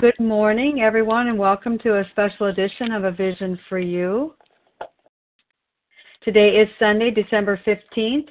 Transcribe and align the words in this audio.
Good 0.00 0.20
morning, 0.20 0.80
everyone, 0.80 1.26
and 1.26 1.36
welcome 1.36 1.76
to 1.78 1.98
a 1.98 2.08
special 2.12 2.46
edition 2.46 2.92
of 2.92 3.02
A 3.02 3.10
Vision 3.10 3.58
for 3.68 3.80
You. 3.80 4.36
Today 6.22 6.50
is 6.50 6.68
Sunday, 6.78 7.10
December 7.10 7.60
15th, 7.66 8.28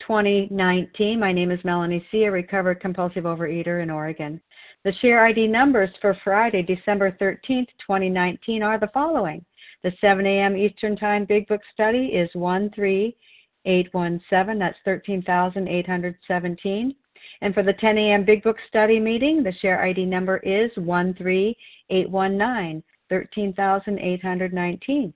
2019. 0.00 1.20
My 1.20 1.30
name 1.30 1.50
is 1.50 1.62
Melanie 1.62 2.06
C., 2.10 2.24
a 2.24 2.30
recovered 2.30 2.80
compulsive 2.80 3.24
overeater 3.24 3.82
in 3.82 3.90
Oregon. 3.90 4.40
The 4.82 4.94
share 5.02 5.26
ID 5.26 5.46
numbers 5.46 5.90
for 6.00 6.16
Friday, 6.24 6.62
December 6.62 7.14
13th, 7.20 7.68
2019 7.86 8.62
are 8.62 8.80
the 8.80 8.88
following. 8.94 9.44
The 9.82 9.92
7 10.00 10.24
a.m. 10.24 10.56
Eastern 10.56 10.96
Time 10.96 11.26
Big 11.26 11.46
Book 11.48 11.60
study 11.74 12.14
is 12.14 12.30
13817, 12.32 14.58
that's 14.58 14.78
13,817. 14.86 16.94
And 17.40 17.54
for 17.54 17.62
the 17.62 17.72
10 17.74 17.98
a.m. 17.98 18.24
Big 18.24 18.42
Book 18.42 18.56
Study 18.68 19.00
meeting, 19.00 19.42
the 19.42 19.52
share 19.60 19.82
ID 19.82 20.06
number 20.06 20.38
is 20.38 20.70
13819, 20.74 22.82
13819. 23.08 25.14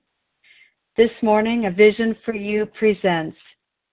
This 0.97 1.11
morning, 1.23 1.67
A 1.67 1.71
Vision 1.71 2.17
for 2.25 2.35
You 2.35 2.67
presents 2.67 3.37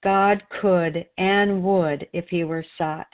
God 0.03 0.43
could 0.61 1.05
and 1.17 1.63
would 1.63 2.07
if 2.13 2.27
he 2.29 2.43
were 2.43 2.65
sought. 2.77 3.07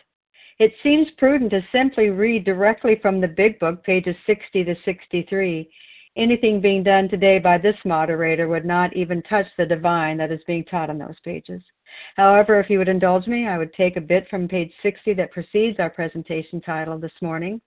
It 0.59 0.73
seems 0.81 1.07
prudent 1.17 1.51
to 1.51 1.61
simply 1.71 2.09
read 2.09 2.43
directly 2.43 2.97
from 3.01 3.21
the 3.21 3.27
Big 3.27 3.59
Book, 3.59 3.83
pages 3.83 4.15
60 4.25 4.63
to 4.63 4.75
63. 4.83 5.69
Anything 6.15 6.59
being 6.59 6.81
done 6.81 7.07
today 7.07 7.37
by 7.37 7.59
this 7.59 7.75
moderator 7.85 8.47
would 8.47 8.65
not 8.65 8.95
even 8.95 9.21
touch 9.23 9.45
the 9.57 9.65
divine 9.65 10.17
that 10.17 10.31
is 10.31 10.41
being 10.47 10.65
taught 10.65 10.89
on 10.89 10.97
those 10.97 11.19
pages. 11.23 11.61
However, 12.15 12.59
if 12.59 12.69
you 12.69 12.77
would 12.79 12.87
indulge 12.87 13.27
me, 13.27 13.47
I 13.47 13.57
would 13.57 13.73
take 13.73 13.97
a 13.97 14.01
bit 14.01 14.27
from 14.29 14.47
page 14.47 14.71
60 14.81 15.13
that 15.15 15.31
precedes 15.31 15.79
our 15.79 15.89
presentation 15.89 16.61
title 16.61 16.97
this 16.97 17.11
morning. 17.21 17.61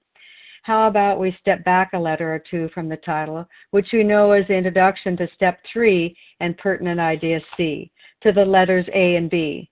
How 0.62 0.88
about 0.88 1.18
we 1.18 1.36
step 1.40 1.64
back 1.64 1.92
a 1.92 1.98
letter 1.98 2.34
or 2.34 2.38
two 2.38 2.68
from 2.74 2.88
the 2.88 2.98
title, 2.98 3.46
which 3.70 3.88
we 3.92 4.04
know 4.04 4.32
is 4.32 4.46
the 4.46 4.54
introduction 4.54 5.16
to 5.16 5.28
step 5.34 5.60
three 5.72 6.16
and 6.40 6.56
pertinent 6.58 7.00
idea 7.00 7.40
C, 7.56 7.90
to 8.22 8.32
the 8.32 8.44
letters 8.44 8.86
A 8.94 9.16
and 9.16 9.30
B. 9.30 9.70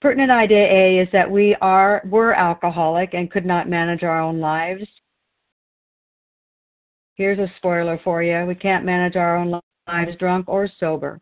Pertinent 0.00 0.30
idea 0.30 0.66
A 0.66 0.98
is 0.98 1.08
that 1.12 1.30
we 1.30 1.54
are 1.60 2.02
were 2.04 2.34
alcoholic 2.34 3.14
and 3.14 3.30
could 3.30 3.46
not 3.46 3.68
manage 3.68 4.02
our 4.02 4.20
own 4.20 4.40
lives. 4.40 4.84
Here's 7.14 7.38
a 7.38 7.50
spoiler 7.56 7.98
for 8.02 8.22
you. 8.22 8.44
We 8.44 8.56
can't 8.56 8.84
manage 8.84 9.16
our 9.16 9.36
own 9.36 9.60
lives 9.86 10.16
drunk 10.18 10.48
or 10.48 10.68
sober. 10.80 11.20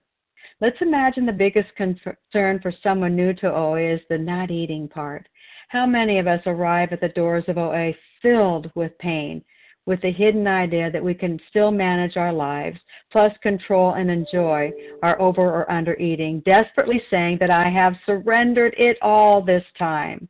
Let's 0.62 0.80
imagine 0.80 1.26
the 1.26 1.32
biggest 1.32 1.74
concern 1.74 2.60
for 2.62 2.72
someone 2.84 3.16
new 3.16 3.34
to 3.34 3.52
OA 3.52 3.94
is 3.94 4.00
the 4.08 4.16
not 4.16 4.52
eating 4.52 4.86
part. 4.86 5.28
How 5.70 5.86
many 5.86 6.20
of 6.20 6.28
us 6.28 6.40
arrive 6.46 6.92
at 6.92 7.00
the 7.00 7.08
doors 7.08 7.42
of 7.48 7.58
OA 7.58 7.92
filled 8.22 8.70
with 8.76 8.96
pain, 8.98 9.42
with 9.86 10.00
the 10.02 10.12
hidden 10.12 10.46
idea 10.46 10.88
that 10.88 11.02
we 11.02 11.14
can 11.14 11.40
still 11.50 11.72
manage 11.72 12.16
our 12.16 12.32
lives, 12.32 12.78
plus 13.10 13.32
control 13.42 13.94
and 13.94 14.08
enjoy 14.08 14.70
our 15.02 15.20
over 15.20 15.42
or 15.42 15.68
under 15.68 15.96
eating, 15.96 16.38
desperately 16.46 17.02
saying 17.10 17.38
that 17.40 17.50
I 17.50 17.68
have 17.68 17.96
surrendered 18.06 18.76
it 18.78 18.98
all 19.02 19.42
this 19.42 19.64
time? 19.76 20.28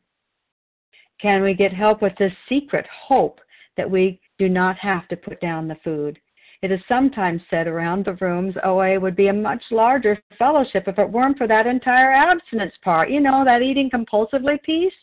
Can 1.20 1.42
we 1.42 1.52
get 1.52 1.74
help 1.74 2.00
with 2.00 2.17
this 2.19 2.33
secret 2.48 2.86
hope 2.86 3.39
that 3.77 3.91
we 3.91 4.19
do 4.39 4.48
not 4.48 4.78
have 4.78 5.06
to 5.08 5.17
put 5.17 5.42
down 5.42 5.69
the 5.69 5.77
food? 5.84 6.19
It 6.62 6.70
is 6.70 6.80
sometimes 6.86 7.42
said 7.50 7.66
around 7.66 8.05
the 8.05 8.14
rooms 8.14 8.55
oh, 8.62 8.78
OA 8.78 8.98
would 8.98 9.16
be 9.16 9.27
a 9.27 9.32
much 9.32 9.62
larger 9.72 10.16
fellowship 10.38 10.84
if 10.86 10.96
it 10.96 11.10
weren't 11.10 11.36
for 11.36 11.48
that 11.48 11.66
entire 11.66 12.12
abstinence 12.12 12.74
part. 12.82 13.10
You 13.10 13.18
know, 13.18 13.44
that 13.44 13.62
eating 13.62 13.91
compulsively 13.91 14.62
piece, 14.62 14.94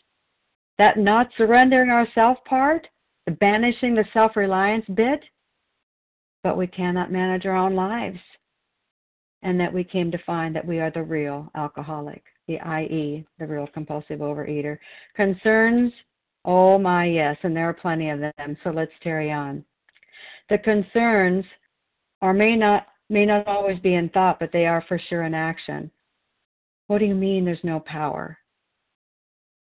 that 0.78 0.98
not 0.98 1.30
surrendering 1.36 1.90
ourself 1.90 2.38
part, 2.46 2.88
the 3.26 3.34
banishing 3.34 3.94
the 3.94 4.06
self 4.14 4.38
reliance 4.38 4.86
bit. 4.96 5.22
But 6.44 6.58
we 6.58 6.66
cannot 6.66 7.12
manage 7.12 7.46
our 7.46 7.58
own 7.58 7.76
lives. 7.76 8.20
And 9.42 9.60
that 9.60 9.74
we 9.74 9.84
came 9.84 10.12
to 10.12 10.18
find 10.26 10.56
that 10.56 10.66
we 10.66 10.80
are 10.80 10.92
the 10.92 11.04
real 11.04 11.50
alcoholic, 11.56 12.24
the 12.48 12.60
IE, 12.80 13.26
the 13.38 13.48
real 13.48 13.68
compulsive 13.68 14.20
overeater. 14.20 14.78
Concerns, 15.14 15.92
oh 16.46 16.78
my 16.78 17.06
yes, 17.06 17.38
and 17.44 17.56
there 17.56 17.68
are 17.68 17.74
plenty 17.74 18.10
of 18.10 18.20
them, 18.20 18.58
so 18.64 18.70
let's 18.70 18.92
carry 19.02 19.32
on. 19.32 19.64
The 20.50 20.58
concerns 20.58 21.46
are 22.22 22.34
may 22.34 22.56
not 22.56 22.88
may 23.10 23.26
not 23.26 23.48
always 23.48 23.80
be 23.80 23.96
in 23.96 24.10
thought, 24.10 24.40
but 24.40 24.52
they 24.52 24.66
are 24.66 24.84
for 24.88 25.00
sure 25.00 25.24
in 25.24 25.34
action. 25.34 25.92
What 26.88 27.00
do 27.00 27.06
you 27.06 27.16
mean 27.16 27.46
there's 27.46 27.64
no 27.64 27.80
power? 27.80 28.38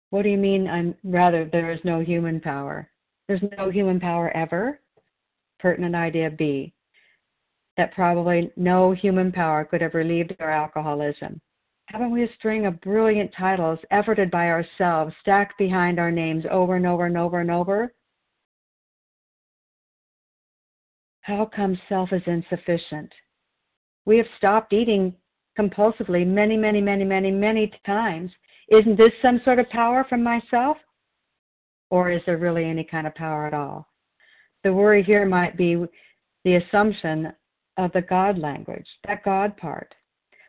What 0.10 0.24
do 0.24 0.30
you 0.30 0.38
mean 0.38 0.68
I'm 0.68 0.96
rather 1.04 1.46
there 1.46 1.72
is 1.72 1.80
no 1.84 2.00
human 2.00 2.40
power? 2.42 2.90
There's 3.28 3.44
no 3.58 3.70
human 3.70 4.00
power 4.00 4.36
ever? 4.36 4.80
Pertinent 5.60 5.96
idea 5.96 6.32
B. 6.32 6.74
That 7.78 7.94
probably 7.94 8.52
no 8.58 8.92
human 8.92 9.32
power 9.32 9.64
could 9.64 9.82
have 9.82 9.94
relieved 9.94 10.36
our 10.40 10.52
alcoholism. 10.52 11.40
Haven't 11.86 12.12
we 12.12 12.24
a 12.24 12.34
string 12.34 12.66
of 12.66 12.82
brilliant 12.82 13.32
titles 13.38 13.80
efforted 13.92 14.32
by 14.32 14.50
ourselves, 14.50 15.14
stacked 15.22 15.58
behind 15.58 16.00
our 16.00 16.12
names 16.12 16.44
over 16.50 16.76
and 16.76 16.86
over 16.86 17.06
and 17.06 17.18
over 17.18 17.40
and 17.40 17.52
over? 17.52 17.94
How 21.22 21.46
come 21.46 21.80
self 21.88 22.12
is 22.14 22.24
insufficient? 22.26 23.12
We 24.06 24.18
have 24.18 24.28
stopped 24.38 24.74
eating 24.74 25.16
compulsively 25.58 26.26
many, 26.26 26.58
many, 26.58 26.82
many, 26.82 27.04
many, 27.04 27.30
many 27.30 27.72
times. 27.86 28.32
Isn't 28.70 28.98
this 28.98 29.12
some 29.22 29.40
sort 29.46 29.60
of 29.60 29.70
power 29.70 30.06
from 30.10 30.24
myself? 30.24 30.78
Or 31.92 32.10
is 32.10 32.22
there 32.26 32.38
really 32.38 32.66
any 32.66 32.84
kind 32.84 33.06
of 33.06 33.14
power 33.14 33.46
at 33.46 33.54
all? 33.54 33.88
The 34.64 34.74
worry 34.74 35.04
here 35.04 35.26
might 35.26 35.58
be 35.58 35.86
the 36.44 36.56
assumption 36.56 37.34
of 37.78 37.92
the 37.92 38.02
God 38.02 38.40
language, 38.40 38.88
that 39.08 39.24
God 39.24 39.56
part. 39.58 39.94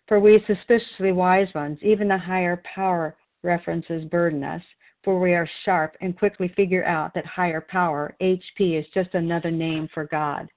For 0.08 0.20
we 0.20 0.42
suspiciously 0.46 1.12
wise 1.12 1.48
ones, 1.54 1.78
even 1.82 2.08
the 2.08 2.18
higher 2.18 2.62
power 2.74 3.16
references 3.42 4.04
burden 4.06 4.42
us, 4.42 4.62
for 5.04 5.20
we 5.20 5.34
are 5.34 5.48
sharp 5.64 5.96
and 6.00 6.18
quickly 6.18 6.48
figure 6.56 6.84
out 6.84 7.12
that 7.14 7.26
higher 7.26 7.60
power, 7.60 8.16
HP, 8.22 8.78
is 8.78 8.86
just 8.94 9.14
another 9.14 9.50
name 9.50 9.88
for 9.92 10.04
God. 10.04 10.48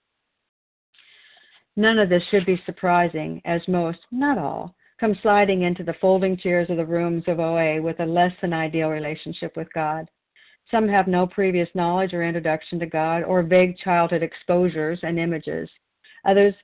None 1.78 2.00
of 2.00 2.10
this 2.10 2.24
should 2.30 2.46
be 2.46 2.62
surprising, 2.66 3.42
as 3.44 3.68
most, 3.68 4.00
not 4.12 4.38
all, 4.38 4.76
come 5.00 5.16
sliding 5.22 5.64
into 5.64 5.84
the 5.84 5.96
folding 6.00 6.38
chairs 6.38 6.70
of 6.70 6.78
the 6.78 6.86
rooms 6.86 7.24
of 7.28 7.40
OA 7.40 7.82
with 7.82 8.00
a 8.00 8.06
less 8.06 8.32
than 8.42 8.54
ideal 8.54 8.90
relationship 8.90 9.58
with 9.58 9.72
God. 9.74 10.10
Some 10.72 10.88
have 10.88 11.08
no 11.08 11.28
previous 11.28 11.70
knowledge 11.76 12.14
or 12.14 12.24
introduction 12.24 12.80
to 12.80 12.86
God 12.86 13.24
or 13.24 13.44
vague 13.44 13.78
childhood 13.78 14.24
exposures 14.24 15.00
and 15.04 15.20
images. 15.20 15.70
Others 16.24 16.56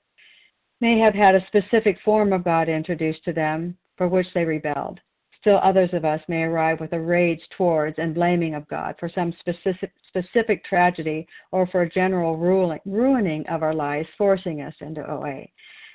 may 0.80 0.98
have 1.00 1.14
had 1.14 1.36
a 1.36 1.46
specific 1.48 2.00
form 2.04 2.34
of 2.34 2.44
God 2.44 2.70
introduced 2.70 3.24
to 3.26 3.34
them 3.34 3.78
for 3.98 4.08
which 4.08 4.28
they 4.34 4.46
rebelled. 4.46 5.00
Still 5.42 5.60
others 5.64 5.90
of 5.94 6.06
us 6.06 6.22
may 6.28 6.44
arrive 6.44 6.80
with 6.80 6.94
a 6.94 7.00
rage 7.00 7.42
towards 7.58 7.98
and 7.98 8.14
blaming 8.14 8.54
of 8.54 8.68
God 8.68 8.96
for 9.00 9.10
some 9.10 9.34
specific, 9.40 9.92
specific 10.08 10.64
tragedy 10.64 11.28
or 11.52 11.66
for 11.66 11.82
a 11.82 11.90
general 11.90 12.38
ruling, 12.38 12.80
ruining 12.86 13.46
of 13.48 13.64
our 13.64 13.74
lives, 13.74 14.08
forcing 14.20 14.62
us 14.62 14.76
into 14.82 15.02
OA. 15.12 15.48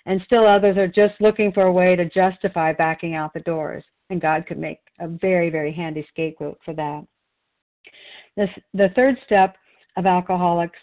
And 0.06 0.20
still 0.24 0.48
others 0.48 0.76
are 0.76 0.88
just 0.88 1.20
looking 1.20 1.52
for 1.52 1.62
a 1.62 1.72
way 1.72 1.94
to 1.94 2.08
justify 2.10 2.72
backing 2.72 3.14
out 3.14 3.32
the 3.32 3.40
doors. 3.40 3.84
And 4.10 4.20
God 4.20 4.46
could 4.48 4.58
make 4.58 4.80
a 4.98 5.06
very, 5.06 5.48
very 5.48 5.72
handy 5.72 6.04
scapegoat 6.10 6.58
for 6.64 6.74
that. 6.74 7.06
This, 8.36 8.50
the 8.74 8.90
third 8.96 9.16
step 9.26 9.56
of 9.96 10.06
Alcoholics 10.06 10.78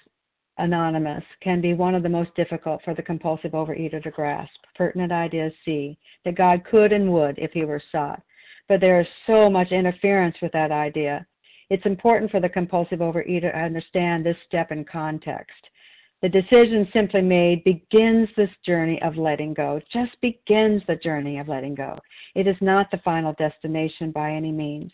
Anonymous 0.58 1.24
can 1.42 1.60
be 1.60 1.74
one 1.74 1.96
of 1.96 2.04
the 2.04 2.10
most 2.10 2.34
difficult 2.36 2.82
for 2.86 2.94
the 2.94 3.02
compulsive 3.02 3.52
overeater 3.52 4.02
to 4.04 4.12
grasp. 4.12 4.56
Pertinent 4.76 5.12
ideas 5.12 5.52
C, 5.66 5.98
that 6.24 6.36
God 6.36 6.64
could 6.64 6.94
and 6.94 7.12
would 7.12 7.38
if 7.38 7.52
he 7.52 7.66
were 7.66 7.82
sought 7.92 8.22
but 8.68 8.80
there 8.80 9.00
is 9.00 9.08
so 9.28 9.50
much 9.50 9.72
interference 9.72 10.36
with 10.42 10.52
that 10.54 10.72
idea. 10.72 11.26
It's 11.70 11.86
important 11.86 12.32
for 12.32 12.40
the 12.40 12.50
compulsive 12.50 13.00
overeater 13.00 13.52
to 13.52 13.58
understand 13.58 14.26
this 14.26 14.38
step 14.48 14.72
in 14.72 14.86
context. 14.86 15.56
The 16.22 16.30
decision 16.30 16.88
simply 16.94 17.22
made 17.22 17.64
begins 17.66 18.30
this 18.38 18.50
journey 18.66 19.02
of 19.02 19.18
letting 19.18 19.54
go, 19.54 19.82
just 19.92 20.12
begins 20.22 20.82
the 20.88 20.96
journey 20.96 21.38
of 21.38 21.50
letting 21.50 21.76
go. 21.76 22.00
It 22.36 22.48
is 22.48 22.56
not 22.62 22.90
the 22.92 23.02
final 23.04 23.34
destination 23.34 24.12
by 24.12 24.32
any 24.32 24.52
means. 24.52 24.92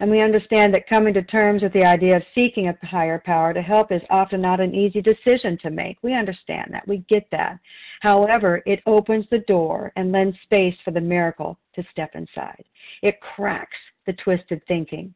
And 0.00 0.10
we 0.10 0.22
understand 0.22 0.72
that 0.72 0.88
coming 0.88 1.12
to 1.12 1.22
terms 1.22 1.62
with 1.62 1.74
the 1.74 1.84
idea 1.84 2.16
of 2.16 2.22
seeking 2.34 2.68
a 2.68 2.86
higher 2.86 3.22
power 3.22 3.52
to 3.52 3.60
help 3.60 3.92
is 3.92 4.00
often 4.08 4.40
not 4.40 4.58
an 4.58 4.74
easy 4.74 5.02
decision 5.02 5.58
to 5.58 5.70
make. 5.70 5.98
We 6.02 6.14
understand 6.14 6.70
that. 6.72 6.88
We 6.88 7.04
get 7.08 7.28
that. 7.32 7.58
However, 8.00 8.62
it 8.64 8.80
opens 8.86 9.26
the 9.30 9.40
door 9.40 9.92
and 9.96 10.10
lends 10.10 10.38
space 10.44 10.74
for 10.86 10.90
the 10.90 11.02
miracle 11.02 11.58
to 11.74 11.84
step 11.92 12.12
inside. 12.14 12.64
It 13.02 13.20
cracks 13.20 13.76
the 14.06 14.14
twisted 14.14 14.62
thinking. 14.66 15.14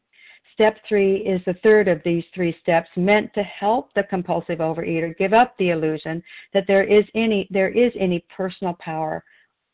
Step 0.53 0.77
three 0.87 1.17
is 1.17 1.41
the 1.47 1.57
third 1.63 1.89
of 1.89 2.03
these 2.05 2.25
three 2.35 2.55
steps 2.61 2.91
meant 2.95 3.33
to 3.33 3.43
help 3.43 3.93
the 3.95 4.05
compulsive 4.05 4.59
overeater 4.59 5.17
give 5.17 5.33
up 5.33 5.57
the 5.57 5.71
illusion 5.71 6.23
that 6.53 6.67
there 6.69 6.85
is 6.85 7.05
any 7.15 7.49
there 7.51 7.71
is 7.71 7.93
any 7.99 8.25
personal 8.37 8.77
power 8.79 9.25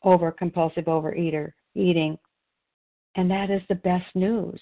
over 0.05 0.31
compulsive 0.31 0.85
overeater 0.85 1.53
eating. 1.75 2.17
And 3.17 3.29
that 3.29 3.51
is 3.51 3.61
the 3.69 3.75
best 3.75 4.07
news. 4.15 4.61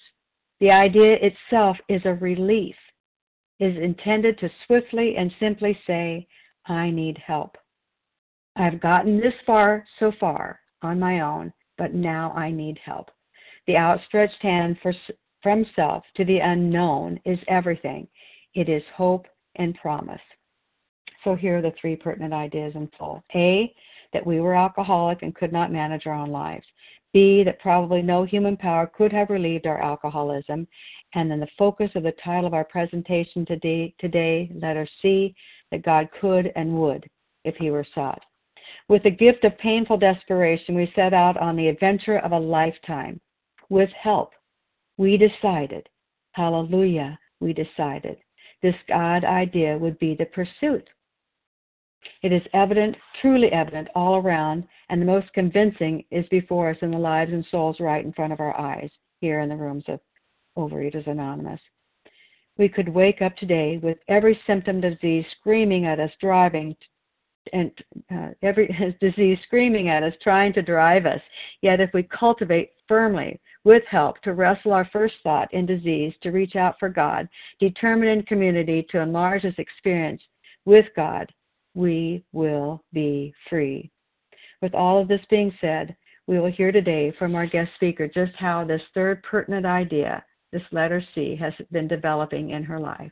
The 0.59 0.71
idea 0.71 1.17
itself 1.21 1.77
is 1.87 2.01
a 2.05 2.15
relief. 2.15 2.75
is 3.59 3.75
intended 3.77 4.37
to 4.39 4.49
swiftly 4.65 5.17
and 5.17 5.31
simply 5.39 5.77
say, 5.85 6.27
I 6.65 6.89
need 6.89 7.17
help. 7.17 7.57
I've 8.55 8.79
gotten 8.79 9.19
this 9.19 9.33
far 9.45 9.85
so 9.99 10.11
far 10.19 10.59
on 10.81 10.99
my 10.99 11.21
own, 11.21 11.51
but 11.77 11.93
now 11.93 12.31
I 12.31 12.51
need 12.51 12.77
help. 12.83 13.11
The 13.67 13.77
outstretched 13.77 14.41
hand 14.41 14.77
for, 14.81 14.93
from 15.43 15.65
self 15.75 16.03
to 16.15 16.25
the 16.25 16.39
unknown 16.39 17.19
is 17.25 17.39
everything. 17.47 18.07
It 18.53 18.69
is 18.69 18.83
hope 18.95 19.27
and 19.55 19.75
promise. 19.75 20.21
So 21.23 21.35
here 21.35 21.57
are 21.57 21.61
the 21.61 21.73
three 21.79 21.95
pertinent 21.95 22.33
ideas 22.33 22.73
in 22.75 22.89
full. 22.97 23.23
A, 23.35 23.73
that 24.13 24.25
we 24.25 24.39
were 24.39 24.55
alcoholic 24.55 25.21
and 25.21 25.35
could 25.35 25.51
not 25.51 25.71
manage 25.71 26.07
our 26.07 26.13
own 26.13 26.29
lives. 26.29 26.65
B, 27.13 27.43
that 27.43 27.59
probably 27.59 28.01
no 28.01 28.23
human 28.23 28.55
power 28.55 28.87
could 28.87 29.11
have 29.11 29.29
relieved 29.29 29.65
our 29.65 29.81
alcoholism. 29.81 30.67
And 31.15 31.29
then 31.29 31.39
the 31.39 31.47
focus 31.57 31.89
of 31.95 32.03
the 32.03 32.13
title 32.23 32.45
of 32.45 32.53
our 32.53 32.65
presentation 32.65 33.45
today, 33.45 33.93
today 33.99 34.51
letter 34.53 34.87
C, 35.01 35.33
that 35.71 35.83
God 35.83 36.09
could 36.19 36.51
and 36.55 36.73
would 36.73 37.09
if 37.45 37.55
he 37.55 37.71
were 37.71 37.85
sought. 37.95 38.23
With 38.87 39.03
the 39.03 39.11
gift 39.11 39.43
of 39.43 39.57
painful 39.57 39.97
desperation, 39.97 40.75
we 40.75 40.91
set 40.95 41.13
out 41.13 41.37
on 41.37 41.55
the 41.55 41.67
adventure 41.67 42.19
of 42.19 42.31
a 42.31 42.39
lifetime. 42.39 43.19
With 43.69 43.89
help, 43.91 44.33
we 44.97 45.17
decided, 45.17 45.87
hallelujah, 46.33 47.17
we 47.39 47.53
decided, 47.53 48.17
this 48.61 48.75
God 48.87 49.23
idea 49.23 49.77
would 49.77 49.97
be 49.99 50.15
the 50.15 50.25
pursuit. 50.25 50.89
It 52.21 52.31
is 52.31 52.41
evident, 52.53 52.95
truly 53.21 53.51
evident, 53.51 53.87
all 53.95 54.17
around, 54.17 54.65
and 54.89 55.01
the 55.01 55.05
most 55.05 55.31
convincing 55.33 56.03
is 56.11 56.27
before 56.29 56.69
us 56.69 56.77
in 56.81 56.91
the 56.91 56.97
lives 56.97 57.31
and 57.31 57.45
souls 57.49 57.79
right 57.79 58.03
in 58.03 58.13
front 58.13 58.33
of 58.33 58.39
our 58.39 58.57
eyes, 58.59 58.89
here 59.21 59.39
in 59.39 59.49
the 59.49 59.55
rooms 59.55 59.83
of 59.87 59.99
Overeaters 60.57 61.07
Anonymous. 61.07 61.61
We 62.57 62.67
could 62.67 62.89
wake 62.89 63.21
up 63.21 63.35
today 63.37 63.77
with 63.77 63.97
every 64.09 64.39
symptom 64.45 64.83
of 64.83 64.99
disease 64.99 65.25
screaming 65.39 65.85
at 65.85 65.99
us, 65.99 66.11
driving, 66.19 66.75
and 67.53 67.71
uh, 68.11 68.29
every 68.41 68.67
disease 69.01 69.39
screaming 69.43 69.89
at 69.89 70.03
us, 70.03 70.13
trying 70.21 70.53
to 70.53 70.61
drive 70.61 71.05
us. 71.05 71.21
Yet, 71.61 71.79
if 71.79 71.91
we 71.93 72.03
cultivate 72.03 72.71
firmly, 72.87 73.39
with 73.63 73.83
help, 73.89 74.21
to 74.21 74.33
wrestle 74.33 74.73
our 74.73 74.89
first 74.91 75.15
thought 75.23 75.53
in 75.53 75.65
disease, 75.65 76.13
to 76.21 76.31
reach 76.31 76.55
out 76.55 76.75
for 76.79 76.89
God, 76.89 77.27
determine 77.59 78.09
in 78.09 78.23
community 78.23 78.85
to 78.89 78.99
enlarge 78.99 79.43
this 79.43 79.55
experience 79.57 80.21
with 80.65 80.85
God, 80.95 81.31
we 81.75 82.23
will 82.33 82.83
be 82.93 83.33
free. 83.49 83.91
With 84.61 84.73
all 84.73 85.01
of 85.01 85.07
this 85.07 85.21
being 85.29 85.53
said, 85.61 85.95
we 86.27 86.39
will 86.39 86.51
hear 86.51 86.71
today 86.71 87.11
from 87.17 87.35
our 87.35 87.47
guest 87.47 87.71
speaker 87.75 88.07
just 88.07 88.35
how 88.35 88.63
this 88.63 88.81
third 88.93 89.23
pertinent 89.23 89.65
idea, 89.65 90.23
this 90.51 90.61
letter 90.71 91.03
C, 91.15 91.35
has 91.35 91.53
been 91.71 91.87
developing 91.87 92.51
in 92.51 92.63
her 92.63 92.79
life. 92.79 93.11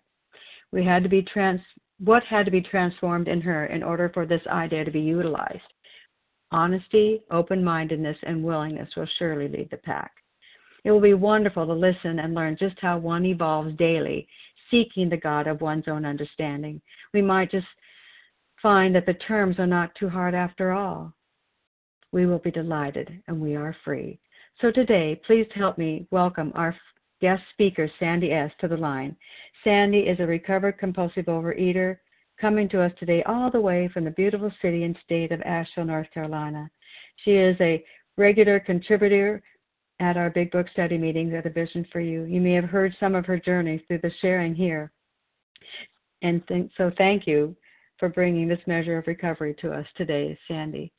We 0.71 0.83
had 0.83 1.03
to 1.03 1.09
be 1.09 1.21
trans 1.21 1.61
what 1.99 2.23
had 2.25 2.45
to 2.45 2.51
be 2.51 2.61
transformed 2.61 3.27
in 3.27 3.41
her 3.41 3.65
in 3.67 3.81
order 3.81 4.11
for 4.13 4.25
this 4.25 4.45
idea 4.47 4.85
to 4.85 4.91
be 4.91 4.99
utilized. 4.99 5.61
Honesty, 6.51 7.23
open 7.31 7.63
mindedness, 7.63 8.17
and 8.23 8.43
willingness 8.43 8.89
will 8.95 9.07
surely 9.17 9.47
lead 9.47 9.69
the 9.71 9.77
pack. 9.77 10.11
It 10.83 10.91
will 10.91 11.01
be 11.01 11.15
wonderful 11.15 11.65
to 11.65 11.73
listen 11.73 12.19
and 12.19 12.35
learn 12.35 12.55
just 12.57 12.75
how 12.79 12.97
one 12.97 13.25
evolves 13.25 13.75
daily, 13.77 14.27
seeking 14.69 15.09
the 15.09 15.17
God 15.17 15.47
of 15.47 15.61
one's 15.61 15.87
own 15.87 16.05
understanding. 16.05 16.81
We 17.13 17.21
might 17.21 17.51
just 17.51 17.67
find 18.61 18.95
that 18.95 19.05
the 19.05 19.13
terms 19.13 19.59
are 19.59 19.67
not 19.67 19.93
too 19.95 20.09
hard 20.09 20.33
after 20.33 20.71
all. 20.71 21.13
We 22.11 22.25
will 22.25 22.39
be 22.39 22.51
delighted 22.51 23.21
and 23.27 23.39
we 23.39 23.55
are 23.55 23.75
free. 23.83 24.19
So 24.61 24.71
today, 24.71 25.21
please 25.25 25.47
help 25.53 25.77
me 25.77 26.07
welcome 26.09 26.51
our 26.55 26.75
guest 27.21 27.43
speaker, 27.53 27.89
Sandy 27.99 28.31
S., 28.31 28.51
to 28.59 28.67
the 28.67 28.77
line. 28.77 29.15
Sandy 29.63 29.99
is 29.99 30.19
a 30.19 30.25
recovered 30.25 30.77
compulsive 30.77 31.25
overeater 31.25 31.97
coming 32.39 32.69
to 32.69 32.81
us 32.81 32.91
today 32.99 33.23
all 33.23 33.51
the 33.51 33.59
way 33.59 33.89
from 33.93 34.03
the 34.03 34.11
beautiful 34.11 34.51
city 34.61 34.83
and 34.83 34.97
state 35.03 35.31
of 35.31 35.41
Asheville, 35.41 35.85
North 35.85 36.11
Carolina. 36.13 36.69
She 37.23 37.31
is 37.31 37.57
a 37.59 37.83
regular 38.17 38.59
contributor 38.59 39.41
at 39.99 40.17
our 40.17 40.29
Big 40.29 40.51
Book 40.51 40.67
study 40.71 40.97
meetings 40.97 41.33
at 41.33 41.45
A 41.45 41.49
Vision 41.49 41.85
for 41.91 41.99
You. 41.99 42.23
You 42.23 42.39
may 42.39 42.53
have 42.53 42.65
heard 42.65 42.95
some 42.99 43.15
of 43.15 43.25
her 43.25 43.39
journey 43.39 43.83
through 43.87 43.99
the 44.03 44.11
sharing 44.21 44.53
here. 44.53 44.91
And 46.21 46.47
th- 46.47 46.69
so 46.77 46.91
thank 46.97 47.25
you 47.25 47.55
for 47.99 48.09
bringing 48.09 48.47
this 48.47 48.59
measure 48.67 48.97
of 48.97 49.07
recovery 49.07 49.55
to 49.61 49.71
us 49.71 49.85
today, 49.95 50.37
Sandy. 50.47 50.91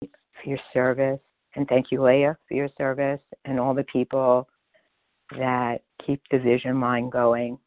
For 0.00 0.50
your 0.50 0.58
service, 0.72 1.20
and 1.54 1.66
thank 1.68 1.90
you, 1.90 2.02
Leah, 2.02 2.36
for 2.48 2.54
your 2.54 2.68
service, 2.76 3.20
and 3.44 3.58
all 3.58 3.74
the 3.74 3.84
people 3.84 4.48
that 5.38 5.78
keep 6.04 6.20
the 6.30 6.38
vision 6.38 6.80
line 6.80 7.10
going 7.10 7.58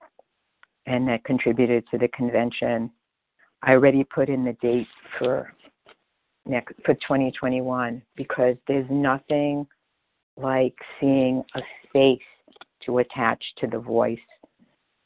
and 0.85 1.07
that 1.07 1.23
contributed 1.23 1.83
to 1.91 1.97
the 1.97 2.07
convention. 2.09 2.91
I 3.61 3.71
already 3.71 4.03
put 4.03 4.29
in 4.29 4.45
the 4.45 4.53
date 4.61 4.87
for 5.17 5.53
next 6.45 6.73
for 6.85 6.93
2021 6.95 8.01
because 8.15 8.55
there's 8.67 8.87
nothing 8.89 9.67
like 10.37 10.75
seeing 10.99 11.43
a 11.55 11.61
face 11.91 12.19
to 12.85 12.99
attach 12.99 13.43
to 13.57 13.67
the 13.67 13.79
voice 13.79 14.17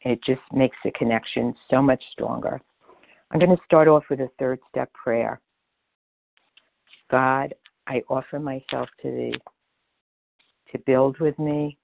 it 0.04 0.24
just 0.24 0.42
makes 0.52 0.78
the 0.84 0.92
connection 0.92 1.54
so 1.70 1.82
much 1.82 2.04
stronger. 2.12 2.62
I'm 3.32 3.40
going 3.40 3.56
to 3.56 3.64
start 3.66 3.88
off 3.88 4.04
with 4.10 4.20
a 4.20 4.30
third 4.38 4.60
step 4.70 4.92
prayer. 4.94 5.40
God, 7.10 7.54
I 7.88 8.04
offer 8.10 8.40
myself 8.40 8.90
to 9.02 9.12
Thee 9.12 9.36
to 10.72 10.80
build 10.80 11.20
with 11.20 11.38
me 11.40 11.78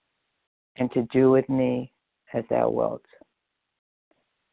and 0.77 0.92
to 0.92 1.04
do 1.13 1.31
with 1.31 1.48
me 1.50 1.92
as 2.33 2.44
Thou 2.50 2.69
wilt. 2.69 3.06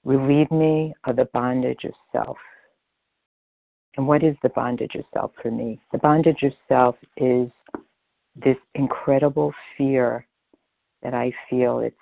Relieve 0.05 0.51
me 0.51 0.95
of 1.05 1.17
the 1.17 1.29
bondage 1.33 1.85
of 1.85 1.93
self. 2.13 2.37
And 3.97 4.07
what 4.07 4.23
is 4.23 4.37
the 4.43 4.51
bondage 4.51 4.95
of 4.95 5.05
self 5.13 5.33
for 5.43 5.51
me? 5.51 5.81
The 5.93 5.99
bondage 5.99 6.43
of 6.43 6.53
self 6.69 6.97
is 7.17 7.49
this 8.37 8.57
incredible 8.75 9.53
fear 9.77 10.27
that 11.03 11.15
I 11.15 11.33
feel. 11.49 11.81
It's 11.81 11.97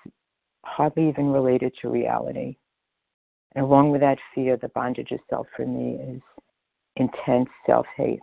hardly 0.65 1.09
even 1.09 1.31
related 1.31 1.73
to 1.81 1.89
reality. 1.89 2.57
And 3.55 3.65
along 3.65 3.91
with 3.91 4.01
that 4.01 4.19
fear, 4.35 4.57
the 4.57 4.69
bondage 4.69 5.13
of 5.13 5.21
self 5.31 5.47
for 5.57 5.67
me 5.67 5.99
is 6.01 6.23
intense 6.97 7.49
self 7.67 7.87
hate. 7.97 8.23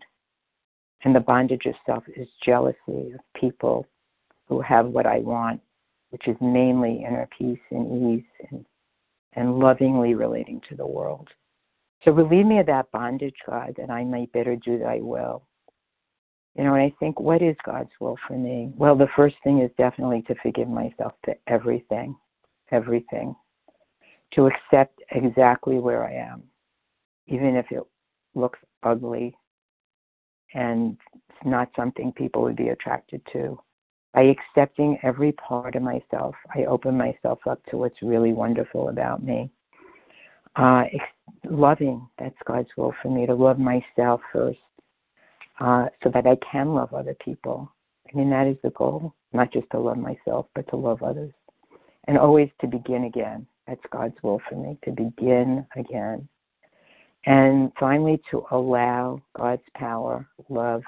And 1.04 1.16
the 1.16 1.20
bondage 1.20 1.66
of 1.66 1.76
self 1.86 2.04
is 2.16 2.28
jealousy 2.46 3.14
of 3.14 3.20
people 3.40 3.88
who 4.48 4.62
have 4.62 4.88
what 4.88 5.06
I 5.06 5.20
want, 5.20 5.62
which 6.10 6.28
is 6.28 6.36
mainly 6.42 7.04
inner 7.08 7.28
peace 7.38 7.60
and 7.72 8.14
ease 8.20 8.48
and, 8.52 8.66
and 9.34 9.60
lovingly 9.60 10.14
relating 10.14 10.62
to 10.70 10.76
the 10.76 10.86
world. 10.86 11.30
So 12.04 12.12
relieve 12.12 12.46
me 12.46 12.60
of 12.60 12.66
that 12.66 12.92
bondage, 12.92 13.36
God, 13.48 13.76
that 13.78 13.90
I 13.90 14.04
may 14.04 14.26
better 14.28 14.56
do 14.56 14.80
thy 14.80 15.00
will. 15.00 15.44
You 16.56 16.66
know, 16.66 16.74
and 16.74 16.84
I 16.84 16.94
think, 17.00 17.20
what 17.20 17.42
is 17.42 17.56
God's 17.64 17.92
will 18.00 18.18
for 18.28 18.38
me? 18.38 18.74
Well, 18.76 18.98
the 18.98 19.08
first 19.16 19.36
thing 19.44 19.60
is 19.60 19.72
definitely 19.78 20.24
to 20.24 20.36
forgive 20.44 20.68
myself 20.68 21.14
for 21.24 21.36
everything 21.48 22.16
everything, 22.72 23.36
to 24.34 24.48
accept 24.48 25.02
exactly 25.12 25.80
where 25.80 26.06
I 26.06 26.14
am, 26.14 26.44
even 27.28 27.56
if 27.56 27.66
it 27.72 27.84
looks 28.36 28.60
ugly 28.84 29.36
and 30.54 30.98
it's 31.30 31.46
not 31.46 31.70
something 31.76 32.12
people 32.12 32.42
would 32.44 32.56
be 32.56 32.70
attracted 32.70 33.22
to. 33.34 33.60
By 34.14 34.24
accepting 34.24 34.98
every 35.04 35.32
part 35.34 35.76
of 35.76 35.84
myself, 35.84 36.36
I 36.54 36.66
open 36.66 36.98
myself 36.98 37.40
up 37.50 37.62
to 37.68 37.78
what's 37.78 38.02
really 38.02 38.34
wonderful 38.34 38.90
about 38.90 39.24
me. 39.24 39.50
Uh, 40.58 40.84
loving, 41.50 42.06
that's 42.20 42.36
God's 42.46 42.68
will 42.76 42.94
for 43.02 43.10
me, 43.10 43.26
to 43.26 43.34
love 43.34 43.58
myself 43.58 44.20
first 44.34 44.60
uh, 45.62 45.86
so 46.04 46.10
that 46.14 46.28
I 46.28 46.36
can 46.52 46.74
love 46.74 46.94
other 46.94 47.16
people. 47.24 47.72
I 48.14 48.18
mean, 48.18 48.30
that 48.32 48.48
is 48.48 48.58
the 48.64 48.72
goal, 48.72 49.14
not 49.32 49.54
just 49.54 49.70
to 49.72 49.80
love 49.80 49.98
myself, 49.98 50.48
but 50.54 50.68
to 50.70 50.76
love 50.76 51.02
others 51.04 51.32
and 52.08 52.18
always 52.18 52.50
to 52.62 52.68
begin 52.68 53.06
again. 53.06 53.46
That's 53.68 53.82
God's 53.92 54.16
will 54.24 54.42
for 54.50 54.56
me, 54.56 54.78
to 54.86 54.92
begin 54.92 55.66
again. 55.76 56.28
And 57.26 57.72
finally, 57.80 58.20
to 58.32 58.44
allow 58.52 59.22
God's 59.38 59.62
power, 59.76 60.28
love, 60.50 60.82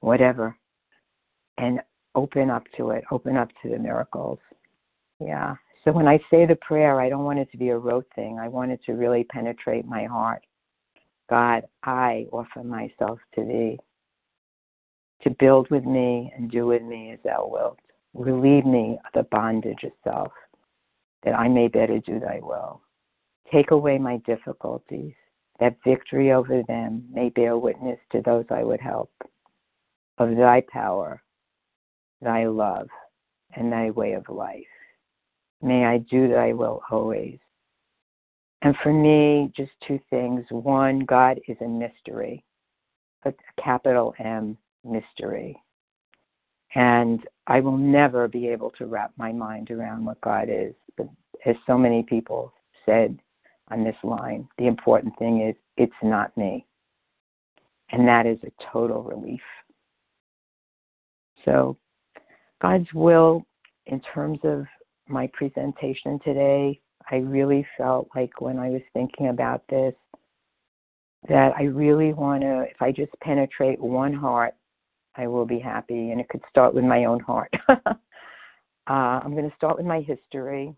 whatever, 0.00 0.56
and 1.58 1.80
open 2.14 2.50
up 2.50 2.64
to 2.76 2.90
it, 2.90 3.04
open 3.10 3.36
up 3.36 3.48
to 3.62 3.68
the 3.68 3.78
miracles. 3.78 4.38
Yeah. 5.20 5.54
So 5.84 5.92
when 5.92 6.08
I 6.08 6.18
say 6.30 6.46
the 6.46 6.56
prayer, 6.56 7.00
I 7.00 7.08
don't 7.08 7.24
want 7.24 7.38
it 7.38 7.50
to 7.52 7.58
be 7.58 7.68
a 7.68 7.78
rote 7.78 8.06
thing. 8.14 8.38
I 8.38 8.48
want 8.48 8.70
it 8.70 8.80
to 8.86 8.92
really 8.92 9.24
penetrate 9.24 9.86
my 9.86 10.04
heart. 10.04 10.42
God, 11.28 11.64
I 11.84 12.26
offer 12.32 12.64
myself 12.64 13.18
to 13.34 13.44
thee 13.44 13.78
to 15.22 15.30
build 15.38 15.70
with 15.70 15.84
me 15.84 16.32
and 16.36 16.50
do 16.50 16.66
with 16.66 16.82
me 16.82 17.12
as 17.12 17.18
thou 17.24 17.48
wilt. 17.50 17.78
Relieve 18.14 18.66
me 18.66 18.98
of 19.04 19.12
the 19.14 19.28
bondage 19.30 19.84
of 19.84 19.92
self, 20.04 20.32
that 21.22 21.34
I 21.34 21.48
may 21.48 21.68
better 21.68 21.98
do 22.00 22.18
thy 22.18 22.40
will. 22.42 22.80
Take 23.52 23.70
away 23.70 23.98
my 23.98 24.18
difficulties, 24.18 25.14
that 25.58 25.76
victory 25.84 26.32
over 26.32 26.62
them 26.62 27.04
may 27.12 27.28
bear 27.28 27.56
witness 27.56 27.98
to 28.12 28.22
those 28.22 28.44
I 28.50 28.64
would 28.64 28.80
help. 28.80 29.10
Of 30.18 30.36
thy 30.36 30.62
power, 30.72 31.22
thy 32.20 32.46
love 32.46 32.88
and 33.54 33.72
thy 33.72 33.90
way 33.90 34.12
of 34.12 34.28
life. 34.28 34.64
May 35.62 35.84
I 35.84 35.98
do 35.98 36.28
thy 36.28 36.52
will 36.52 36.82
always. 36.90 37.38
And 38.62 38.76
for 38.82 38.92
me, 38.92 39.50
just 39.56 39.72
two 39.86 39.98
things. 40.10 40.44
One, 40.50 41.00
God 41.00 41.40
is 41.48 41.56
a 41.60 41.68
mystery, 41.68 42.44
a 43.24 43.32
capital 43.62 44.14
M 44.18 44.56
mystery. 44.84 45.60
And 46.74 47.26
I 47.50 47.58
will 47.58 47.76
never 47.76 48.28
be 48.28 48.46
able 48.46 48.70
to 48.78 48.86
wrap 48.86 49.10
my 49.16 49.32
mind 49.32 49.72
around 49.72 50.04
what 50.04 50.20
God 50.20 50.48
is. 50.48 50.72
But 50.96 51.08
as 51.44 51.56
so 51.66 51.76
many 51.76 52.04
people 52.04 52.52
said 52.86 53.18
on 53.72 53.82
this 53.82 53.96
line, 54.04 54.48
the 54.56 54.68
important 54.68 55.18
thing 55.18 55.48
is 55.48 55.56
it's 55.76 55.92
not 56.00 56.34
me. 56.36 56.64
And 57.90 58.06
that 58.06 58.24
is 58.24 58.38
a 58.44 58.52
total 58.72 59.02
relief. 59.02 59.40
So, 61.44 61.76
God's 62.62 62.86
will, 62.94 63.44
in 63.86 64.00
terms 64.14 64.38
of 64.44 64.64
my 65.08 65.28
presentation 65.32 66.20
today, 66.24 66.80
I 67.10 67.16
really 67.16 67.66
felt 67.76 68.06
like 68.14 68.40
when 68.40 68.60
I 68.60 68.68
was 68.68 68.82
thinking 68.92 69.26
about 69.26 69.64
this, 69.68 69.94
that 71.28 71.52
I 71.58 71.64
really 71.64 72.12
want 72.12 72.42
to, 72.42 72.60
if 72.70 72.80
I 72.80 72.92
just 72.92 73.10
penetrate 73.20 73.80
one 73.80 74.12
heart, 74.12 74.54
I 75.16 75.26
will 75.26 75.46
be 75.46 75.58
happy. 75.58 76.10
And 76.10 76.20
it 76.20 76.28
could 76.28 76.42
start 76.48 76.74
with 76.74 76.84
my 76.84 77.04
own 77.04 77.20
heart. 77.20 77.52
uh, 77.68 77.92
I'm 78.86 79.32
going 79.32 79.48
to 79.48 79.56
start 79.56 79.76
with 79.76 79.86
my 79.86 80.00
history. 80.00 80.74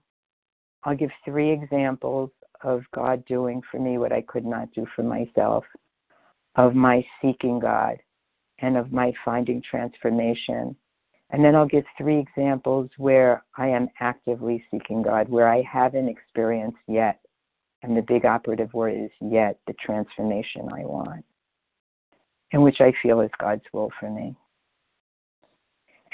I'll 0.84 0.96
give 0.96 1.10
three 1.24 1.52
examples 1.52 2.30
of 2.62 2.82
God 2.94 3.24
doing 3.26 3.62
for 3.70 3.78
me 3.78 3.98
what 3.98 4.12
I 4.12 4.22
could 4.22 4.44
not 4.44 4.72
do 4.72 4.86
for 4.94 5.02
myself, 5.02 5.64
of 6.56 6.74
my 6.74 7.04
seeking 7.20 7.58
God, 7.58 7.98
and 8.60 8.76
of 8.76 8.92
my 8.92 9.12
finding 9.24 9.62
transformation. 9.62 10.76
And 11.30 11.44
then 11.44 11.54
I'll 11.56 11.66
give 11.66 11.84
three 11.96 12.18
examples 12.18 12.90
where 12.98 13.44
I 13.56 13.68
am 13.68 13.88
actively 14.00 14.64
seeking 14.70 15.02
God, 15.02 15.28
where 15.28 15.48
I 15.48 15.62
haven't 15.62 16.08
experienced 16.08 16.78
yet. 16.86 17.20
And 17.82 17.96
the 17.96 18.02
big 18.02 18.24
operative 18.24 18.72
word 18.74 18.94
is 18.96 19.10
yet 19.20 19.58
the 19.66 19.74
transformation 19.84 20.68
I 20.72 20.84
want, 20.84 21.24
and 22.52 22.62
which 22.62 22.80
I 22.80 22.92
feel 23.02 23.20
is 23.20 23.30
God's 23.40 23.64
will 23.72 23.90
for 23.98 24.10
me. 24.10 24.36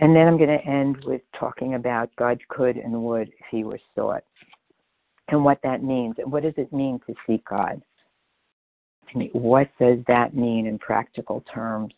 And 0.01 0.15
then 0.15 0.29
I'm 0.29 0.37
going 0.37 0.57
to 0.57 0.65
end 0.65 1.05
with 1.05 1.23
talking 1.39 1.75
about 1.75 2.15
God 2.17 2.41
could 2.49 2.77
and 2.77 2.93
would 3.03 3.29
if 3.29 3.47
he 3.51 3.65
were 3.65 3.81
sought, 3.95 4.25
and 5.29 5.45
what 5.45 5.59
that 5.63 5.83
means, 5.83 6.15
and 6.19 6.31
what 6.31 6.45
does 6.45 6.55
it 6.57 6.73
mean 6.73 7.01
to 7.07 7.15
seek 7.27 7.45
God? 7.47 7.83
I 9.13 9.19
mean, 9.19 9.31
what 9.33 9.69
does 9.81 9.99
that 10.07 10.35
mean 10.35 10.67
in 10.67 10.79
practical 10.79 11.43
terms? 11.53 11.93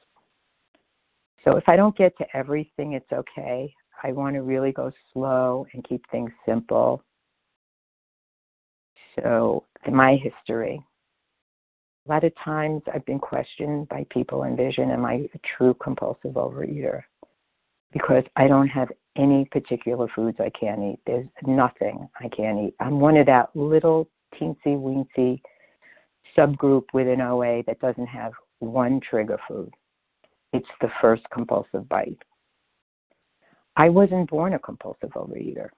So 1.44 1.56
if 1.56 1.64
I 1.68 1.76
don't 1.76 1.96
get 1.96 2.16
to 2.18 2.36
everything, 2.36 2.92
it's 2.92 3.12
okay. 3.12 3.72
I 4.02 4.12
want 4.12 4.34
to 4.34 4.42
really 4.42 4.72
go 4.72 4.90
slow 5.12 5.66
and 5.72 5.84
keep 5.84 6.02
things 6.10 6.30
simple. 6.46 7.02
So, 9.16 9.64
my 9.90 10.16
history. 10.16 10.82
A 12.10 12.12
lot 12.12 12.24
of 12.24 12.32
times 12.44 12.82
I've 12.92 13.06
been 13.06 13.20
questioned 13.20 13.88
by 13.88 14.04
people 14.10 14.42
in 14.42 14.56
vision, 14.56 14.90
am 14.90 15.04
I 15.04 15.28
a 15.32 15.38
true 15.56 15.74
compulsive 15.74 16.32
overeater? 16.32 17.02
Because 17.92 18.24
I 18.34 18.48
don't 18.48 18.66
have 18.66 18.88
any 19.14 19.44
particular 19.44 20.08
foods 20.16 20.38
I 20.40 20.50
can't 20.58 20.82
eat. 20.82 20.98
There's 21.06 21.28
nothing 21.46 22.08
I 22.18 22.28
can't 22.28 22.66
eat. 22.66 22.74
I'm 22.80 22.98
one 22.98 23.16
of 23.16 23.26
that 23.26 23.54
little 23.54 24.08
teensy 24.34 24.76
weensy 24.76 25.40
subgroup 26.36 26.86
within 26.92 27.20
OA 27.20 27.62
that 27.68 27.78
doesn't 27.78 28.08
have 28.08 28.32
one 28.58 29.00
trigger 29.08 29.38
food. 29.46 29.72
It's 30.52 30.66
the 30.80 30.90
first 31.00 31.22
compulsive 31.32 31.88
bite. 31.88 32.18
I 33.76 33.88
wasn't 33.88 34.30
born 34.30 34.54
a 34.54 34.58
compulsive 34.58 35.10
overeater. 35.10 35.68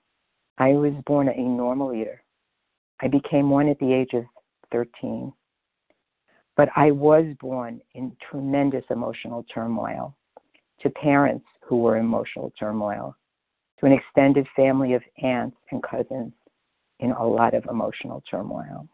I 0.56 0.70
was 0.70 0.94
born 1.04 1.28
a 1.28 1.42
normal 1.42 1.92
eater. 1.92 2.22
I 3.02 3.08
became 3.08 3.50
one 3.50 3.68
at 3.68 3.78
the 3.80 3.92
age 3.92 4.14
of 4.14 4.24
13. 4.70 5.30
But 6.56 6.68
I 6.76 6.90
was 6.90 7.24
born 7.40 7.80
in 7.94 8.16
tremendous 8.30 8.84
emotional 8.90 9.44
turmoil 9.52 10.14
to 10.80 10.90
parents 10.90 11.46
who 11.64 11.78
were 11.78 11.96
in 11.96 12.04
emotional 12.04 12.52
turmoil, 12.58 13.16
to 13.78 13.86
an 13.86 13.92
extended 13.92 14.46
family 14.54 14.94
of 14.94 15.02
aunts 15.22 15.56
and 15.70 15.82
cousins 15.82 16.32
in 17.00 17.12
a 17.12 17.26
lot 17.26 17.54
of 17.54 17.64
emotional 17.66 18.22
turmoil. 18.30 18.86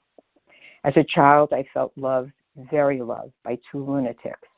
As 0.84 0.96
a 0.96 1.04
child, 1.04 1.52
I 1.52 1.64
felt 1.74 1.92
loved, 1.96 2.32
very 2.70 3.02
loved, 3.02 3.32
by 3.44 3.58
two 3.70 3.84
lunatics 3.84 4.48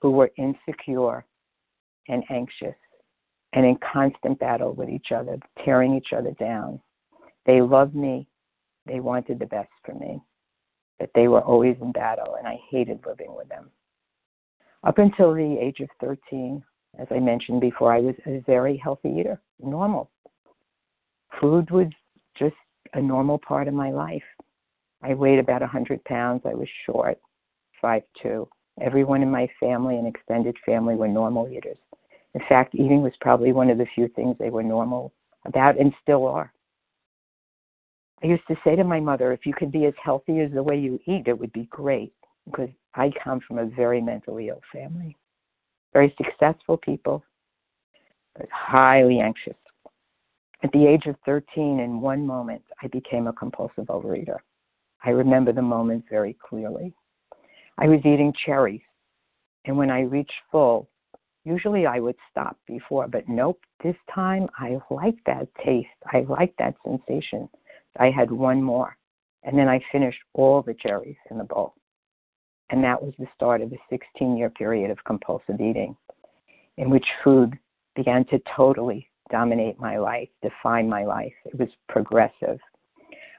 who 0.00 0.10
were 0.10 0.30
insecure 0.36 1.24
and 2.08 2.22
anxious 2.30 2.74
and 3.54 3.64
in 3.64 3.78
constant 3.92 4.38
battle 4.38 4.74
with 4.74 4.88
each 4.88 5.10
other, 5.12 5.38
tearing 5.64 5.94
each 5.94 6.12
other 6.16 6.32
down. 6.32 6.80
They 7.46 7.62
loved 7.62 7.94
me. 7.94 8.28
They 8.86 9.00
wanted 9.00 9.38
the 9.38 9.46
best 9.46 9.70
for 9.84 9.94
me. 9.94 10.20
But 10.98 11.10
they 11.14 11.28
were 11.28 11.42
always 11.42 11.76
in 11.80 11.92
battle, 11.92 12.34
and 12.38 12.46
I 12.46 12.58
hated 12.70 13.00
living 13.06 13.34
with 13.36 13.48
them. 13.48 13.70
Up 14.84 14.98
until 14.98 15.34
the 15.34 15.58
age 15.60 15.80
of 15.80 15.88
13, 16.00 16.62
as 16.98 17.06
I 17.10 17.18
mentioned 17.18 17.60
before, 17.60 17.92
I 17.92 18.00
was 18.00 18.14
a 18.26 18.40
very 18.46 18.76
healthy 18.76 19.10
eater, 19.20 19.40
normal. 19.60 20.10
Food 21.40 21.70
was 21.70 21.88
just 22.36 22.56
a 22.94 23.00
normal 23.00 23.38
part 23.38 23.68
of 23.68 23.74
my 23.74 23.90
life. 23.90 24.22
I 25.02 25.14
weighed 25.14 25.38
about 25.38 25.60
100 25.60 26.02
pounds. 26.04 26.42
I 26.44 26.54
was 26.54 26.68
short, 26.86 27.18
five 27.80 28.02
two. 28.20 28.48
Everyone 28.80 29.22
in 29.22 29.30
my 29.30 29.48
family 29.60 29.96
and 29.96 30.06
extended 30.06 30.56
family 30.64 30.94
were 30.94 31.08
normal 31.08 31.48
eaters. 31.48 31.78
In 32.34 32.40
fact, 32.48 32.74
eating 32.74 33.02
was 33.02 33.12
probably 33.20 33.52
one 33.52 33.70
of 33.70 33.78
the 33.78 33.86
few 33.94 34.08
things 34.08 34.36
they 34.38 34.50
were 34.50 34.62
normal 34.62 35.12
about 35.44 35.78
and 35.78 35.92
still 36.02 36.26
are. 36.26 36.52
I 38.22 38.26
used 38.26 38.46
to 38.48 38.56
say 38.64 38.74
to 38.74 38.84
my 38.84 39.00
mother, 39.00 39.32
if 39.32 39.46
you 39.46 39.54
could 39.54 39.70
be 39.70 39.86
as 39.86 39.94
healthy 40.02 40.40
as 40.40 40.50
the 40.52 40.62
way 40.62 40.78
you 40.78 40.98
eat, 41.06 41.28
it 41.28 41.38
would 41.38 41.52
be 41.52 41.64
great 41.70 42.12
because 42.46 42.70
I 42.94 43.12
come 43.22 43.40
from 43.46 43.58
a 43.58 43.66
very 43.66 44.00
mentally 44.00 44.48
ill 44.48 44.62
family. 44.72 45.16
Very 45.92 46.14
successful 46.16 46.76
people, 46.76 47.24
but 48.36 48.48
highly 48.50 49.20
anxious. 49.20 49.56
At 50.62 50.72
the 50.72 50.86
age 50.86 51.06
of 51.06 51.14
13, 51.24 51.78
in 51.78 52.00
one 52.00 52.26
moment, 52.26 52.62
I 52.82 52.88
became 52.88 53.28
a 53.28 53.32
compulsive 53.32 53.86
overeater. 53.86 54.38
I 55.04 55.10
remember 55.10 55.52
the 55.52 55.62
moment 55.62 56.04
very 56.10 56.36
clearly. 56.48 56.92
I 57.78 57.86
was 57.86 58.00
eating 58.00 58.32
cherries. 58.44 58.80
And 59.64 59.76
when 59.76 59.90
I 59.90 60.00
reached 60.00 60.32
full, 60.50 60.88
usually 61.44 61.86
I 61.86 62.00
would 62.00 62.16
stop 62.30 62.58
before, 62.66 63.06
but 63.06 63.28
nope, 63.28 63.60
this 63.82 63.96
time 64.12 64.48
I 64.58 64.78
liked 64.90 65.24
that 65.26 65.46
taste. 65.64 65.88
I 66.12 66.20
liked 66.28 66.58
that 66.58 66.74
sensation. 66.84 67.48
I 67.98 68.10
had 68.10 68.30
one 68.30 68.62
more. 68.62 68.96
And 69.42 69.58
then 69.58 69.68
I 69.68 69.80
finished 69.92 70.18
all 70.34 70.62
the 70.62 70.74
cherries 70.74 71.16
in 71.30 71.38
the 71.38 71.44
bowl. 71.44 71.74
And 72.70 72.82
that 72.84 73.02
was 73.02 73.14
the 73.18 73.26
start 73.34 73.60
of 73.62 73.72
a 73.72 73.78
16 73.90 74.36
year 74.36 74.50
period 74.50 74.90
of 74.90 75.02
compulsive 75.04 75.60
eating 75.60 75.96
in 76.76 76.90
which 76.90 77.06
food 77.24 77.58
began 77.96 78.24
to 78.26 78.40
totally 78.56 79.08
dominate 79.30 79.78
my 79.78 79.98
life, 79.98 80.28
define 80.42 80.88
my 80.88 81.04
life. 81.04 81.32
It 81.44 81.58
was 81.58 81.68
progressive. 81.88 82.58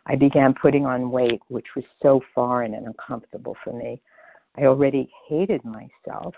I 0.06 0.16
began 0.16 0.54
putting 0.54 0.86
on 0.86 1.12
weight, 1.12 1.42
which 1.50 1.68
was 1.76 1.86
so 2.02 2.22
foreign 2.34 2.74
and 2.74 2.88
uncomfortable 2.88 3.56
for 3.64 3.74
me. 3.74 4.02
I 4.58 4.66
already 4.66 5.12
hated 5.28 5.62
myself 5.64 6.34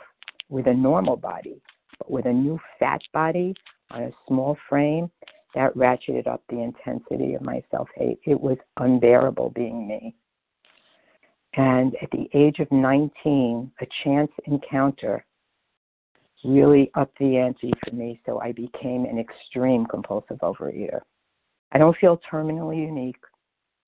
with 0.50 0.68
a 0.68 0.74
normal 0.74 1.16
body, 1.16 1.62
but 1.98 2.12
with 2.12 2.26
a 2.26 2.34
new 2.34 2.60
fat 2.80 3.02
body 3.14 3.56
on 3.90 4.04
a 4.04 4.12
small 4.28 4.58
frame, 4.70 5.10
that 5.54 5.76
ratcheted 5.76 6.28
up 6.28 6.42
the 6.50 6.62
intensity 6.62 7.34
of 7.34 7.42
my 7.42 7.64
self 7.72 7.90
hate. 7.96 8.20
It 8.26 8.40
was 8.40 8.58
unbearable 8.78 9.52
being 9.52 9.88
me. 9.88 10.16
And 11.56 11.96
at 12.02 12.10
the 12.12 12.30
age 12.34 12.60
of 12.60 12.72
19, 12.72 13.72
a 13.82 13.88
chance 14.04 14.32
encounter 14.46 15.26
really 16.44 16.90
upped 16.96 17.18
the 17.20 17.38
ante 17.38 17.72
for 17.84 17.96
me, 17.96 18.20
so 18.26 18.40
I 18.40 18.52
became 18.52 19.06
an 19.06 19.20
extreme 19.20 19.86
compulsive 19.86 20.38
overeater. 20.40 21.02
I 21.72 21.78
don't 21.78 21.98
feel 21.98 22.20
terminally 22.32 22.78
unique. 22.78 23.20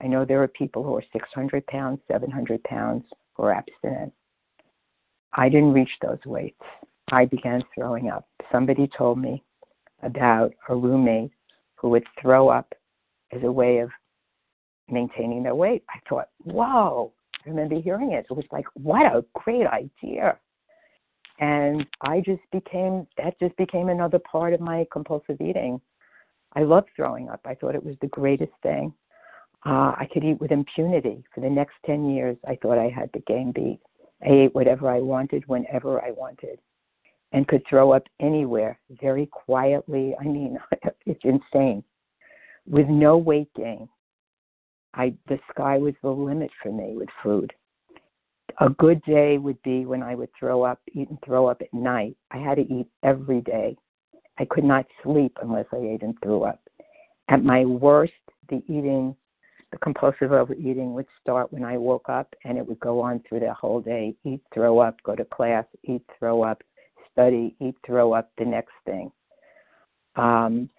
I 0.01 0.07
know 0.07 0.25
there 0.25 0.43
are 0.43 0.47
people 0.49 0.83
who 0.83 0.95
are 0.95 1.03
600 1.13 1.65
pounds, 1.67 1.99
700 2.11 2.61
pounds 2.63 3.05
who 3.33 3.43
are 3.43 3.53
abstinent. 3.53 4.13
I 5.33 5.49
didn't 5.49 5.73
reach 5.73 5.89
those 6.01 6.19
weights. 6.25 6.61
I 7.11 7.25
began 7.25 7.63
throwing 7.73 8.09
up. 8.09 8.27
Somebody 8.51 8.89
told 8.97 9.17
me 9.17 9.43
about 10.03 10.53
a 10.69 10.75
roommate 10.75 11.31
who 11.83 11.89
would 11.89 12.05
throw 12.19 12.47
up 12.47 12.73
as 13.33 13.43
a 13.43 13.51
way 13.51 13.79
of 13.79 13.89
maintaining 14.89 15.43
their 15.43 15.53
weight. 15.53 15.83
I 15.89 15.99
thought, 16.09 16.29
whoa, 16.43 17.11
I 17.45 17.49
remember 17.49 17.79
hearing 17.79 18.13
it. 18.13 18.25
It 18.29 18.33
was 18.33 18.45
like, 18.51 18.65
what 18.73 19.05
a 19.05 19.23
great 19.33 19.67
idea. 19.67 20.39
And 21.39 21.85
I 22.01 22.21
just 22.21 22.41
became, 22.53 23.05
that 23.17 23.37
just 23.39 23.55
became 23.57 23.89
another 23.89 24.19
part 24.19 24.53
of 24.53 24.61
my 24.61 24.87
compulsive 24.93 25.41
eating. 25.41 25.81
I 26.55 26.61
loved 26.61 26.87
throwing 26.95 27.27
up. 27.27 27.41
I 27.43 27.53
thought 27.53 27.75
it 27.75 27.85
was 27.85 27.95
the 27.99 28.07
greatest 28.07 28.53
thing. 28.61 28.93
Uh, 29.65 29.93
I 29.97 30.07
could 30.11 30.23
eat 30.23 30.39
with 30.39 30.51
impunity. 30.51 31.25
For 31.35 31.41
the 31.41 31.49
next 31.49 31.73
10 31.85 32.09
years, 32.09 32.37
I 32.47 32.57
thought 32.61 32.77
I 32.77 32.89
had 32.89 33.09
the 33.13 33.19
game 33.21 33.51
beat. 33.51 33.79
I 34.25 34.29
ate 34.29 34.55
whatever 34.55 34.89
I 34.89 35.01
wanted 35.01 35.43
whenever 35.47 36.01
I 36.01 36.11
wanted. 36.11 36.59
And 37.33 37.47
could 37.47 37.63
throw 37.67 37.91
up 37.91 38.03
anywhere 38.21 38.79
very 39.01 39.25
quietly. 39.25 40.15
I 40.19 40.23
mean, 40.23 40.57
it's 41.05 41.23
insane. 41.23 41.83
With 42.65 42.87
no 42.87 43.17
weight 43.17 43.53
gain, 43.55 43.89
I 44.93 45.15
the 45.27 45.39
sky 45.49 45.77
was 45.79 45.95
the 46.01 46.09
limit 46.09 46.51
for 46.61 46.71
me 46.71 46.93
with 46.95 47.09
food. 47.21 47.51
A 48.61 48.69
good 48.69 49.01
day 49.03 49.39
would 49.39 49.61
be 49.63 49.85
when 49.85 50.03
I 50.03 50.13
would 50.13 50.29
throw 50.39 50.63
up, 50.63 50.79
eat 50.93 51.09
and 51.09 51.17
throw 51.25 51.47
up 51.47 51.61
at 51.61 51.73
night. 51.73 52.15
I 52.31 52.37
had 52.37 52.55
to 52.55 52.61
eat 52.61 52.87
every 53.01 53.41
day. 53.41 53.75
I 54.37 54.45
could 54.45 54.63
not 54.63 54.85
sleep 55.03 55.35
unless 55.41 55.65
I 55.73 55.77
ate 55.77 56.03
and 56.03 56.15
threw 56.21 56.43
up. 56.43 56.61
At 57.29 57.43
my 57.43 57.65
worst, 57.65 58.13
the 58.49 58.57
eating, 58.67 59.15
the 59.71 59.77
compulsive 59.79 60.31
overeating 60.31 60.93
would 60.93 61.07
start 61.19 61.51
when 61.51 61.63
I 61.63 61.77
woke 61.77 62.09
up 62.09 62.33
and 62.45 62.57
it 62.57 62.67
would 62.67 62.79
go 62.79 63.01
on 63.01 63.23
through 63.27 63.39
the 63.39 63.53
whole 63.53 63.81
day. 63.81 64.15
Eat, 64.23 64.41
throw 64.53 64.79
up, 64.79 64.97
go 65.03 65.15
to 65.15 65.25
class, 65.25 65.65
eat, 65.85 66.03
throw 66.19 66.43
up, 66.43 66.61
study, 67.13 67.55
eat, 67.61 67.75
throw 67.85 68.13
up, 68.13 68.31
the 68.37 68.45
next 68.45 68.73
thing. 68.85 69.11
Um, 70.15 70.69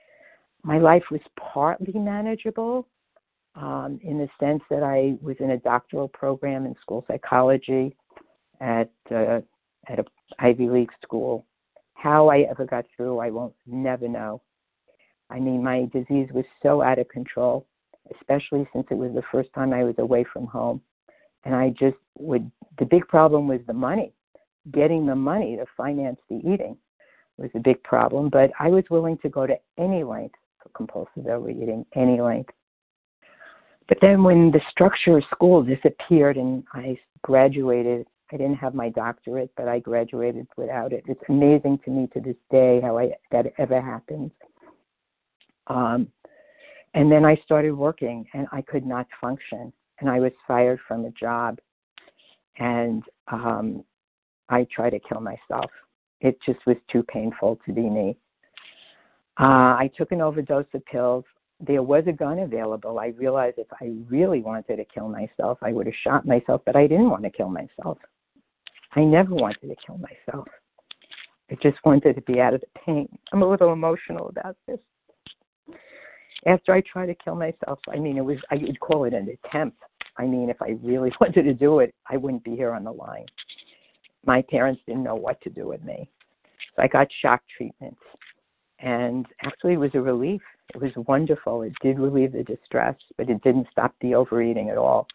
my 0.62 0.78
life 0.78 1.04
was 1.10 1.20
partly 1.36 1.98
manageable 1.98 2.86
um, 3.54 4.00
in 4.02 4.18
the 4.18 4.28
sense 4.40 4.62
that 4.70 4.82
I 4.82 5.16
was 5.22 5.36
in 5.40 5.50
a 5.50 5.58
doctoral 5.58 6.08
program 6.08 6.66
in 6.66 6.74
school 6.80 7.04
psychology 7.08 7.96
at 8.60 8.90
uh, 9.10 9.40
at 9.88 9.98
a 9.98 10.04
Ivy 10.38 10.68
League 10.68 10.92
school. 11.02 11.46
How 11.94 12.28
I 12.28 12.40
ever 12.50 12.64
got 12.64 12.84
through, 12.96 13.18
I 13.18 13.30
won't 13.30 13.54
never 13.66 14.08
know. 14.08 14.42
I 15.30 15.38
mean, 15.40 15.62
my 15.62 15.88
disease 15.92 16.28
was 16.32 16.44
so 16.62 16.82
out 16.82 16.98
of 16.98 17.08
control, 17.08 17.66
especially 18.20 18.68
since 18.72 18.86
it 18.90 18.94
was 18.94 19.12
the 19.14 19.22
first 19.32 19.52
time 19.54 19.72
I 19.72 19.84
was 19.84 19.94
away 19.98 20.24
from 20.32 20.46
home. 20.46 20.80
And 21.44 21.54
I 21.54 21.70
just 21.70 21.96
would, 22.18 22.50
the 22.78 22.84
big 22.84 23.06
problem 23.08 23.48
was 23.48 23.60
the 23.66 23.72
money. 23.72 24.12
Getting 24.72 25.06
the 25.06 25.14
money 25.14 25.56
to 25.56 25.66
finance 25.76 26.18
the 26.28 26.36
eating 26.36 26.76
was 27.36 27.50
a 27.54 27.58
big 27.58 27.82
problem, 27.82 28.28
but 28.30 28.50
I 28.58 28.68
was 28.68 28.84
willing 28.90 29.18
to 29.18 29.28
go 29.28 29.46
to 29.46 29.56
any 29.78 30.04
length 30.04 30.36
for 30.62 30.68
compulsive 30.70 31.26
overeating, 31.26 31.84
any 31.94 32.20
length. 32.20 32.54
But 33.88 33.98
then 34.00 34.22
when 34.22 34.50
the 34.50 34.60
structure 34.70 35.18
of 35.18 35.24
school 35.30 35.62
disappeared 35.62 36.36
and 36.36 36.64
I 36.72 36.98
graduated, 37.22 38.06
I 38.32 38.36
didn't 38.36 38.56
have 38.56 38.74
my 38.74 38.88
doctorate, 38.88 39.50
but 39.56 39.68
I 39.68 39.78
graduated 39.80 40.46
without 40.56 40.92
it. 40.92 41.04
It's 41.06 41.20
amazing 41.28 41.80
to 41.84 41.90
me 41.90 42.08
to 42.14 42.20
this 42.20 42.36
day 42.50 42.80
how 42.80 42.98
I, 42.98 43.10
that 43.30 43.46
ever 43.58 43.80
happened. 43.80 44.30
Um, 45.66 46.08
and 46.94 47.10
then 47.12 47.24
I 47.24 47.36
started 47.44 47.72
working 47.72 48.26
and 48.32 48.46
I 48.52 48.62
could 48.62 48.86
not 48.86 49.06
function. 49.20 49.72
And 50.00 50.08
I 50.08 50.20
was 50.20 50.32
fired 50.46 50.80
from 50.88 51.04
a 51.04 51.10
job. 51.10 51.58
And 52.58 53.02
um, 53.28 53.84
I 54.48 54.66
tried 54.74 54.90
to 54.90 55.00
kill 55.00 55.20
myself. 55.20 55.70
It 56.20 56.38
just 56.44 56.64
was 56.66 56.76
too 56.90 57.02
painful 57.04 57.58
to 57.66 57.72
be 57.72 57.82
me. 57.82 58.16
Uh, 59.38 59.74
I 59.76 59.90
took 59.96 60.12
an 60.12 60.20
overdose 60.20 60.66
of 60.74 60.84
pills. 60.86 61.24
There 61.60 61.82
was 61.82 62.04
a 62.06 62.12
gun 62.12 62.40
available. 62.40 62.98
I 62.98 63.08
realized 63.08 63.58
if 63.58 63.66
I 63.80 63.92
really 64.08 64.40
wanted 64.40 64.76
to 64.76 64.84
kill 64.84 65.08
myself, 65.08 65.58
I 65.62 65.72
would 65.72 65.86
have 65.86 65.94
shot 66.02 66.26
myself, 66.26 66.62
but 66.66 66.76
I 66.76 66.86
didn't 66.86 67.10
want 67.10 67.24
to 67.24 67.30
kill 67.30 67.48
myself. 67.48 67.98
I 68.92 69.00
never 69.00 69.34
wanted 69.34 69.68
to 69.68 69.76
kill 69.86 69.98
myself. 69.98 70.46
I 71.50 71.56
just 71.62 71.78
wanted 71.84 72.14
to 72.14 72.22
be 72.22 72.40
out 72.40 72.54
of 72.54 72.60
the 72.60 72.80
pain. 72.84 73.08
I'm 73.32 73.42
a 73.42 73.48
little 73.48 73.72
emotional 73.72 74.28
about 74.28 74.56
this 74.66 74.78
after 76.46 76.72
I 76.72 76.80
tried 76.80 77.06
to 77.06 77.14
kill 77.14 77.34
myself, 77.34 77.78
I 77.88 77.98
mean, 77.98 78.16
it 78.16 78.24
was, 78.24 78.38
I 78.50 78.56
would 78.56 78.78
call 78.80 79.04
it 79.04 79.14
an 79.14 79.34
attempt. 79.44 79.78
I 80.18 80.26
mean, 80.26 80.50
if 80.50 80.60
I 80.60 80.76
really 80.82 81.12
wanted 81.20 81.42
to 81.44 81.54
do 81.54 81.80
it, 81.80 81.94
I 82.08 82.16
wouldn't 82.16 82.44
be 82.44 82.56
here 82.56 82.72
on 82.72 82.84
the 82.84 82.92
line. 82.92 83.26
My 84.26 84.42
parents 84.42 84.82
didn't 84.86 85.04
know 85.04 85.14
what 85.14 85.40
to 85.42 85.50
do 85.50 85.66
with 85.66 85.82
me. 85.84 86.08
So 86.76 86.82
I 86.82 86.88
got 86.88 87.08
shock 87.22 87.42
treatment. 87.56 87.96
And 88.80 89.26
actually, 89.42 89.74
it 89.74 89.78
was 89.78 89.94
a 89.94 90.00
relief. 90.00 90.42
It 90.74 90.80
was 90.80 90.92
wonderful. 91.06 91.62
It 91.62 91.72
did 91.82 91.98
relieve 91.98 92.32
the 92.32 92.42
distress, 92.42 92.96
but 93.16 93.30
it 93.30 93.42
didn't 93.42 93.68
stop 93.70 93.94
the 94.00 94.14
overeating 94.14 94.70
at 94.70 94.78
all. 94.78 95.06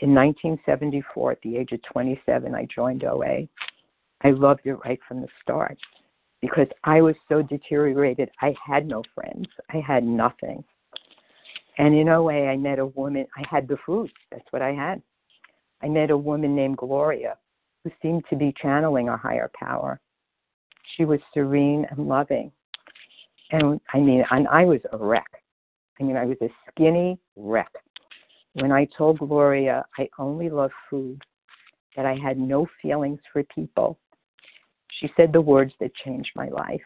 In 0.00 0.14
1974, 0.14 1.32
at 1.32 1.40
the 1.42 1.56
age 1.56 1.72
of 1.72 1.82
27, 1.82 2.54
I 2.54 2.66
joined 2.74 3.04
OA. 3.04 3.48
I 4.22 4.30
loved 4.30 4.62
it 4.64 4.74
right 4.84 4.98
from 5.06 5.20
the 5.20 5.28
start 5.42 5.78
because 6.40 6.68
I 6.84 7.00
was 7.00 7.16
so 7.28 7.42
deteriorated. 7.42 8.30
I 8.40 8.54
had 8.64 8.86
no 8.86 9.02
friends. 9.14 9.46
I 9.72 9.80
had 9.86 10.04
nothing. 10.04 10.64
And 11.78 11.94
in 11.94 12.08
a 12.08 12.22
way, 12.22 12.48
I 12.48 12.56
met 12.56 12.78
a 12.78 12.86
woman. 12.86 13.26
I 13.36 13.44
had 13.48 13.68
the 13.68 13.76
food. 13.84 14.10
That's 14.30 14.46
what 14.50 14.62
I 14.62 14.72
had. 14.72 15.02
I 15.82 15.88
met 15.88 16.10
a 16.10 16.16
woman 16.16 16.56
named 16.56 16.76
Gloria 16.76 17.36
who 17.88 18.08
seemed 18.08 18.24
to 18.30 18.36
be 18.36 18.54
channeling 18.60 19.08
a 19.08 19.16
higher 19.16 19.50
power. 19.58 20.00
She 20.96 21.04
was 21.04 21.20
serene 21.32 21.86
and 21.90 22.08
loving. 22.08 22.50
And 23.50 23.80
I 23.92 23.98
mean, 23.98 24.24
and 24.30 24.46
I 24.48 24.64
was 24.64 24.80
a 24.92 24.98
wreck. 24.98 25.30
I 26.00 26.04
mean, 26.04 26.16
I 26.16 26.24
was 26.24 26.36
a 26.42 26.48
skinny 26.70 27.18
wreck. 27.36 27.72
When 28.54 28.72
I 28.72 28.86
told 28.96 29.18
Gloria 29.18 29.84
I 29.98 30.08
only 30.18 30.50
love 30.50 30.70
food, 30.90 31.22
that 31.96 32.06
I 32.06 32.14
had 32.14 32.38
no 32.38 32.66
feelings 32.80 33.20
for 33.32 33.42
people, 33.44 33.98
she 35.00 35.10
said 35.16 35.32
the 35.32 35.40
words 35.40 35.72
that 35.80 35.94
changed 36.04 36.30
my 36.36 36.48
life. 36.48 36.80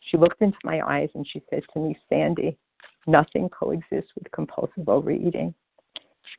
She 0.00 0.16
looked 0.16 0.40
into 0.40 0.56
my 0.64 0.80
eyes 0.80 1.10
and 1.14 1.26
she 1.30 1.42
said 1.50 1.62
to 1.74 1.80
me, 1.80 1.98
Sandy, 2.08 2.56
nothing 3.06 3.48
coexists 3.50 4.10
with 4.14 4.30
compulsive 4.32 4.88
overeating. 4.88 5.54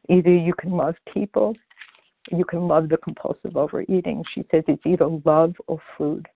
Either 0.09 0.33
you 0.33 0.53
can 0.53 0.71
love 0.71 0.95
people, 1.13 1.55
you 2.31 2.45
can 2.45 2.67
love 2.67 2.89
the 2.89 2.97
compulsive 2.97 3.57
overeating. 3.57 4.23
She 4.33 4.45
says 4.51 4.63
it's 4.67 4.85
either 4.85 5.07
love 5.25 5.53
or 5.67 5.79
food. 5.97 6.27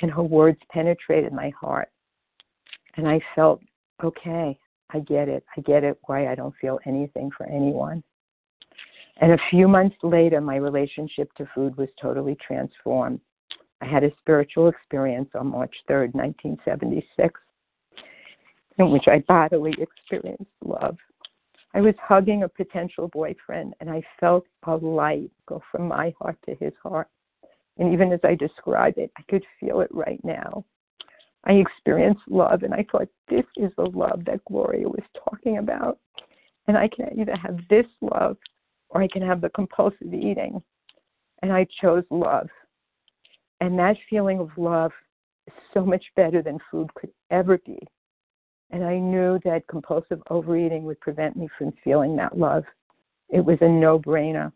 And 0.00 0.10
her 0.10 0.22
words 0.22 0.58
penetrated 0.70 1.32
my 1.32 1.50
heart. 1.50 1.88
And 2.96 3.08
I 3.08 3.20
felt, 3.34 3.60
okay, 4.02 4.58
I 4.90 5.00
get 5.00 5.28
it. 5.28 5.44
I 5.56 5.60
get 5.62 5.84
it 5.84 5.98
why 6.06 6.28
I 6.28 6.34
don't 6.34 6.54
feel 6.60 6.78
anything 6.86 7.30
for 7.36 7.46
anyone. 7.46 8.02
And 9.18 9.32
a 9.32 9.38
few 9.50 9.68
months 9.68 9.96
later, 10.02 10.40
my 10.40 10.56
relationship 10.56 11.32
to 11.34 11.48
food 11.54 11.76
was 11.76 11.88
totally 12.00 12.36
transformed. 12.46 13.20
I 13.80 13.86
had 13.86 14.04
a 14.04 14.10
spiritual 14.18 14.68
experience 14.68 15.30
on 15.34 15.48
March 15.48 15.74
3rd, 15.88 16.14
1976, 16.14 17.40
in 18.78 18.90
which 18.90 19.04
I 19.06 19.20
bodily 19.28 19.74
experienced 19.78 20.50
love. 20.64 20.96
I 21.74 21.80
was 21.80 21.94
hugging 22.00 22.44
a 22.44 22.48
potential 22.48 23.08
boyfriend, 23.08 23.74
and 23.80 23.90
I 23.90 24.02
felt 24.20 24.46
a 24.66 24.76
light 24.76 25.30
go 25.46 25.60
from 25.72 25.88
my 25.88 26.14
heart 26.20 26.38
to 26.46 26.54
his 26.54 26.72
heart. 26.80 27.08
And 27.78 27.92
even 27.92 28.12
as 28.12 28.20
I 28.22 28.36
describe 28.36 28.94
it, 28.96 29.10
I 29.18 29.22
could 29.28 29.44
feel 29.58 29.80
it 29.80 29.90
right 29.92 30.20
now. 30.22 30.64
I 31.44 31.54
experienced 31.54 32.22
love, 32.28 32.62
and 32.62 32.72
I 32.72 32.86
thought, 32.90 33.08
this 33.28 33.44
is 33.56 33.72
the 33.76 33.86
love 33.86 34.24
that 34.24 34.44
Gloria 34.44 34.88
was 34.88 35.02
talking 35.28 35.58
about. 35.58 35.98
And 36.68 36.78
I 36.78 36.88
can 36.88 37.18
either 37.18 37.36
have 37.36 37.58
this 37.68 37.86
love 38.00 38.36
or 38.90 39.02
I 39.02 39.08
can 39.08 39.22
have 39.22 39.40
the 39.40 39.50
compulsive 39.50 40.14
eating. 40.14 40.62
And 41.42 41.52
I 41.52 41.66
chose 41.82 42.04
love. 42.10 42.48
And 43.60 43.78
that 43.78 43.96
feeling 44.08 44.38
of 44.38 44.50
love 44.56 44.92
is 45.48 45.54
so 45.74 45.84
much 45.84 46.04
better 46.14 46.40
than 46.40 46.58
food 46.70 46.94
could 46.94 47.10
ever 47.30 47.58
be. 47.58 47.78
And 48.74 48.82
I 48.82 48.98
knew 48.98 49.38
that 49.44 49.68
compulsive 49.68 50.20
overeating 50.30 50.82
would 50.82 50.98
prevent 50.98 51.36
me 51.36 51.48
from 51.56 51.72
feeling 51.84 52.16
that 52.16 52.36
love. 52.36 52.64
It 53.28 53.38
was 53.38 53.56
a 53.60 53.68
no 53.68 54.00
brainer. 54.00 54.50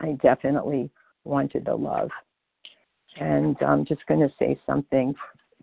I 0.00 0.12
definitely 0.22 0.90
wanted 1.24 1.66
the 1.66 1.74
love. 1.74 2.08
And 3.20 3.54
I'm 3.60 3.84
just 3.84 4.06
going 4.06 4.20
to 4.20 4.32
say 4.38 4.58
something 4.64 5.14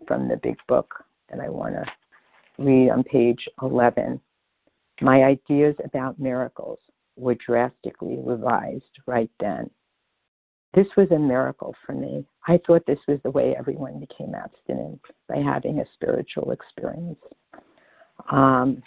from 0.06 0.28
the 0.28 0.36
big 0.36 0.56
book 0.68 0.94
that 1.28 1.40
I 1.40 1.48
want 1.48 1.74
to 1.74 1.84
read 2.62 2.90
on 2.90 3.02
page 3.02 3.44
11. 3.60 4.20
My 5.00 5.24
ideas 5.24 5.74
about 5.84 6.20
miracles 6.20 6.78
were 7.16 7.34
drastically 7.34 8.18
revised 8.24 8.84
right 9.08 9.30
then. 9.40 9.68
This 10.74 10.86
was 10.96 11.10
a 11.10 11.18
miracle 11.18 11.74
for 11.84 11.92
me. 11.92 12.24
I 12.46 12.60
thought 12.64 12.86
this 12.86 13.00
was 13.08 13.18
the 13.24 13.32
way 13.32 13.56
everyone 13.58 13.98
became 13.98 14.32
abstinent 14.36 15.00
by 15.28 15.38
having 15.38 15.80
a 15.80 15.84
spiritual 15.94 16.52
experience. 16.52 17.18
Um, 18.30 18.82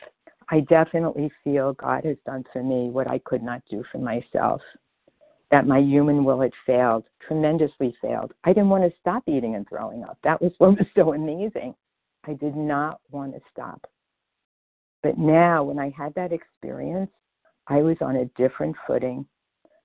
I 0.49 0.61
definitely 0.61 1.31
feel 1.43 1.73
God 1.73 2.05
has 2.05 2.17
done 2.25 2.45
for 2.53 2.63
me 2.63 2.89
what 2.89 3.07
I 3.07 3.19
could 3.19 3.43
not 3.43 3.61
do 3.69 3.83
for 3.91 3.97
myself. 3.97 4.61
That 5.51 5.67
my 5.67 5.79
human 5.79 6.23
will 6.23 6.41
had 6.41 6.51
failed, 6.65 7.05
tremendously 7.25 7.95
failed. 8.01 8.33
I 8.43 8.49
didn't 8.49 8.69
want 8.69 8.83
to 8.83 8.99
stop 8.99 9.23
eating 9.27 9.55
and 9.55 9.67
throwing 9.67 10.03
up. 10.03 10.17
That 10.23 10.41
was 10.41 10.51
what 10.57 10.77
was 10.77 10.87
so 10.95 11.13
amazing. 11.13 11.75
I 12.25 12.33
did 12.33 12.55
not 12.55 12.99
want 13.11 13.33
to 13.33 13.41
stop. 13.51 13.85
But 15.03 15.17
now, 15.17 15.63
when 15.63 15.79
I 15.79 15.89
had 15.97 16.13
that 16.15 16.33
experience, 16.33 17.11
I 17.67 17.81
was 17.81 17.97
on 18.01 18.17
a 18.17 18.25
different 18.37 18.75
footing. 18.85 19.25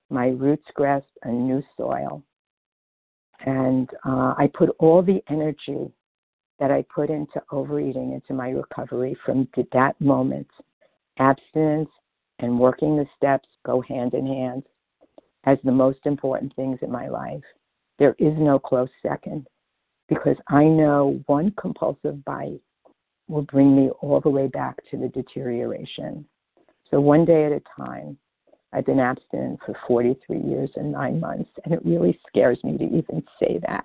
My 0.09 0.27
roots 0.27 0.65
grasped 0.73 1.17
a 1.23 1.31
new 1.31 1.63
soil. 1.77 2.23
And 3.45 3.89
uh, 4.05 4.33
I 4.37 4.49
put 4.53 4.69
all 4.79 5.01
the 5.01 5.21
energy 5.29 5.91
that 6.63 6.71
I 6.71 6.81
put 6.83 7.09
into 7.09 7.43
overeating 7.51 8.13
into 8.13 8.33
my 8.33 8.51
recovery 8.51 9.17
from 9.25 9.49
that 9.73 9.99
moment. 9.99 10.47
Abstinence 11.19 11.89
and 12.39 12.57
working 12.57 12.95
the 12.95 13.05
steps 13.17 13.49
go 13.65 13.81
hand 13.81 14.13
in 14.13 14.25
hand 14.25 14.63
as 15.43 15.57
the 15.65 15.73
most 15.73 15.99
important 16.05 16.55
things 16.55 16.79
in 16.81 16.89
my 16.89 17.09
life. 17.09 17.43
There 17.99 18.15
is 18.17 18.31
no 18.37 18.59
close 18.59 18.87
second 19.01 19.45
because 20.07 20.37
I 20.47 20.63
know 20.63 21.21
one 21.25 21.53
compulsive 21.59 22.23
bite 22.23 22.61
will 23.27 23.41
bring 23.41 23.75
me 23.75 23.89
all 23.99 24.21
the 24.21 24.29
way 24.29 24.47
back 24.47 24.77
to 24.91 24.97
the 24.97 25.09
deterioration. 25.09 26.25
So 26.89 27.01
one 27.01 27.25
day 27.25 27.43
at 27.43 27.51
a 27.51 27.61
time, 27.75 28.17
I've 28.71 28.85
been 28.85 29.01
abstinent 29.01 29.59
for 29.65 29.75
43 29.85 30.39
years 30.39 30.69
and 30.77 30.93
nine 30.93 31.19
months, 31.19 31.49
and 31.65 31.73
it 31.73 31.85
really 31.85 32.17
scares 32.25 32.63
me 32.63 32.77
to 32.77 32.85
even 32.85 33.21
say 33.37 33.59
that. 33.67 33.83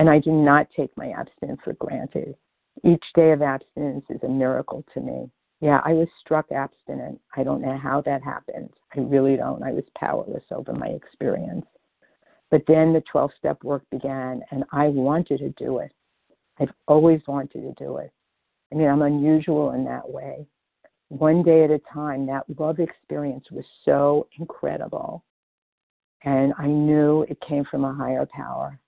And 0.00 0.08
I 0.08 0.18
do 0.18 0.32
not 0.32 0.66
take 0.74 0.96
my 0.96 1.10
abstinence 1.10 1.60
for 1.62 1.74
granted. 1.74 2.34
Each 2.82 3.04
day 3.14 3.32
of 3.32 3.42
abstinence 3.42 4.06
is 4.08 4.22
a 4.22 4.28
miracle 4.28 4.82
to 4.94 5.00
me. 5.02 5.30
Yeah, 5.60 5.82
I 5.84 5.92
was 5.92 6.08
struck 6.18 6.50
abstinent. 6.50 7.20
I 7.36 7.44
don't 7.44 7.60
know 7.60 7.76
how 7.76 8.00
that 8.06 8.24
happened. 8.24 8.70
I 8.96 9.00
really 9.00 9.36
don't. 9.36 9.62
I 9.62 9.72
was 9.72 9.84
powerless 9.98 10.44
over 10.52 10.72
my 10.72 10.86
experience. 10.86 11.66
But 12.50 12.62
then 12.66 12.94
the 12.94 13.02
12 13.12 13.30
step 13.36 13.62
work 13.62 13.82
began, 13.90 14.40
and 14.50 14.64
I 14.72 14.88
wanted 14.88 15.40
to 15.40 15.50
do 15.62 15.80
it. 15.80 15.92
I've 16.58 16.72
always 16.88 17.20
wanted 17.28 17.60
to 17.60 17.74
do 17.84 17.98
it. 17.98 18.10
I 18.72 18.76
mean, 18.76 18.88
I'm 18.88 19.02
unusual 19.02 19.72
in 19.72 19.84
that 19.84 20.08
way. 20.08 20.46
One 21.10 21.42
day 21.42 21.62
at 21.64 21.70
a 21.70 21.80
time, 21.92 22.24
that 22.24 22.46
love 22.58 22.78
experience 22.80 23.44
was 23.50 23.66
so 23.84 24.28
incredible. 24.38 25.24
And 26.24 26.54
I 26.56 26.68
knew 26.68 27.26
it 27.28 27.38
came 27.46 27.66
from 27.70 27.84
a 27.84 27.92
higher 27.92 28.26
power. 28.34 28.80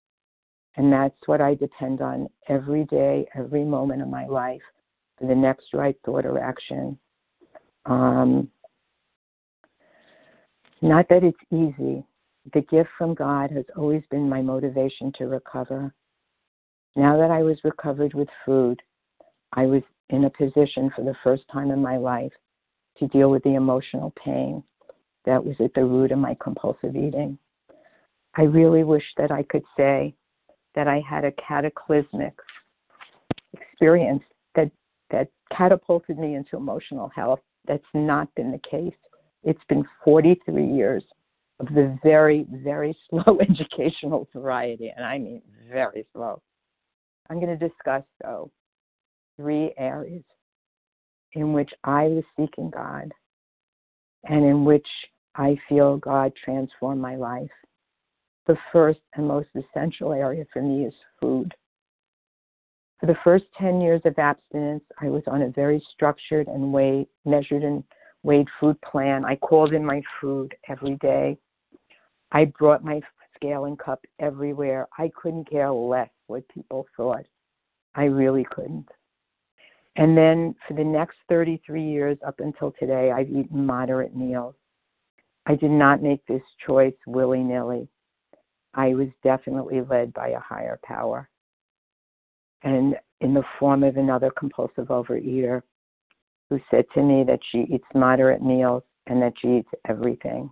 And 0.76 0.92
that's 0.92 1.16
what 1.26 1.40
I 1.40 1.54
depend 1.54 2.00
on 2.00 2.28
every 2.48 2.85
day, 2.85 3.26
every 3.35 3.64
moment 3.64 4.02
of 4.02 4.08
my 4.08 4.26
life 4.26 4.62
for 5.18 5.26
the 5.26 5.35
next 5.35 5.66
right 5.74 5.96
thought 6.04 6.24
or 6.24 6.38
action. 6.38 6.98
Um, 7.85 8.48
not 10.80 11.08
that 11.11 11.24
it's 11.24 11.38
easy. 11.50 12.04
The 12.54 12.62
gift 12.62 12.90
from 12.96 13.14
God 13.14 13.50
has 13.50 13.64
always 13.76 14.02
been 14.11 14.28
my 14.28 14.40
motivation 14.42 15.12
to 15.18 15.26
recover. 15.26 15.94
Now 16.96 17.16
that 17.18 17.30
I 17.30 17.42
was 17.42 17.58
recovered 17.64 18.14
with 18.14 18.28
food, 18.44 18.82
I 19.52 19.66
was 19.66 19.82
in 20.11 20.24
a 20.24 20.30
position 20.30 20.90
for 20.94 21.04
the 21.04 21.14
first 21.22 21.44
time 21.52 21.70
in 21.70 21.80
my 21.80 21.98
life 21.98 22.32
to 22.98 23.06
deal 23.08 23.30
with 23.30 23.42
the 23.44 23.54
emotional 23.54 24.12
pain 24.22 24.62
that 25.24 25.44
was 25.44 25.54
at 25.61 25.72
the 25.74 25.85
root 25.85 26.12
of 26.12 26.18
my 26.18 26.37
compulsive 26.42 26.96
eating. 26.96 27.38
I 28.35 28.42
really 28.42 28.82
wish 28.82 29.04
that 29.18 29.30
I 29.30 29.42
could 29.44 29.64
say 29.76 30.14
that 30.74 30.88
I 30.88 31.02
had 31.08 31.24
a 31.24 31.32
cataclysmic 31.32 32.35
experience 33.52 34.22
that 34.54 34.70
that 35.11 35.28
catapulted 35.56 36.18
me 36.18 36.35
into 36.35 36.56
emotional 36.56 37.11
health. 37.14 37.40
That's 37.66 37.85
not 37.94 38.35
been 38.35 38.50
the 38.50 38.61
case. 38.68 38.94
It's 39.44 39.62
been 39.68 39.85
43 40.04 40.64
years 40.64 41.04
of 41.61 41.66
the 41.66 41.98
very, 42.02 42.46
very 42.50 42.96
slow 43.11 43.38
educational 43.40 44.28
variety, 44.32 44.92
and 44.94 45.04
I 45.04 45.18
mean 45.18 45.42
very 45.70 46.06
slow. 46.12 46.40
I'm 47.30 47.40
going 47.40 47.56
to 47.56 47.68
discuss, 47.68 48.02
though, 48.22 48.50
three 49.37 49.72
areas 49.78 50.24
in 51.35 51.52
which 51.52 51.70
I 51.85 52.04
was 52.04 52.24
seeking 52.37 52.70
God 52.70 53.11
and 54.24 54.44
in 54.44 54.64
which 54.64 54.87
I 55.35 55.56
feel 55.68 55.96
God 55.96 56.32
transformed 56.44 57.00
my 57.00 57.16
life. 57.16 57.50
The 58.46 58.57
first 58.72 59.00
and 59.14 59.26
most 59.26 59.48
essential 59.55 60.12
area 60.12 60.44
for 60.52 60.62
me 60.62 60.85
is 60.85 60.94
food. 61.20 61.55
For 62.98 63.07
the 63.07 63.16
first 63.24 63.44
10 63.59 63.81
years 63.81 64.00
of 64.05 64.18
abstinence, 64.18 64.85
I 65.00 65.09
was 65.09 65.22
on 65.26 65.42
a 65.42 65.48
very 65.48 65.85
structured 65.92 66.46
and 66.48 66.72
weighed, 66.72 67.09
measured 67.24 67.62
and 67.62 67.83
weighed 68.22 68.48
food 68.61 68.81
plan. 68.81 69.24
I 69.24 69.37
called 69.37 69.72
in 69.72 69.85
my 69.85 70.02
food 70.20 70.55
every 70.68 70.96
day. 70.96 71.37
I 72.31 72.46
brought 72.46 72.85
my 72.85 73.00
scaling 73.35 73.76
cup 73.76 74.05
everywhere. 74.20 74.88
I 74.98 75.11
couldn't 75.20 75.50
care 75.50 75.70
less 75.72 76.11
what 76.28 76.48
people 76.48 76.87
thought. 76.96 77.26
I 77.94 78.05
really 78.05 78.44
couldn't. 78.44 78.88
And 79.96 80.16
then 80.16 80.55
for 80.66 80.74
the 80.74 80.85
next 80.85 81.16
33 81.28 81.83
years 81.83 82.18
up 82.26 82.40
until 82.40 82.72
today, 82.78 83.11
I've 83.11 83.28
eaten 83.28 83.66
moderate 83.66 84.16
meals. 84.16 84.55
I 85.44 85.57
did 85.57 85.70
not 85.70 86.02
make 86.02 86.24
this 86.26 86.42
choice 86.64 86.94
willy 87.07 87.42
nilly. 87.42 87.88
I 88.74 88.94
was 88.94 89.08
definitely 89.22 89.82
led 89.82 90.12
by 90.12 90.28
a 90.28 90.40
higher 90.40 90.78
power. 90.85 91.28
And 92.62 92.96
in 93.20 93.35
the 93.35 93.44
form 93.58 93.82
of 93.82 93.96
another 93.96 94.30
compulsive 94.30 94.88
overeater 94.88 95.62
who 96.48 96.61
said 96.70 96.85
to 96.94 97.02
me 97.02 97.24
that 97.24 97.40
she 97.50 97.66
eats 97.72 97.87
moderate 97.94 98.42
meals 98.42 98.82
and 99.06 99.20
that 99.22 99.35
she 99.40 99.58
eats 99.58 99.68
everything. 99.88 100.50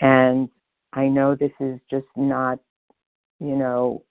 And 0.00 0.48
I 0.92 1.08
know 1.08 1.34
this 1.34 1.52
is 1.60 1.78
just 1.90 2.06
not, 2.16 2.58
you 3.40 3.56
know, 3.56 4.04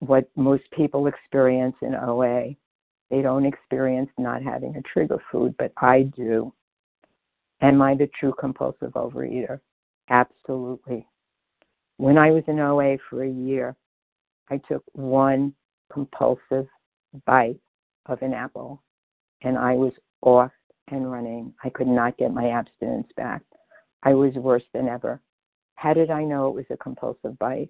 what 0.00 0.28
most 0.36 0.64
people 0.76 1.06
experience 1.06 1.76
in 1.82 1.94
OA. 1.94 2.54
They 3.10 3.22
don't 3.22 3.44
experience 3.44 4.10
not 4.18 4.42
having 4.42 4.76
a 4.76 4.82
trigger 4.82 5.18
food, 5.30 5.54
but 5.58 5.72
I 5.76 6.02
do. 6.16 6.52
Am 7.60 7.82
I 7.82 7.94
the 7.94 8.08
true 8.18 8.32
compulsive 8.38 8.92
overeater? 8.92 9.60
Absolutely. 10.08 11.06
When 12.00 12.16
I 12.16 12.30
was 12.30 12.44
in 12.46 12.58
OA 12.58 12.96
for 13.10 13.24
a 13.24 13.30
year, 13.30 13.76
I 14.48 14.56
took 14.56 14.82
one 14.92 15.52
compulsive 15.92 16.66
bite 17.26 17.60
of 18.06 18.22
an 18.22 18.32
apple 18.32 18.82
and 19.42 19.58
I 19.58 19.74
was 19.74 19.92
off 20.22 20.50
and 20.88 21.12
running. 21.12 21.52
I 21.62 21.68
could 21.68 21.86
not 21.86 22.16
get 22.16 22.32
my 22.32 22.48
abstinence 22.52 23.08
back. 23.18 23.42
I 24.02 24.14
was 24.14 24.32
worse 24.36 24.62
than 24.72 24.88
ever. 24.88 25.20
How 25.74 25.92
did 25.92 26.10
I 26.10 26.24
know 26.24 26.48
it 26.48 26.54
was 26.54 26.64
a 26.70 26.76
compulsive 26.78 27.38
bite? 27.38 27.68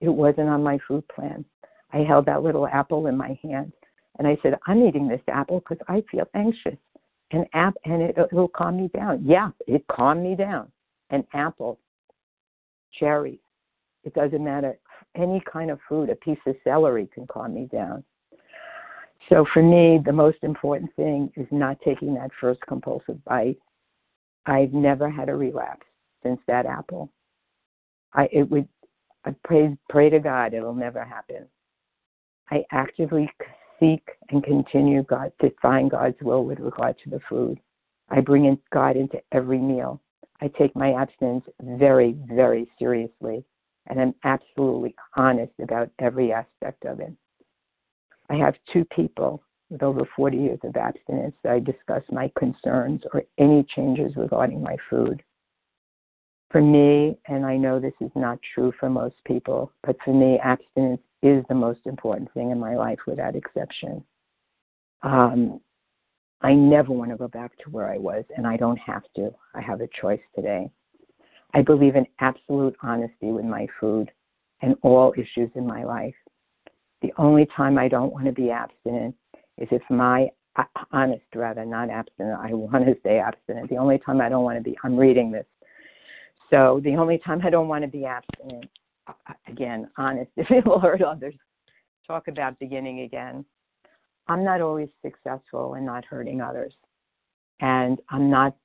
It 0.00 0.08
wasn't 0.08 0.48
on 0.48 0.62
my 0.62 0.78
food 0.88 1.06
plan. 1.08 1.44
I 1.92 1.98
held 1.98 2.24
that 2.24 2.42
little 2.42 2.66
apple 2.66 3.08
in 3.08 3.16
my 3.18 3.38
hand 3.42 3.74
and 4.18 4.26
I 4.26 4.38
said, 4.42 4.54
I'm 4.66 4.86
eating 4.86 5.06
this 5.06 5.20
apple 5.28 5.58
because 5.60 5.84
I 5.86 6.02
feel 6.10 6.26
anxious. 6.32 6.78
An 7.32 7.44
app 7.52 7.74
and 7.84 8.00
it, 8.00 8.16
it'll 8.16 8.48
calm 8.48 8.78
me 8.78 8.88
down. 8.96 9.22
Yeah, 9.22 9.50
it 9.66 9.86
calmed 9.88 10.22
me 10.22 10.34
down. 10.34 10.72
An 11.10 11.26
apple, 11.34 11.78
cherries, 12.98 13.38
it 14.06 14.14
doesn't 14.14 14.42
matter. 14.42 14.78
Any 15.16 15.42
kind 15.52 15.70
of 15.70 15.80
food, 15.88 16.08
a 16.08 16.14
piece 16.14 16.38
of 16.46 16.54
celery 16.64 17.08
can 17.12 17.26
calm 17.26 17.54
me 17.54 17.68
down. 17.70 18.04
So 19.28 19.44
for 19.52 19.62
me, 19.62 19.98
the 20.04 20.12
most 20.12 20.38
important 20.42 20.94
thing 20.94 21.30
is 21.36 21.48
not 21.50 21.78
taking 21.84 22.14
that 22.14 22.30
first 22.40 22.60
compulsive 22.68 23.22
bite. 23.24 23.58
I've 24.46 24.72
never 24.72 25.10
had 25.10 25.28
a 25.28 25.34
relapse 25.34 25.86
since 26.22 26.40
that 26.46 26.66
apple. 26.66 27.10
I 28.14 28.28
it 28.32 28.48
would 28.48 28.68
I 29.24 29.34
pray 29.44 29.76
pray 29.90 30.08
to 30.10 30.20
God 30.20 30.54
it'll 30.54 30.74
never 30.74 31.04
happen. 31.04 31.46
I 32.50 32.64
actively 32.70 33.28
seek 33.80 34.08
and 34.30 34.44
continue 34.44 35.02
God 35.02 35.32
to 35.40 35.50
find 35.60 35.90
God's 35.90 36.16
will 36.22 36.44
with 36.44 36.60
regard 36.60 36.96
to 37.02 37.10
the 37.10 37.20
food. 37.28 37.58
I 38.08 38.20
bring 38.20 38.44
in 38.44 38.58
God 38.72 38.96
into 38.96 39.20
every 39.32 39.58
meal. 39.58 40.00
I 40.40 40.48
take 40.48 40.76
my 40.76 40.92
abstinence 40.92 41.44
very, 41.60 42.16
very 42.28 42.68
seriously, 42.78 43.44
and 43.86 44.00
I'm 44.00 44.14
absolutely 44.24 44.94
honest 45.16 45.52
about 45.62 45.90
every 45.98 46.32
aspect 46.32 46.84
of 46.84 47.00
it. 47.00 47.12
I 48.28 48.36
have 48.36 48.54
two 48.72 48.84
people 48.84 49.42
with 49.70 49.82
over 49.82 50.08
40 50.16 50.36
years 50.36 50.58
of 50.62 50.76
abstinence 50.76 51.34
that 51.42 51.52
I 51.52 51.58
discuss 51.60 52.02
my 52.10 52.30
concerns 52.38 53.02
or 53.12 53.22
any 53.38 53.64
changes 53.74 54.16
regarding 54.16 54.62
my 54.62 54.76
food. 54.88 55.22
For 56.50 56.62
me, 56.62 57.18
and 57.26 57.44
I 57.44 57.56
know 57.56 57.80
this 57.80 57.92
is 58.00 58.10
not 58.14 58.38
true 58.54 58.72
for 58.78 58.88
most 58.88 59.16
people, 59.24 59.72
but 59.84 59.96
for 60.04 60.14
me, 60.14 60.38
abstinence 60.42 61.00
is 61.22 61.44
the 61.48 61.54
most 61.54 61.80
important 61.86 62.32
thing 62.34 62.50
in 62.50 62.60
my 62.60 62.76
life 62.76 63.00
without 63.06 63.34
exception. 63.34 64.04
Um, 65.02 65.60
I 66.42 66.54
never 66.54 66.92
want 66.92 67.10
to 67.10 67.16
go 67.16 67.28
back 67.28 67.56
to 67.58 67.70
where 67.70 67.88
I 67.88 67.98
was, 67.98 68.24
and 68.36 68.46
I 68.46 68.56
don't 68.56 68.78
have 68.78 69.02
to. 69.16 69.34
I 69.54 69.60
have 69.60 69.80
a 69.80 69.88
choice 70.00 70.20
today. 70.34 70.70
I 71.56 71.62
believe 71.62 71.96
in 71.96 72.06
absolute 72.20 72.76
honesty 72.82 73.32
with 73.32 73.46
my 73.46 73.66
food 73.80 74.10
and 74.60 74.76
all 74.82 75.14
issues 75.16 75.50
in 75.54 75.66
my 75.66 75.84
life. 75.84 76.14
The 77.02 77.12
only 77.16 77.48
time 77.56 77.78
I 77.78 77.88
don't 77.88 78.12
want 78.12 78.26
to 78.26 78.32
be 78.32 78.50
abstinent 78.50 79.14
is 79.58 79.68
if 79.70 79.82
my 79.90 80.28
uh, 80.56 80.64
honest 80.92 81.24
rather 81.34 81.64
not 81.64 81.90
abstinent. 81.90 82.38
I 82.38 82.52
want 82.52 82.86
to 82.86 82.94
stay 83.00 83.18
abstinent. 83.18 83.70
The 83.70 83.76
only 83.76 83.98
time 83.98 84.20
I 84.20 84.28
don't 84.28 84.44
want 84.44 84.58
to 84.58 84.62
be 84.62 84.76
I'm 84.84 84.96
reading 84.96 85.32
this. 85.32 85.46
So 86.50 86.80
the 86.84 86.94
only 86.94 87.18
time 87.18 87.40
I 87.42 87.50
don't 87.50 87.68
want 87.68 87.82
to 87.82 87.88
be 87.88 88.04
abstinent 88.04 88.66
again, 89.48 89.88
honest, 89.96 90.30
if 90.36 90.48
you'll 90.50 90.78
hurt 90.78 91.02
others 91.02 91.34
talk 92.06 92.28
about 92.28 92.58
beginning 92.58 93.00
again. 93.00 93.44
I'm 94.28 94.44
not 94.44 94.60
always 94.60 94.88
successful 95.02 95.74
in 95.74 95.84
not 95.84 96.04
hurting 96.04 96.40
others. 96.40 96.72
And 97.60 97.98
I'm 98.10 98.30
not 98.30 98.56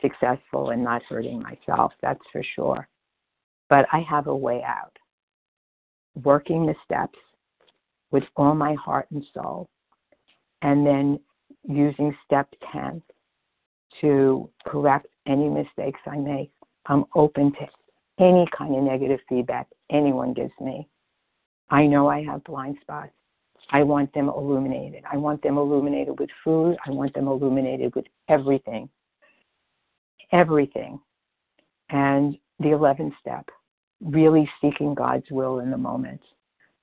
successful 0.00 0.70
in 0.70 0.82
not 0.82 1.02
hurting 1.08 1.42
myself, 1.42 1.92
that's 2.02 2.22
for 2.32 2.42
sure. 2.54 2.88
But 3.68 3.86
I 3.92 4.00
have 4.08 4.26
a 4.26 4.36
way 4.36 4.62
out. 4.62 4.96
Working 6.24 6.66
the 6.66 6.74
steps 6.84 7.18
with 8.10 8.24
all 8.36 8.54
my 8.54 8.74
heart 8.74 9.06
and 9.10 9.24
soul, 9.32 9.68
and 10.62 10.86
then 10.86 11.20
using 11.68 12.16
step 12.24 12.48
10 12.72 13.02
to 14.00 14.50
correct 14.66 15.06
any 15.26 15.48
mistakes 15.48 16.00
I 16.06 16.16
make. 16.16 16.50
I'm 16.86 17.04
open 17.14 17.52
to 17.52 17.68
any 18.18 18.46
kind 18.56 18.74
of 18.74 18.82
negative 18.82 19.20
feedback 19.28 19.68
anyone 19.90 20.34
gives 20.34 20.52
me. 20.60 20.88
I 21.70 21.86
know 21.86 22.08
I 22.08 22.22
have 22.24 22.44
blind 22.44 22.76
spots. 22.80 23.12
I 23.70 23.82
want 23.82 24.12
them 24.12 24.28
illuminated. 24.28 25.04
I 25.10 25.16
want 25.16 25.42
them 25.42 25.56
illuminated 25.56 26.18
with 26.18 26.30
food. 26.42 26.76
I 26.86 26.90
want 26.90 27.14
them 27.14 27.28
illuminated 27.28 27.94
with 27.94 28.06
everything. 28.28 28.88
Everything. 30.32 31.00
And 31.90 32.36
the 32.58 32.68
11th 32.68 33.12
step, 33.20 33.48
really 34.00 34.48
seeking 34.60 34.94
God's 34.94 35.30
will 35.30 35.60
in 35.60 35.70
the 35.70 35.78
moment 35.78 36.20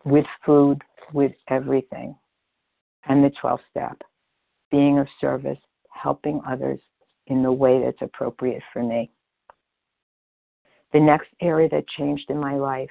with 0.04 0.26
food, 0.46 0.82
with 1.14 1.34
everything. 1.50 2.16
And 3.08 3.24
the 3.24 3.32
12th 3.42 3.60
step, 3.70 4.02
being 4.72 5.00
of 5.00 5.08
service, 5.22 5.60
helping 5.90 6.42
others 6.48 6.80
in 7.28 7.44
the 7.44 7.52
way 7.52 7.82
that's 7.84 8.02
appropriate 8.02 8.64
for 8.74 8.84
me. 8.84 9.12
The 10.94 11.00
next 11.00 11.28
area 11.42 11.70
that 11.70 11.88
changed 11.98 12.30
in 12.30 12.40
my 12.40 12.56
life 12.56 12.90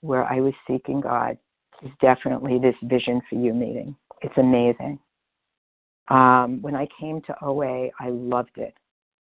where 0.00 0.24
I 0.24 0.40
was 0.40 0.54
seeking 0.66 1.00
God 1.00 1.36
is 1.82 1.90
definitely 2.00 2.58
this 2.58 2.74
Vision 2.82 3.20
for 3.28 3.36
You 3.36 3.54
meeting. 3.54 3.96
It's 4.22 4.36
amazing. 4.36 4.98
Um, 6.08 6.60
when 6.60 6.74
I 6.74 6.86
came 6.98 7.20
to 7.22 7.34
OA, 7.42 7.88
I 7.98 8.10
loved 8.10 8.56
it. 8.56 8.74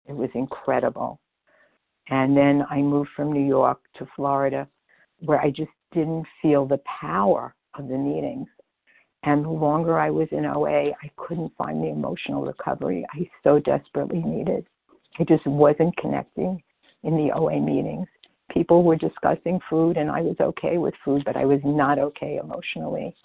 It 0.08 0.16
was 0.16 0.30
incredible. 0.34 1.20
And 2.10 2.38
then 2.38 2.64
I 2.70 2.82
moved 2.82 3.10
from 3.16 3.34
New 3.34 3.46
York 3.46 3.80
to 3.98 4.08
Florida, 4.16 4.68
where 5.20 5.40
I 5.40 5.50
just 5.50 5.72
didn't 5.92 6.26
feel 6.42 6.66
the 6.66 6.82
power 7.02 7.56
of 7.74 7.88
the 7.88 7.98
meetings. 7.98 8.48
And 9.24 9.44
the 9.44 9.50
longer 9.50 9.98
I 9.98 10.12
was 10.12 10.28
in 10.32 10.46
OA, 10.46 10.92
I 10.92 11.10
couldn't 11.18 11.56
find 11.58 11.84
the 11.84 11.90
emotional 11.90 12.46
recovery 12.46 13.06
I 13.12 13.28
so 13.44 13.60
desperately 13.60 14.22
needed. 14.22 14.68
I 15.18 15.24
just 15.24 15.48
wasn't 15.48 15.98
connecting 15.98 16.62
in 17.04 17.18
the 17.18 17.32
OA 17.34 17.60
meetings. 17.60 18.08
People 18.52 18.84
were 18.84 18.96
discussing 18.96 19.60
food, 19.68 19.98
and 19.98 20.12
I 20.12 20.22
was 20.22 20.36
okay 20.40 20.78
with 20.78 20.94
food, 21.04 21.24
but 21.26 21.36
I 21.36 21.46
was 21.46 21.60
not 21.64 21.98
okay 21.98 22.40
emotionally. 22.42 23.16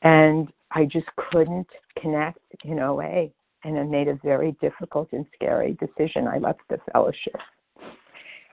And 0.00 0.50
I 0.70 0.86
just 0.86 1.06
couldn't 1.30 1.68
connect 2.00 2.38
in 2.64 2.78
OA. 2.78 3.28
And 3.64 3.78
I 3.78 3.82
made 3.82 4.08
a 4.08 4.18
very 4.22 4.52
difficult 4.60 5.08
and 5.12 5.26
scary 5.34 5.76
decision. 5.80 6.28
I 6.28 6.38
left 6.38 6.60
the 6.68 6.78
fellowship. 6.92 7.36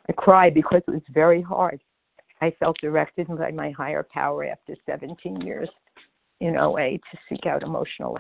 I 0.10 0.14
cried 0.14 0.54
because 0.54 0.82
it 0.88 0.92
was 0.92 1.02
very 1.14 1.42
hard. 1.42 1.82
I 2.42 2.52
felt 2.60 2.78
directed 2.82 3.28
by 3.28 3.52
my 3.52 3.72
higher 3.72 4.08
power 4.12 4.46
after 4.46 4.76
17 4.86 5.42
years 5.42 5.70
in 6.40 6.58
OA 6.58 6.98
to 6.98 7.18
seek 7.30 7.46
out 7.46 7.62
emotional 7.62 8.18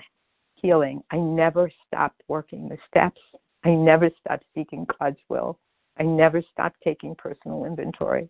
healing. 0.56 1.02
I 1.12 1.18
never 1.18 1.72
stopped 1.88 2.22
working 2.28 2.70
the 2.70 2.78
steps. 2.88 3.20
I 3.64 3.72
never 3.72 4.10
stopped 4.20 4.46
seeking 4.54 4.86
God's 5.00 5.18
will. 5.30 5.60
I 6.00 6.04
never 6.04 6.44
stopped 6.52 6.78
taking 6.84 7.16
personal 7.16 7.66
inventory. 7.66 8.30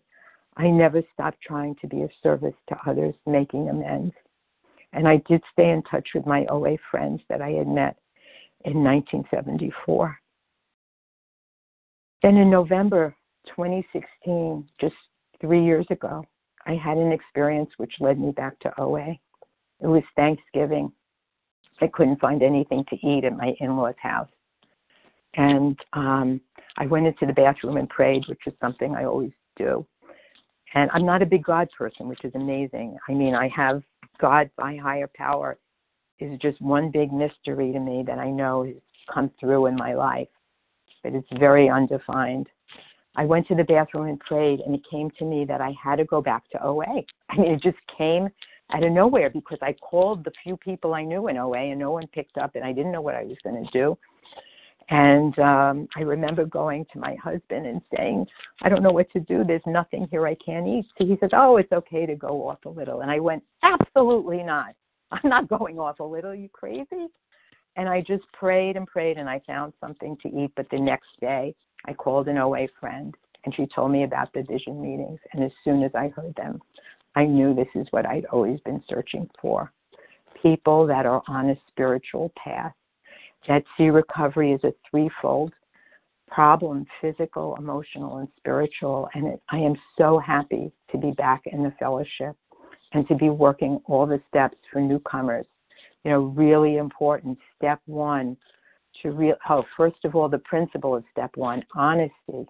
I 0.56 0.68
never 0.68 1.02
stopped 1.12 1.38
trying 1.42 1.76
to 1.76 1.86
be 1.86 2.02
of 2.02 2.10
service 2.22 2.54
to 2.68 2.76
others, 2.86 3.14
making 3.26 3.68
amends. 3.68 4.14
And 4.92 5.08
I 5.08 5.22
did 5.28 5.42
stay 5.52 5.70
in 5.70 5.82
touch 5.82 6.08
with 6.14 6.26
my 6.26 6.44
OA 6.46 6.76
friends 6.90 7.22
that 7.28 7.40
I 7.40 7.50
had 7.50 7.68
met 7.68 7.96
in 8.64 8.82
1974. 8.84 10.18
Then 12.22 12.36
in 12.36 12.50
November 12.50 13.14
2016, 13.48 14.68
just 14.80 14.94
three 15.40 15.64
years 15.64 15.86
ago, 15.90 16.24
I 16.66 16.74
had 16.74 16.96
an 16.96 17.12
experience 17.12 17.70
which 17.76 17.92
led 18.00 18.18
me 18.18 18.30
back 18.30 18.58
to 18.60 18.80
OA. 18.80 19.18
It 19.80 19.86
was 19.86 20.04
Thanksgiving. 20.14 20.92
I 21.80 21.88
couldn't 21.88 22.20
find 22.20 22.42
anything 22.42 22.84
to 22.90 23.06
eat 23.06 23.24
at 23.24 23.36
my 23.36 23.54
in 23.58 23.76
law's 23.76 23.94
house. 24.00 24.28
And 25.34 25.76
um, 25.94 26.40
I 26.76 26.86
went 26.86 27.06
into 27.06 27.26
the 27.26 27.32
bathroom 27.32 27.76
and 27.76 27.88
prayed, 27.88 28.24
which 28.28 28.46
is 28.46 28.52
something 28.60 28.94
I 28.94 29.04
always 29.04 29.32
do. 29.56 29.84
And 30.74 30.90
I'm 30.92 31.04
not 31.04 31.22
a 31.22 31.26
big 31.26 31.44
God 31.44 31.68
person, 31.76 32.08
which 32.08 32.24
is 32.24 32.32
amazing. 32.34 32.96
I 33.08 33.12
mean, 33.12 33.34
I 33.34 33.48
have 33.48 33.82
God, 34.20 34.50
my 34.58 34.76
higher 34.76 35.10
power, 35.14 35.58
is 36.22 36.38
just 36.38 36.60
one 36.60 36.90
big 36.90 37.12
mystery 37.12 37.72
to 37.72 37.80
me 37.80 38.02
that 38.06 38.18
I 38.18 38.30
know 38.30 38.64
has 38.64 38.74
come 39.12 39.30
through 39.40 39.66
in 39.66 39.76
my 39.76 39.94
life, 39.94 40.28
but 41.02 41.14
it's 41.14 41.28
very 41.38 41.68
undefined. 41.68 42.48
I 43.14 43.24
went 43.24 43.46
to 43.48 43.54
the 43.54 43.64
bathroom 43.64 44.08
and 44.08 44.18
prayed, 44.20 44.60
and 44.60 44.74
it 44.74 44.82
came 44.90 45.10
to 45.18 45.24
me 45.24 45.44
that 45.44 45.60
I 45.60 45.74
had 45.82 45.96
to 45.96 46.04
go 46.04 46.22
back 46.22 46.48
to 46.50 46.64
OA. 46.64 47.02
I 47.30 47.36
mean, 47.36 47.52
it 47.52 47.62
just 47.62 47.78
came 47.96 48.28
out 48.72 48.84
of 48.84 48.92
nowhere 48.92 49.28
because 49.28 49.58
I 49.60 49.74
called 49.74 50.24
the 50.24 50.32
few 50.42 50.56
people 50.56 50.94
I 50.94 51.02
knew 51.02 51.28
in 51.28 51.36
OA, 51.36 51.70
and 51.70 51.78
no 51.78 51.90
one 51.90 52.06
picked 52.06 52.38
up, 52.38 52.54
and 52.54 52.64
I 52.64 52.72
didn't 52.72 52.92
know 52.92 53.02
what 53.02 53.14
I 53.14 53.24
was 53.24 53.36
going 53.44 53.62
to 53.62 53.70
do. 53.70 53.98
And 54.88 55.38
um, 55.38 55.88
I 55.96 56.00
remember 56.00 56.44
going 56.44 56.84
to 56.92 56.98
my 56.98 57.14
husband 57.14 57.66
and 57.66 57.80
saying, 57.96 58.26
I 58.62 58.68
don't 58.68 58.82
know 58.82 58.90
what 58.90 59.10
to 59.12 59.20
do. 59.20 59.44
There's 59.44 59.62
nothing 59.66 60.06
here 60.10 60.26
I 60.26 60.34
can't 60.34 60.66
eat. 60.66 60.86
So 60.98 61.06
he 61.06 61.16
says, 61.20 61.30
Oh, 61.32 61.56
it's 61.56 61.72
okay 61.72 62.04
to 62.04 62.14
go 62.14 62.48
off 62.48 62.58
a 62.66 62.68
little. 62.68 63.00
And 63.00 63.10
I 63.10 63.18
went, 63.18 63.42
Absolutely 63.62 64.42
not. 64.42 64.74
I'm 65.12 65.30
not 65.30 65.48
going 65.48 65.78
off 65.78 66.00
a 66.00 66.04
little. 66.04 66.34
You 66.34 66.48
crazy? 66.48 67.06
And 67.76 67.88
I 67.88 68.00
just 68.00 68.24
prayed 68.32 68.76
and 68.76 68.86
prayed 68.86 69.16
and 69.16 69.28
I 69.28 69.40
found 69.46 69.72
something 69.80 70.16
to 70.22 70.28
eat. 70.28 70.52
But 70.56 70.68
the 70.70 70.78
next 70.78 71.08
day, 71.20 71.54
I 71.86 71.94
called 71.94 72.28
an 72.28 72.38
OA 72.38 72.66
friend 72.78 73.14
and 73.44 73.54
she 73.54 73.66
told 73.74 73.90
me 73.92 74.04
about 74.04 74.32
the 74.32 74.42
vision 74.42 74.80
meetings. 74.80 75.18
And 75.32 75.42
as 75.42 75.52
soon 75.64 75.82
as 75.82 75.90
I 75.94 76.08
heard 76.08 76.34
them, 76.36 76.60
I 77.14 77.24
knew 77.24 77.54
this 77.54 77.68
is 77.74 77.86
what 77.90 78.06
I'd 78.06 78.26
always 78.26 78.60
been 78.60 78.82
searching 78.88 79.28
for 79.40 79.72
people 80.42 80.86
that 80.86 81.06
are 81.06 81.22
on 81.28 81.50
a 81.50 81.56
spiritual 81.68 82.32
path 82.36 82.72
that 83.48 83.64
see 83.76 83.90
recovery 83.90 84.52
as 84.54 84.64
a 84.64 84.72
threefold 84.90 85.52
problem 86.28 86.86
physical, 87.00 87.56
emotional, 87.56 88.18
and 88.18 88.28
spiritual. 88.38 89.08
And 89.14 89.26
it, 89.26 89.42
I 89.50 89.58
am 89.58 89.74
so 89.98 90.18
happy 90.18 90.72
to 90.90 90.98
be 90.98 91.10
back 91.12 91.42
in 91.46 91.62
the 91.62 91.72
fellowship 91.78 92.36
and 92.92 93.06
to 93.08 93.14
be 93.14 93.30
working 93.30 93.80
all 93.86 94.06
the 94.06 94.20
steps 94.28 94.56
for 94.72 94.80
newcomers. 94.80 95.46
You 96.04 96.10
know, 96.10 96.20
really 96.20 96.76
important. 96.76 97.38
Step 97.56 97.80
one 97.86 98.36
to 99.02 99.10
real 99.10 99.36
oh, 99.48 99.64
first 99.76 100.04
of 100.04 100.14
all, 100.14 100.28
the 100.28 100.38
principle 100.38 100.94
of 100.94 101.04
step 101.10 101.30
one, 101.36 101.64
honesty. 101.74 102.46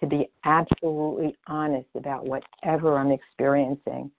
To 0.00 0.06
be 0.06 0.28
absolutely 0.44 1.36
honest 1.46 1.88
about 1.94 2.26
whatever 2.26 2.98
I'm 2.98 3.12
experiencing. 3.12 4.10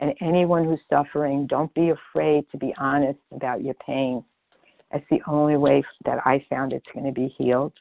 And 0.00 0.14
anyone 0.20 0.64
who's 0.64 0.80
suffering, 0.90 1.46
don't 1.46 1.72
be 1.74 1.90
afraid 1.90 2.44
to 2.50 2.58
be 2.58 2.74
honest 2.78 3.20
about 3.32 3.62
your 3.62 3.74
pain. 3.74 4.24
That's 4.90 5.04
the 5.10 5.20
only 5.26 5.56
way 5.56 5.84
that 6.04 6.18
I 6.26 6.44
found 6.50 6.72
it's 6.72 6.86
going 6.92 7.06
to 7.06 7.12
be 7.12 7.34
healed. 7.38 7.72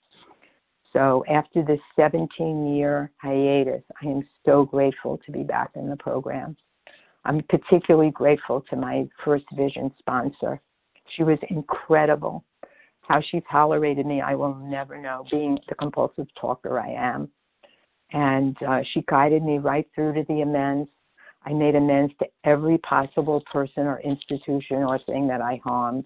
So 0.93 1.23
after 1.29 1.63
this 1.63 1.79
17 1.95 2.75
year 2.75 3.11
hiatus, 3.17 3.83
I 4.01 4.05
am 4.05 4.27
so 4.45 4.65
grateful 4.65 5.19
to 5.25 5.31
be 5.31 5.43
back 5.43 5.71
in 5.75 5.89
the 5.89 5.97
program. 5.97 6.55
I'm 7.25 7.41
particularly 7.49 8.11
grateful 8.11 8.63
to 8.69 8.75
my 8.75 9.07
first 9.23 9.45
vision 9.55 9.91
sponsor. 9.99 10.61
She 11.15 11.23
was 11.23 11.37
incredible. 11.49 12.43
How 13.01 13.21
she 13.21 13.41
tolerated 13.51 14.05
me, 14.05 14.21
I 14.21 14.35
will 14.35 14.55
never 14.55 14.97
know, 14.97 15.25
being 15.31 15.57
the 15.67 15.75
compulsive 15.75 16.27
talker 16.39 16.79
I 16.79 16.91
am. 16.91 17.29
And 18.11 18.55
uh, 18.63 18.81
she 18.93 19.03
guided 19.07 19.43
me 19.43 19.57
right 19.57 19.87
through 19.93 20.13
to 20.13 20.23
the 20.27 20.41
amends. 20.41 20.89
I 21.43 21.53
made 21.53 21.75
amends 21.75 22.13
to 22.19 22.27
every 22.43 22.77
possible 22.79 23.41
person 23.51 23.87
or 23.87 23.99
institution 24.01 24.77
or 24.77 24.99
thing 24.99 25.27
that 25.27 25.41
I 25.41 25.59
harmed. 25.63 26.05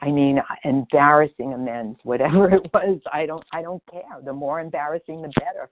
I 0.00 0.10
mean, 0.10 0.40
embarrassing 0.64 1.52
amends, 1.52 1.98
whatever 2.02 2.50
it 2.54 2.62
was. 2.72 3.00
I 3.12 3.26
don't, 3.26 3.44
I 3.52 3.62
don't 3.62 3.82
care. 3.90 4.20
The 4.24 4.32
more 4.32 4.60
embarrassing, 4.60 5.22
the 5.22 5.32
better. 5.38 5.70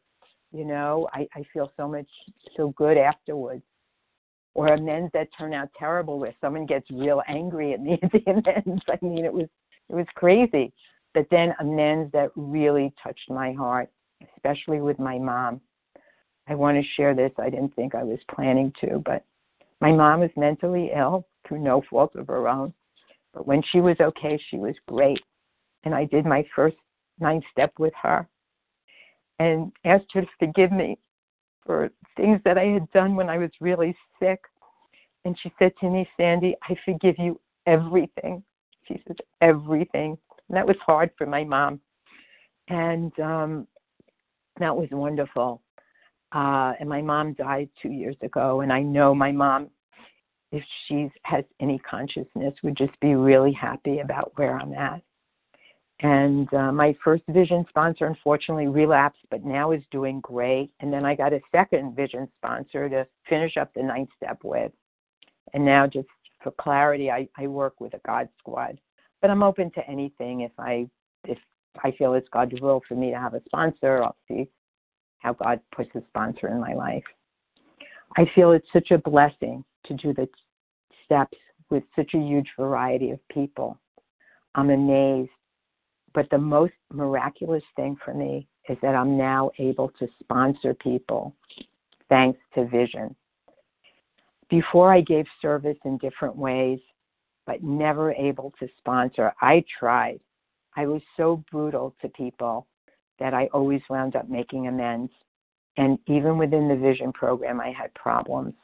You 0.53 0.65
know, 0.65 1.09
I, 1.13 1.27
I 1.35 1.45
feel 1.53 1.73
so 1.77 1.89
much, 1.89 2.09
so 2.57 2.71
good 2.77 2.97
afterwards. 2.97 3.63
Or 4.55 4.69
amends 4.69 5.11
that 5.15 5.29
turn 5.37 5.55
out 5.55 5.69
terrible, 5.79 6.19
where 6.19 6.35
someone 6.41 6.67
gets 6.67 6.91
real 6.91 7.23
angry 7.29 7.73
at 7.73 7.81
me 7.81 7.99
at 8.03 8.13
the 8.13 8.23
amends. 8.27 8.83
I 8.89 8.99
mean, 9.03 9.25
it 9.25 9.33
was, 9.33 9.47
it 9.89 9.95
was 9.95 10.07
crazy. 10.15 10.73
But 11.15 11.27
then 11.31 11.55
amends 11.61 12.13
that 12.13 12.31
really 12.37 12.93
touched 13.03 13.31
my 13.31 13.53
heart, 13.53 13.91
especially 14.37 14.81
with 14.81 14.99
my 14.99 15.19
mom. 15.19 15.61
I 16.49 16.55
want 16.55 16.77
to 16.77 16.91
share 16.97 17.15
this. 17.15 17.33
I 17.39 17.51
didn't 17.51 17.75
think 17.75 17.95
I 17.95 18.03
was 18.03 18.19
planning 18.35 18.73
to, 18.81 19.03
but 19.05 19.25
my 19.81 19.93
mom 19.93 20.21
was 20.21 20.31
mentally 20.37 20.91
ill 20.95 21.27
through 21.47 21.61
no 21.61 21.83
fault 21.91 22.15
of 22.17 22.27
her 22.27 22.49
own 22.49 22.73
but 23.33 23.47
when 23.47 23.63
she 23.71 23.81
was 23.81 23.97
okay, 24.01 24.41
she 24.49 24.57
was 24.57 24.75
great. 24.89 25.21
And 25.85 25.95
I 25.95 26.05
did 26.05 26.27
my 26.27 26.45
first 26.55 26.77
nine 27.19 27.43
step 27.51 27.73
with 27.79 27.93
her 28.03 28.29
and 29.39 29.73
asked 29.85 30.13
her 30.13 30.23
to 30.23 30.29
forgive 30.39 30.73
me 30.73 30.99
for 31.71 31.89
things 32.17 32.41
that 32.45 32.59
I 32.59 32.65
had 32.65 32.91
done 32.91 33.15
when 33.15 33.29
I 33.29 33.39
was 33.39 33.51
really 33.61 33.97
sick. 34.19 34.41
And 35.25 35.39
she 35.41 35.53
said 35.57 35.71
to 35.81 35.89
me, 35.89 36.09
Sandy, 36.17 36.57
I 36.69 36.75
forgive 36.85 37.15
you 37.17 37.41
everything. 37.65 38.43
She 38.89 39.01
said, 39.07 39.19
everything. 39.41 40.19
And 40.49 40.57
that 40.57 40.67
was 40.67 40.75
hard 40.85 41.11
for 41.17 41.29
my 41.29 41.45
mom. 41.45 41.81
And 42.67 43.17
um, 43.21 43.69
that 44.59 44.77
was 44.77 44.89
wonderful. 44.91 45.63
Uh, 46.33 46.73
and 46.81 46.89
my 46.89 47.01
mom 47.01 47.35
died 47.35 47.69
two 47.81 47.91
years 47.91 48.17
ago. 48.21 48.63
And 48.63 48.73
I 48.73 48.83
know 48.83 49.15
my 49.15 49.31
mom 49.31 49.71
if 50.51 50.65
she 50.89 51.09
has 51.23 51.45
any 51.61 51.79
consciousness, 51.79 52.53
would 52.65 52.77
just 52.77 52.99
be 52.99 53.15
really 53.15 53.53
happy 53.53 54.01
about 54.01 54.33
where 54.35 54.59
I'm 54.59 54.73
at. 54.73 55.01
And 56.03 56.53
uh, 56.55 56.73
my 56.73 56.97
first 57.05 57.25
vision 57.29 57.65
sponsor 57.69 58.07
unfortunately 58.07 58.69
relapsed, 58.69 59.21
but 59.31 59.45
now 59.45 59.73
is 59.73 59.83
doing 59.91 60.21
great. 60.21 60.71
And 60.81 60.91
then 60.91 61.05
I 61.05 61.15
got 61.15 61.35
a 61.35 61.41
second 61.53 61.95
vision 61.95 62.27
sponsor 62.39 62.89
to 62.89 63.07
finish 63.29 63.59
up 63.59 63.73
the 63.75 63.83
ninth 63.83 64.09
step 64.17 64.39
with. 64.43 64.73
And 65.53 65.65
now, 65.65 65.87
just 65.87 66.09
for 66.43 66.53
clarity, 66.53 67.11
I, 67.11 67.29
I 67.37 67.47
work 67.47 67.81
with 67.81 67.93
a 67.95 68.01
God 68.07 68.29
squad, 68.39 68.81
but 69.21 69.31
I'm 69.31 69.43
open 69.43 69.71
to 69.73 69.87
anything. 69.89 70.41
If 70.41 70.53
I 70.59 70.89
if 71.25 71.39
I 71.85 71.91
feel 71.93 72.15
it's 72.15 72.29
God's 72.33 72.59
will 72.61 72.81
for 72.89 72.95
me 72.95 73.11
to 73.11 73.19
have 73.19 73.35
a 73.35 73.43
sponsor, 73.45 74.03
I'll 74.03 74.17
see 74.27 74.49
how 75.19 75.35
God 75.35 75.61
puts 75.75 75.91
a 75.95 76.03
sponsor 76.09 76.49
in 76.49 76.61
my 76.61 76.73
life. 76.73 77.05
I 78.17 78.25
feel 78.35 78.53
it's 78.53 78.67
such 78.73 78.91
a 78.91 78.99
blessing 78.99 79.65
to 79.87 79.95
do 79.95 80.15
the 80.15 80.29
steps 81.05 81.37
with 81.69 81.85
such 81.95 82.15
a 82.15 82.19
huge 82.19 82.49
variety 82.59 83.11
of 83.11 83.21
people. 83.29 83.79
I'm 84.55 84.71
amazed. 84.71 85.31
But 86.14 86.29
the 86.31 86.38
most 86.38 86.73
miraculous 86.92 87.62
thing 87.77 87.96
for 88.05 88.14
me 88.14 88.49
is 88.68 88.77
that 88.83 88.94
I'm 88.94 89.16
now 89.16 89.51
able 89.59 89.90
to 89.99 90.09
sponsor 90.20 90.75
people 90.75 91.35
thanks 92.09 92.38
to 92.55 92.66
vision. 92.66 93.14
Before 94.49 94.92
I 94.92 95.01
gave 95.01 95.27
service 95.40 95.79
in 95.85 95.99
different 95.99 96.37
ways, 96.37 96.81
but 97.46 97.62
never 97.62 98.12
able 98.12 98.53
to 98.61 98.68
sponsor. 98.79 99.33
I 99.40 99.64
tried. 99.79 100.20
I 100.77 100.87
was 100.87 101.03
so 101.16 101.42
brutal 101.51 101.94
to 102.01 102.09
people 102.09 102.66
that 103.18 103.35
I 103.35 103.49
always 103.53 103.81
wound 103.90 104.16
up 104.16 104.29
making 104.29 104.68
amends. 104.68 105.11
And 105.77 105.99
even 106.07 106.38
within 106.38 106.68
the 106.68 106.77
vision 106.77 107.12
program, 107.12 107.61
I 107.61 107.73
had 107.73 107.92
problems. 107.94 108.55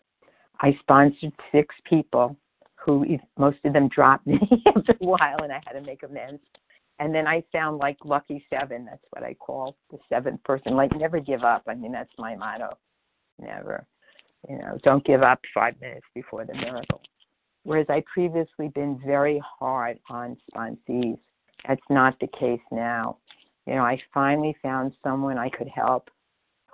I 0.60 0.76
sponsored 0.80 1.32
six 1.52 1.74
people 1.88 2.36
who 2.76 3.04
most 3.38 3.58
of 3.64 3.72
them 3.72 3.88
dropped 3.88 4.26
me 4.26 4.38
after 4.66 4.92
a 5.00 5.04
while, 5.04 5.42
and 5.42 5.52
I 5.52 5.60
had 5.66 5.72
to 5.72 5.80
make 5.80 6.02
amends. 6.02 6.40
And 6.98 7.14
then 7.14 7.26
I 7.26 7.44
found 7.52 7.78
like 7.78 7.98
lucky 8.04 8.44
seven. 8.48 8.86
That's 8.86 9.04
what 9.10 9.22
I 9.22 9.34
call 9.34 9.76
the 9.90 9.98
seventh 10.08 10.42
person. 10.44 10.74
Like 10.74 10.96
never 10.96 11.20
give 11.20 11.44
up. 11.44 11.62
I 11.68 11.74
mean, 11.74 11.92
that's 11.92 12.12
my 12.18 12.36
motto. 12.36 12.76
Never. 13.38 13.86
You 14.48 14.58
know, 14.58 14.78
don't 14.82 15.04
give 15.04 15.22
up 15.22 15.40
five 15.52 15.74
minutes 15.80 16.06
before 16.14 16.44
the 16.44 16.54
miracle. 16.54 17.02
Whereas 17.64 17.86
I 17.88 18.02
previously 18.12 18.68
been 18.68 19.00
very 19.04 19.42
hard 19.58 19.98
on 20.08 20.36
sponsees. 20.54 21.18
That's 21.66 21.82
not 21.90 22.18
the 22.20 22.28
case 22.28 22.60
now. 22.70 23.18
You 23.66 23.74
know, 23.74 23.82
I 23.82 24.00
finally 24.14 24.56
found 24.62 24.92
someone 25.02 25.36
I 25.36 25.48
could 25.50 25.68
help 25.68 26.08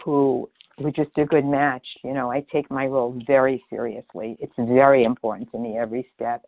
who 0.04 0.50
was 0.78 0.92
just 0.94 1.16
a 1.16 1.24
good 1.24 1.46
match. 1.46 1.86
You 2.04 2.12
know, 2.12 2.30
I 2.30 2.44
take 2.52 2.70
my 2.70 2.86
role 2.86 3.18
very 3.26 3.64
seriously. 3.70 4.36
It's 4.38 4.52
very 4.58 5.04
important 5.04 5.50
to 5.52 5.58
me 5.58 5.78
every 5.78 6.06
step. 6.14 6.42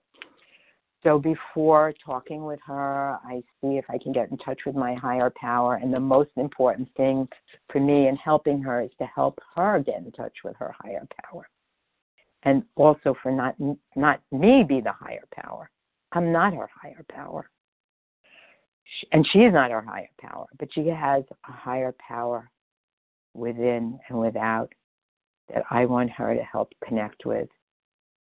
So 1.05 1.19
before 1.19 1.93
talking 2.05 2.45
with 2.45 2.61
her, 2.67 3.19
I 3.25 3.43
see 3.61 3.77
if 3.77 3.85
I 3.91 3.99
can 3.99 4.13
get 4.13 4.31
in 4.31 4.39
touch 4.39 4.61
with 4.65 4.75
my 4.75 4.95
higher 4.95 5.31
power. 5.39 5.77
And 5.77 5.93
the 5.93 6.01
most 6.01 6.31
important 6.37 6.89
thing 6.97 7.29
for 7.71 7.79
me 7.79 8.09
in 8.09 8.17
helping 8.17 8.63
her 8.63 8.81
is 8.81 8.91
to 8.99 9.05
help 9.15 9.39
her 9.55 9.81
get 9.81 9.99
in 9.99 10.11
touch 10.13 10.33
with 10.43 10.57
her 10.57 10.75
higher 10.83 11.07
power. 11.23 11.47
And 12.45 12.63
also 12.75 13.15
for 13.23 13.31
not 13.31 13.55
not 13.95 14.21
me 14.33 14.65
be 14.67 14.81
the 14.81 14.93
higher 14.93 15.25
power. 15.35 15.71
I'm 16.13 16.33
not 16.33 16.55
her 16.55 16.69
higher 16.83 17.05
power. 17.11 17.51
And 19.13 19.27
she 19.31 19.41
is 19.41 19.53
not 19.53 19.71
her 19.71 19.83
higher 19.83 20.11
power, 20.21 20.47
but 20.59 20.69
she 20.73 20.87
has 20.89 21.25
a 21.49 21.53
higher 21.53 21.95
power 22.07 22.51
within 23.35 23.99
and 24.09 24.19
without 24.19 24.73
that 25.53 25.65
I 25.71 25.85
want 25.85 26.11
her 26.11 26.35
to 26.35 26.43
help 26.43 26.73
connect 26.87 27.27
with. 27.27 27.49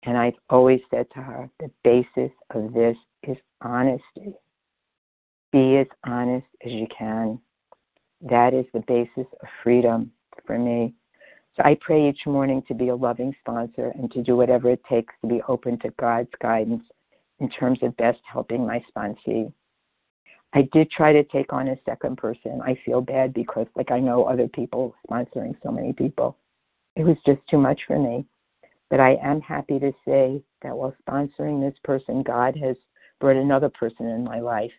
And 0.04 0.16
I've 0.16 0.34
always 0.50 0.80
said 0.90 1.06
to 1.14 1.20
her, 1.20 1.50
the 1.60 1.70
basis 1.84 2.32
of 2.50 2.72
this 2.72 2.96
is 3.22 3.36
honesty. 3.60 4.34
Be 5.52 5.76
as 5.76 5.86
honest 6.06 6.46
as 6.64 6.72
you 6.72 6.86
can. 6.96 7.38
That 8.20 8.54
is 8.54 8.66
the 8.72 8.82
basis 8.86 9.30
of 9.40 9.48
freedom 9.62 10.12
for 10.46 10.58
me. 10.58 10.94
So 11.56 11.62
I 11.64 11.76
pray 11.80 12.08
each 12.08 12.26
morning 12.26 12.62
to 12.68 12.74
be 12.74 12.88
a 12.88 12.96
loving 12.96 13.34
sponsor 13.40 13.92
and 13.94 14.10
to 14.12 14.22
do 14.22 14.36
whatever 14.36 14.70
it 14.70 14.82
takes 14.88 15.12
to 15.20 15.28
be 15.28 15.42
open 15.48 15.78
to 15.80 15.90
God's 16.00 16.30
guidance 16.40 16.84
in 17.40 17.50
terms 17.50 17.80
of 17.82 17.96
best 17.96 18.20
helping 18.30 18.66
my 18.66 18.82
sponsee. 18.90 19.52
I 20.54 20.68
did 20.72 20.90
try 20.90 21.12
to 21.12 21.24
take 21.24 21.52
on 21.52 21.68
a 21.68 21.76
second 21.84 22.16
person. 22.16 22.60
I 22.62 22.78
feel 22.84 23.00
bad 23.00 23.34
because, 23.34 23.66
like, 23.74 23.90
I 23.90 24.00
know 24.00 24.24
other 24.24 24.48
people 24.48 24.94
sponsoring 25.08 25.54
so 25.62 25.70
many 25.70 25.92
people. 25.92 26.36
It 26.94 27.04
was 27.04 27.16
just 27.26 27.40
too 27.50 27.58
much 27.58 27.80
for 27.86 27.98
me. 27.98 28.26
But 28.92 29.00
I 29.00 29.16
am 29.22 29.40
happy 29.40 29.78
to 29.78 29.90
say 30.04 30.42
that 30.60 30.76
while 30.76 30.94
sponsoring 31.08 31.62
this 31.62 31.78
person, 31.82 32.22
God 32.22 32.54
has 32.62 32.76
brought 33.20 33.36
another 33.36 33.70
person 33.70 34.06
in 34.06 34.22
my 34.22 34.38
life 34.38 34.70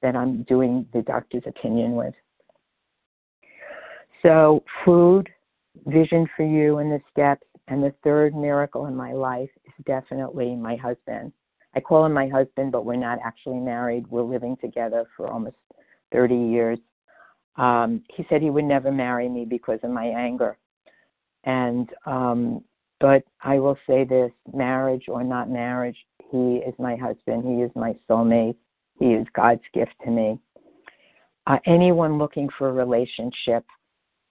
that 0.00 0.16
I'm 0.16 0.44
doing 0.44 0.86
the 0.94 1.02
doctor's 1.02 1.42
opinion 1.46 1.92
with. 1.92 2.14
So, 4.22 4.64
food, 4.82 5.28
vision 5.84 6.26
for 6.34 6.42
you, 6.42 6.78
and 6.78 6.90
the 6.90 7.02
steps. 7.10 7.46
And 7.68 7.82
the 7.82 7.92
third 8.02 8.34
miracle 8.34 8.86
in 8.86 8.96
my 8.96 9.12
life 9.12 9.50
is 9.66 9.84
definitely 9.84 10.56
my 10.56 10.76
husband. 10.76 11.30
I 11.76 11.80
call 11.80 12.06
him 12.06 12.14
my 12.14 12.28
husband, 12.28 12.72
but 12.72 12.86
we're 12.86 12.96
not 12.96 13.18
actually 13.22 13.60
married. 13.60 14.06
We're 14.06 14.22
living 14.22 14.56
together 14.62 15.04
for 15.18 15.28
almost 15.28 15.56
30 16.12 16.34
years. 16.34 16.78
Um, 17.56 18.04
he 18.16 18.24
said 18.30 18.40
he 18.40 18.48
would 18.48 18.64
never 18.64 18.90
marry 18.90 19.28
me 19.28 19.44
because 19.44 19.80
of 19.82 19.90
my 19.90 20.06
anger. 20.06 20.56
And, 21.44 21.90
um, 22.06 22.64
but 23.00 23.24
I 23.42 23.58
will 23.58 23.78
say 23.86 24.04
this 24.04 24.30
marriage 24.52 25.04
or 25.08 25.24
not 25.24 25.50
marriage, 25.50 25.96
he 26.30 26.56
is 26.66 26.74
my 26.78 26.96
husband. 26.96 27.44
He 27.44 27.62
is 27.62 27.70
my 27.74 27.94
soulmate. 28.08 28.56
He 28.98 29.06
is 29.06 29.26
God's 29.34 29.62
gift 29.72 29.94
to 30.04 30.10
me. 30.10 30.38
Uh, 31.46 31.58
anyone 31.66 32.18
looking 32.18 32.48
for 32.58 32.68
a 32.68 32.72
relationship, 32.72 33.64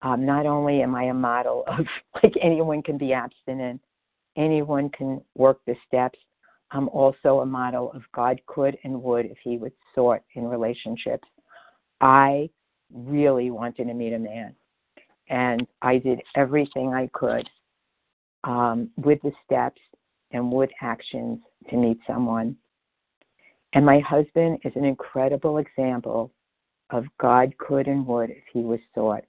um, 0.01 0.25
not 0.25 0.45
only 0.45 0.81
am 0.81 0.95
I 0.95 1.03
a 1.03 1.13
model 1.13 1.63
of 1.67 1.85
like 2.21 2.33
anyone 2.41 2.81
can 2.81 2.97
be 2.97 3.13
abstinent, 3.13 3.79
anyone 4.35 4.89
can 4.89 5.21
work 5.35 5.59
the 5.65 5.75
steps, 5.87 6.19
I'm 6.71 6.89
also 6.89 7.39
a 7.39 7.45
model 7.45 7.91
of 7.93 8.01
God 8.13 8.41
could 8.47 8.77
and 8.83 9.01
would 9.03 9.27
if 9.27 9.37
he 9.43 9.57
would 9.57 9.71
sort 9.93 10.23
in 10.33 10.45
relationships. 10.45 11.27
I 12.01 12.49
really 12.91 13.51
wanted 13.51 13.85
to 13.85 13.93
meet 13.93 14.13
a 14.13 14.19
man, 14.19 14.55
and 15.29 15.65
I 15.81 15.99
did 15.99 16.21
everything 16.35 16.93
I 16.93 17.07
could 17.13 17.47
um, 18.45 18.89
with 18.97 19.21
the 19.21 19.31
steps 19.43 19.81
and 20.31 20.51
with 20.51 20.69
actions 20.81 21.39
to 21.69 21.77
meet 21.77 21.99
someone. 22.07 22.55
And 23.73 23.85
my 23.85 23.99
husband 23.99 24.59
is 24.63 24.73
an 24.75 24.85
incredible 24.85 25.57
example 25.57 26.31
of 26.91 27.05
God 27.19 27.57
could 27.57 27.87
and 27.87 28.05
would 28.07 28.29
if 28.29 28.43
he 28.53 28.59
was 28.59 28.79
sought. 28.93 29.25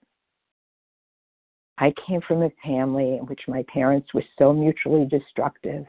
I 1.78 1.92
came 2.06 2.20
from 2.26 2.42
a 2.42 2.50
family 2.64 3.16
in 3.16 3.26
which 3.26 3.40
my 3.48 3.64
parents 3.72 4.14
were 4.14 4.24
so 4.38 4.52
mutually 4.52 5.06
destructive 5.06 5.86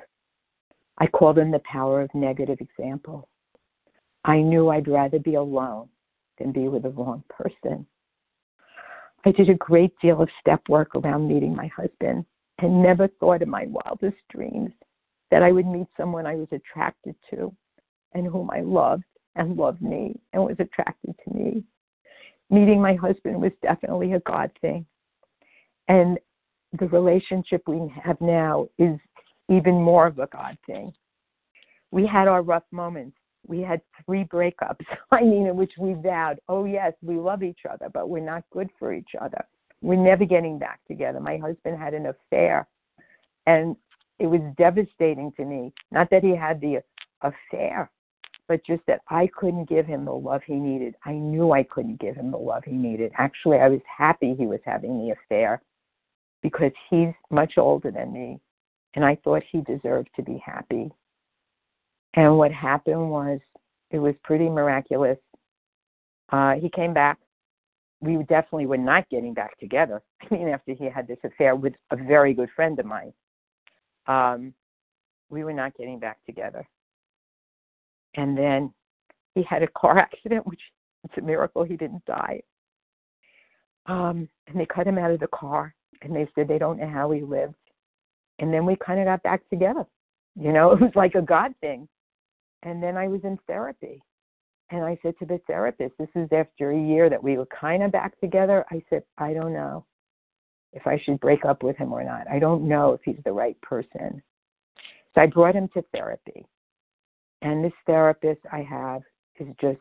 I 0.97 1.07
call 1.07 1.33
them 1.33 1.51
the 1.51 1.61
power 1.71 2.01
of 2.01 2.13
negative 2.13 2.59
example. 2.59 3.29
I 4.25 4.41
knew 4.41 4.69
I'd 4.69 4.87
rather 4.87 5.19
be 5.19 5.35
alone 5.35 5.89
than 6.39 6.51
be 6.51 6.67
with 6.67 6.83
the 6.83 6.89
wrong 6.89 7.23
person. 7.29 7.85
I 9.25 9.31
did 9.31 9.49
a 9.49 9.55
great 9.55 9.93
deal 10.01 10.21
of 10.21 10.29
step 10.41 10.61
work 10.69 10.95
around 10.95 11.27
meeting 11.27 11.55
my 11.55 11.67
husband 11.67 12.25
and 12.59 12.81
never 12.81 13.07
thought 13.19 13.41
in 13.41 13.49
my 13.49 13.65
wildest 13.67 14.17
dreams 14.29 14.71
that 15.31 15.43
I 15.43 15.51
would 15.51 15.67
meet 15.67 15.87
someone 15.97 16.25
I 16.25 16.35
was 16.35 16.47
attracted 16.51 17.15
to 17.29 17.53
and 18.13 18.25
whom 18.25 18.49
I 18.49 18.61
loved 18.61 19.03
and 19.35 19.55
loved 19.55 19.81
me 19.81 20.19
and 20.33 20.43
was 20.43 20.55
attracted 20.59 21.15
to 21.23 21.33
me. 21.33 21.63
Meeting 22.49 22.81
my 22.81 22.95
husband 22.95 23.41
was 23.41 23.51
definitely 23.61 24.13
a 24.13 24.19
God 24.21 24.51
thing. 24.61 24.85
And 25.87 26.17
the 26.79 26.87
relationship 26.87 27.63
we 27.67 27.93
have 28.03 28.19
now 28.21 28.67
is 28.77 28.97
even 29.49 29.75
more 29.75 30.07
of 30.07 30.19
a 30.19 30.27
God 30.27 30.57
thing. 30.65 30.93
We 31.91 32.05
had 32.05 32.27
our 32.27 32.41
rough 32.41 32.65
moments. 32.71 33.17
We 33.45 33.61
had 33.61 33.81
three 34.05 34.25
breakups, 34.25 34.85
I 35.11 35.21
mean, 35.21 35.47
in 35.47 35.55
which 35.55 35.71
we 35.79 35.93
vowed, 35.93 36.39
oh, 36.49 36.65
yes, 36.65 36.93
we 37.01 37.15
love 37.15 37.43
each 37.43 37.61
other, 37.69 37.87
but 37.93 38.09
we're 38.09 38.19
not 38.19 38.43
good 38.51 38.69
for 38.77 38.93
each 38.93 39.11
other. 39.19 39.45
We're 39.81 39.95
never 39.95 40.25
getting 40.25 40.57
back 40.57 40.79
together. 40.87 41.19
My 41.19 41.37
husband 41.37 41.77
had 41.77 41.93
an 41.93 42.07
affair, 42.07 42.67
and 43.45 43.75
it 44.19 44.27
was 44.27 44.41
devastating 44.57 45.31
to 45.37 45.45
me. 45.45 45.73
Not 45.91 46.09
that 46.09 46.23
he 46.23 46.35
had 46.35 46.59
the 46.59 46.81
affair, 47.21 47.91
but 48.47 48.65
just 48.65 48.81
that 48.87 49.01
I 49.09 49.27
couldn't 49.27 49.69
give 49.69 49.85
him 49.85 50.05
the 50.05 50.13
love 50.13 50.41
he 50.45 50.55
needed. 50.55 50.95
I 51.05 51.13
knew 51.13 51.51
I 51.51 51.63
couldn't 51.63 51.99
give 51.99 52.15
him 52.15 52.31
the 52.31 52.37
love 52.37 52.63
he 52.65 52.71
needed. 52.71 53.11
Actually, 53.17 53.57
I 53.57 53.69
was 53.69 53.81
happy 53.85 54.35
he 54.35 54.47
was 54.47 54.59
having 54.65 54.99
the 54.99 55.13
affair 55.13 55.61
because 56.41 56.71
he's 56.89 57.13
much 57.29 57.57
older 57.57 57.91
than 57.91 58.13
me 58.13 58.39
and 58.97 59.05
I 59.05 59.15
thought 59.23 59.43
he 59.51 59.61
deserved 59.61 60.09
to 60.15 60.23
be 60.23 60.41
happy. 60.43 60.91
And 62.15 62.35
what 62.35 62.51
happened 62.51 63.11
was, 63.11 63.39
it 63.91 63.99
was 63.99 64.15
pretty 64.23 64.49
miraculous. 64.49 65.19
Uh, 66.31 66.53
he 66.55 66.67
came 66.69 66.95
back. 66.95 67.19
We 68.01 68.17
definitely 68.23 68.67
were 68.67 68.77
not 68.77 69.09
getting 69.09 69.33
back 69.33 69.57
together. 69.59 70.01
I 70.31 70.33
mean, 70.33 70.49
after 70.49 70.73
he 70.73 70.85
had 70.85 71.07
this 71.07 71.17
affair 71.23 71.55
with 71.55 71.73
a 71.91 71.95
very 71.95 72.33
good 72.33 72.49
friend 72.55 72.77
of 72.79 72.85
mine, 72.85 73.13
um, 74.07 74.53
we 75.29 75.43
were 75.43 75.53
not 75.53 75.75
getting 75.77 75.99
back 75.99 76.17
together. 76.25 76.67
And 78.15 78.37
then 78.37 78.73
he 79.35 79.43
had 79.43 79.63
a 79.63 79.67
car 79.67 79.97
accident, 79.99 80.45
which 80.47 80.61
It's 81.03 81.17
a 81.17 81.21
miracle 81.21 81.63
he 81.63 81.77
didn't 81.77 82.05
die. 82.05 82.41
Um, 83.85 84.27
and 84.47 84.59
they 84.59 84.65
cut 84.65 84.87
him 84.87 84.97
out 84.97 85.11
of 85.11 85.19
the 85.19 85.27
car 85.27 85.73
and 86.01 86.15
they 86.15 86.27
said 86.35 86.47
they 86.47 86.57
don't 86.59 86.79
know 86.79 86.89
how 86.89 87.11
he 87.11 87.21
lived. 87.21 87.55
And 88.39 88.53
then 88.53 88.65
we 88.65 88.75
kind 88.75 88.99
of 88.99 89.05
got 89.05 89.23
back 89.23 89.47
together. 89.49 89.85
You 90.35 90.51
know, 90.51 90.71
it 90.73 90.81
was 90.81 90.91
like 90.95 91.15
a 91.15 91.21
God 91.21 91.53
thing. 91.61 91.87
And 92.63 92.81
then 92.81 92.97
I 92.97 93.07
was 93.07 93.21
in 93.23 93.37
therapy. 93.47 94.01
And 94.69 94.83
I 94.83 94.97
said 95.01 95.17
to 95.19 95.25
the 95.25 95.39
therapist, 95.47 95.93
this 95.97 96.09
is 96.15 96.27
after 96.31 96.71
a 96.71 96.79
year 96.79 97.09
that 97.09 97.23
we 97.23 97.37
were 97.37 97.47
kind 97.47 97.83
of 97.83 97.91
back 97.91 98.19
together. 98.19 98.65
I 98.69 98.83
said, 98.89 99.03
I 99.17 99.33
don't 99.33 99.53
know 99.53 99.85
if 100.73 100.85
I 100.85 101.01
should 101.03 101.19
break 101.21 101.45
up 101.45 101.63
with 101.63 101.77
him 101.77 101.93
or 101.93 102.03
not. 102.03 102.29
I 102.29 102.39
don't 102.39 102.67
know 102.67 102.91
if 102.91 103.01
he's 103.05 103.23
the 103.23 103.31
right 103.31 103.59
person. 103.61 104.21
So 105.15 105.21
I 105.21 105.27
brought 105.27 105.55
him 105.55 105.69
to 105.73 105.83
therapy. 105.93 106.45
And 107.41 107.63
this 107.63 107.73
therapist 107.85 108.41
I 108.51 108.61
have 108.61 109.03
is 109.39 109.47
just 109.61 109.79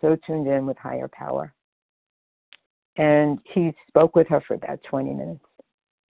so 0.00 0.16
tuned 0.26 0.46
in 0.46 0.66
with 0.66 0.76
higher 0.76 1.08
power. 1.08 1.54
And 2.96 3.38
he 3.54 3.72
spoke 3.88 4.14
with 4.14 4.28
her 4.28 4.42
for 4.46 4.54
about 4.54 4.80
20 4.88 5.10
minutes 5.10 5.44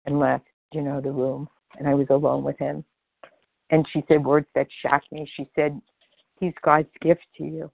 and 0.06 0.20
left, 0.20 0.46
you 0.74 0.82
know, 0.82 1.02
the 1.02 1.12
room. 1.12 1.50
And 1.80 1.88
I 1.88 1.96
was 1.96 2.08
alone 2.10 2.44
with 2.44 2.60
him. 2.60 2.84
And 3.72 3.88
she 3.92 4.04
said 4.08 4.24
words 4.24 4.48
that 4.54 4.68
shocked 4.82 5.12
me. 5.12 5.30
She 5.36 5.50
said, 5.56 5.82
He's 6.40 6.54
God's 6.64 6.90
gift 7.02 7.26
to 7.38 7.44
you. 7.44 7.72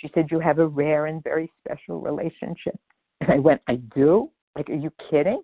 She 0.00 0.10
said, 0.14 0.28
You 0.30 0.40
have 0.40 0.58
a 0.58 0.66
rare 0.66 1.06
and 1.06 1.22
very 1.22 1.52
special 1.64 2.00
relationship. 2.00 2.78
And 3.20 3.30
I 3.30 3.38
went, 3.38 3.60
I 3.68 3.76
do? 3.94 4.30
Like, 4.56 4.68
are 4.70 4.74
you 4.74 4.92
kidding? 5.10 5.42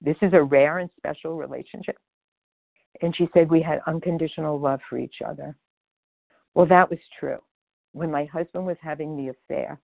This 0.00 0.16
is 0.22 0.32
a 0.32 0.42
rare 0.42 0.78
and 0.78 0.90
special 0.96 1.36
relationship. 1.36 1.96
And 3.02 3.14
she 3.16 3.28
said, 3.34 3.50
We 3.50 3.62
had 3.62 3.80
unconditional 3.86 4.58
love 4.60 4.80
for 4.88 4.98
each 4.98 5.16
other. 5.26 5.56
Well, 6.54 6.66
that 6.66 6.88
was 6.88 7.00
true. 7.18 7.38
When 7.92 8.10
my 8.10 8.24
husband 8.26 8.66
was 8.66 8.76
having 8.80 9.16
the 9.16 9.28
affair, 9.28 9.80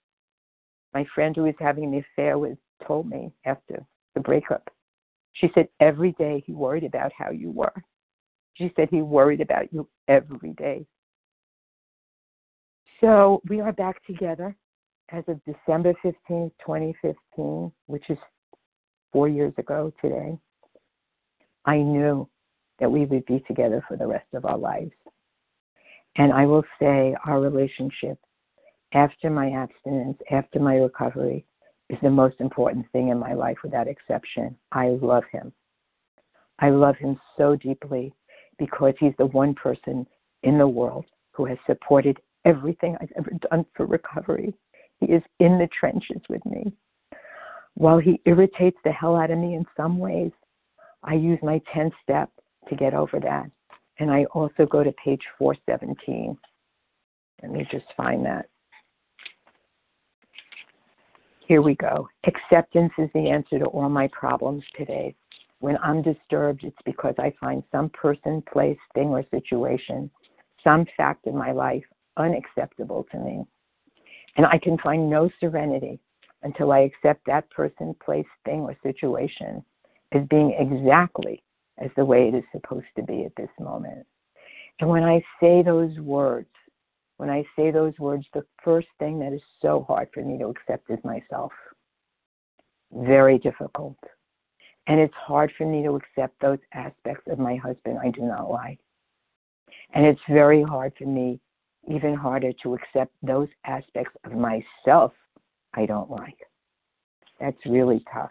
my 0.95 1.05
friend 1.15 1.35
who 1.35 1.43
was 1.43 1.55
having 1.59 1.91
the 1.91 1.99
affair 1.99 2.39
was 2.39 2.57
told 2.87 3.09
me 3.09 3.33
after 3.45 3.85
the 4.15 4.21
breakup. 4.21 4.69
She 5.35 5.51
said 5.55 5.69
every 5.79 6.13
day 6.13 6.43
he 6.45 6.53
worried 6.53 6.85
about 6.85 7.13
how 7.17 7.31
you 7.31 7.51
were. 7.51 7.73
She 8.55 8.73
said 8.75 8.89
he 8.91 9.03
worried 9.03 9.41
about 9.41 9.73
you 9.73 9.89
every 10.09 10.53
day. 10.55 10.87
So 13.01 13.41
we 13.49 13.61
are 13.61 13.73
back 13.73 14.05
together 14.05 14.55
as 15.11 15.25
of 15.27 15.41
December 15.45 15.95
15, 16.03 16.51
2015, 16.61 17.73
which 17.87 18.05
is 18.11 18.19
four 19.11 19.27
years 19.27 19.55
ago 19.57 19.93
today. 20.03 20.39
I 21.65 21.79
knew 21.79 22.29
that 22.79 22.91
we 22.91 23.07
would 23.07 23.25
be 23.25 23.43
together 23.49 23.83
for 23.89 23.97
the 23.97 24.07
rest 24.07 24.27
of 24.35 24.45
our 24.45 24.59
lives. 24.59 24.93
And 26.17 26.33
I 26.33 26.45
will 26.45 26.65
say 26.79 27.15
our 27.25 27.41
relationship 27.41 28.19
after 28.93 29.31
my 29.31 29.51
abstinence, 29.51 30.19
after 30.31 30.59
my 30.59 30.75
recovery, 30.75 31.47
is 31.89 31.99
the 32.03 32.11
most 32.11 32.37
important 32.41 32.85
thing 32.93 33.09
in 33.09 33.19
my 33.19 33.33
life 33.33 33.57
without 33.65 33.89
exception. 33.89 34.57
I 34.73 34.89
love 35.01 35.25
him. 35.33 35.53
I 36.59 36.69
love 36.69 36.97
him 36.97 37.19
so 37.39 37.57
deeply 37.57 38.13
because 38.59 38.95
he's 39.01 39.15
the 39.19 39.27
one 39.27 39.55
person 39.55 40.07
in 40.43 40.59
the 40.59 40.69
world 40.69 41.07
who 41.33 41.47
has 41.47 41.57
supported 41.67 42.19
everything 42.45 42.97
I've 43.01 43.13
ever 43.17 43.33
done 43.51 43.65
for 43.77 43.87
recovery. 43.87 44.55
He 44.99 45.07
is 45.07 45.23
in 45.39 45.59
the 45.59 45.69
trenches 45.79 46.21
with 46.29 46.45
me. 46.47 46.73
While 47.75 47.99
he 47.99 48.21
irritates 48.25 48.77
the 48.85 48.93
hell 48.93 49.17
out 49.17 49.31
of 49.31 49.39
me 49.39 49.55
in 49.55 49.65
some 49.77 49.99
ways, 49.99 50.33
I 51.03 51.15
use 51.15 51.39
my 51.43 51.61
10 51.73 51.91
step 52.03 52.31
to 52.69 52.77
get 52.77 52.95
over 52.95 53.19
that. 53.21 53.51
And 53.99 54.11
I 54.11 54.25
also 54.27 54.67
go 54.67 54.83
to 54.83 54.93
page 54.93 55.23
417. 55.39 56.37
Let 57.43 57.53
me 57.53 57.67
just 57.71 57.87
find 57.97 58.25
that. 58.27 58.47
Here 61.47 61.63
we 61.63 61.75
go. 61.77 62.09
Acceptance 62.27 62.93
is 62.99 63.11
the 63.15 63.29
answer 63.29 63.59
to 63.59 63.65
all 63.67 63.89
my 63.89 64.09
problems 64.13 64.63
today. 64.77 65.15
When 65.61 65.77
I'm 65.79 66.01
disturbed, 66.01 66.65
it's 66.65 66.77
because 66.85 67.15
I 67.19 67.33
find 67.41 67.63
some 67.73 67.91
person, 67.91 68.43
place, 68.51 68.79
thing, 68.95 69.09
or 69.09 69.25
situation, 69.31 70.11
some 70.63 70.87
fact 70.97 71.27
in 71.27 71.37
my 71.37 71.53
life 71.53 71.85
unacceptable 72.21 73.07
to 73.11 73.19
me. 73.19 73.45
And 74.37 74.47
I 74.47 74.59
can 74.59 74.79
find 74.79 75.11
no 75.11 75.31
serenity 75.41 75.99
until 76.43 76.73
I 76.73 76.81
accept 76.81 77.27
that 77.27 77.51
person, 77.51 77.95
place, 78.05 78.27
thing, 78.45 78.61
or 78.61 78.77
situation 78.83 79.65
as 80.13 80.27
being 80.29 80.55
exactly 80.59 81.43
as 81.79 81.91
the 81.97 82.05
way 82.05 82.29
it 82.29 82.35
is 82.35 82.45
supposed 82.53 82.87
to 82.97 83.03
be 83.03 83.25
at 83.25 83.35
this 83.37 83.51
moment. 83.59 84.07
And 84.81 84.89
when 84.89 85.03
I 85.03 85.23
say 85.41 85.63
those 85.63 85.99
words, 85.99 86.49
when 87.19 87.29
I 87.31 87.45
say 87.55 87.71
those 87.71 87.99
words, 87.99 88.25
the 88.33 88.45
first 88.65 88.89
thing 88.99 89.19
that 89.21 89.33
is 89.33 89.43
so 89.61 89.85
hard 89.87 90.09
for 90.15 90.23
me 90.23 90.39
to 90.39 90.47
accept 90.47 90.91
is 90.91 90.99
myself. 91.05 91.53
Very 92.93 93.39
difficult. 93.39 93.99
And 94.87 94.99
it's 94.99 95.15
hard 95.15 95.53
for 95.57 95.67
me 95.67 95.83
to 95.83 95.97
accept 95.97 96.41
those 96.41 96.59
aspects 96.73 97.31
of 97.31 97.39
my 97.39 97.57
husband 97.57 97.99
I 98.03 98.11
do 98.11 98.23
not 98.23 98.51
like. 98.51 98.79
And 99.93 100.07
it's 100.07 100.21
very 100.29 100.63
hard 100.63 100.93
for 100.97 101.05
me, 101.05 101.41
even 101.89 102.15
harder, 102.15 102.53
to 102.63 102.75
accept 102.75 103.13
those 103.23 103.49
aspects 103.65 104.17
of 104.25 104.33
myself 104.33 105.13
I 105.75 105.87
don't 105.87 106.11
like. 106.11 106.39
That's 107.39 107.57
really 107.67 108.05
tough. 108.13 108.31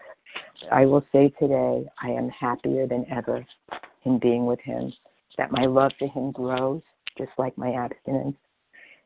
I 0.70 0.86
will 0.86 1.04
say 1.12 1.32
today, 1.40 1.86
I 2.02 2.08
am 2.10 2.28
happier 2.28 2.86
than 2.86 3.06
ever 3.10 3.44
in 4.04 4.18
being 4.18 4.46
with 4.46 4.60
him, 4.60 4.92
that 5.36 5.50
my 5.50 5.64
love 5.66 5.92
for 5.98 6.08
him 6.08 6.30
grows, 6.32 6.82
just 7.18 7.30
like 7.38 7.56
my 7.58 7.72
abstinence, 7.72 8.36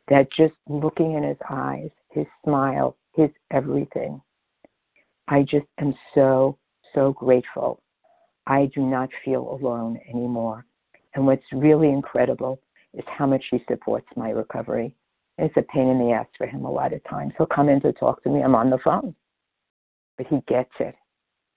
that 0.09 0.31
just 0.33 0.55
looking 0.69 1.15
in 1.15 1.23
his 1.23 1.39
eyes, 1.49 1.91
his 2.11 2.27
smile, 2.45 2.97
his 3.15 3.31
everything, 3.51 4.21
I 5.29 5.43
just 5.43 5.67
am 5.79 5.95
so, 6.15 6.59
so 6.95 7.13
grateful. 7.13 7.81
I 8.47 8.71
do 8.75 8.83
not 8.83 9.09
feel 9.25 9.59
alone 9.59 9.99
anymore. 10.13 10.67
And 11.15 11.27
what's 11.27 11.45
really 11.53 11.89
incredible 11.89 12.61
is 12.97 13.05
how 13.07 13.27
much 13.27 13.45
he 13.51 13.59
supports 13.69 14.07
my 14.17 14.31
recovery. 14.31 14.95
It's 15.39 15.57
a 15.57 15.63
pain 15.63 15.89
in 15.89 15.99
the 15.99 16.13
ass 16.13 16.27
for 16.39 16.47
him 16.47 16.65
a 16.65 16.71
lot 16.71 16.93
of 16.93 17.03
times. 17.05 17.33
He'll 17.37 17.47
come 17.47 17.69
in 17.69 17.81
to 17.81 17.93
talk 17.93 18.23
to 18.23 18.31
me. 18.31 18.43
I'm 18.43 18.55
on 18.55 18.71
the 18.71 18.79
phone. 18.85 19.15
But 20.17 20.29
he 20.29 20.41
gets 20.47 20.71
it. 20.79 20.95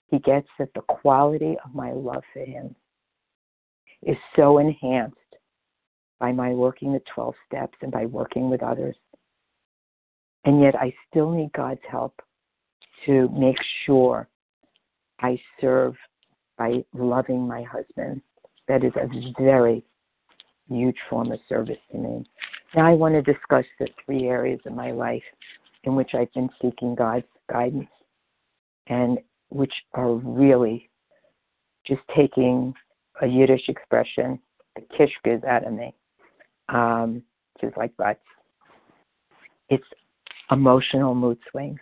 He 0.10 0.20
gets 0.20 0.48
that 0.58 0.74
the 0.74 0.82
quality 0.82 1.58
of 1.64 1.76
my 1.76 1.92
love 1.92 2.24
for 2.34 2.44
him 2.44 2.76
is 4.02 4.18
so 4.36 4.58
enhanced 4.58 5.16
by 6.20 6.32
my 6.32 6.52
working 6.52 6.94
the 6.94 7.02
12 7.14 7.36
steps 7.46 7.78
and 7.82 7.92
by 7.92 8.06
working 8.06 8.50
with 8.50 8.64
others. 8.64 8.96
And 10.46 10.62
yet 10.62 10.76
I 10.76 10.94
still 11.10 11.32
need 11.32 11.52
God's 11.54 11.82
help 11.90 12.20
to 13.06 13.30
make 13.30 13.58
sure 13.86 14.28
I 15.20 15.40
serve 15.62 15.96
by 16.58 16.84
loving 16.94 17.48
my 17.48 17.64
husband. 17.64 18.22
That 18.68 18.84
is 18.84 18.94
a 18.96 19.08
very 19.42 19.84
huge 20.70 20.98
form 21.10 21.32
of 21.32 21.40
service 21.48 21.78
to 21.92 21.98
me. 21.98 22.26
Now 22.76 22.88
I 22.88 22.94
want 22.94 23.16
to 23.16 23.22
discuss 23.22 23.66
the 23.80 23.88
three 24.06 24.26
areas 24.28 24.60
of 24.66 24.74
my 24.74 24.92
life 24.92 25.24
in 25.84 25.96
which 25.96 26.12
I've 26.14 26.32
been 26.34 26.50
seeking 26.62 26.96
God's 26.96 27.26
guidance 27.50 27.88
and 28.88 29.20
which 29.50 29.74
are 29.94 30.14
really 30.14 30.90
just 31.86 32.02
taking 32.16 32.74
a 33.22 33.28
Yiddish 33.28 33.70
expression, 33.70 34.40
the 34.76 34.82
kishkas 34.98 35.44
out 35.46 35.66
of 35.66 35.74
me, 35.74 35.94
um, 36.70 37.24
is 37.64 37.74
like 37.78 37.96
butts. 37.98 38.20
It's 39.70 39.88
emotional 40.52 41.16
mood 41.16 41.40
swings. 41.52 41.80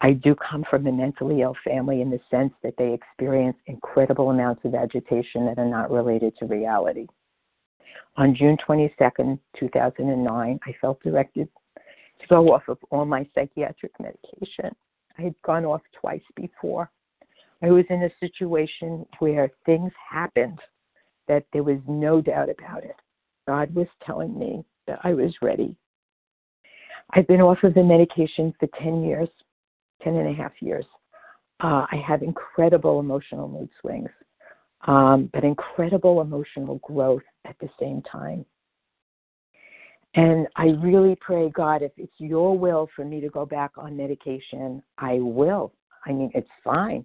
I 0.00 0.14
do 0.14 0.34
come 0.34 0.64
from 0.68 0.86
a 0.86 0.92
mentally 0.92 1.42
ill 1.42 1.56
family 1.64 2.00
in 2.00 2.10
the 2.10 2.18
sense 2.28 2.52
that 2.64 2.74
they 2.76 2.92
experience 2.92 3.56
incredible 3.66 4.30
amounts 4.30 4.64
of 4.64 4.74
agitation 4.74 5.46
that 5.46 5.58
are 5.58 5.68
not 5.68 5.92
related 5.92 6.36
to 6.38 6.46
reality. 6.46 7.06
On 8.16 8.34
June 8.34 8.56
22nd, 8.66 9.38
2009, 9.58 10.60
I 10.64 10.74
felt 10.80 11.02
directed 11.02 11.48
to 11.76 12.26
go 12.28 12.52
off 12.52 12.62
of 12.68 12.78
all 12.90 13.04
my 13.04 13.26
psychiatric 13.34 13.92
medication. 14.00 14.74
I 15.18 15.22
had 15.22 15.34
gone 15.42 15.64
off 15.64 15.82
twice 15.98 16.22
before. 16.36 16.90
I 17.62 17.70
was 17.70 17.84
in 17.90 18.02
a 18.02 18.10
situation 18.20 19.06
where 19.18 19.50
things 19.64 19.92
happened 20.10 20.58
that 21.28 21.44
there 21.52 21.62
was 21.62 21.78
no 21.86 22.20
doubt 22.20 22.48
about 22.48 22.84
it. 22.84 22.96
God 23.46 23.74
was 23.74 23.86
telling 24.04 24.38
me 24.38 24.64
that 24.86 25.00
I 25.04 25.14
was 25.14 25.32
ready. 25.40 25.76
I've 27.10 27.26
been 27.26 27.40
off 27.40 27.62
of 27.62 27.74
the 27.74 27.82
medication 27.82 28.54
for 28.58 28.68
10 28.80 29.04
years, 29.04 29.28
10 30.02 30.16
and 30.16 30.28
a 30.28 30.32
half 30.32 30.52
years. 30.60 30.86
Uh, 31.62 31.86
I 31.90 32.02
have 32.06 32.22
incredible 32.22 33.00
emotional 33.00 33.48
mood 33.48 33.68
swings 33.80 34.10
um, 34.86 35.30
but 35.32 35.44
incredible 35.44 36.20
emotional 36.20 36.78
growth 36.78 37.22
at 37.44 37.56
the 37.60 37.68
same 37.80 38.02
time. 38.02 38.44
And 40.14 40.46
I 40.56 40.66
really 40.82 41.16
pray, 41.20 41.48
God, 41.50 41.82
if 41.82 41.92
it's 41.96 42.12
your 42.18 42.56
will 42.56 42.88
for 42.94 43.04
me 43.04 43.20
to 43.20 43.28
go 43.28 43.46
back 43.46 43.72
on 43.76 43.96
medication, 43.96 44.82
I 44.98 45.14
will. 45.14 45.72
I 46.04 46.12
mean, 46.12 46.30
it's 46.34 46.48
fine. 46.62 47.04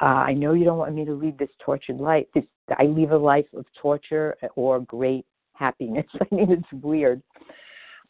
Uh, 0.00 0.06
I 0.06 0.32
know 0.32 0.54
you 0.54 0.64
don't 0.64 0.78
want 0.78 0.94
me 0.94 1.04
to 1.04 1.12
lead 1.12 1.38
this 1.38 1.50
tortured 1.62 1.98
life. 1.98 2.24
This, 2.34 2.44
I 2.78 2.84
live 2.84 3.10
a 3.10 3.18
life 3.18 3.46
of 3.54 3.66
torture 3.80 4.34
or 4.56 4.80
great 4.80 5.26
happiness. 5.54 6.06
I 6.20 6.34
mean, 6.34 6.50
it's 6.50 6.82
weird. 6.82 7.22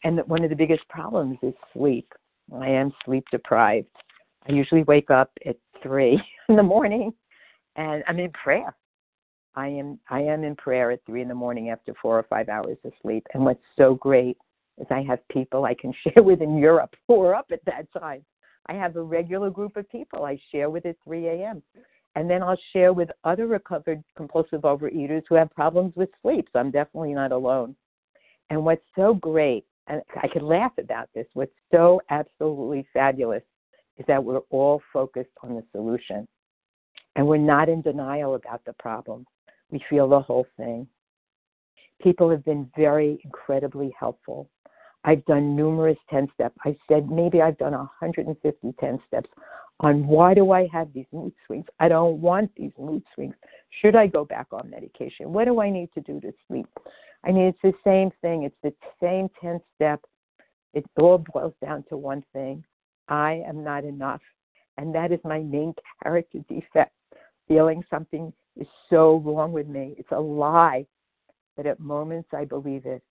and 0.05 0.19
one 0.27 0.43
of 0.43 0.49
the 0.49 0.55
biggest 0.55 0.87
problems 0.87 1.37
is 1.43 1.53
sleep. 1.73 2.11
I 2.55 2.69
am 2.69 2.93
sleep 3.05 3.25
deprived. 3.29 3.87
I 4.47 4.53
usually 4.53 4.83
wake 4.83 5.11
up 5.11 5.31
at 5.45 5.57
three 5.83 6.21
in 6.49 6.55
the 6.55 6.63
morning, 6.63 7.11
and 7.75 8.03
I'm 8.07 8.19
in 8.19 8.31
prayer. 8.31 8.75
I 9.55 9.67
am 9.67 9.99
I 10.09 10.21
am 10.21 10.43
in 10.43 10.55
prayer 10.55 10.91
at 10.91 11.05
three 11.05 11.21
in 11.21 11.27
the 11.27 11.35
morning 11.35 11.69
after 11.69 11.93
four 12.01 12.17
or 12.17 12.23
five 12.23 12.49
hours 12.49 12.77
of 12.83 12.93
sleep. 13.01 13.25
And 13.33 13.43
what's 13.43 13.63
so 13.77 13.95
great 13.95 14.37
is 14.77 14.87
I 14.89 15.01
have 15.03 15.19
people 15.29 15.65
I 15.65 15.73
can 15.73 15.93
share 16.03 16.23
with 16.23 16.41
in 16.41 16.57
Europe 16.57 16.95
who 17.07 17.21
are 17.23 17.35
up 17.35 17.47
at 17.51 17.63
that 17.65 17.87
time. 17.99 18.23
I 18.67 18.73
have 18.73 18.95
a 18.95 19.01
regular 19.01 19.49
group 19.49 19.75
of 19.75 19.89
people 19.89 20.23
I 20.23 20.39
share 20.51 20.69
with 20.69 20.85
at 20.85 20.95
3 21.03 21.27
a.m. 21.27 21.61
And 22.15 22.29
then 22.29 22.43
I'll 22.43 22.59
share 22.73 22.93
with 22.93 23.09
other 23.23 23.47
recovered 23.47 24.03
compulsive 24.15 24.61
overeaters 24.61 25.23
who 25.27 25.35
have 25.35 25.49
problems 25.51 25.93
with 25.95 26.09
sleep. 26.21 26.47
So 26.51 26.59
I'm 26.59 26.71
definitely 26.71 27.13
not 27.13 27.31
alone. 27.31 27.75
And 28.49 28.63
what's 28.65 28.83
so 28.95 29.13
great, 29.13 29.65
and 29.87 30.01
I 30.21 30.27
could 30.27 30.43
laugh 30.43 30.73
about 30.77 31.09
this, 31.15 31.25
what's 31.33 31.53
so 31.73 32.01
absolutely 32.09 32.85
fabulous 32.93 33.43
is 33.97 34.05
that 34.07 34.23
we're 34.23 34.39
all 34.49 34.81
focused 34.91 35.31
on 35.41 35.55
the 35.55 35.63
solution. 35.71 36.27
And 37.15 37.27
we're 37.27 37.37
not 37.37 37.69
in 37.69 37.81
denial 37.81 38.35
about 38.35 38.63
the 38.65 38.73
problem. 38.73 39.25
We 39.71 39.83
feel 39.89 40.07
the 40.07 40.19
whole 40.19 40.45
thing. 40.57 40.87
People 42.01 42.29
have 42.29 42.43
been 42.43 42.69
very 42.75 43.19
incredibly 43.23 43.93
helpful. 43.97 44.49
I've 45.03 45.25
done 45.25 45.55
numerous 45.55 45.97
10 46.09 46.29
steps. 46.33 46.55
I 46.65 46.75
said 46.87 47.09
maybe 47.09 47.41
I've 47.41 47.57
done 47.57 47.71
150 47.71 48.73
10 48.79 48.99
steps 49.07 49.29
on 49.79 50.05
why 50.05 50.33
do 50.33 50.51
I 50.51 50.67
have 50.71 50.93
these 50.93 51.07
mood 51.11 51.33
swings? 51.45 51.65
I 51.79 51.89
don't 51.89 52.21
want 52.21 52.51
these 52.55 52.71
mood 52.77 53.03
swings. 53.15 53.33
Should 53.81 53.95
I 53.95 54.07
go 54.07 54.23
back 54.23 54.47
on 54.51 54.69
medication? 54.69 55.33
What 55.33 55.45
do 55.45 55.59
I 55.59 55.71
need 55.71 55.89
to 55.95 56.01
do 56.01 56.19
to 56.21 56.31
sleep? 56.47 56.67
I 57.23 57.31
mean, 57.31 57.45
it's 57.47 57.57
the 57.63 57.73
same 57.83 58.11
thing. 58.21 58.43
It's 58.43 58.55
the 58.61 58.73
same 59.01 59.29
10 59.41 59.59
step. 59.75 60.01
It 60.73 60.85
all 60.99 61.17
boils 61.33 61.53
down 61.63 61.83
to 61.89 61.97
one 61.97 62.23
thing 62.31 62.63
I 63.07 63.43
am 63.47 63.63
not 63.63 63.83
enough. 63.83 64.21
And 64.77 64.93
that 64.95 65.11
is 65.11 65.19
my 65.23 65.39
main 65.39 65.73
character 66.01 66.39
defect. 66.47 66.93
Feeling 67.47 67.83
something 67.89 68.31
is 68.57 68.67
so 68.89 69.21
wrong 69.25 69.51
with 69.51 69.67
me. 69.67 69.95
It's 69.97 70.11
a 70.11 70.19
lie. 70.19 70.85
But 71.55 71.65
at 71.65 71.79
moments 71.79 72.29
I 72.33 72.45
believe 72.45 72.85
it. 72.85 73.03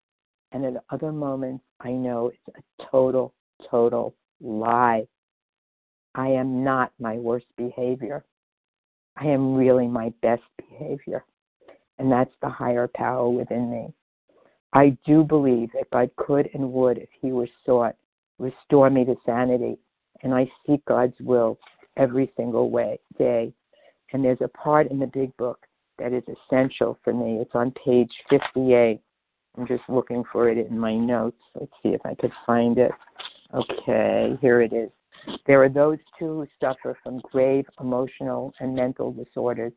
And 0.53 0.65
at 0.65 0.85
other 0.91 1.13
moments 1.13 1.65
I 1.81 1.93
know 1.93 2.29
it's 2.29 2.57
a 2.57 2.87
total, 2.91 3.35
total 3.71 4.15
lie. 4.41 5.07
I 6.15 6.29
am 6.29 6.65
not 6.65 6.93
my 6.99 7.17
worst 7.17 7.47
behavior. 7.57 8.25
I 9.17 9.27
am 9.27 9.55
really 9.55 9.87
my 9.87 10.13
best 10.23 10.43
behavior. 10.57 11.25
And 11.99 12.11
that's 12.11 12.35
the 12.41 12.49
higher 12.49 12.89
power 12.95 13.29
within 13.29 13.71
me. 13.71 13.93
I 14.73 14.97
do 15.07 15.23
believe 15.23 15.71
that 15.73 15.91
God 15.93 16.11
could 16.17 16.49
and 16.55 16.73
would, 16.73 16.99
if 16.99 17.09
He 17.21 17.33
were 17.33 17.49
sought, 17.67 17.97
restore 18.39 18.89
me 18.89 19.05
to 19.05 19.17
sanity. 19.27 19.79
And 20.23 20.35
I 20.35 20.51
seek 20.67 20.85
God's 20.87 21.19
will 21.21 21.59
every 21.97 22.33
single 22.37 22.71
way, 22.71 22.99
day. 23.19 23.53
And 24.13 24.25
there's 24.25 24.41
a 24.41 24.49
part 24.49 24.91
in 24.91 24.99
the 24.99 25.07
big 25.07 25.37
book 25.37 25.59
that 25.99 26.13
is 26.13 26.23
essential 26.25 26.99
for 27.05 27.13
me. 27.13 27.39
It's 27.41 27.55
on 27.55 27.73
page 27.85 28.11
58. 28.29 29.01
I'm 29.57 29.67
just 29.67 29.83
looking 29.89 30.25
for 30.33 30.49
it 30.49 30.59
in 30.59 30.79
my 30.79 30.95
notes. 30.95 31.41
Let's 31.55 31.73
see 31.83 31.91
if 31.91 32.01
I 32.05 32.15
could 32.15 32.33
find 32.47 32.79
it. 32.79 32.93
Okay, 33.55 34.37
here 34.41 34.63
it 34.63 34.73
is. 34.73 34.91
There 35.47 35.63
are 35.63 35.69
those 35.69 35.99
too 36.19 36.41
who 36.41 36.47
suffer 36.61 36.97
from 37.03 37.21
grave 37.31 37.67
emotional 37.81 38.55
and 38.61 38.75
mental 38.75 39.13
disorders, 39.13 39.73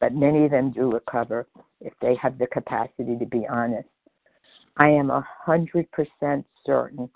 but 0.00 0.12
many 0.12 0.44
of 0.44 0.50
them 0.50 0.70
do 0.72 0.92
recover 0.92 1.46
if 1.80 1.92
they 2.02 2.14
have 2.20 2.36
the 2.38 2.46
capacity 2.48 3.16
to 3.16 3.26
be 3.26 3.46
honest. 3.48 3.88
I 4.76 4.88
am 4.88 5.10
a 5.10 5.26
hundred 5.44 5.90
percent 5.92 6.44
certain 6.66 7.08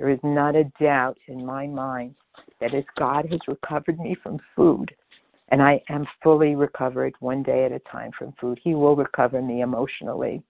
there 0.00 0.08
is 0.08 0.20
not 0.22 0.56
a 0.56 0.64
doubt 0.80 1.18
in 1.28 1.44
my 1.44 1.66
mind 1.66 2.14
that 2.58 2.74
as 2.74 2.84
God 2.98 3.26
has 3.30 3.40
recovered 3.46 3.98
me 3.98 4.16
from 4.22 4.38
food, 4.56 4.90
and 5.50 5.62
I 5.62 5.82
am 5.88 6.06
fully 6.22 6.54
recovered 6.54 7.14
one 7.20 7.42
day 7.42 7.64
at 7.64 7.72
a 7.72 7.80
time 7.80 8.10
from 8.16 8.32
food, 8.40 8.58
He 8.62 8.74
will 8.74 8.96
recover 8.96 9.42
me 9.42 9.62
emotionally. 9.62 10.42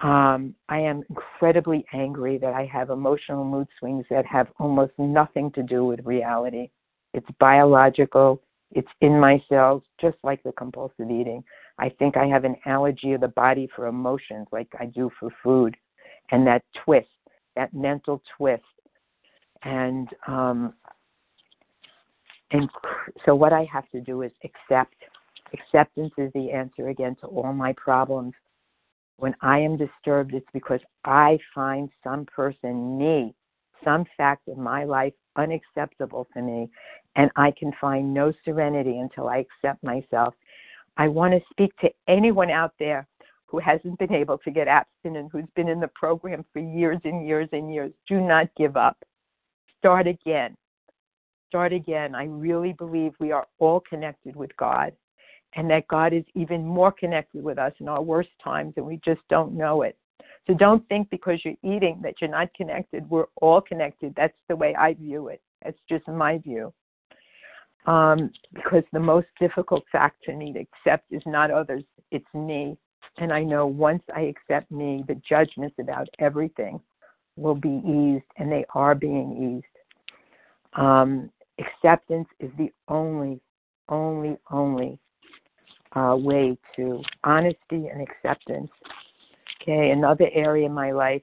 Um, 0.00 0.54
I 0.68 0.80
am 0.80 1.04
incredibly 1.08 1.86
angry 1.92 2.36
that 2.38 2.54
I 2.54 2.66
have 2.66 2.90
emotional 2.90 3.44
mood 3.44 3.68
swings 3.78 4.04
that 4.10 4.26
have 4.26 4.48
almost 4.58 4.92
nothing 4.98 5.52
to 5.52 5.62
do 5.62 5.84
with 5.84 6.04
reality. 6.04 6.70
It's 7.14 7.28
biological, 7.38 8.42
it's 8.72 8.88
in 9.00 9.18
my 9.20 9.42
cells, 9.48 9.82
just 10.00 10.16
like 10.24 10.42
the 10.42 10.52
compulsive 10.52 11.10
eating. 11.10 11.44
I 11.78 11.88
think 11.88 12.16
I 12.16 12.26
have 12.26 12.44
an 12.44 12.56
allergy 12.66 13.12
of 13.12 13.20
the 13.20 13.28
body 13.28 13.68
for 13.76 13.86
emotions 13.86 14.48
like 14.50 14.68
I 14.80 14.86
do 14.86 15.10
for 15.20 15.30
food. 15.42 15.76
And 16.30 16.46
that 16.46 16.64
twist, 16.84 17.08
that 17.54 17.72
mental 17.72 18.22
twist. 18.36 18.62
And 19.62 20.08
um 20.26 20.74
and 22.52 22.68
so 23.24 23.34
what 23.34 23.52
I 23.52 23.66
have 23.72 23.88
to 23.90 24.00
do 24.00 24.22
is 24.22 24.32
accept. 24.44 24.94
Acceptance 25.52 26.12
is 26.18 26.30
the 26.34 26.50
answer 26.50 26.88
again 26.88 27.16
to 27.20 27.26
all 27.26 27.52
my 27.52 27.74
problems. 27.76 28.32
When 29.16 29.34
I 29.40 29.58
am 29.58 29.76
disturbed, 29.76 30.34
it's 30.34 30.46
because 30.52 30.80
I 31.04 31.38
find 31.54 31.88
some 32.04 32.26
person, 32.26 32.98
me, 32.98 33.34
some 33.84 34.04
fact 34.16 34.48
in 34.48 34.60
my 34.60 34.84
life 34.84 35.12
unacceptable 35.36 36.26
to 36.34 36.42
me, 36.42 36.70
and 37.16 37.30
I 37.36 37.52
can 37.58 37.72
find 37.80 38.12
no 38.12 38.32
serenity 38.44 38.98
until 38.98 39.28
I 39.28 39.44
accept 39.44 39.82
myself. 39.82 40.34
I 40.96 41.08
want 41.08 41.32
to 41.32 41.40
speak 41.50 41.74
to 41.78 41.90
anyone 42.08 42.50
out 42.50 42.72
there 42.78 43.06
who 43.46 43.58
hasn't 43.58 43.98
been 43.98 44.12
able 44.12 44.38
to 44.38 44.50
get 44.50 44.68
abstinent, 44.68 45.30
who's 45.32 45.44
been 45.54 45.68
in 45.68 45.80
the 45.80 45.90
program 45.94 46.44
for 46.52 46.58
years 46.58 46.98
and 47.04 47.26
years 47.26 47.48
and 47.52 47.72
years. 47.72 47.92
Do 48.08 48.20
not 48.20 48.48
give 48.56 48.76
up. 48.76 48.96
Start 49.78 50.06
again. 50.06 50.56
Start 51.52 51.74
again. 51.74 52.14
I 52.14 52.24
really 52.24 52.72
believe 52.72 53.12
we 53.20 53.30
are 53.30 53.46
all 53.58 53.80
connected 53.80 54.34
with 54.34 54.56
God 54.56 54.90
and 55.54 55.70
that 55.70 55.86
God 55.86 56.14
is 56.14 56.24
even 56.34 56.66
more 56.66 56.90
connected 56.90 57.44
with 57.44 57.58
us 57.58 57.74
in 57.78 57.88
our 57.88 58.00
worst 58.00 58.30
times 58.42 58.72
and 58.78 58.86
we 58.86 58.98
just 59.04 59.20
don't 59.28 59.52
know 59.52 59.82
it. 59.82 59.98
So 60.46 60.54
don't 60.54 60.88
think 60.88 61.10
because 61.10 61.44
you're 61.44 61.52
eating 61.62 62.00
that 62.04 62.14
you're 62.22 62.30
not 62.30 62.54
connected. 62.54 63.06
We're 63.10 63.26
all 63.42 63.60
connected. 63.60 64.14
That's 64.16 64.32
the 64.48 64.56
way 64.56 64.74
I 64.74 64.94
view 64.94 65.28
it. 65.28 65.42
That's 65.62 65.76
just 65.90 66.08
my 66.08 66.38
view. 66.38 66.72
Um, 67.84 68.30
because 68.54 68.84
the 68.94 69.00
most 69.00 69.26
difficult 69.38 69.84
fact 69.92 70.24
for 70.24 70.34
me 70.34 70.54
to 70.54 70.60
accept 70.60 71.12
is 71.12 71.22
not 71.26 71.50
others, 71.50 71.84
it's 72.10 72.24
me. 72.32 72.78
And 73.18 73.30
I 73.30 73.42
know 73.42 73.66
once 73.66 74.02
I 74.16 74.22
accept 74.22 74.70
me, 74.70 75.04
the 75.06 75.20
judgments 75.28 75.76
about 75.78 76.08
everything 76.18 76.80
will 77.36 77.56
be 77.56 77.82
eased, 77.84 78.24
and 78.38 78.50
they 78.50 78.64
are 78.74 78.94
being 78.94 79.58
eased. 79.58 80.80
Um, 80.80 81.30
acceptance 81.58 82.28
is 82.40 82.50
the 82.58 82.72
only, 82.88 83.40
only, 83.88 84.36
only 84.50 84.98
uh, 85.94 86.16
way 86.18 86.56
to 86.76 87.02
honesty 87.24 87.88
and 87.88 88.00
acceptance. 88.00 88.70
Okay, 89.60 89.90
another 89.90 90.28
area 90.32 90.66
in 90.66 90.72
my 90.72 90.92
life, 90.92 91.22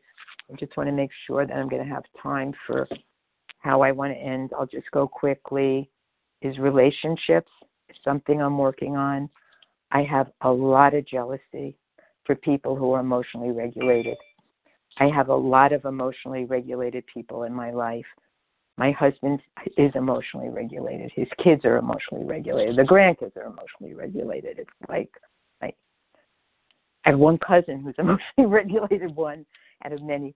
I 0.52 0.56
just 0.56 0.76
want 0.78 0.88
to 0.88 0.96
make 0.96 1.12
sure 1.28 1.46
that 1.46 1.54
I'm 1.54 1.68
going 1.68 1.84
to 1.84 1.94
have 1.94 2.04
time 2.22 2.54
for 2.66 2.88
how 3.60 3.82
I 3.82 3.92
want 3.92 4.14
to 4.14 4.20
end. 4.20 4.52
I'll 4.58 4.66
just 4.66 4.90
go 4.92 5.08
quickly. 5.08 5.90
Is 6.42 6.58
relationships 6.58 7.52
something 8.04 8.42
I'm 8.42 8.58
working 8.58 8.96
on? 8.96 9.30
I 9.92 10.04
have 10.04 10.32
a 10.42 10.50
lot 10.50 10.94
of 10.94 11.06
jealousy 11.06 11.76
for 12.26 12.36
people 12.36 12.76
who 12.76 12.94
are 12.94 13.02
emotionally 13.02 13.52
regulated. 13.52 14.18
I 15.00 15.08
have 15.08 15.30
a 15.30 15.36
lot 15.36 15.74
of 15.74 15.86
emotionally 15.86 16.46
regulated 16.46 17.04
people 17.08 17.44
in 17.44 17.54
my 17.54 17.72
life. 17.72 18.06
My 18.80 18.92
husband 18.92 19.42
is 19.76 19.92
emotionally 19.94 20.48
regulated. 20.48 21.12
His 21.14 21.28
kids 21.44 21.66
are 21.66 21.76
emotionally 21.76 22.24
regulated. 22.24 22.78
The 22.78 22.84
grandkids 22.84 23.36
are 23.36 23.44
emotionally 23.44 23.94
regulated. 23.94 24.58
It's 24.58 24.70
like 24.88 25.10
I, 25.62 25.74
I 27.04 27.10
have 27.10 27.20
one 27.20 27.38
cousin 27.40 27.82
who's 27.82 27.96
emotionally 28.00 28.48
regulated, 28.48 29.14
one 29.14 29.46
out 29.84 29.92
of 29.92 30.02
many. 30.02 30.34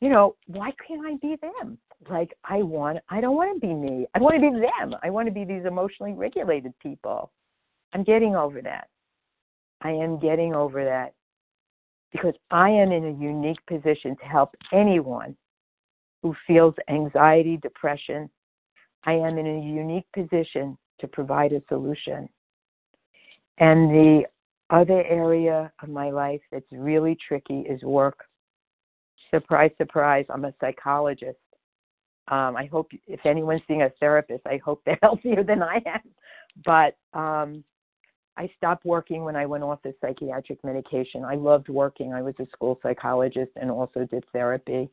You 0.00 0.10
know, 0.10 0.36
why 0.46 0.72
can't 0.86 1.06
I 1.06 1.16
be 1.22 1.38
them? 1.40 1.78
Like 2.10 2.36
I 2.44 2.58
want, 2.58 2.98
I 3.08 3.22
don't 3.22 3.34
want 3.34 3.58
to 3.58 3.66
be 3.66 3.72
me. 3.72 4.06
I 4.14 4.18
want 4.18 4.34
to 4.34 4.42
be 4.42 4.50
them. 4.50 4.94
I 5.02 5.08
want 5.08 5.26
to 5.26 5.32
be 5.32 5.44
these 5.44 5.64
emotionally 5.64 6.12
regulated 6.12 6.78
people. 6.80 7.32
I'm 7.94 8.04
getting 8.04 8.36
over 8.36 8.60
that. 8.60 8.88
I 9.80 9.92
am 9.92 10.18
getting 10.18 10.54
over 10.54 10.84
that 10.84 11.14
because 12.12 12.34
I 12.50 12.68
am 12.68 12.92
in 12.92 13.06
a 13.06 13.24
unique 13.24 13.64
position 13.66 14.16
to 14.18 14.26
help 14.26 14.54
anyone 14.70 15.34
who 16.22 16.34
feels 16.46 16.74
anxiety, 16.88 17.58
depression. 17.58 18.28
I 19.04 19.12
am 19.12 19.38
in 19.38 19.46
a 19.46 19.60
unique 19.60 20.06
position 20.12 20.76
to 21.00 21.08
provide 21.08 21.52
a 21.52 21.62
solution. 21.68 22.28
And 23.58 23.90
the 23.90 24.24
other 24.70 25.04
area 25.04 25.72
of 25.82 25.88
my 25.88 26.10
life 26.10 26.40
that's 26.50 26.66
really 26.72 27.16
tricky 27.26 27.60
is 27.60 27.82
work. 27.82 28.24
Surprise, 29.30 29.70
surprise, 29.78 30.24
I'm 30.28 30.44
a 30.44 30.54
psychologist. 30.60 31.38
Um, 32.28 32.56
I 32.56 32.66
hope 32.66 32.90
if 33.06 33.24
anyone's 33.24 33.62
seeing 33.68 33.82
a 33.82 33.90
therapist, 34.00 34.42
I 34.46 34.58
hope 34.64 34.82
they're 34.84 34.98
healthier 35.02 35.44
than 35.44 35.62
I 35.62 35.76
am. 35.86 36.00
But 36.64 36.96
um, 37.18 37.62
I 38.36 38.50
stopped 38.56 38.84
working 38.84 39.24
when 39.24 39.36
I 39.36 39.46
went 39.46 39.64
off 39.64 39.82
the 39.82 39.94
psychiatric 40.00 40.62
medication. 40.64 41.24
I 41.24 41.36
loved 41.36 41.68
working. 41.68 42.12
I 42.12 42.22
was 42.22 42.34
a 42.40 42.46
school 42.46 42.78
psychologist 42.82 43.52
and 43.56 43.70
also 43.70 44.04
did 44.04 44.24
therapy. 44.32 44.90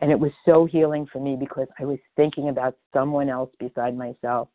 And 0.00 0.10
it 0.10 0.18
was 0.18 0.32
so 0.44 0.64
healing 0.64 1.06
for 1.12 1.20
me 1.20 1.36
because 1.38 1.68
I 1.78 1.84
was 1.84 1.98
thinking 2.16 2.48
about 2.48 2.76
someone 2.92 3.28
else 3.28 3.50
beside 3.58 3.96
myself. 3.96 4.48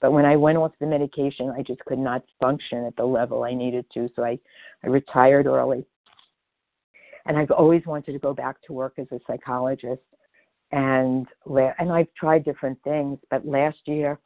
But 0.00 0.12
when 0.12 0.24
I 0.24 0.36
went 0.36 0.58
off 0.58 0.72
the 0.80 0.86
medication, 0.86 1.52
I 1.56 1.62
just 1.62 1.84
could 1.84 1.98
not 1.98 2.22
function 2.40 2.84
at 2.84 2.96
the 2.96 3.04
level 3.04 3.44
I 3.44 3.54
needed 3.54 3.86
to. 3.94 4.08
So 4.14 4.24
I, 4.24 4.38
I 4.84 4.88
retired 4.88 5.46
early. 5.46 5.84
And 7.26 7.36
I've 7.36 7.50
always 7.50 7.84
wanted 7.86 8.12
to 8.12 8.18
go 8.18 8.32
back 8.32 8.56
to 8.66 8.72
work 8.72 8.94
as 8.98 9.06
a 9.10 9.20
psychologist. 9.26 10.02
And 10.72 11.26
and 11.46 11.92
I've 11.92 12.12
tried 12.14 12.44
different 12.44 12.82
things, 12.82 13.18
but 13.30 13.46
last 13.46 13.78
year, 13.86 14.18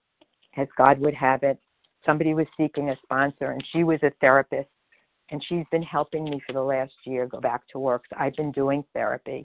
as 0.57 0.69
God 0.77 0.99
would 0.99 1.15
have 1.15 1.43
it, 1.43 1.59
somebody 2.05 2.35
was 2.35 2.47
seeking 2.57 2.91
a 2.91 2.97
sponsor, 3.03 3.51
and 3.51 3.63
she 3.73 3.85
was 3.85 4.03
a 4.03 4.11
therapist, 4.21 4.69
and 5.31 5.45
she's 5.47 5.67
been 5.71 5.83
helping 5.83 6.25
me 6.25 6.41
for 6.47 6.53
the 6.53 6.63
last 6.63 6.95
year 7.05 7.27
go 7.27 7.41
back 7.41 7.63
to 7.69 7.79
work. 7.79 8.05
So 8.11 8.17
I've 8.19 8.35
been 8.37 8.53
doing 8.53 8.85
therapy, 8.95 9.45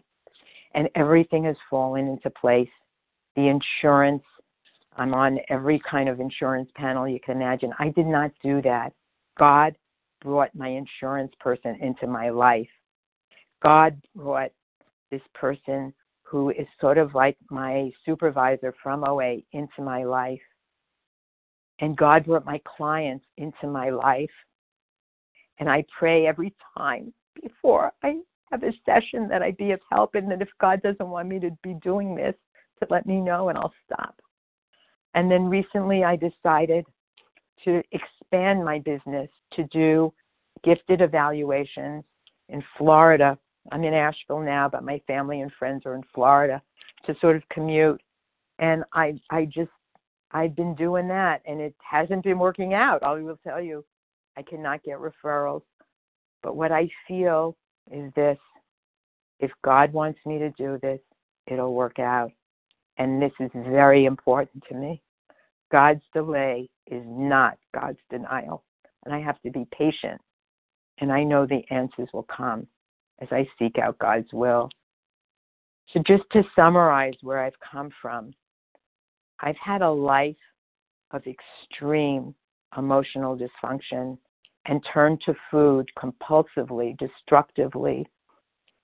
and 0.75 0.89
everything 0.95 1.45
has 1.45 1.55
fallen 1.69 2.07
into 2.07 2.29
place. 2.29 2.69
The 3.35 3.47
insurance, 3.47 4.23
I'm 4.97 5.13
on 5.13 5.39
every 5.49 5.81
kind 5.89 6.07
of 6.07 6.19
insurance 6.19 6.69
panel 6.75 7.07
you 7.07 7.19
can 7.19 7.37
imagine. 7.37 7.71
I 7.79 7.89
did 7.89 8.05
not 8.05 8.31
do 8.43 8.61
that. 8.61 8.93
God 9.39 9.75
brought 10.21 10.53
my 10.53 10.67
insurance 10.67 11.31
person 11.39 11.77
into 11.81 12.07
my 12.07 12.29
life. 12.29 12.67
God 13.63 13.99
brought 14.15 14.51
this 15.11 15.21
person 15.33 15.93
who 16.23 16.49
is 16.49 16.67
sort 16.81 16.97
of 16.97 17.15
like 17.15 17.37
my 17.49 17.91
supervisor 18.05 18.73
from 18.83 19.03
OA 19.07 19.37
into 19.53 19.81
my 19.81 20.03
life. 20.03 20.41
And 21.79 21.95
God 21.95 22.25
brought 22.25 22.45
my 22.45 22.59
clients 22.77 23.25
into 23.37 23.67
my 23.67 23.89
life. 23.89 24.31
And 25.59 25.69
I 25.69 25.85
pray 25.97 26.27
every 26.27 26.53
time 26.77 27.13
before 27.41 27.91
I 28.03 28.19
have 28.51 28.63
a 28.63 28.71
session 28.85 29.27
that 29.29 29.41
I'd 29.41 29.57
be 29.57 29.71
of 29.71 29.79
help 29.91 30.15
and 30.15 30.29
that 30.31 30.41
if 30.41 30.49
God 30.59 30.81
doesn't 30.81 31.09
want 31.09 31.27
me 31.27 31.39
to 31.39 31.51
be 31.63 31.75
doing 31.83 32.15
this, 32.15 32.35
to 32.79 32.87
let 32.89 33.05
me 33.05 33.21
know 33.21 33.49
and 33.49 33.57
I'll 33.57 33.73
stop. 33.85 34.19
And 35.13 35.31
then 35.31 35.45
recently 35.45 36.03
I 36.03 36.17
decided 36.17 36.85
to 37.63 37.81
expand 37.91 38.63
my 38.63 38.79
business 38.79 39.29
to 39.53 39.63
do 39.65 40.13
gifted 40.63 41.01
evaluations 41.01 42.03
in 42.49 42.63
Florida. 42.77 43.37
I'm 43.71 43.83
in 43.83 43.93
Asheville 43.93 44.41
now, 44.41 44.69
but 44.69 44.83
my 44.83 45.01
family 45.07 45.41
and 45.41 45.51
friends 45.57 45.83
are 45.85 45.95
in 45.95 46.03
Florida 46.13 46.61
to 47.05 47.15
sort 47.21 47.35
of 47.35 47.47
commute. 47.49 48.01
And 48.59 48.83
I 48.93 49.19
I 49.29 49.45
just 49.45 49.71
I've 50.31 50.55
been 50.55 50.75
doing 50.75 51.07
that 51.07 51.41
and 51.45 51.61
it 51.61 51.75
hasn't 51.79 52.23
been 52.23 52.39
working 52.39 52.73
out. 52.73 53.03
I 53.03 53.13
will 53.13 53.39
tell 53.43 53.61
you, 53.61 53.85
I 54.37 54.41
cannot 54.41 54.83
get 54.83 54.97
referrals. 54.99 55.63
But 56.43 56.55
what 56.55 56.71
I 56.71 56.89
feel 57.07 57.55
is 57.91 58.11
this 58.15 58.37
if 59.39 59.51
God 59.63 59.93
wants 59.93 60.19
me 60.25 60.39
to 60.39 60.49
do 60.51 60.79
this, 60.81 60.99
it'll 61.47 61.73
work 61.73 61.99
out. 61.99 62.31
And 62.97 63.21
this 63.21 63.33
is 63.39 63.51
very 63.53 64.05
important 64.05 64.63
to 64.69 64.75
me. 64.75 65.01
God's 65.71 66.03
delay 66.13 66.69
is 66.87 67.03
not 67.05 67.57
God's 67.73 67.99
denial. 68.09 68.63
And 69.03 69.13
I 69.13 69.19
have 69.19 69.39
to 69.41 69.51
be 69.51 69.67
patient. 69.77 70.21
And 70.99 71.11
I 71.11 71.23
know 71.23 71.45
the 71.45 71.63
answers 71.69 72.07
will 72.13 72.27
come 72.35 72.67
as 73.19 73.27
I 73.31 73.47
seek 73.59 73.77
out 73.77 73.99
God's 73.99 74.31
will. 74.31 74.69
So, 75.93 76.01
just 76.07 76.23
to 76.31 76.43
summarize 76.55 77.13
where 77.21 77.43
I've 77.43 77.59
come 77.59 77.89
from, 78.01 78.33
I've 79.41 79.57
had 79.57 79.81
a 79.81 79.91
life 79.91 80.35
of 81.11 81.21
extreme 81.27 82.33
emotional 82.77 83.37
dysfunction 83.37 84.17
and 84.67 84.85
turned 84.93 85.21
to 85.25 85.35
food 85.51 85.87
compulsively, 85.97 86.97
destructively, 86.97 88.07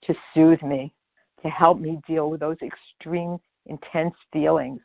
to 0.03 0.13
soothe 0.33 0.61
me, 0.61 0.93
to 1.41 1.49
help 1.49 1.79
me 1.79 1.99
deal 2.07 2.29
with 2.29 2.39
those 2.39 2.57
extreme, 2.61 3.37
intense 3.65 4.13
feelings 4.31 4.81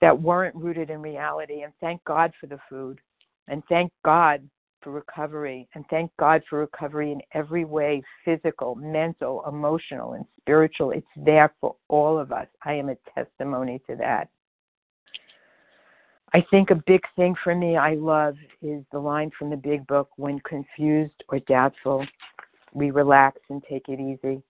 that 0.00 0.20
weren't 0.20 0.54
rooted 0.54 0.90
in 0.90 1.00
reality. 1.00 1.62
And 1.62 1.72
thank 1.80 2.02
God 2.04 2.32
for 2.40 2.46
the 2.46 2.58
food. 2.68 3.00
And 3.48 3.62
thank 3.68 3.92
God 4.04 4.48
for 4.80 4.90
recovery. 4.90 5.68
And 5.74 5.84
thank 5.88 6.10
God 6.18 6.42
for 6.48 6.60
recovery 6.60 7.12
in 7.12 7.20
every 7.32 7.64
way 7.64 8.02
physical, 8.24 8.74
mental, 8.74 9.42
emotional, 9.48 10.12
and 10.12 10.24
spiritual. 10.40 10.90
It's 10.90 11.06
there 11.16 11.52
for 11.60 11.76
all 11.88 12.18
of 12.18 12.32
us. 12.32 12.46
I 12.64 12.74
am 12.74 12.90
a 12.90 12.96
testimony 13.14 13.80
to 13.88 13.96
that. 13.96 14.28
I 16.34 16.44
think 16.50 16.70
a 16.70 16.82
big 16.86 17.02
thing 17.14 17.36
for 17.44 17.54
me 17.54 17.76
I 17.76 17.94
love 17.94 18.34
is 18.60 18.84
the 18.90 18.98
line 18.98 19.30
from 19.38 19.50
the 19.50 19.56
big 19.56 19.86
book 19.86 20.10
when 20.16 20.40
confused 20.40 21.22
or 21.28 21.38
doubtful, 21.38 22.04
we 22.72 22.90
relax 22.90 23.38
and 23.50 23.62
take 23.70 23.88
it 23.88 24.00
easy. 24.00 24.42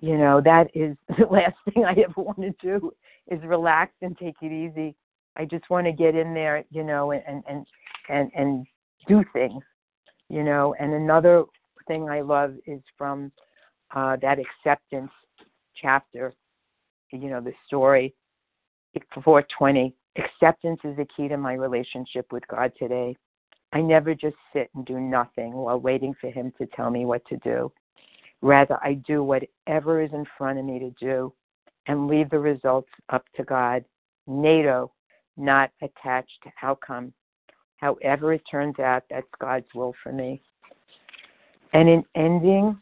You 0.00 0.18
know, 0.18 0.40
that 0.40 0.70
is 0.74 0.96
the 1.18 1.26
last 1.26 1.54
thing 1.72 1.84
I 1.84 1.92
ever 1.92 2.20
want 2.20 2.40
to 2.40 2.52
do 2.60 2.92
is 3.30 3.40
relax 3.44 3.92
and 4.02 4.18
take 4.18 4.34
it 4.42 4.50
easy. 4.50 4.96
I 5.36 5.44
just 5.44 5.70
want 5.70 5.86
to 5.86 5.92
get 5.92 6.16
in 6.16 6.34
there, 6.34 6.64
you 6.70 6.82
know, 6.82 7.12
and 7.12 7.44
and 7.48 7.64
and 8.08 8.32
and 8.34 8.66
do 9.06 9.24
things, 9.32 9.62
you 10.28 10.42
know. 10.42 10.74
And 10.80 10.92
another 10.92 11.44
thing 11.86 12.10
I 12.10 12.22
love 12.22 12.56
is 12.66 12.80
from 12.98 13.30
uh, 13.94 14.16
that 14.20 14.38
acceptance 14.40 15.12
chapter, 15.80 16.34
you 17.12 17.30
know, 17.30 17.40
the 17.40 17.52
story 17.68 18.14
420 19.24 19.94
Acceptance 20.16 20.80
is 20.84 20.96
the 20.96 21.06
key 21.16 21.28
to 21.28 21.36
my 21.36 21.54
relationship 21.54 22.26
with 22.32 22.46
God 22.48 22.72
today. 22.78 23.16
I 23.72 23.80
never 23.80 24.14
just 24.14 24.36
sit 24.52 24.68
and 24.74 24.84
do 24.84 25.00
nothing 25.00 25.52
while 25.52 25.80
waiting 25.80 26.14
for 26.20 26.30
Him 26.30 26.52
to 26.58 26.66
tell 26.66 26.90
me 26.90 27.06
what 27.06 27.24
to 27.26 27.38
do. 27.38 27.72
Rather, 28.42 28.78
I 28.82 28.94
do 28.94 29.22
whatever 29.22 30.02
is 30.02 30.10
in 30.12 30.26
front 30.36 30.58
of 30.58 30.64
me 30.64 30.78
to 30.80 30.90
do 31.00 31.32
and 31.86 32.08
leave 32.08 32.28
the 32.28 32.38
results 32.38 32.90
up 33.10 33.24
to 33.36 33.44
God. 33.44 33.84
NATO, 34.26 34.92
not 35.36 35.70
attached 35.80 36.38
to 36.44 36.50
outcome. 36.62 37.12
However, 37.78 38.34
it 38.34 38.42
turns 38.50 38.78
out, 38.78 39.04
that's 39.10 39.26
God's 39.40 39.66
will 39.74 39.94
for 40.02 40.12
me. 40.12 40.42
And 41.72 41.88
in 41.88 42.04
ending, 42.14 42.78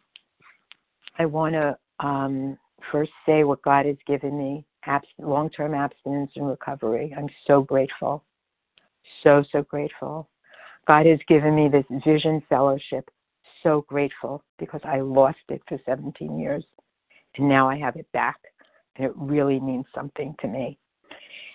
I 1.18 1.26
want 1.26 1.54
to 1.54 1.78
um, 2.00 2.58
first 2.90 3.12
say 3.24 3.44
what 3.44 3.62
God 3.62 3.86
has 3.86 3.96
given 4.06 4.36
me 4.36 4.64
abs- 4.86 5.06
long 5.18 5.50
term 5.50 5.74
abstinence 5.74 6.32
and 6.36 6.48
recovery. 6.48 7.14
I'm 7.16 7.28
so 7.46 7.62
grateful. 7.62 8.24
So, 9.22 9.44
so 9.50 9.62
grateful. 9.62 10.28
God 10.86 11.06
has 11.06 11.18
given 11.28 11.54
me 11.54 11.68
this 11.68 11.84
vision 12.04 12.42
fellowship. 12.48 13.08
So 13.62 13.84
grateful 13.88 14.42
because 14.58 14.80
I 14.84 15.00
lost 15.00 15.38
it 15.48 15.62
for 15.68 15.78
17 15.84 16.38
years 16.38 16.64
and 17.36 17.48
now 17.48 17.68
I 17.68 17.78
have 17.78 17.96
it 17.96 18.10
back. 18.12 18.38
And 18.96 19.06
it 19.06 19.12
really 19.16 19.60
means 19.60 19.84
something 19.94 20.34
to 20.40 20.48
me. 20.48 20.78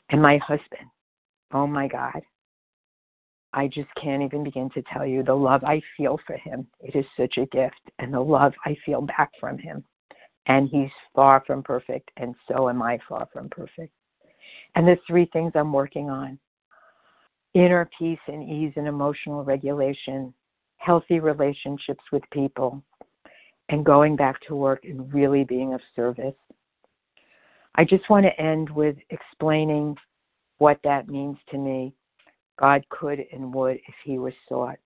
And 0.09 0.21
my 0.21 0.37
husband, 0.37 0.89
oh 1.51 1.67
my 1.67 1.87
God, 1.87 2.21
I 3.53 3.67
just 3.67 3.89
can't 4.01 4.21
even 4.21 4.43
begin 4.43 4.69
to 4.71 4.83
tell 4.93 5.05
you 5.05 5.23
the 5.23 5.33
love 5.33 5.63
I 5.63 5.81
feel 5.97 6.19
for 6.27 6.37
him. 6.37 6.67
It 6.81 6.95
is 6.95 7.05
such 7.17 7.37
a 7.37 7.45
gift, 7.47 7.79
and 7.99 8.13
the 8.13 8.19
love 8.19 8.53
I 8.65 8.75
feel 8.85 9.01
back 9.01 9.31
from 9.39 9.57
him 9.57 9.83
and 10.47 10.69
he's 10.69 10.89
far 11.13 11.43
from 11.45 11.63
perfect, 11.63 12.11
and 12.17 12.35
so 12.47 12.69
am 12.69 12.81
I 12.81 12.99
far 13.07 13.27
from 13.33 13.49
perfect. 13.49 13.93
And 14.75 14.87
the 14.87 14.97
three 15.07 15.25
things 15.33 15.53
I'm 15.55 15.73
working 15.73 16.09
on 16.09 16.37
inner 17.53 17.89
peace 17.97 18.19
and 18.27 18.43
ease 18.43 18.73
and 18.75 18.87
emotional 18.87 19.43
regulation, 19.43 20.33
healthy 20.77 21.21
relationships 21.21 22.03
with 22.11 22.21
people, 22.31 22.83
and 23.69 23.85
going 23.85 24.15
back 24.15 24.39
to 24.47 24.55
work 24.55 24.83
and 24.83 25.11
really 25.13 25.45
being 25.45 25.73
of 25.73 25.79
service. 25.95 26.35
I 27.75 27.85
just 27.85 28.09
want 28.09 28.25
to 28.25 28.41
end 28.41 28.69
with 28.69 28.97
explaining 29.09 29.95
what 30.57 30.79
that 30.83 31.07
means 31.07 31.37
to 31.49 31.57
me. 31.57 31.93
God 32.59 32.85
could 32.89 33.23
and 33.33 33.53
would 33.53 33.77
if 33.87 33.95
he 34.03 34.17
was 34.17 34.33
sought. 34.47 34.77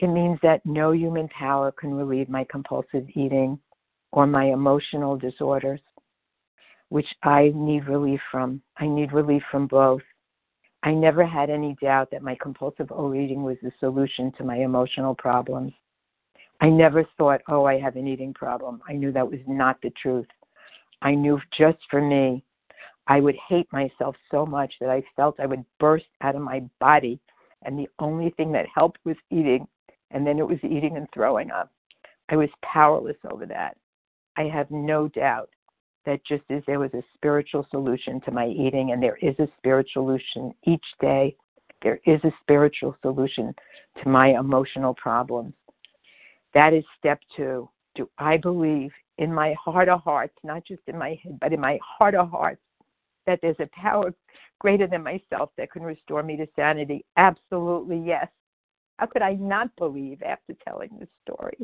It 0.00 0.08
means 0.08 0.38
that 0.42 0.64
no 0.64 0.92
human 0.92 1.28
power 1.28 1.72
can 1.72 1.94
relieve 1.94 2.28
my 2.28 2.46
compulsive 2.50 3.06
eating 3.14 3.58
or 4.12 4.26
my 4.26 4.46
emotional 4.46 5.16
disorders, 5.16 5.80
which 6.88 7.08
I 7.22 7.52
need 7.54 7.86
relief 7.86 8.20
from. 8.30 8.62
I 8.76 8.86
need 8.86 9.12
relief 9.12 9.42
from 9.50 9.66
both. 9.66 10.02
I 10.82 10.92
never 10.92 11.26
had 11.26 11.50
any 11.50 11.76
doubt 11.82 12.10
that 12.12 12.22
my 12.22 12.36
compulsive 12.40 12.90
overeating 12.92 13.42
was 13.42 13.56
the 13.62 13.72
solution 13.80 14.32
to 14.38 14.44
my 14.44 14.56
emotional 14.56 15.14
problems. 15.14 15.72
I 16.60 16.68
never 16.70 17.04
thought, 17.16 17.40
oh, 17.48 17.64
I 17.64 17.78
have 17.78 17.96
an 17.96 18.06
eating 18.06 18.34
problem. 18.34 18.80
I 18.88 18.92
knew 18.94 19.12
that 19.12 19.28
was 19.28 19.40
not 19.46 19.80
the 19.82 19.90
truth. 20.00 20.26
I 21.02 21.14
knew 21.14 21.40
just 21.56 21.78
for 21.90 22.00
me, 22.00 22.42
I 23.06 23.20
would 23.20 23.36
hate 23.48 23.72
myself 23.72 24.16
so 24.30 24.44
much 24.44 24.72
that 24.80 24.90
I 24.90 25.02
felt 25.16 25.40
I 25.40 25.46
would 25.46 25.64
burst 25.78 26.06
out 26.20 26.34
of 26.34 26.42
my 26.42 26.62
body. 26.80 27.20
And 27.62 27.78
the 27.78 27.88
only 27.98 28.30
thing 28.30 28.52
that 28.52 28.66
helped 28.72 28.98
was 29.04 29.16
eating. 29.30 29.66
And 30.10 30.26
then 30.26 30.38
it 30.38 30.46
was 30.46 30.58
eating 30.62 30.96
and 30.96 31.06
throwing 31.12 31.50
up. 31.50 31.72
I 32.28 32.36
was 32.36 32.50
powerless 32.62 33.16
over 33.30 33.46
that. 33.46 33.76
I 34.38 34.44
have 34.44 34.70
no 34.70 35.08
doubt 35.08 35.50
that 36.06 36.24
just 36.24 36.44
as 36.48 36.62
there 36.66 36.78
was 36.78 36.94
a 36.94 37.02
spiritual 37.14 37.66
solution 37.70 38.20
to 38.22 38.30
my 38.30 38.46
eating, 38.46 38.92
and 38.92 39.02
there 39.02 39.18
is 39.20 39.38
a 39.40 39.48
spiritual 39.58 40.04
solution 40.04 40.54
each 40.64 40.84
day, 41.00 41.36
there 41.82 42.00
is 42.06 42.22
a 42.22 42.32
spiritual 42.40 42.96
solution 43.02 43.52
to 44.02 44.08
my 44.08 44.38
emotional 44.38 44.94
problems. 44.94 45.54
That 46.54 46.72
is 46.72 46.84
step 46.98 47.20
two. 47.36 47.68
Do 47.96 48.08
I 48.16 48.36
believe 48.36 48.92
in 49.18 49.34
my 49.34 49.54
heart 49.54 49.88
of 49.88 50.02
hearts, 50.02 50.34
not 50.44 50.64
just 50.64 50.82
in 50.86 50.96
my 50.96 51.18
head, 51.22 51.38
but 51.40 51.52
in 51.52 51.60
my 51.60 51.78
heart 51.82 52.14
of 52.14 52.30
hearts, 52.30 52.62
that 53.26 53.40
there's 53.42 53.56
a 53.58 53.68
power 53.72 54.14
greater 54.60 54.86
than 54.86 55.02
myself 55.02 55.50
that 55.58 55.72
can 55.72 55.82
restore 55.82 56.22
me 56.22 56.36
to 56.36 56.46
sanity? 56.54 57.04
Absolutely 57.16 57.98
yes. 57.98 58.28
How 58.98 59.06
could 59.06 59.22
I 59.22 59.34
not 59.34 59.74
believe 59.76 60.22
after 60.22 60.54
telling 60.64 60.90
this 60.98 61.08
story? 61.26 61.58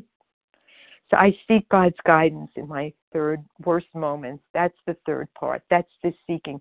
So 1.11 1.17
I 1.17 1.37
seek 1.47 1.69
God's 1.69 1.97
guidance 2.05 2.51
in 2.57 2.69
my 2.69 2.93
third 3.13 3.45
worst 3.65 3.87
moments. 3.95 4.43
That's 4.55 4.77
the 4.87 4.97
third 5.07 5.29
part. 5.35 5.63
That's 5.71 5.91
the 6.03 6.13
seeking. 6.27 6.61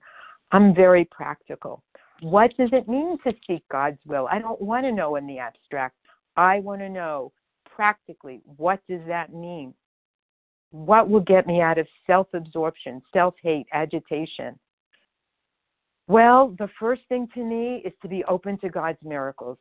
I'm 0.51 0.75
very 0.75 1.05
practical. 1.05 1.83
What 2.21 2.55
does 2.57 2.69
it 2.73 2.87
mean 2.87 3.17
to 3.25 3.33
seek 3.47 3.63
God's 3.69 3.99
will? 4.05 4.27
I 4.31 4.39
don't 4.39 4.61
want 4.61 4.85
to 4.85 4.91
know 4.91 5.15
in 5.15 5.27
the 5.27 5.39
abstract. 5.39 5.95
I 6.37 6.59
want 6.59 6.81
to 6.81 6.89
know 6.89 7.31
practically 7.65 8.41
what 8.57 8.79
does 8.87 9.01
that 9.07 9.33
mean? 9.33 9.73
What 10.71 11.09
will 11.09 11.21
get 11.21 11.47
me 11.47 11.61
out 11.61 11.77
of 11.77 11.87
self 12.07 12.27
absorption, 12.33 13.01
self 13.13 13.35
hate, 13.41 13.67
agitation? 13.73 14.57
Well, 16.07 16.55
the 16.59 16.69
first 16.79 17.01
thing 17.07 17.27
to 17.33 17.43
me 17.43 17.81
is 17.85 17.93
to 18.01 18.07
be 18.07 18.23
open 18.25 18.57
to 18.59 18.69
God's 18.69 18.99
miracles. 19.03 19.57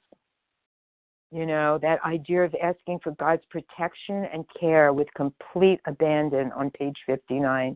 You 1.32 1.46
know, 1.46 1.78
that 1.80 2.04
idea 2.04 2.42
of 2.44 2.54
asking 2.62 2.98
for 3.02 3.12
God's 3.12 3.42
protection 3.48 4.26
and 4.34 4.44
care 4.60 4.92
with 4.92 5.08
complete 5.14 5.80
abandon 5.86 6.52
on 6.52 6.70
page 6.72 6.96
59. 7.06 7.74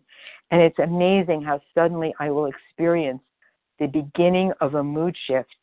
And 0.51 0.61
it's 0.61 0.79
amazing 0.79 1.41
how 1.41 1.61
suddenly 1.75 2.15
I 2.21 2.31
will 2.31 2.47
experience 2.47 3.23
the 3.79 3.87
beginning 3.87 4.53
of 4.61 4.75
a 4.75 4.85
mood 4.85 5.17
shift. 5.27 5.57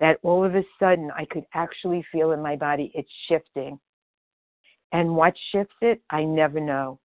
That 0.00 0.18
all 0.22 0.42
of 0.42 0.54
a 0.54 0.62
sudden 0.78 1.10
I 1.14 1.26
could 1.26 1.44
actually 1.52 2.06
feel 2.10 2.32
in 2.32 2.40
my 2.40 2.56
body 2.56 2.90
it's 2.94 3.10
shifting. 3.28 3.78
And 4.92 5.14
what 5.14 5.34
shifts 5.52 5.76
it, 5.82 6.00
I 6.08 6.24
never 6.24 6.58
know. 6.58 6.98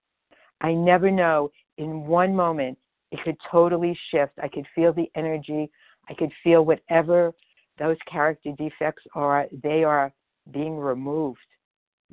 I 0.61 0.71
never 0.71 1.11
know. 1.11 1.51
In 1.77 2.05
one 2.05 2.33
moment, 2.33 2.77
it 3.11 3.19
could 3.25 3.35
totally 3.51 3.99
shift. 4.11 4.31
I 4.41 4.47
could 4.47 4.65
feel 4.73 4.93
the 4.93 5.11
energy. 5.15 5.69
I 6.09 6.13
could 6.13 6.31
feel 6.41 6.63
whatever 6.63 7.33
those 7.79 7.97
character 8.09 8.51
defects 8.57 9.03
are, 9.15 9.47
they 9.63 9.83
are 9.83 10.11
being 10.51 10.77
removed, 10.77 11.39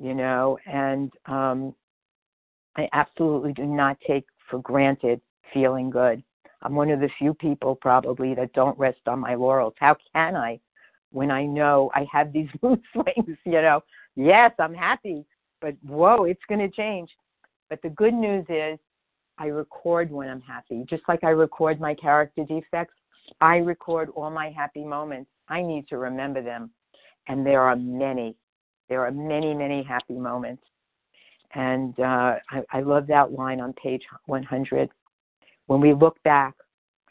you 0.00 0.14
know, 0.14 0.58
and 0.66 1.12
um, 1.26 1.74
I 2.76 2.88
absolutely 2.92 3.52
do 3.52 3.64
not 3.64 3.98
take 4.06 4.24
for 4.48 4.60
granted 4.60 5.20
feeling 5.52 5.90
good. 5.90 6.22
I'm 6.62 6.74
one 6.74 6.90
of 6.90 7.00
the 7.00 7.10
few 7.18 7.34
people 7.34 7.74
probably 7.74 8.34
that 8.34 8.52
don't 8.52 8.78
rest 8.78 9.00
on 9.06 9.18
my 9.18 9.34
laurels. 9.34 9.74
How 9.78 9.96
can 10.14 10.36
I 10.36 10.60
when 11.12 11.30
I 11.30 11.44
know 11.44 11.90
I 11.94 12.06
have 12.12 12.32
these 12.32 12.48
mood 12.62 12.80
swings, 12.92 13.38
you 13.44 13.62
know? 13.62 13.82
Yes, 14.16 14.52
I'm 14.58 14.74
happy, 14.74 15.24
but 15.60 15.74
whoa, 15.86 16.24
it's 16.24 16.42
going 16.48 16.60
to 16.60 16.68
change. 16.68 17.10
But 17.68 17.80
the 17.82 17.90
good 17.90 18.14
news 18.14 18.44
is 18.48 18.78
I 19.38 19.46
record 19.46 20.10
when 20.10 20.28
I'm 20.28 20.40
happy. 20.40 20.84
Just 20.88 21.02
like 21.08 21.24
I 21.24 21.30
record 21.30 21.80
my 21.80 21.94
character 21.94 22.44
defects, 22.44 22.94
I 23.40 23.56
record 23.56 24.10
all 24.14 24.30
my 24.30 24.50
happy 24.50 24.84
moments. 24.84 25.30
I 25.50 25.62
need 25.62 25.88
to 25.88 25.98
remember 25.98 26.42
them. 26.42 26.70
And 27.28 27.44
there 27.44 27.60
are 27.62 27.76
many. 27.76 28.36
There 28.88 29.04
are 29.04 29.10
many, 29.10 29.52
many 29.54 29.82
happy 29.82 30.14
moments. 30.14 30.62
And 31.54 31.98
uh, 31.98 32.36
I, 32.50 32.62
I 32.72 32.80
love 32.80 33.06
that 33.08 33.32
line 33.32 33.60
on 33.60 33.72
page 33.74 34.02
100. 34.26 34.88
When 35.66 35.80
we 35.80 35.92
look 35.92 36.20
back, 36.22 36.54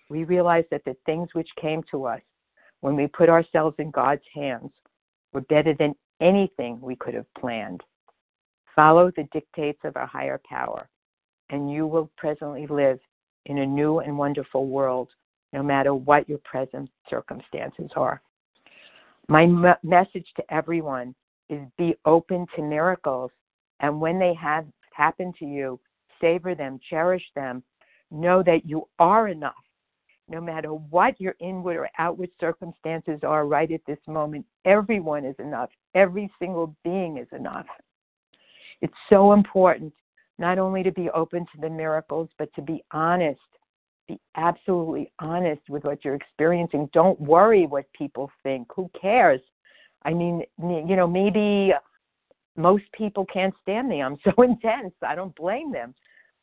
we 0.09 0.23
realize 0.23 0.63
that 0.71 0.83
the 0.85 0.95
things 1.05 1.29
which 1.33 1.49
came 1.61 1.83
to 1.91 2.05
us 2.05 2.21
when 2.81 2.95
we 2.95 3.07
put 3.07 3.29
ourselves 3.29 3.75
in 3.79 3.91
God's 3.91 4.23
hands 4.33 4.71
were 5.33 5.41
better 5.41 5.73
than 5.73 5.93
anything 6.21 6.79
we 6.81 6.95
could 6.95 7.13
have 7.13 7.31
planned. 7.37 7.81
Follow 8.75 9.11
the 9.11 9.27
dictates 9.31 9.79
of 9.83 9.97
our 9.97 10.07
higher 10.07 10.41
power, 10.49 10.89
and 11.49 11.71
you 11.71 11.85
will 11.85 12.09
presently 12.17 12.65
live 12.67 12.99
in 13.45 13.59
a 13.59 13.65
new 13.65 13.99
and 13.99 14.17
wonderful 14.17 14.67
world, 14.67 15.09
no 15.53 15.61
matter 15.61 15.93
what 15.93 16.29
your 16.29 16.39
present 16.39 16.89
circumstances 17.09 17.89
are. 17.95 18.21
My 19.29 19.43
m- 19.43 19.75
message 19.83 20.25
to 20.37 20.53
everyone 20.53 21.13
is 21.49 21.61
be 21.77 21.95
open 22.05 22.47
to 22.55 22.63
miracles. 22.63 23.29
And 23.79 24.01
when 24.01 24.17
they 24.17 24.33
have 24.33 24.65
happened 24.91 25.35
to 25.37 25.45
you, 25.45 25.79
savor 26.19 26.55
them, 26.55 26.79
cherish 26.89 27.23
them. 27.35 27.63
Know 28.09 28.41
that 28.41 28.65
you 28.65 28.87
are 28.97 29.27
enough. 29.27 29.53
No 30.27 30.41
matter 30.41 30.69
what 30.69 31.21
your 31.21 31.35
inward 31.39 31.77
or 31.77 31.89
outward 31.99 32.31
circumstances 32.39 33.19
are 33.21 33.45
right 33.45 33.71
at 33.71 33.85
this 33.85 33.99
moment, 34.07 34.47
everyone 34.65 35.25
is 35.25 35.35
enough. 35.37 35.69
Every 35.93 36.31
single 36.39 36.75
being 36.83 37.17
is 37.17 37.27
enough. 37.31 37.67
It's 38.81 38.93
so 39.09 39.33
important 39.33 39.93
not 40.39 40.57
only 40.57 40.81
to 40.81 40.91
be 40.91 41.09
open 41.11 41.45
to 41.53 41.61
the 41.61 41.69
miracles, 41.69 42.29
but 42.39 42.51
to 42.55 42.63
be 42.63 42.83
honest 42.91 43.39
be 44.09 44.19
absolutely 44.35 45.11
honest 45.19 45.61
with 45.69 45.83
what 45.83 46.03
you're 46.03 46.15
experiencing. 46.15 46.89
Don't 46.93 47.19
worry 47.21 47.67
what 47.67 47.85
people 47.93 48.31
think. 48.43 48.67
Who 48.75 48.89
cares? 48.99 49.41
I 50.03 50.13
mean, 50.13 50.43
you 50.57 50.95
know, 50.95 51.07
maybe 51.07 51.73
most 52.57 52.85
people 52.93 53.25
can't 53.31 53.53
stand 53.61 53.87
me. 53.87 54.01
I'm 54.01 54.17
so 54.23 54.41
intense. 54.41 54.93
I 55.05 55.15
don't 55.15 55.35
blame 55.35 55.71
them. 55.71 55.93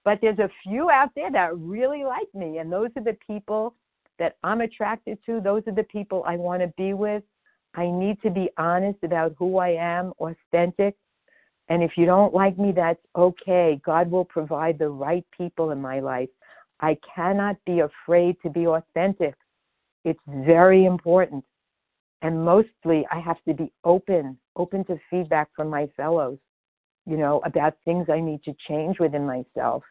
But 0.05 0.21
there's 0.23 0.39
a 0.39 0.51
few 0.63 0.89
out 0.89 1.11
there 1.17 1.33
that 1.33 1.59
really 1.59 2.05
like 2.05 2.33
me, 2.33 2.59
and 2.59 2.71
those 2.71 2.91
are 2.97 3.03
the 3.03 3.17
people 3.27 3.75
that 4.21 4.37
I'm 4.45 4.61
attracted 4.61 5.19
to. 5.27 5.41
Those 5.41 5.63
are 5.67 5.75
the 5.75 5.83
people 5.83 6.23
I 6.27 6.37
want 6.37 6.63
to 6.63 6.73
be 6.79 6.95
with. 6.95 7.25
I 7.75 7.91
need 7.91 8.23
to 8.23 8.31
be 8.31 8.49
honest 8.57 8.99
about 9.03 9.35
who 9.37 9.59
I 9.59 9.71
am, 9.71 10.13
authentic. 10.21 10.95
And 11.69 11.83
if 11.83 11.93
you 11.97 12.07
don't 12.07 12.33
like 12.33 12.57
me, 12.57 12.71
that's 12.71 13.05
okay. 13.17 13.81
God 13.85 14.09
will 14.09 14.25
provide 14.25 14.79
the 14.79 14.89
right 14.89 15.27
people 15.37 15.73
in 15.73 15.81
my 15.81 15.99
life 15.99 16.29
I 16.81 16.99
cannot 17.15 17.57
be 17.65 17.81
afraid 17.81 18.37
to 18.43 18.51
be 18.51 18.67
authentic. 18.67 19.35
It's 20.05 20.21
very 20.27 20.85
important. 20.85 21.45
And 22.23 22.45
mostly, 22.45 23.07
I 23.11 23.21
have 23.21 23.43
to 23.47 23.55
be 23.55 23.73
open, 23.85 24.39
open 24.57 24.85
to 24.87 24.99
feedback 25.11 25.49
from 25.55 25.69
my 25.69 25.87
fellows, 25.97 26.39
you 27.07 27.17
know, 27.17 27.41
about 27.45 27.77
things 27.85 28.09
I 28.11 28.21
need 28.21 28.43
to 28.45 28.55
change 28.69 28.99
within 28.99 29.27
myself. 29.27 29.83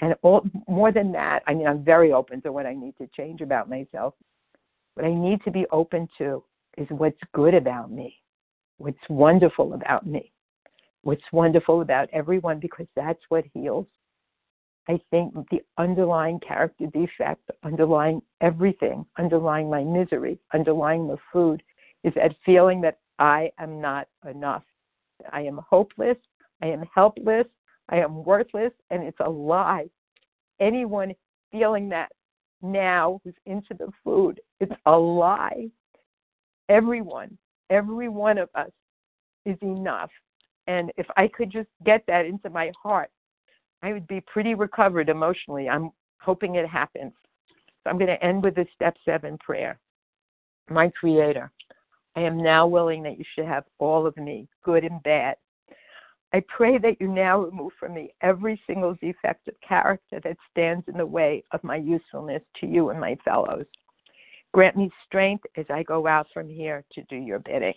And 0.00 0.14
all, 0.22 0.42
more 0.68 0.92
than 0.92 1.12
that, 1.12 1.42
I 1.46 1.54
mean, 1.54 1.66
I'm 1.66 1.84
very 1.84 2.12
open 2.12 2.42
to 2.42 2.52
what 2.52 2.66
I 2.66 2.74
need 2.74 2.96
to 2.98 3.08
change 3.16 3.40
about 3.40 3.68
myself. 3.68 4.14
What 4.94 5.06
I 5.06 5.14
need 5.14 5.42
to 5.44 5.50
be 5.50 5.66
open 5.70 6.08
to 6.18 6.42
is 6.76 6.86
what's 6.90 7.20
good 7.32 7.54
about 7.54 7.90
me, 7.90 8.16
what's 8.78 8.98
wonderful 9.08 9.74
about 9.74 10.06
me, 10.06 10.32
what's 11.02 11.22
wonderful 11.32 11.80
about 11.80 12.08
everyone, 12.12 12.58
because 12.58 12.86
that's 12.94 13.22
what 13.28 13.44
heals. 13.54 13.86
I 14.88 15.00
think 15.10 15.34
the 15.50 15.62
underlying 15.78 16.38
character 16.40 16.86
defect, 16.86 17.50
underlying 17.64 18.22
everything, 18.40 19.04
underlying 19.18 19.68
my 19.68 19.82
misery, 19.82 20.38
underlying 20.54 21.08
the 21.08 21.16
food, 21.32 21.62
is 22.04 22.14
that 22.14 22.36
feeling 22.44 22.80
that 22.82 22.98
I 23.18 23.50
am 23.58 23.80
not 23.80 24.06
enough. 24.28 24.62
I 25.32 25.42
am 25.42 25.60
hopeless. 25.68 26.18
I 26.62 26.66
am 26.68 26.84
helpless. 26.94 27.46
I 27.88 27.96
am 27.96 28.24
worthless. 28.24 28.72
And 28.90 29.02
it's 29.02 29.18
a 29.20 29.28
lie. 29.28 29.88
Anyone 30.60 31.14
feeling 31.50 31.88
that 31.88 32.12
now 32.62 33.20
who's 33.24 33.34
into 33.46 33.74
the 33.74 33.90
food, 34.04 34.40
it's 34.60 34.72
a 34.86 34.96
lie. 34.96 35.68
Everyone, 36.68 37.36
every 37.70 38.08
one 38.08 38.38
of 38.38 38.48
us 38.54 38.70
is 39.44 39.56
enough. 39.62 40.10
And 40.66 40.92
if 40.96 41.06
I 41.16 41.28
could 41.28 41.50
just 41.50 41.68
get 41.84 42.04
that 42.06 42.26
into 42.26 42.50
my 42.50 42.72
heart, 42.80 43.10
I 43.82 43.92
would 43.92 44.06
be 44.06 44.20
pretty 44.20 44.54
recovered 44.54 45.08
emotionally. 45.08 45.68
I'm 45.68 45.90
hoping 46.20 46.56
it 46.56 46.68
happens. 46.68 47.12
So 47.48 47.90
I'm 47.90 47.98
going 47.98 48.08
to 48.08 48.24
end 48.24 48.42
with 48.42 48.56
the 48.56 48.66
step 48.74 48.96
seven 49.04 49.38
prayer. 49.38 49.78
My 50.68 50.90
Creator, 50.98 51.50
I 52.16 52.20
am 52.20 52.42
now 52.42 52.66
willing 52.66 53.02
that 53.04 53.18
you 53.18 53.24
should 53.34 53.46
have 53.46 53.64
all 53.78 54.06
of 54.06 54.16
me, 54.16 54.48
good 54.64 54.84
and 54.84 55.02
bad. 55.02 55.36
I 56.32 56.42
pray 56.48 56.78
that 56.78 57.00
you 57.00 57.08
now 57.08 57.40
remove 57.40 57.72
from 57.78 57.94
me 57.94 58.12
every 58.20 58.60
single 58.66 58.94
defect 59.00 59.46
of 59.46 59.54
character 59.66 60.20
that 60.24 60.36
stands 60.50 60.84
in 60.88 60.96
the 60.96 61.06
way 61.06 61.44
of 61.52 61.62
my 61.62 61.76
usefulness 61.76 62.42
to 62.60 62.66
you 62.66 62.90
and 62.90 62.98
my 62.98 63.16
fellows. 63.24 63.66
Grant 64.52 64.76
me 64.76 64.90
strength 65.04 65.44
as 65.56 65.66
I 65.70 65.82
go 65.84 66.06
out 66.06 66.26
from 66.34 66.48
here 66.48 66.84
to 66.92 67.02
do 67.04 67.16
your 67.16 67.38
bidding. 67.38 67.74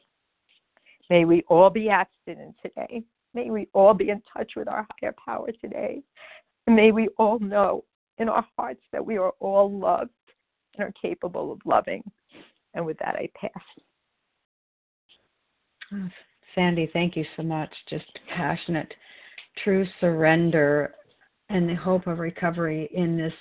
May 1.09 1.25
we 1.25 1.43
all 1.47 1.69
be 1.69 1.89
abstinent 1.89 2.55
today 2.61 3.03
May 3.33 3.51
we 3.51 3.67
all 3.73 3.93
be 3.93 4.09
in 4.09 4.21
touch 4.35 4.53
with 4.55 4.67
our 4.67 4.87
higher 4.99 5.15
power 5.23 5.49
today. 5.61 6.01
And 6.67 6.75
may 6.75 6.91
we 6.91 7.07
all 7.17 7.39
know 7.39 7.83
in 8.17 8.29
our 8.29 8.45
hearts 8.57 8.81
that 8.91 9.05
we 9.05 9.17
are 9.17 9.33
all 9.39 9.71
loved 9.71 10.11
and 10.77 10.87
are 10.87 10.93
capable 11.01 11.51
of 11.51 11.59
loving. 11.65 12.03
And 12.73 12.85
with 12.85 12.97
that, 12.99 13.15
I 13.15 13.29
pass. 13.35 13.51
Sandy, 16.55 16.89
thank 16.93 17.15
you 17.15 17.25
so 17.35 17.43
much. 17.43 17.73
Just 17.89 18.05
passionate, 18.35 18.93
true 19.63 19.85
surrender, 19.99 20.93
and 21.49 21.67
the 21.67 21.75
hope 21.75 22.07
of 22.07 22.19
recovery 22.19 22.89
in 22.93 23.17
this 23.17 23.33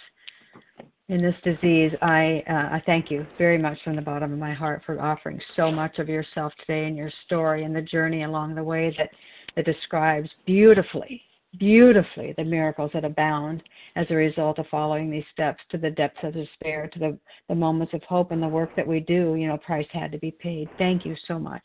in 1.08 1.22
this 1.22 1.34
disease. 1.42 1.92
I 2.02 2.42
uh, 2.48 2.76
I 2.76 2.82
thank 2.86 3.10
you 3.10 3.26
very 3.36 3.58
much 3.58 3.78
from 3.84 3.96
the 3.96 4.02
bottom 4.02 4.32
of 4.32 4.38
my 4.38 4.54
heart 4.54 4.82
for 4.84 5.00
offering 5.00 5.40
so 5.56 5.70
much 5.70 5.98
of 5.98 6.08
yourself 6.08 6.52
today 6.60 6.86
and 6.86 6.96
your 6.96 7.10
story 7.26 7.64
and 7.64 7.74
the 7.74 7.82
journey 7.82 8.24
along 8.24 8.54
the 8.54 8.64
way 8.64 8.94
that 8.98 9.10
that 9.58 9.66
describes 9.66 10.30
beautifully 10.46 11.20
beautifully 11.58 12.34
the 12.36 12.44
miracles 12.44 12.90
that 12.92 13.06
abound 13.06 13.62
as 13.96 14.06
a 14.10 14.14
result 14.14 14.58
of 14.58 14.66
following 14.70 15.10
these 15.10 15.24
steps 15.32 15.58
to 15.70 15.78
the 15.78 15.90
depths 15.90 16.18
of 16.22 16.34
despair, 16.34 16.88
to 16.92 16.98
the, 16.98 17.18
the 17.48 17.54
moments 17.54 17.94
of 17.94 18.02
hope 18.02 18.30
and 18.30 18.42
the 18.42 18.46
work 18.46 18.76
that 18.76 18.86
we 18.86 19.00
do. 19.00 19.34
You 19.34 19.48
know, 19.48 19.56
price 19.56 19.86
had 19.90 20.12
to 20.12 20.18
be 20.18 20.30
paid. 20.30 20.68
Thank 20.76 21.06
you 21.06 21.16
so 21.26 21.38
much 21.38 21.62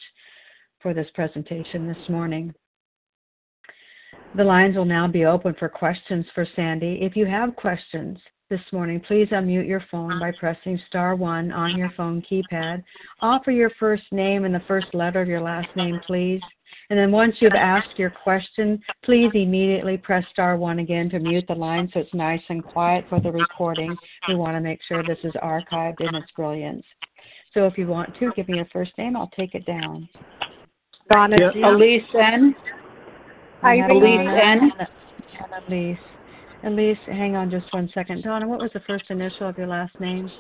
for 0.82 0.94
this 0.94 1.08
presentation 1.14 1.86
this 1.86 2.10
morning. 2.10 2.54
The 4.38 4.44
lines 4.44 4.78
will 4.78 4.86
now 4.86 5.08
be 5.08 5.26
open 5.26 5.54
for 5.60 5.68
questions 5.68 6.26
for 6.34 6.48
Sandy. 6.56 7.00
If 7.02 7.18
you 7.18 7.26
have 7.26 7.56
questions 7.58 8.18
this 8.50 8.62
morning, 8.72 9.02
please 9.02 9.28
unmute 9.30 9.68
your 9.68 9.84
phone 9.92 10.18
by 10.20 10.32
pressing 10.40 10.80
star 10.88 11.16
one 11.16 11.52
on 11.52 11.78
your 11.78 11.92
phone 11.98 12.24
keypad. 12.32 12.84
Offer 13.22 13.52
your 13.52 13.72
first 13.80 14.04
name 14.12 14.46
and 14.46 14.56
the 14.56 14.64
first 14.68 14.88
letter 14.94 15.22
of 15.22 15.28
your 15.28 15.42
last 15.42 15.68
name, 15.76 16.00
please. 16.08 16.42
And 16.90 17.00
then 17.00 17.12
once 17.12 17.36
you've 17.40 17.54
asked 17.54 17.98
your 17.98 18.10
question, 18.10 18.80
please 19.04 19.32
immediately 19.34 19.98
press 19.98 20.24
star 20.32 20.58
one 20.58 20.80
again 20.80 21.10
to 21.10 21.20
mute 21.20 21.46
the 21.48 21.56
line 21.56 21.90
so 21.94 22.00
it's 22.00 22.14
nice 22.14 22.42
and 22.50 22.64
quiet 22.64 23.06
for 23.10 23.20
the 23.20 23.32
recording. 23.32 23.96
We 24.28 24.36
want 24.36 24.56
to 24.56 24.62
make 24.62 24.80
sure 24.88 25.04
this 25.04 25.20
is 25.24 25.34
archived 25.44 26.02
in 26.02 26.14
its 26.16 26.32
brilliance. 26.36 26.86
So 27.54 27.66
if 27.68 27.78
you 27.78 27.88
want 27.88 28.18
to, 28.20 28.32
give 28.36 28.48
me 28.48 28.58
your 28.58 28.68
first 28.74 28.92
name. 28.98 29.16
I'll 29.16 29.32
take 29.38 29.56
it 29.56 29.66
down. 29.66 30.10
Donna 31.12 31.36
yeah. 31.40 31.70
Elise 31.70 32.02
N. 32.16 32.56
Hi, 33.62 33.76
Elise 33.90 34.28
N. 34.44 34.72
Elise. 35.68 35.98
Elise, 36.64 36.98
hang 37.08 37.36
on 37.36 37.52
just 37.52 37.72
one 37.74 37.90
second. 37.94 38.24
Donna, 38.24 38.48
what 38.48 38.60
was 38.60 38.72
the 38.74 38.80
first 38.82 39.06
initial 39.10 39.50
of 39.50 39.58
your 39.58 39.68
last 39.68 40.00
name? 40.00 40.32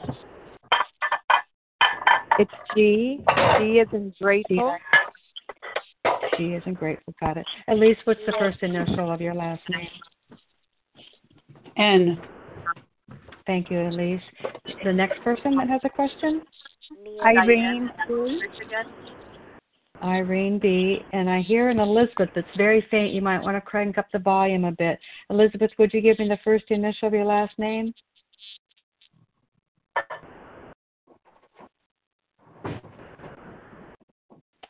It's 2.39 2.51
G. 2.75 3.19
G 3.59 3.63
is 3.79 3.87
in 3.91 4.13
grateful. 4.19 4.77
G 6.37 6.53
is 6.53 6.63
in 6.65 6.73
grateful. 6.73 7.13
Got 7.19 7.37
it. 7.37 7.45
Elise, 7.67 7.97
what's 8.05 8.19
the 8.25 8.33
first 8.39 8.61
initial 8.61 9.11
of 9.11 9.21
your 9.21 9.33
last 9.33 9.61
name? 9.69 9.87
N. 11.77 12.21
Thank 13.45 13.69
you, 13.69 13.81
Elise. 13.81 14.21
The 14.83 14.93
next 14.93 15.21
person 15.21 15.55
that 15.57 15.67
has 15.69 15.81
a 15.83 15.89
question? 15.89 16.41
Irene. 17.23 17.89
Irene 20.01 20.59
B. 20.59 20.99
And 21.13 21.29
I 21.29 21.41
hear 21.41 21.69
an 21.69 21.79
Elizabeth 21.79 22.29
that's 22.35 22.47
very 22.57 22.85
faint. 22.89 23.13
You 23.13 23.21
might 23.21 23.41
want 23.41 23.57
to 23.57 23.61
crank 23.61 23.97
up 23.97 24.07
the 24.11 24.19
volume 24.19 24.65
a 24.65 24.71
bit. 24.71 24.99
Elizabeth, 25.29 25.71
would 25.77 25.93
you 25.93 26.01
give 26.01 26.19
me 26.19 26.27
the 26.27 26.39
first 26.43 26.65
initial 26.69 27.07
of 27.07 27.13
your 27.13 27.25
last 27.25 27.57
name? 27.57 27.93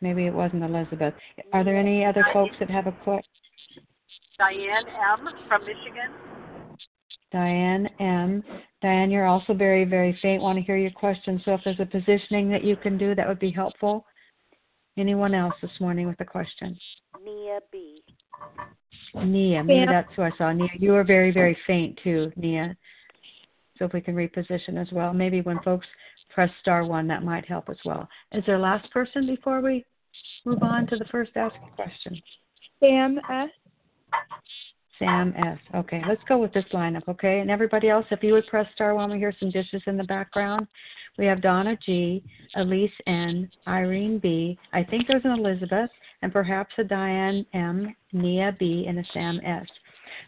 Maybe 0.04 0.26
it 0.26 0.34
wasn't 0.34 0.64
Elizabeth. 0.64 1.14
Are 1.54 1.64
there 1.64 1.78
any 1.78 2.04
other 2.04 2.26
folks 2.34 2.54
that 2.60 2.70
have 2.70 2.88
a 2.88 2.92
question? 2.92 3.24
Diane 4.38 4.84
M. 5.18 5.30
from 5.48 5.62
Michigan. 5.62 6.12
Diane 7.32 7.88
M. 8.02 8.44
Diane, 8.82 9.10
you're 9.10 9.26
also 9.26 9.54
very, 9.54 9.86
very 9.86 10.20
faint. 10.22 10.42
Want 10.42 10.58
to 10.58 10.62
hear 10.62 10.76
your 10.76 10.92
question. 10.92 11.42
So 11.46 11.54
if 11.54 11.62
there's 11.64 11.80
a 11.80 11.86
positioning 11.86 12.50
that 12.50 12.66
you 12.66 12.76
can 12.76 12.98
do, 12.98 13.16
that 13.16 13.26
would 13.26 13.40
be 13.40 13.50
helpful. 13.50 14.06
Anyone 14.98 15.34
else 15.34 15.54
this 15.62 15.72
morning 15.80 16.06
with 16.06 16.20
a 16.20 16.26
question? 16.26 16.78
Nia 17.24 17.60
B. 17.72 18.04
Nia, 19.16 19.64
maybe 19.64 19.86
that's 19.86 20.14
who 20.18 20.24
I 20.24 20.32
saw. 20.38 20.52
Nia, 20.52 20.68
you 20.80 20.92
were 20.92 21.06
very, 21.06 21.32
very 21.32 21.58
faint 21.66 21.98
too, 22.04 22.30
Nia. 22.36 22.76
So 23.80 23.86
if 23.86 23.94
we 23.94 24.02
can 24.02 24.16
reposition 24.16 24.78
as 24.78 24.92
well, 24.92 25.14
maybe 25.14 25.40
when 25.40 25.62
folks 25.62 25.88
press 26.30 26.52
star 26.60 26.84
one, 26.84 27.08
that 27.08 27.24
might 27.24 27.46
help 27.46 27.70
as 27.70 27.78
well. 27.86 28.10
Is 28.34 28.44
there 28.46 28.58
a 28.58 28.60
last 28.60 28.92
person 28.92 29.26
before 29.26 29.62
we 29.62 29.86
move 30.46 30.64
on 30.64 30.88
to 30.88 30.98
the 30.98 31.06
first 31.06 31.32
ask 31.36 31.56
question? 31.76 32.22
Sam 32.80 33.20
S. 33.30 33.50
Sam 35.00 35.34
S. 35.38 35.58
Okay, 35.76 36.02
let's 36.08 36.22
go 36.28 36.38
with 36.38 36.54
this 36.54 36.66
lineup, 36.74 37.08
okay? 37.08 37.40
And 37.40 37.50
everybody 37.50 37.90
else, 37.90 38.06
if 38.12 38.24
you 38.24 38.34
would 38.34 38.48
press 38.48 38.68
star 38.76 38.94
one, 38.94 39.12
we 39.12 39.18
hear 39.18 39.34
some 39.40 39.50
dishes 39.50 39.82
in 39.88 39.98
the 39.98 40.04
background. 40.04 40.68
We 41.18 41.26
have 41.26 41.42
Donna 41.42 41.78
G, 41.86 42.24
Elise 42.56 42.92
N, 43.08 43.50
Irene 43.68 44.20
B. 44.20 44.58
I 44.72 44.84
think 44.84 45.08
there's 45.08 45.26
an 45.26 45.32
Elizabeth, 45.32 45.90
and 46.22 46.32
perhaps 46.32 46.74
a 46.78 46.84
Diane 46.84 47.46
M, 47.54 47.96
Nia 48.14 48.56
B, 48.60 48.86
and 48.88 49.00
a 49.00 49.04
Sam 49.14 49.40
S. 49.44 49.68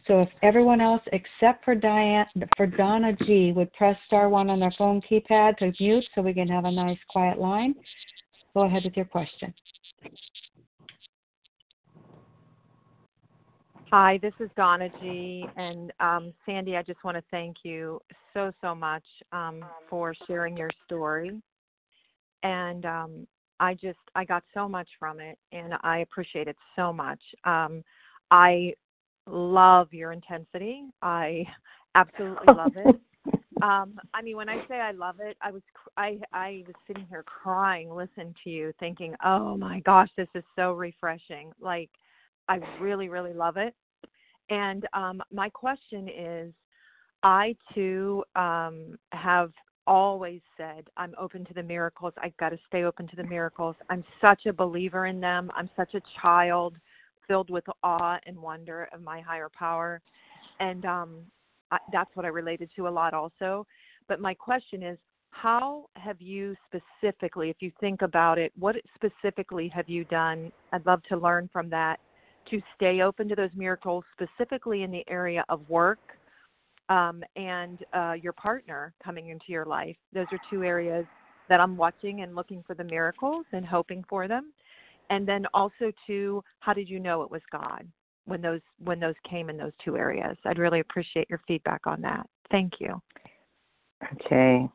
So 0.07 0.21
if 0.21 0.29
everyone 0.43 0.81
else 0.81 1.01
except 1.13 1.63
for 1.63 1.75
Diane 1.75 2.25
for 2.57 2.67
Donna 2.67 3.13
G 3.25 3.51
would 3.55 3.71
press 3.73 3.97
star 4.05 4.29
one 4.29 4.49
on 4.49 4.59
their 4.59 4.73
phone 4.77 5.01
keypad 5.01 5.57
to 5.57 5.71
mute 5.79 6.05
so 6.13 6.21
we 6.21 6.33
can 6.33 6.47
have 6.47 6.65
a 6.65 6.71
nice 6.71 6.97
quiet 7.09 7.39
line, 7.39 7.75
go 8.56 8.62
ahead 8.64 8.84
with 8.86 8.95
your 8.95 9.06
question. 9.06 9.53
Hi, 13.91 14.18
this 14.22 14.34
is 14.39 14.49
Donna 14.58 14.89
G. 15.01 15.45
And 15.58 15.93
um, 15.99 16.34
Sandy, 16.45 16.76
I 16.76 16.82
just 16.82 17.03
want 17.03 17.18
to 17.18 17.24
thank 17.30 17.58
you 17.64 18.01
so, 18.34 18.51
so 18.62 18.74
much 18.74 19.03
um, 19.32 19.64
for 19.89 20.16
sharing 20.26 20.58
your 20.58 20.72
story. 20.86 21.39
And 22.43 22.86
um, 22.86 23.28
I 23.60 23.74
just, 23.74 23.99
I 24.16 24.26
got 24.26 24.43
so 24.53 24.68
much 24.68 24.88
from 24.99 25.20
it, 25.20 25.38
and 25.51 25.74
I 25.84 25.99
appreciate 25.99 26.47
it 26.47 26.58
so 26.76 26.93
much. 26.93 27.22
Um, 27.43 27.84
I 28.32 28.74
love 29.28 29.93
your 29.93 30.12
intensity. 30.12 30.86
I 31.01 31.45
absolutely 31.95 32.53
love 32.53 32.74
it. 32.76 32.95
Um, 33.62 33.99
I 34.14 34.22
mean, 34.22 34.36
when 34.36 34.49
I 34.49 34.66
say 34.68 34.76
I 34.76 34.91
love 34.91 35.16
it, 35.20 35.38
I 35.41 35.51
was 35.51 35.62
I 35.97 36.20
I 36.34 36.64
was 36.68 36.76
sitting 36.88 37.06
here 37.10 37.24
crying, 37.24 37.89
listening 37.89 38.36
to 38.43 38.49
you, 38.49 38.74
thinking, 38.80 39.16
"Oh 39.24 39.56
my 39.56 39.80
gosh, 39.82 40.10
this 40.18 40.28
is 40.36 40.43
so 40.56 40.74
refreshing!" 40.74 41.51
Like, 41.60 41.89
I 42.49 42.60
really, 42.80 43.08
really 43.08 43.34
love 43.34 43.58
it. 43.58 43.74
And 44.49 44.86
um, 44.93 45.22
my 45.32 45.49
question 45.49 46.10
is 46.10 46.53
I 47.24 47.56
too 47.74 48.24
um, 48.36 48.97
have 49.12 49.51
always 49.88 50.41
said 50.58 50.88
I'm 50.97 51.14
open 51.20 51.45
to 51.45 51.53
the 51.53 51.64
miracles. 51.64 52.14
I've 52.22 52.36
got 52.38 52.49
to 52.49 52.60
stay 52.68 52.84
open 52.84 53.08
to 53.08 53.16
the 53.16 53.24
miracles. 53.24 53.76
I'm 53.89 54.03
such 54.22 54.45
a 54.45 54.53
believer 54.53 55.06
in 55.08 55.20
them. 55.20 55.51
I'm 55.56 55.70
such 55.76 55.93
a 55.93 56.01
child 56.22 56.76
filled 57.28 57.49
with 57.49 57.64
awe 57.84 58.20
and 58.26 58.38
wonder 58.38 58.89
of 58.93 59.01
my 59.01 59.22
higher 59.22 59.49
power. 59.49 60.01
And 60.60 60.86
um, 60.86 61.10
That's 61.91 62.09
what 62.16 62.26
I 62.26 62.30
related 62.30 62.70
to 62.76 62.88
a 62.88 62.89
lot 62.89 63.13
also. 63.13 63.66
But 64.07 64.20
my 64.20 64.34
question 64.34 64.84
is 64.84 64.97
how 65.32 65.89
have 65.97 66.22
you 66.22 66.55
specifically, 66.66 67.49
if 67.49 67.57
you 67.59 67.72
think 67.80 68.01
about 68.01 68.38
it, 68.38 68.53
what 68.57 68.76
specifically 68.95 69.68
have 69.70 69.89
you 69.89 70.05
done? 70.05 70.51
I'd 70.72 70.86
love 70.86 71.03
to 71.09 71.18
learn 71.18 71.49
from 71.51 71.70
that 71.72 71.99
to 72.51 72.61
stay 72.76 73.01
open 73.01 73.28
to 73.30 73.36
those 73.36 73.49
miracles, 73.55 74.03
specifically 74.13 74.84
in 74.84 74.91
the 74.91 75.03
area 75.09 75.43
of 75.49 75.68
work 75.68 75.99
um, 76.89 77.24
and 77.36 77.84
uh, 77.93 78.13
your 78.13 78.34
partner 78.34 78.93
coming 79.03 79.30
into 79.30 79.45
your 79.49 79.66
life. 79.66 79.97
Those 80.13 80.28
are 80.32 80.39
two 80.49 80.63
areas 80.63 81.05
that 81.49 81.59
I'm 81.59 81.76
watching 81.76 82.22
and 82.22 82.36
looking 82.36 82.63
for 82.66 82.74
the 82.74 82.84
miracles 82.84 83.45
and 83.51 83.66
hoping 83.66 84.05
for 84.07 84.28
them. 84.28 84.53
And 85.09 85.28
then 85.28 85.45
also 85.53 85.91
to 86.07 86.43
how 86.59 86.74
did 86.74 86.89
you 86.89 86.99
know 86.99 87.24
it 87.24 87.30
was 87.30 87.41
God 87.51 87.88
when 88.26 88.41
those 88.41 88.61
when 88.84 88.99
those 88.99 89.15
came 89.30 89.49
in 89.49 89.57
those 89.57 89.71
two 89.84 89.97
areas? 89.97 90.38
I'd 90.45 90.59
really 90.59 90.80
appreciate 90.80 91.30
your 91.30 91.41
feedback 91.47 91.88
on 91.88 92.01
that. 92.01 92.28
Thank 92.51 92.73
you. 92.80 93.01
Okay. 94.13 94.67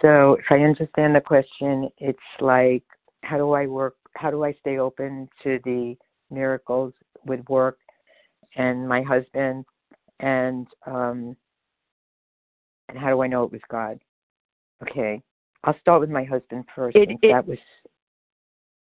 So 0.00 0.34
if 0.34 0.44
I 0.50 0.60
understand 0.60 1.14
the 1.14 1.20
question, 1.20 1.88
it's 1.98 2.18
like 2.40 2.84
how 3.22 3.36
do 3.38 3.52
I 3.52 3.66
work 3.66 3.96
how 4.14 4.30
do 4.30 4.44
I 4.44 4.52
stay 4.60 4.78
open 4.78 5.28
to 5.42 5.58
the 5.64 5.96
miracles 6.30 6.92
with 7.26 7.40
work 7.48 7.78
and 8.56 8.88
my 8.88 9.02
husband 9.02 9.64
and 10.20 10.66
um 10.86 11.36
and 12.88 12.98
how 12.98 13.10
do 13.10 13.20
I 13.22 13.26
know 13.26 13.44
it 13.44 13.52
was 13.52 13.60
God? 13.70 13.98
Okay. 14.82 15.22
I'll 15.64 15.78
start 15.80 16.00
with 16.00 16.10
my 16.10 16.24
husband 16.24 16.64
first 16.74 16.96
it, 16.96 17.10
it, 17.10 17.32
that 17.32 17.46
was 17.46 17.58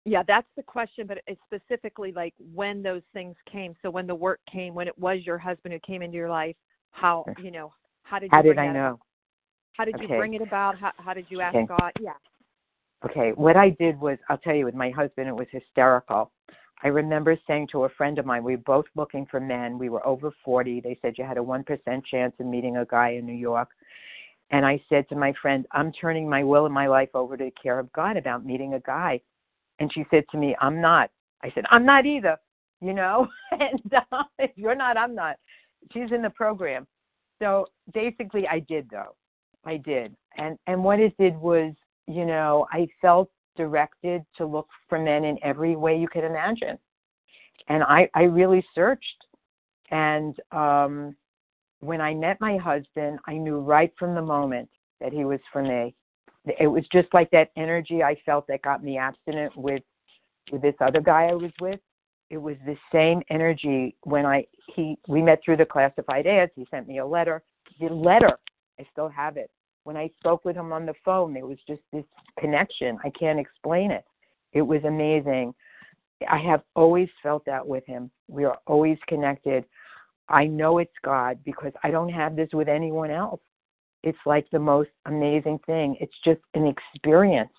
yeah 0.05 0.23
that's 0.27 0.47
the 0.55 0.63
question 0.63 1.07
but 1.07 1.19
it's 1.27 1.39
specifically 1.45 2.11
like 2.11 2.33
when 2.53 2.83
those 2.83 3.01
things 3.13 3.35
came 3.51 3.75
so 3.81 3.89
when 3.89 4.07
the 4.07 4.15
work 4.15 4.39
came 4.51 4.73
when 4.73 4.87
it 4.87 4.97
was 4.97 5.19
your 5.25 5.37
husband 5.37 5.73
who 5.73 5.79
came 5.79 6.01
into 6.01 6.17
your 6.17 6.29
life 6.29 6.55
how 6.91 7.25
you 7.41 7.51
know 7.51 7.71
how 8.03 8.19
did 8.19 8.25
you 8.25 8.29
how 8.31 8.41
did 8.41 8.57
i 8.57 8.71
know 8.71 8.87
about? 8.87 8.99
how 9.73 9.85
did 9.85 9.95
okay. 9.95 10.03
you 10.03 10.17
bring 10.17 10.33
it 10.33 10.41
about 10.41 10.77
how, 10.77 10.91
how 10.97 11.13
did 11.13 11.25
you 11.29 11.41
ask 11.41 11.55
okay. 11.55 11.65
god 11.67 11.91
yeah 12.01 12.11
okay 13.05 13.31
what 13.35 13.55
i 13.55 13.69
did 13.79 13.99
was 13.99 14.17
i'll 14.29 14.37
tell 14.37 14.55
you 14.55 14.65
with 14.65 14.75
my 14.75 14.89
husband 14.89 15.27
it 15.27 15.35
was 15.35 15.47
hysterical 15.51 16.31
I 16.83 16.89
remember 16.89 17.37
saying 17.47 17.69
to 17.71 17.85
a 17.85 17.89
friend 17.89 18.19
of 18.19 18.25
mine, 18.25 18.43
we 18.43 18.57
were 18.57 18.61
both 18.65 18.85
looking 18.95 19.25
for 19.25 19.39
men. 19.39 19.79
We 19.79 19.87
were 19.87 20.05
over 20.05 20.31
40. 20.43 20.81
They 20.81 20.99
said 21.01 21.13
you 21.17 21.23
had 21.23 21.37
a 21.37 21.41
1% 21.41 21.65
chance 22.11 22.33
of 22.39 22.45
meeting 22.45 22.75
a 22.75 22.85
guy 22.85 23.11
in 23.11 23.25
New 23.25 23.31
York. 23.31 23.69
And 24.51 24.65
I 24.65 24.83
said 24.89 25.07
to 25.07 25.15
my 25.15 25.33
friend, 25.41 25.65
I'm 25.71 25.93
turning 25.93 26.29
my 26.29 26.43
will 26.43 26.65
and 26.65 26.73
my 26.73 26.87
life 26.87 27.09
over 27.13 27.37
to 27.37 27.45
the 27.45 27.51
care 27.51 27.79
of 27.79 27.91
God 27.93 28.17
about 28.17 28.45
meeting 28.45 28.73
a 28.73 28.81
guy. 28.81 29.21
And 29.79 29.91
she 29.93 30.05
said 30.11 30.25
to 30.31 30.37
me, 30.37 30.55
I'm 30.61 30.81
not. 30.81 31.09
I 31.43 31.51
said, 31.55 31.65
I'm 31.71 31.85
not 31.85 32.05
either, 32.05 32.37
you 32.81 32.93
know? 32.93 33.27
and 33.51 33.93
uh, 34.11 34.23
if 34.39 34.51
you're 34.57 34.75
not, 34.75 34.97
I'm 34.97 35.15
not. 35.15 35.37
She's 35.93 36.11
in 36.13 36.21
the 36.21 36.31
program. 36.31 36.87
So 37.41 37.67
basically, 37.93 38.47
I 38.47 38.59
did, 38.59 38.89
though. 38.91 39.15
I 39.65 39.77
did. 39.77 40.15
And, 40.37 40.57
and 40.67 40.83
what 40.83 40.99
it 40.99 41.15
did 41.17 41.37
was, 41.37 41.73
you 42.07 42.25
know, 42.25 42.67
I 42.71 42.87
felt 43.01 43.31
directed 43.57 44.23
to 44.37 44.45
look 44.45 44.67
for 44.89 44.99
men 44.99 45.25
in 45.25 45.37
every 45.43 45.75
way 45.75 45.97
you 45.99 46.07
could 46.07 46.23
imagine. 46.23 46.77
And 47.69 47.83
I, 47.83 48.09
I 48.15 48.23
really 48.23 48.65
searched 48.75 49.25
And 49.91 50.37
um, 50.51 51.15
when 51.81 52.01
I 52.01 52.15
met 52.15 52.41
my 52.41 52.57
husband, 52.57 53.19
I 53.27 53.35
knew 53.35 53.59
right 53.59 53.93
from 53.99 54.15
the 54.15 54.21
moment 54.21 54.69
that 55.01 55.13
he 55.13 55.25
was 55.25 55.39
for 55.51 55.63
me. 55.63 55.95
It 56.45 56.67
was 56.67 56.83
just 56.91 57.07
like 57.13 57.31
that 57.31 57.51
energy 57.55 58.03
I 58.03 58.15
felt 58.25 58.47
that 58.47 58.61
got 58.61 58.83
me 58.83 58.97
abstinent 58.97 59.55
with 59.55 59.83
with 60.51 60.61
this 60.61 60.75
other 60.81 60.99
guy 60.99 61.27
I 61.27 61.33
was 61.33 61.51
with. 61.61 61.79
It 62.29 62.37
was 62.37 62.57
the 62.65 62.75
same 62.91 63.21
energy 63.29 63.95
when 64.03 64.25
I 64.25 64.45
he 64.75 64.97
we 65.07 65.21
met 65.21 65.39
through 65.43 65.57
the 65.57 65.65
classified 65.65 66.27
ads. 66.27 66.51
He 66.55 66.67
sent 66.69 66.87
me 66.87 66.99
a 66.99 67.05
letter. 67.05 67.43
The 67.79 67.87
letter, 67.87 68.37
I 68.79 68.85
still 68.91 69.09
have 69.09 69.37
it. 69.37 69.49
When 69.83 69.97
I 69.97 70.09
spoke 70.19 70.45
with 70.45 70.55
him 70.55 70.71
on 70.71 70.85
the 70.85 70.93
phone, 71.03 71.33
there 71.33 71.45
was 71.45 71.59
just 71.67 71.81
this 71.91 72.05
connection. 72.39 72.97
I 73.03 73.09
can't 73.11 73.39
explain 73.39 73.91
it. 73.91 74.05
It 74.53 74.61
was 74.61 74.83
amazing. 74.83 75.53
I 76.29 76.37
have 76.37 76.61
always 76.75 77.09
felt 77.21 77.45
that 77.45 77.65
with 77.65 77.85
him. 77.85 78.09
We 78.27 78.45
are 78.45 78.57
always 78.65 78.97
connected. 79.07 79.65
I 80.29 80.45
know 80.45 80.77
it's 80.77 80.91
God 81.03 81.39
because 81.43 81.73
I 81.83 81.91
don't 81.91 82.09
have 82.09 82.35
this 82.35 82.49
with 82.53 82.69
anyone 82.69 83.11
else. 83.11 83.41
It's 84.03 84.17
like 84.25 84.49
the 84.51 84.59
most 84.59 84.89
amazing 85.05 85.59
thing. 85.65 85.95
It's 85.99 86.13
just 86.23 86.41
an 86.53 86.67
experience 86.67 87.51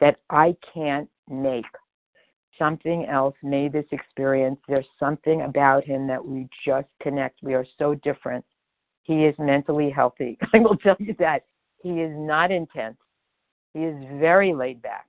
that 0.00 0.16
I 0.30 0.56
can't 0.74 1.08
make. 1.28 1.66
Something 2.58 3.06
else 3.06 3.34
made 3.42 3.72
this 3.72 3.86
experience. 3.92 4.58
There's 4.68 4.86
something 4.98 5.42
about 5.42 5.84
him 5.84 6.06
that 6.06 6.24
we 6.24 6.48
just 6.64 6.88
connect. 7.02 7.42
We 7.42 7.54
are 7.54 7.66
so 7.78 7.94
different. 7.96 8.44
He 9.02 9.24
is 9.24 9.34
mentally 9.38 9.90
healthy. 9.90 10.38
I 10.52 10.58
will 10.58 10.76
tell 10.76 10.96
you 10.98 11.14
that. 11.18 11.44
He 11.82 12.00
is 12.00 12.12
not 12.14 12.50
intense. 12.50 12.98
He 13.74 13.80
is 13.80 13.96
very 14.18 14.54
laid 14.54 14.80
back. 14.80 15.06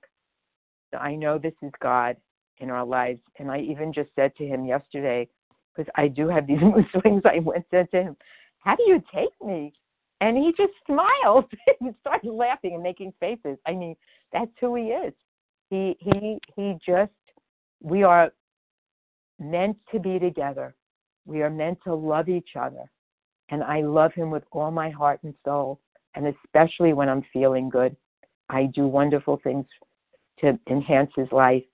So 0.92 0.98
I 0.98 1.14
know 1.14 1.38
this 1.38 1.54
is 1.62 1.70
God 1.80 2.16
in 2.58 2.70
our 2.70 2.84
lives. 2.84 3.20
And 3.38 3.50
I 3.50 3.60
even 3.60 3.92
just 3.92 4.10
said 4.16 4.34
to 4.36 4.46
him 4.46 4.64
yesterday, 4.64 5.28
because 5.74 5.90
I 5.96 6.08
do 6.08 6.28
have 6.28 6.46
these 6.46 6.60
mood 6.62 6.86
swings, 6.92 7.22
I 7.24 7.38
went 7.40 7.64
said 7.70 7.90
to 7.92 8.02
him, 8.02 8.16
How 8.58 8.76
do 8.76 8.84
you 8.84 9.02
take 9.14 9.30
me? 9.44 9.72
And 10.24 10.38
he 10.38 10.54
just 10.56 10.72
smiled 10.86 11.44
and 11.80 11.94
started 12.00 12.32
laughing 12.32 12.74
and 12.74 12.82
making 12.82 13.12
faces. 13.20 13.58
I 13.66 13.72
mean, 13.72 13.94
that's 14.32 14.50
who 14.58 14.74
he 14.74 14.84
is. 14.84 15.12
He 15.70 15.96
he 16.00 16.38
he 16.56 16.74
just 16.84 17.12
we 17.82 18.02
are 18.02 18.32
meant 19.38 19.76
to 19.92 20.00
be 20.00 20.18
together. 20.18 20.74
We 21.26 21.42
are 21.42 21.50
meant 21.50 21.78
to 21.84 21.94
love 21.94 22.28
each 22.28 22.50
other. 22.58 22.90
And 23.50 23.62
I 23.62 23.82
love 23.82 24.12
him 24.14 24.30
with 24.30 24.44
all 24.52 24.70
my 24.70 24.88
heart 24.88 25.20
and 25.24 25.34
soul. 25.44 25.80
And 26.14 26.26
especially 26.26 26.94
when 26.94 27.08
I'm 27.08 27.24
feeling 27.32 27.68
good, 27.68 27.94
I 28.48 28.66
do 28.66 28.86
wonderful 28.86 29.40
things 29.42 29.66
to 30.40 30.58
enhance 30.70 31.10
his 31.16 31.28
life. 31.32 31.64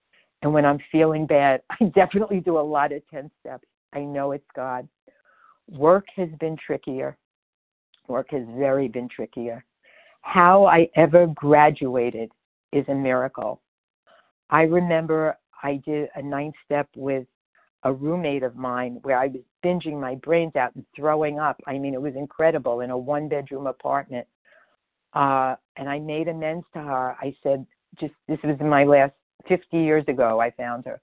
And 0.42 0.53
when 0.53 0.64
I'm 0.64 0.78
feeling 0.90 1.26
bad, 1.26 1.62
I 1.80 1.84
definitely 1.94 2.40
do 2.40 2.59
a 2.59 2.61
lot 2.61 2.92
of 2.92 3.03
10 3.11 3.30
steps. 3.40 3.66
I 3.92 4.01
know 4.01 4.32
it's 4.32 4.44
God. 4.57 4.88
Work 5.68 6.07
has 6.16 6.30
been 6.40 6.57
trickier. 6.57 7.16
Work 8.11 8.32
has 8.32 8.42
very 8.58 8.88
been 8.88 9.08
trickier. 9.08 9.64
How 10.22 10.66
I 10.66 10.88
ever 10.96 11.28
graduated 11.28 12.30
is 12.72 12.84
a 12.88 12.94
miracle. 12.94 13.62
I 14.50 14.62
remember 14.62 15.38
I 15.62 15.80
did 15.86 16.08
a 16.16 16.22
ninth 16.22 16.56
step 16.64 16.88
with 16.96 17.26
a 17.84 17.92
roommate 17.92 18.42
of 18.42 18.56
mine 18.56 18.98
where 19.02 19.18
I 19.18 19.28
was 19.28 19.42
binging 19.64 19.98
my 19.98 20.16
brains 20.16 20.56
out 20.56 20.74
and 20.74 20.84
throwing 20.94 21.38
up. 21.38 21.61
I 21.66 21.78
mean, 21.78 21.94
it 21.94 22.02
was 22.02 22.14
incredible 22.16 22.80
in 22.80 22.90
a 22.90 22.98
one 22.98 23.28
bedroom 23.28 23.66
apartment. 23.66 24.26
Uh, 25.14 25.54
and 25.76 25.88
I 25.88 25.98
made 25.98 26.28
amends 26.28 26.66
to 26.74 26.80
her. 26.80 27.16
I 27.20 27.34
said, 27.42 27.64
just 27.98 28.14
this 28.28 28.38
was 28.44 28.56
in 28.61 28.68
my 28.68 28.84
last 28.84 29.12
50 29.48 29.78
years 29.78 30.04
ago, 30.08 30.40
I 30.40 30.50
found 30.50 30.84
her. 30.84 31.00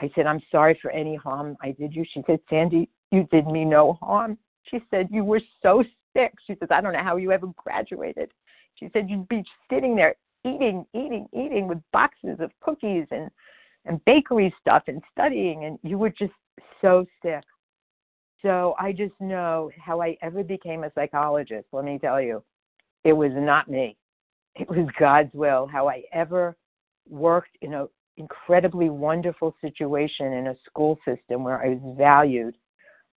I 0.00 0.10
said, 0.14 0.26
I'm 0.26 0.40
sorry 0.50 0.78
for 0.80 0.90
any 0.90 1.14
harm 1.16 1.56
I 1.60 1.72
did 1.72 1.94
you. 1.94 2.04
She 2.12 2.22
said, 2.26 2.40
Sandy, 2.48 2.88
you 3.10 3.28
did 3.30 3.46
me 3.46 3.64
no 3.64 3.94
harm. 3.94 4.38
She 4.64 4.80
said, 4.90 5.08
You 5.10 5.24
were 5.24 5.40
so 5.62 5.84
sick. 6.16 6.32
She 6.46 6.54
says, 6.58 6.68
I 6.70 6.80
don't 6.80 6.92
know 6.92 7.02
how 7.02 7.16
you 7.16 7.32
ever 7.32 7.48
graduated. 7.56 8.30
She 8.74 8.88
said, 8.92 9.08
You'd 9.08 9.28
be 9.28 9.44
sitting 9.70 9.94
there 9.96 10.14
eating, 10.44 10.84
eating, 10.94 11.26
eating 11.32 11.68
with 11.68 11.78
boxes 11.92 12.38
of 12.40 12.50
cookies 12.60 13.06
and, 13.10 13.30
and 13.84 14.04
bakery 14.04 14.54
stuff 14.60 14.84
and 14.86 15.02
studying, 15.12 15.64
and 15.64 15.78
you 15.82 15.98
were 15.98 16.10
just 16.10 16.32
so 16.80 17.06
sick. 17.22 17.44
So 18.42 18.74
I 18.78 18.92
just 18.92 19.14
know 19.20 19.70
how 19.80 20.02
I 20.02 20.16
ever 20.20 20.42
became 20.42 20.82
a 20.82 20.92
psychologist. 20.94 21.66
Let 21.72 21.84
me 21.84 21.98
tell 21.98 22.20
you, 22.20 22.42
it 23.04 23.12
was 23.12 23.30
not 23.34 23.68
me. 23.68 23.96
It 24.54 24.68
was 24.68 24.88
God's 24.98 25.32
will. 25.32 25.66
How 25.66 25.88
I 25.88 26.02
ever 26.12 26.56
worked 27.08 27.56
in 27.62 27.72
an 27.72 27.88
incredibly 28.16 28.90
wonderful 28.90 29.54
situation 29.60 30.32
in 30.32 30.48
a 30.48 30.56
school 30.66 30.98
system 31.04 31.44
where 31.44 31.62
I 31.62 31.70
was 31.70 31.96
valued. 31.96 32.56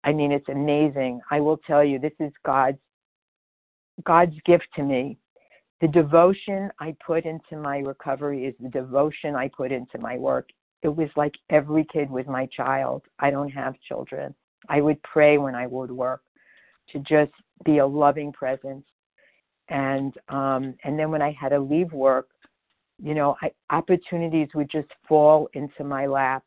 I 0.03 0.13
mean, 0.13 0.31
it's 0.31 0.47
amazing. 0.49 1.21
I 1.31 1.39
will 1.39 1.57
tell 1.65 1.83
you, 1.83 1.97
this 1.97 2.13
is 2.19 2.31
God's 2.45 2.77
God's 4.03 4.35
gift 4.45 4.67
to 4.75 4.83
me. 4.83 5.17
The 5.81 5.87
devotion 5.87 6.69
I 6.79 6.95
put 7.05 7.25
into 7.25 7.57
my 7.57 7.79
recovery 7.79 8.45
is 8.45 8.55
the 8.59 8.69
devotion 8.69 9.35
I 9.35 9.49
put 9.49 9.71
into 9.71 9.97
my 9.99 10.17
work. 10.17 10.49
It 10.83 10.95
was 10.95 11.09
like 11.15 11.33
every 11.49 11.85
kid 11.91 12.09
was 12.09 12.25
my 12.27 12.47
child. 12.47 13.03
I 13.19 13.29
don't 13.29 13.49
have 13.49 13.75
children. 13.87 14.33
I 14.69 14.81
would 14.81 15.01
pray 15.03 15.37
when 15.37 15.55
I 15.55 15.67
would 15.67 15.91
work 15.91 16.21
to 16.91 16.99
just 16.99 17.31
be 17.63 17.79
a 17.79 17.85
loving 17.85 18.31
presence. 18.31 18.85
And 19.69 20.13
um, 20.29 20.75
and 20.83 20.97
then 20.97 21.11
when 21.11 21.21
I 21.21 21.35
had 21.39 21.49
to 21.49 21.59
leave 21.59 21.91
work, 21.91 22.29
you 23.01 23.13
know, 23.13 23.35
I, 23.41 23.51
opportunities 23.71 24.49
would 24.53 24.69
just 24.69 24.89
fall 25.07 25.49
into 25.53 25.83
my 25.83 26.05
lap, 26.05 26.43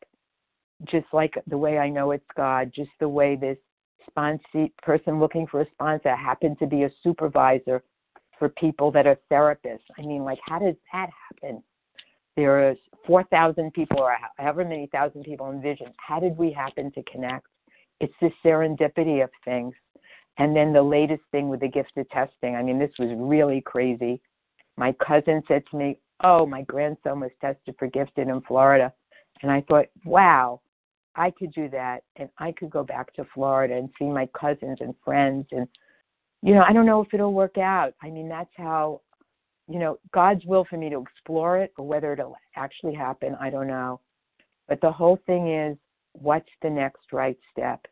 just 0.84 1.06
like 1.12 1.34
the 1.48 1.58
way 1.58 1.78
I 1.78 1.88
know 1.88 2.12
it's 2.12 2.24
God, 2.36 2.72
just 2.74 2.90
the 3.00 3.08
way 3.08 3.36
this 3.36 3.58
person 4.14 5.20
looking 5.20 5.46
for 5.46 5.60
a 5.60 5.66
sponsor 5.72 6.14
happened 6.14 6.58
to 6.58 6.66
be 6.66 6.84
a 6.84 6.90
supervisor 7.02 7.82
for 8.38 8.48
people 8.48 8.90
that 8.92 9.06
are 9.06 9.18
therapists. 9.30 9.80
I 9.98 10.02
mean, 10.02 10.24
like, 10.24 10.38
how 10.46 10.58
does 10.58 10.74
that 10.92 11.10
happen? 11.28 11.62
There 12.36 12.68
are 12.68 12.74
4,000 13.06 13.72
people 13.72 13.98
or 13.98 14.16
however 14.36 14.64
many 14.64 14.86
thousand 14.92 15.24
people 15.24 15.50
in 15.50 15.60
Vision. 15.60 15.88
How 15.96 16.20
did 16.20 16.36
we 16.36 16.52
happen 16.52 16.92
to 16.92 17.02
connect? 17.04 17.46
It's 18.00 18.14
the 18.20 18.30
serendipity 18.44 19.24
of 19.24 19.30
things. 19.44 19.74
And 20.38 20.54
then 20.54 20.72
the 20.72 20.82
latest 20.82 21.22
thing 21.32 21.48
with 21.48 21.60
the 21.60 21.68
gifted 21.68 22.08
testing. 22.10 22.54
I 22.54 22.62
mean, 22.62 22.78
this 22.78 22.92
was 22.98 23.10
really 23.16 23.60
crazy. 23.60 24.20
My 24.76 24.94
cousin 25.04 25.42
said 25.48 25.64
to 25.70 25.76
me, 25.76 25.98
oh, 26.22 26.46
my 26.46 26.62
grandson 26.62 27.18
was 27.20 27.32
tested 27.40 27.74
for 27.76 27.88
gifted 27.88 28.28
in 28.28 28.40
Florida. 28.42 28.92
And 29.42 29.50
I 29.50 29.62
thought, 29.62 29.86
wow, 30.04 30.60
I 31.18 31.30
could 31.30 31.52
do 31.52 31.68
that 31.70 32.04
and 32.16 32.28
I 32.38 32.52
could 32.52 32.70
go 32.70 32.84
back 32.84 33.12
to 33.14 33.26
Florida 33.34 33.76
and 33.76 33.90
see 33.98 34.06
my 34.06 34.26
cousins 34.38 34.78
and 34.80 34.94
friends. 35.04 35.46
And, 35.50 35.68
you 36.42 36.54
know, 36.54 36.62
I 36.66 36.72
don't 36.72 36.86
know 36.86 37.02
if 37.02 37.12
it'll 37.12 37.34
work 37.34 37.58
out. 37.58 37.94
I 38.02 38.10
mean, 38.10 38.28
that's 38.28 38.50
how, 38.56 39.02
you 39.68 39.78
know, 39.78 39.98
God's 40.12 40.44
will 40.44 40.64
for 40.64 40.76
me 40.76 40.88
to 40.90 41.02
explore 41.02 41.58
it 41.58 41.72
or 41.76 41.86
whether 41.86 42.12
it'll 42.12 42.36
actually 42.56 42.94
happen, 42.94 43.36
I 43.40 43.50
don't 43.50 43.68
know. 43.68 44.00
But 44.68 44.80
the 44.80 44.92
whole 44.92 45.18
thing 45.26 45.52
is, 45.52 45.76
what's 46.12 46.48
the 46.62 46.70
next 46.70 47.12
right 47.12 47.38
step? 47.52 47.86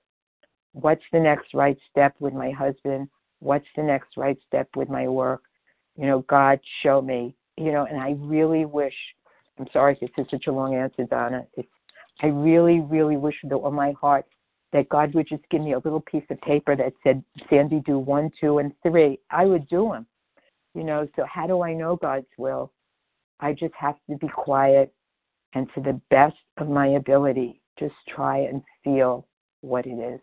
What's 0.73 1.05
the 1.13 1.21
next 1.21 1.55
right 1.55 1.79
step 1.91 2.15
with 2.21 2.35
my 2.35 2.51
husband? 2.51 3.09
What's 3.41 3.67
the 3.77 3.83
next 3.83 4.17
right 4.17 4.39
step 4.47 4.69
with 4.77 4.89
my 4.89 5.09
work? 5.09 5.43
You 5.97 6.07
know, 6.07 6.21
God, 6.29 6.61
show 6.83 7.01
me 7.03 7.35
you 7.57 7.73
know, 7.73 7.87
and 7.89 7.99
I 7.99 8.15
really 8.19 8.65
wish, 8.65 8.95
I'm 9.59 9.67
sorry 9.73 9.97
if 10.01 10.11
it's 10.17 10.31
such 10.31 10.47
a 10.47 10.53
long 10.53 10.75
answer, 10.75 11.05
Donna. 11.05 11.47
It's, 11.55 11.69
I 12.23 12.29
really, 12.29 12.81
really 12.81 13.17
wish 13.17 13.37
with 13.43 13.53
all 13.53 13.71
my 13.71 13.93
heart 13.93 14.25
that 14.73 14.89
God 14.89 15.15
would 15.15 15.29
just 15.29 15.43
give 15.51 15.61
me 15.61 15.75
a 15.75 15.79
little 15.79 16.01
piece 16.01 16.25
of 16.31 16.41
paper 16.41 16.77
that 16.77 16.93
said, 17.03 17.23
Sandy, 17.49 17.81
do 17.85 17.99
one, 17.99 18.31
two, 18.41 18.59
and 18.59 18.73
three. 18.83 19.19
I 19.31 19.45
would 19.45 19.69
do 19.69 19.91
them. 19.93 20.07
You 20.75 20.85
know, 20.85 21.09
so 21.17 21.25
how 21.33 21.47
do 21.47 21.63
I 21.63 21.73
know 21.73 21.97
God's 21.97 22.27
will? 22.37 22.73
I 23.41 23.53
just 23.53 23.75
have 23.79 23.97
to 24.11 24.17
be 24.17 24.29
quiet 24.29 24.93
and 25.55 25.69
to 25.75 25.81
the 25.81 26.01
best 26.11 26.37
of 26.59 26.69
my 26.69 26.89
ability, 26.89 27.61
just 27.79 27.95
try 28.09 28.39
and 28.41 28.63
feel 28.85 29.27
what 29.63 29.87
it 29.87 29.99
is. 29.99 30.21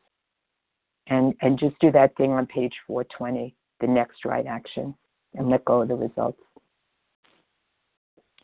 And 1.08 1.34
and 1.42 1.60
just 1.60 1.78
do 1.80 1.92
that 1.92 2.16
thing 2.16 2.32
on 2.32 2.46
page 2.46 2.74
420, 2.88 3.56
the 3.82 3.88
next 3.88 4.26
right 4.26 4.46
action, 4.46 4.96
and 5.34 5.50
let 5.50 5.66
go 5.66 5.82
of 5.82 5.90
the 5.90 5.96
results. 5.96 6.40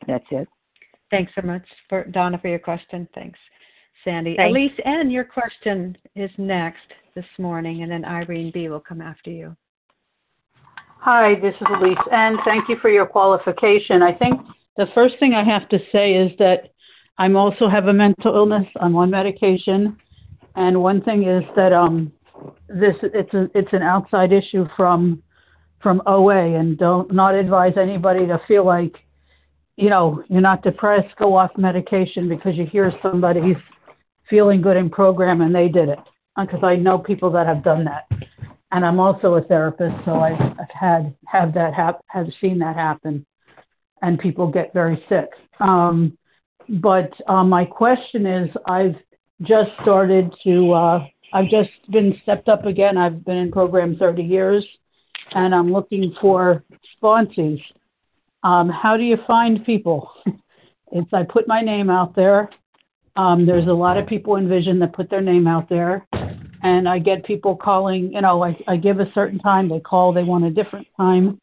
That's 0.07 0.25
it. 0.31 0.47
Thanks 1.11 1.31
so 1.35 1.45
much 1.45 1.63
for 1.87 2.03
Donna 2.05 2.37
for 2.37 2.47
your 2.47 2.59
question. 2.59 3.07
Thanks, 3.15 3.39
Sandy. 4.03 4.35
Thanks. 4.35 4.55
Elise 4.55 4.79
N, 4.85 5.09
your 5.09 5.23
question 5.23 5.97
is 6.15 6.29
next 6.37 6.93
this 7.15 7.25
morning, 7.37 7.83
and 7.83 7.91
then 7.91 8.05
Irene 8.05 8.51
B 8.53 8.69
will 8.69 8.79
come 8.79 9.01
after 9.01 9.31
you. 9.31 9.55
Hi, 11.01 11.35
this 11.41 11.55
is 11.59 11.67
Elise 11.81 11.97
N. 12.11 12.37
Thank 12.45 12.69
you 12.69 12.77
for 12.81 12.89
your 12.89 13.05
qualification. 13.05 14.03
I 14.03 14.13
think 14.13 14.39
the 14.77 14.87
first 14.93 15.15
thing 15.19 15.33
I 15.33 15.43
have 15.43 15.67
to 15.69 15.79
say 15.91 16.13
is 16.13 16.31
that 16.39 16.73
I'm 17.17 17.35
also 17.35 17.67
have 17.67 17.87
a 17.87 17.93
mental 17.93 18.35
illness. 18.35 18.67
I'm 18.79 18.95
on 18.95 19.09
medication, 19.09 19.97
and 20.55 20.81
one 20.81 21.01
thing 21.01 21.23
is 21.27 21.43
that 21.55 21.73
um, 21.73 22.11
this 22.67 22.95
it's 23.01 23.33
a, 23.33 23.49
it's 23.55 23.73
an 23.73 23.81
outside 23.81 24.31
issue 24.31 24.67
from 24.77 25.23
from 25.81 26.01
OA, 26.05 26.59
and 26.59 26.77
don't 26.77 27.11
not 27.13 27.33
advise 27.33 27.73
anybody 27.77 28.27
to 28.27 28.39
feel 28.47 28.65
like 28.65 28.95
you 29.79 29.89
know, 29.89 30.21
you're 30.27 30.41
not 30.41 30.61
depressed, 30.61 31.15
go 31.17 31.37
off 31.37 31.51
medication 31.57 32.27
because 32.27 32.55
you 32.55 32.65
hear 32.65 32.91
somebody's 33.01 33.55
feeling 34.29 34.61
good 34.61 34.75
in 34.75 34.89
program 34.89 35.39
and 35.39 35.55
they 35.55 35.69
did 35.69 35.87
it. 35.87 35.99
because 36.37 36.63
I 36.63 36.75
know 36.75 36.97
people 36.97 37.31
that 37.31 37.47
have 37.47 37.63
done 37.63 37.85
that, 37.85 38.05
and 38.71 38.85
I'm 38.85 38.99
also 38.99 39.35
a 39.35 39.41
therapist, 39.41 39.95
so 40.03 40.19
I've, 40.19 40.39
I've 40.39 40.69
had 40.77 41.15
have 41.25 41.53
that 41.53 41.73
hap- 41.73 42.03
have 42.07 42.27
seen 42.41 42.59
that 42.59 42.75
happen, 42.75 43.25
and 44.01 44.19
people 44.19 44.51
get 44.51 44.73
very 44.73 45.01
sick. 45.07 45.29
Um, 45.61 46.17
but 46.67 47.11
uh, 47.27 47.43
my 47.43 47.63
question 47.65 48.25
is, 48.25 48.49
I've 48.67 48.95
just 49.41 49.71
started 49.81 50.33
to. 50.43 50.73
Uh, 50.73 51.05
I've 51.33 51.49
just 51.49 51.69
been 51.89 52.15
stepped 52.23 52.49
up 52.49 52.65
again. 52.65 52.97
I've 52.97 53.23
been 53.23 53.37
in 53.37 53.51
program 53.51 53.95
30 53.97 54.23
years, 54.23 54.65
and 55.31 55.55
I'm 55.55 55.71
looking 55.71 56.13
for 56.19 56.63
sponsors. 56.97 57.59
Um, 58.43 58.69
how 58.69 58.97
do 58.97 59.03
you 59.03 59.17
find 59.27 59.65
people? 59.65 60.11
it's 60.91 61.13
I 61.13 61.23
put 61.23 61.47
my 61.47 61.61
name 61.61 61.89
out 61.89 62.15
there. 62.15 62.49
Um, 63.15 63.45
there's 63.45 63.67
a 63.67 63.73
lot 63.73 63.97
of 63.97 64.07
people 64.07 64.37
in 64.37 64.47
Vision 64.47 64.79
that 64.79 64.93
put 64.93 65.09
their 65.09 65.21
name 65.21 65.45
out 65.47 65.67
there, 65.67 66.07
and 66.63 66.87
I 66.87 66.99
get 66.99 67.25
people 67.25 67.55
calling. 67.55 68.13
You 68.13 68.21
know, 68.21 68.43
I, 68.43 68.57
I 68.67 68.77
give 68.77 68.99
a 68.99 69.11
certain 69.13 69.39
time. 69.39 69.67
They 69.67 69.79
call. 69.79 70.13
They 70.13 70.23
want 70.23 70.45
a 70.45 70.51
different 70.51 70.87
time. 70.95 71.39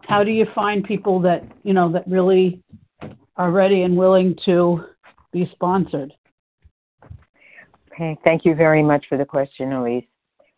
How 0.00 0.24
do 0.24 0.32
you 0.32 0.46
find 0.54 0.82
people 0.82 1.20
that 1.20 1.44
you 1.62 1.74
know 1.74 1.92
that 1.92 2.08
really 2.08 2.60
are 3.36 3.52
ready 3.52 3.82
and 3.82 3.96
willing 3.96 4.36
to 4.46 4.84
be 5.32 5.48
sponsored? 5.52 6.12
Okay, 7.92 8.18
thank 8.24 8.44
you 8.44 8.54
very 8.54 8.82
much 8.82 9.04
for 9.08 9.16
the 9.16 9.24
question, 9.24 9.72
Elise. 9.72 10.04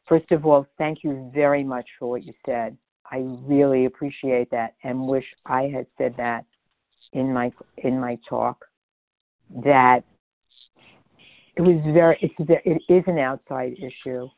First 0.08 0.30
of 0.32 0.46
all, 0.46 0.66
thank 0.78 1.02
you 1.02 1.30
very 1.34 1.64
much 1.64 1.86
for 1.98 2.08
what 2.08 2.24
you 2.24 2.32
said. 2.46 2.76
I 3.10 3.22
really 3.46 3.84
appreciate 3.84 4.50
that 4.50 4.74
and 4.82 5.06
wish 5.06 5.24
I 5.46 5.62
had 5.62 5.86
said 5.98 6.14
that 6.16 6.44
in 7.12 7.32
my 7.32 7.52
in 7.78 8.00
my 8.00 8.18
talk. 8.28 8.64
That 9.64 10.04
it 11.56 11.62
was 11.62 11.80
very 11.92 12.18
it's 12.20 12.34
it 12.38 12.82
is 12.88 13.04
an 13.06 13.18
outside 13.18 13.74
issue. 13.78 14.28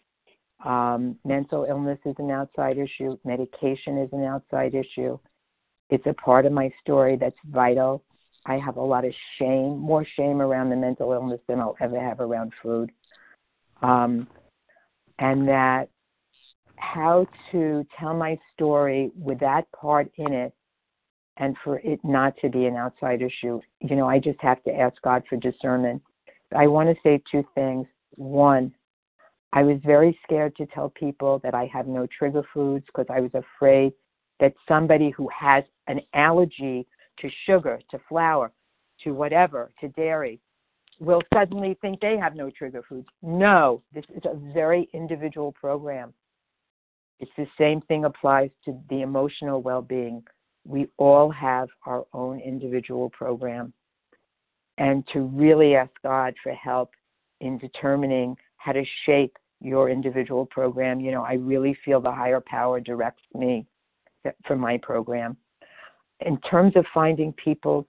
Um, 0.64 1.17
mental 1.25 1.67
illness 1.69 1.99
is 2.05 2.14
an 2.19 2.31
outside 2.31 2.79
issue. 2.79 3.19
Medication 3.25 3.99
is 3.99 4.09
an 4.12 4.25
outside 4.25 4.75
issue. 4.75 5.19
It's 5.91 6.07
a 6.07 6.14
part 6.14 6.47
of 6.47 6.53
my 6.53 6.73
story 6.81 7.17
that's 7.17 7.37
vital. 7.47 8.03
I 8.47 8.59
have 8.59 8.77
a 8.77 8.83
lot 8.83 9.05
of 9.05 9.12
shame, 9.39 9.79
more 9.79 10.07
shame 10.17 10.41
around 10.41 10.71
the 10.71 10.77
mental 10.77 11.12
illness 11.12 11.41
than 11.49 11.61
I'll 11.61 11.77
ever 11.81 12.01
have 12.01 12.21
around 12.21 12.53
food. 12.62 12.91
Um, 13.83 14.29
and 15.19 15.49
that 15.49 15.89
how 16.79 17.27
to 17.53 17.87
tell 17.99 18.14
my 18.14 18.39
story 18.53 19.11
with 19.18 19.41
that 19.41 19.70
part 19.72 20.11
in 20.16 20.33
it 20.33 20.53
and 21.39 21.57
for 21.62 21.79
it 21.81 22.01
not 22.03 22.35
to 22.39 22.49
be 22.49 22.66
an 22.66 22.77
outside 22.77 23.22
issue. 23.22 23.61
You 23.81 23.97
know, 23.97 24.09
I 24.09 24.18
just 24.18 24.41
have 24.41 24.62
to 24.64 24.74
ask 24.74 25.01
God 25.03 25.22
for 25.29 25.37
discernment. 25.37 26.03
I 26.57 26.66
want 26.66 26.89
to 26.89 26.97
say 27.03 27.22
two 27.31 27.45
things. 27.55 27.87
One, 28.14 28.74
I 29.53 29.62
was 29.62 29.79
very 29.85 30.18
scared 30.22 30.57
to 30.57 30.66
tell 30.66 30.91
people 30.91 31.41
that 31.43 31.55
I 31.55 31.68
have 31.72 31.87
no 31.87 32.07
trigger 32.07 32.43
foods 32.55 32.85
because 32.87 33.07
I 33.11 33.20
was 33.20 33.33
afraid 33.35 33.93
that 34.41 34.55
somebody 34.68 35.11
who 35.11 35.29
has 35.29 35.64
an 35.89 36.01
allergy 36.14 36.87
to 37.20 37.31
sugar, 37.47 37.81
to 37.91 38.01
flour, 38.09 38.53
to 39.05 39.12
whatever, 39.12 39.72
to 39.81 39.89
dairy, 39.89 40.41
will 41.01 41.22
suddenly 41.33 41.77
think 41.81 42.01
they 42.01 42.16
have 42.16 42.35
no 42.35 42.51
trigger 42.51 42.83
foods. 42.89 43.07
No, 43.22 43.83
this 43.95 44.05
is 44.14 44.22
a 44.24 44.37
very 44.53 44.89
individual 44.93 45.53
program. 45.53 46.12
It's 47.21 47.31
the 47.37 47.47
same 47.59 47.81
thing 47.83 48.05
applies 48.05 48.51
to 48.64 48.79
the 48.91 49.03
emotional 49.03 49.62
well 49.62 49.83
being. 49.83 50.23
We 50.64 50.89
all 50.97 51.31
have 51.31 51.69
our 51.87 52.07
own 52.12 52.41
individual 52.41 53.11
program. 53.11 53.73
And 54.79 55.07
to 55.12 55.21
really 55.21 55.75
ask 55.75 55.91
God 56.03 56.35
for 56.43 56.53
help 56.53 56.91
in 57.41 57.57
determining 57.59 58.37
how 58.59 58.73
to 58.73 58.85
shape 59.07 59.37
your 59.61 59.89
individual 59.89 60.45
program. 60.47 61.01
You 61.01 61.12
know, 61.12 61.23
I 61.23 61.35
really 61.35 61.77
feel 61.85 62.01
the 62.01 62.12
higher 62.12 62.43
power 62.45 62.81
directs 62.81 63.23
me 63.35 63.67
for 64.47 64.57
my 64.57 64.77
program. 64.79 65.37
In 66.21 66.39
terms 66.41 66.75
of 66.77 66.85
finding 66.93 67.33
people 67.33 67.87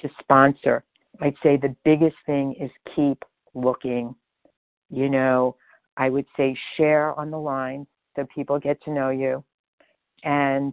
to 0.00 0.08
sponsor, 0.20 0.84
I'd 1.20 1.34
say 1.42 1.56
the 1.56 1.74
biggest 1.84 2.16
thing 2.26 2.54
is 2.60 2.70
keep 2.94 3.24
looking. 3.54 4.14
You 4.90 5.08
know, 5.08 5.56
I 5.96 6.10
would 6.10 6.26
say 6.36 6.56
share 6.76 7.18
on 7.18 7.30
the 7.30 7.38
line 7.38 7.86
so 8.16 8.26
people 8.34 8.58
get 8.58 8.82
to 8.82 8.90
know 8.90 9.10
you 9.10 9.44
and 10.24 10.72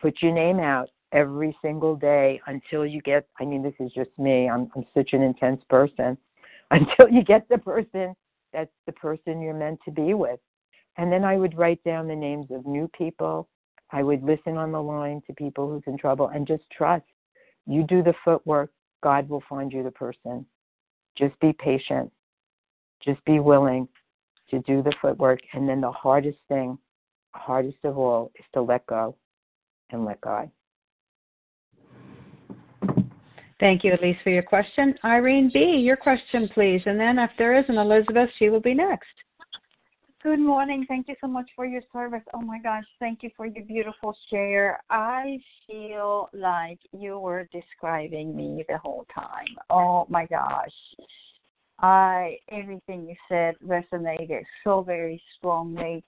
put 0.00 0.22
your 0.22 0.32
name 0.32 0.60
out 0.60 0.90
every 1.12 1.56
single 1.62 1.96
day 1.96 2.40
until 2.46 2.86
you 2.86 3.02
get 3.02 3.26
I 3.40 3.44
mean 3.44 3.62
this 3.62 3.74
is 3.80 3.92
just 3.92 4.10
me. 4.18 4.48
I'm 4.48 4.70
I'm 4.76 4.84
such 4.94 5.12
an 5.12 5.22
intense 5.22 5.62
person. 5.68 6.16
Until 6.72 7.06
you 7.10 7.22
get 7.22 7.46
the 7.50 7.58
person 7.58 8.14
that's 8.54 8.70
the 8.86 8.92
person 8.92 9.42
you're 9.42 9.52
meant 9.52 9.78
to 9.84 9.90
be 9.90 10.14
with. 10.14 10.40
And 10.96 11.12
then 11.12 11.22
I 11.22 11.36
would 11.36 11.56
write 11.56 11.84
down 11.84 12.08
the 12.08 12.16
names 12.16 12.46
of 12.50 12.64
new 12.66 12.88
people. 12.96 13.48
I 13.90 14.02
would 14.02 14.22
listen 14.22 14.56
on 14.56 14.72
the 14.72 14.82
line 14.82 15.20
to 15.26 15.34
people 15.34 15.68
who's 15.68 15.82
in 15.86 15.98
trouble 15.98 16.28
and 16.28 16.46
just 16.46 16.64
trust. 16.70 17.04
You 17.66 17.82
do 17.82 18.02
the 18.02 18.14
footwork, 18.24 18.70
God 19.02 19.28
will 19.28 19.42
find 19.48 19.70
you 19.70 19.82
the 19.82 19.90
person. 19.90 20.46
Just 21.16 21.38
be 21.40 21.52
patient. 21.52 22.10
Just 23.04 23.22
be 23.24 23.38
willing 23.38 23.86
to 24.52 24.60
do 24.60 24.82
the 24.82 24.94
footwork. 25.02 25.40
And 25.52 25.68
then 25.68 25.80
the 25.80 25.90
hardest 25.90 26.38
thing, 26.48 26.78
hardest 27.34 27.78
of 27.82 27.98
all, 27.98 28.30
is 28.38 28.44
to 28.54 28.62
let 28.62 28.86
go 28.86 29.16
and 29.90 30.04
let 30.04 30.20
God. 30.20 30.50
Thank 33.58 33.84
you, 33.84 33.92
Elise, 33.92 34.16
for 34.24 34.30
your 34.30 34.42
question. 34.42 34.94
Irene 35.04 35.50
B., 35.52 35.60
your 35.60 35.96
question, 35.96 36.48
please. 36.52 36.82
And 36.86 36.98
then 36.98 37.18
if 37.18 37.30
there 37.38 37.56
is 37.56 37.64
an 37.68 37.78
Elizabeth, 37.78 38.28
she 38.38 38.48
will 38.48 38.60
be 38.60 38.74
next. 38.74 39.06
Good 40.22 40.38
morning. 40.38 40.84
Thank 40.86 41.08
you 41.08 41.16
so 41.20 41.26
much 41.26 41.50
for 41.56 41.66
your 41.66 41.82
service. 41.92 42.22
Oh 42.32 42.40
my 42.40 42.60
gosh, 42.60 42.84
thank 43.00 43.24
you 43.24 43.30
for 43.36 43.46
your 43.46 43.64
beautiful 43.64 44.16
share. 44.30 44.80
I 44.88 45.38
feel 45.66 46.28
like 46.32 46.78
you 46.92 47.18
were 47.18 47.48
describing 47.52 48.36
me 48.36 48.64
the 48.68 48.78
whole 48.78 49.04
time. 49.12 49.56
Oh 49.68 50.06
my 50.08 50.26
gosh. 50.26 50.70
I 51.82 52.38
everything 52.50 53.08
you 53.08 53.16
said 53.28 53.56
resonated 53.66 54.44
so 54.62 54.82
very 54.82 55.20
strongly. 55.36 56.04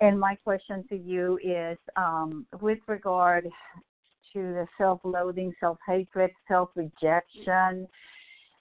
And 0.00 0.18
my 0.18 0.34
question 0.34 0.84
to 0.88 0.96
you 0.96 1.38
is 1.42 1.78
um, 1.96 2.44
with 2.60 2.80
regard 2.88 3.44
to 4.32 4.38
the 4.38 4.66
self-loathing, 4.78 5.54
self-hatred, 5.60 6.30
self-rejection. 6.48 7.86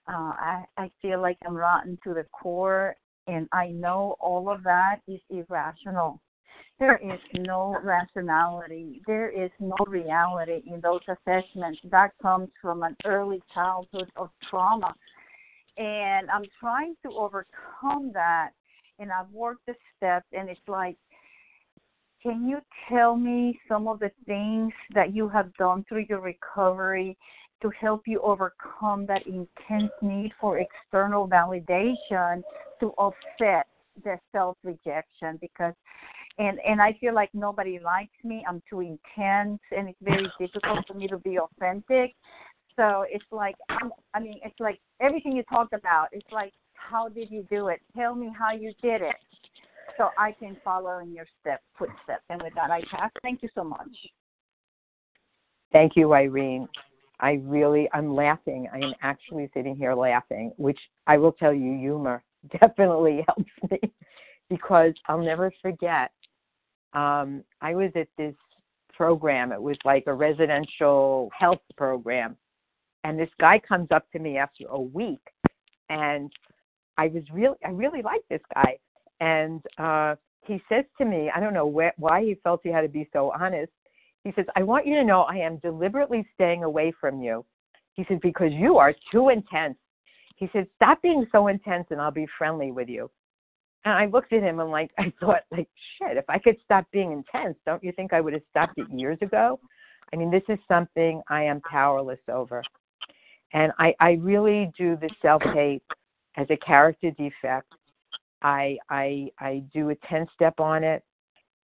Uh, 0.07 0.11
I, 0.11 0.65
I 0.77 0.91
feel 1.01 1.21
like 1.21 1.37
I'm 1.45 1.55
rotten 1.55 1.97
to 2.03 2.13
the 2.13 2.25
core, 2.31 2.95
and 3.27 3.47
I 3.51 3.67
know 3.69 4.15
all 4.19 4.49
of 4.51 4.63
that 4.63 4.97
is 5.07 5.21
irrational. 5.29 6.19
There 6.79 6.97
is 6.97 7.19
no 7.37 7.77
rationality. 7.83 9.01
There 9.05 9.29
is 9.29 9.51
no 9.59 9.75
reality 9.87 10.63
in 10.65 10.81
those 10.81 11.01
assessments. 11.07 11.79
That 11.85 12.11
comes 12.21 12.49
from 12.61 12.81
an 12.83 12.97
early 13.05 13.41
childhood 13.53 14.09
of 14.15 14.29
trauma. 14.49 14.93
And 15.77 16.29
I'm 16.29 16.45
trying 16.59 16.95
to 17.03 17.11
overcome 17.11 18.11
that. 18.13 18.51
And 18.99 19.11
I've 19.11 19.31
worked 19.31 19.65
the 19.65 19.73
steps, 19.97 20.27
and 20.31 20.47
it's 20.47 20.59
like, 20.67 20.95
can 22.21 22.47
you 22.47 22.59
tell 22.87 23.15
me 23.15 23.59
some 23.67 23.87
of 23.87 23.99
the 23.99 24.11
things 24.27 24.71
that 24.93 25.15
you 25.15 25.27
have 25.29 25.51
done 25.55 25.83
through 25.89 26.05
your 26.07 26.21
recovery 26.21 27.17
to 27.61 27.71
help 27.79 28.03
you 28.05 28.19
overcome 28.21 29.05
that 29.07 29.25
intense 29.25 29.91
need 30.01 30.31
for 30.39 30.59
external 30.59 31.27
validation 31.27 32.43
to 32.79 32.87
offset 32.97 33.67
the 34.03 34.17
self 34.31 34.57
rejection 34.63 35.37
because 35.39 35.73
and 36.37 36.59
and 36.65 36.81
I 36.81 36.93
feel 36.99 37.13
like 37.13 37.29
nobody 37.33 37.79
likes 37.79 38.17
me. 38.23 38.43
I'm 38.47 38.61
too 38.69 38.81
intense 38.81 39.59
and 39.75 39.89
it's 39.89 39.99
very 40.01 40.31
difficult 40.39 40.85
for 40.87 40.93
me 40.93 41.07
to 41.07 41.17
be 41.17 41.37
authentic. 41.39 42.15
So 42.81 43.05
it's 43.07 43.25
like 43.31 43.55
I'm, 43.69 43.91
I 44.15 44.19
mean 44.19 44.39
it's 44.43 44.59
like 44.59 44.79
everything 44.99 45.33
you 45.33 45.43
talked 45.43 45.73
about. 45.73 46.07
It's 46.11 46.25
like 46.31 46.51
how 46.73 47.09
did 47.09 47.29
you 47.29 47.45
do 47.49 47.67
it? 47.67 47.79
Tell 47.95 48.15
me 48.15 48.31
how 48.37 48.51
you 48.53 48.73
did 48.81 49.01
it. 49.01 49.15
So 49.97 50.09
I 50.17 50.31
can 50.31 50.57
follow 50.63 50.97
in 50.97 51.13
your 51.13 51.25
step 51.39 51.61
footsteps. 51.77 52.23
And 52.29 52.41
with 52.41 52.53
that 52.55 52.71
I 52.71 52.81
pass. 52.89 53.11
Thank 53.21 53.43
you 53.43 53.49
so 53.53 53.63
much. 53.63 53.89
Thank 55.71 55.95
you, 55.95 56.11
Irene. 56.13 56.67
I 57.19 57.33
really, 57.43 57.87
I'm 57.93 58.15
laughing. 58.15 58.67
I 58.73 58.77
am 58.77 58.93
actually 59.03 59.49
sitting 59.53 59.75
here 59.75 59.93
laughing, 59.93 60.51
which 60.57 60.79
I 61.05 61.17
will 61.17 61.33
tell 61.33 61.53
you, 61.53 61.77
humor 61.77 62.23
definitely 62.59 63.23
helps 63.27 63.51
me 63.69 63.79
because 64.49 64.93
I'll 65.07 65.23
never 65.23 65.53
forget. 65.61 66.11
Um, 66.93 67.43
I 67.61 67.75
was 67.75 67.91
at 67.95 68.07
this 68.17 68.33
program. 68.91 69.51
It 69.51 69.61
was 69.61 69.77
like 69.85 70.05
a 70.07 70.13
residential 70.13 71.29
health 71.37 71.61
program. 71.77 72.35
And 73.03 73.19
this 73.19 73.29
guy 73.39 73.59
comes 73.59 73.87
up 73.91 74.09
to 74.11 74.19
me 74.19 74.37
after 74.37 74.65
a 74.69 74.79
week 74.79 75.21
and 75.89 76.31
I 76.97 77.07
was 77.07 77.23
really, 77.31 77.57
I 77.65 77.69
really 77.69 78.01
like 78.01 78.21
this 78.29 78.41
guy. 78.53 78.77
And 79.19 79.61
uh, 79.77 80.15
he 80.45 80.61
says 80.69 80.85
to 80.97 81.05
me, 81.05 81.31
I 81.33 81.39
don't 81.39 81.53
know 81.53 81.69
wh- 81.71 81.99
why 81.99 82.23
he 82.23 82.35
felt 82.43 82.61
he 82.63 82.69
had 82.69 82.81
to 82.81 82.87
be 82.89 83.09
so 83.13 83.31
honest. 83.39 83.71
He 84.23 84.31
says, 84.35 84.45
I 84.55 84.63
want 84.63 84.85
you 84.85 84.95
to 84.95 85.03
know 85.03 85.21
I 85.21 85.37
am 85.37 85.57
deliberately 85.57 86.27
staying 86.35 86.63
away 86.63 86.93
from 86.99 87.21
you. 87.21 87.45
He 87.93 88.05
says, 88.07 88.19
because 88.21 88.51
you 88.51 88.77
are 88.77 88.93
too 89.11 89.29
intense. 89.29 89.77
He 90.35 90.49
says, 90.53 90.65
stop 90.75 91.01
being 91.01 91.25
so 91.31 91.47
intense 91.47 91.87
and 91.89 91.99
I'll 91.99 92.11
be 92.11 92.27
friendly 92.37 92.71
with 92.71 92.87
you. 92.87 93.09
And 93.83 93.93
I 93.95 94.05
looked 94.05 94.31
at 94.31 94.43
him 94.43 94.59
and 94.59 94.69
like 94.71 94.91
I 94.99 95.11
thought 95.19 95.41
like 95.51 95.69
shit, 95.97 96.17
if 96.17 96.25
I 96.29 96.37
could 96.37 96.57
stop 96.63 96.85
being 96.91 97.11
intense, 97.11 97.57
don't 97.65 97.83
you 97.83 97.91
think 97.91 98.13
I 98.13 98.21
would 98.21 98.33
have 98.33 98.43
stopped 98.49 98.77
it 98.77 98.87
years 98.91 99.17
ago? 99.21 99.59
I 100.13 100.17
mean, 100.17 100.29
this 100.29 100.43
is 100.49 100.59
something 100.67 101.21
I 101.29 101.43
am 101.43 101.61
powerless 101.61 102.19
over. 102.29 102.63
And 103.53 103.71
I, 103.79 103.93
I 103.99 104.11
really 104.13 104.71
do 104.77 104.95
the 104.95 105.09
self 105.21 105.41
hate 105.53 105.83
as 106.37 106.47
a 106.49 106.57
character 106.57 107.11
defect. 107.11 107.73
I 108.41 108.77
I 108.89 109.29
I 109.39 109.63
do 109.73 109.89
a 109.89 109.95
ten 110.07 110.25
step 110.35 110.59
on 110.59 110.83
it 110.83 111.03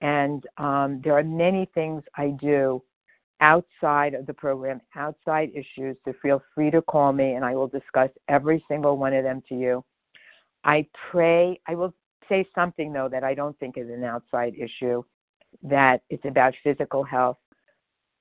and 0.02 0.46
um, 0.58 1.02
there 1.04 1.18
are 1.18 1.24
many 1.24 1.68
things 1.74 2.04
I 2.16 2.30
do 2.40 2.82
outside 3.40 4.14
of 4.14 4.26
the 4.26 4.34
program, 4.34 4.82
outside 4.96 5.52
issues, 5.54 5.96
so 6.06 6.14
feel 6.22 6.42
free 6.54 6.72
to 6.72 6.82
call 6.82 7.14
me 7.14 7.34
and 7.34 7.46
I 7.46 7.56
will 7.56 7.68
discuss 7.68 8.10
every 8.28 8.64
single 8.68 8.98
one 8.98 9.14
of 9.14 9.24
them 9.24 9.42
to 9.50 9.56
you. 9.56 9.84
I 10.64 10.88
pray, 11.12 11.60
I 11.68 11.76
will 11.76 11.94
say 12.30 12.46
something 12.54 12.92
though 12.92 13.10
that 13.10 13.24
I 13.24 13.34
don't 13.34 13.58
think 13.60 13.78
is 13.78 13.90
an 13.90 14.04
outside 14.04 14.54
issue, 14.58 15.04
that 15.64 16.02
it's 16.10 16.26
about 16.26 16.54
physical 16.64 17.04
health. 17.04 17.38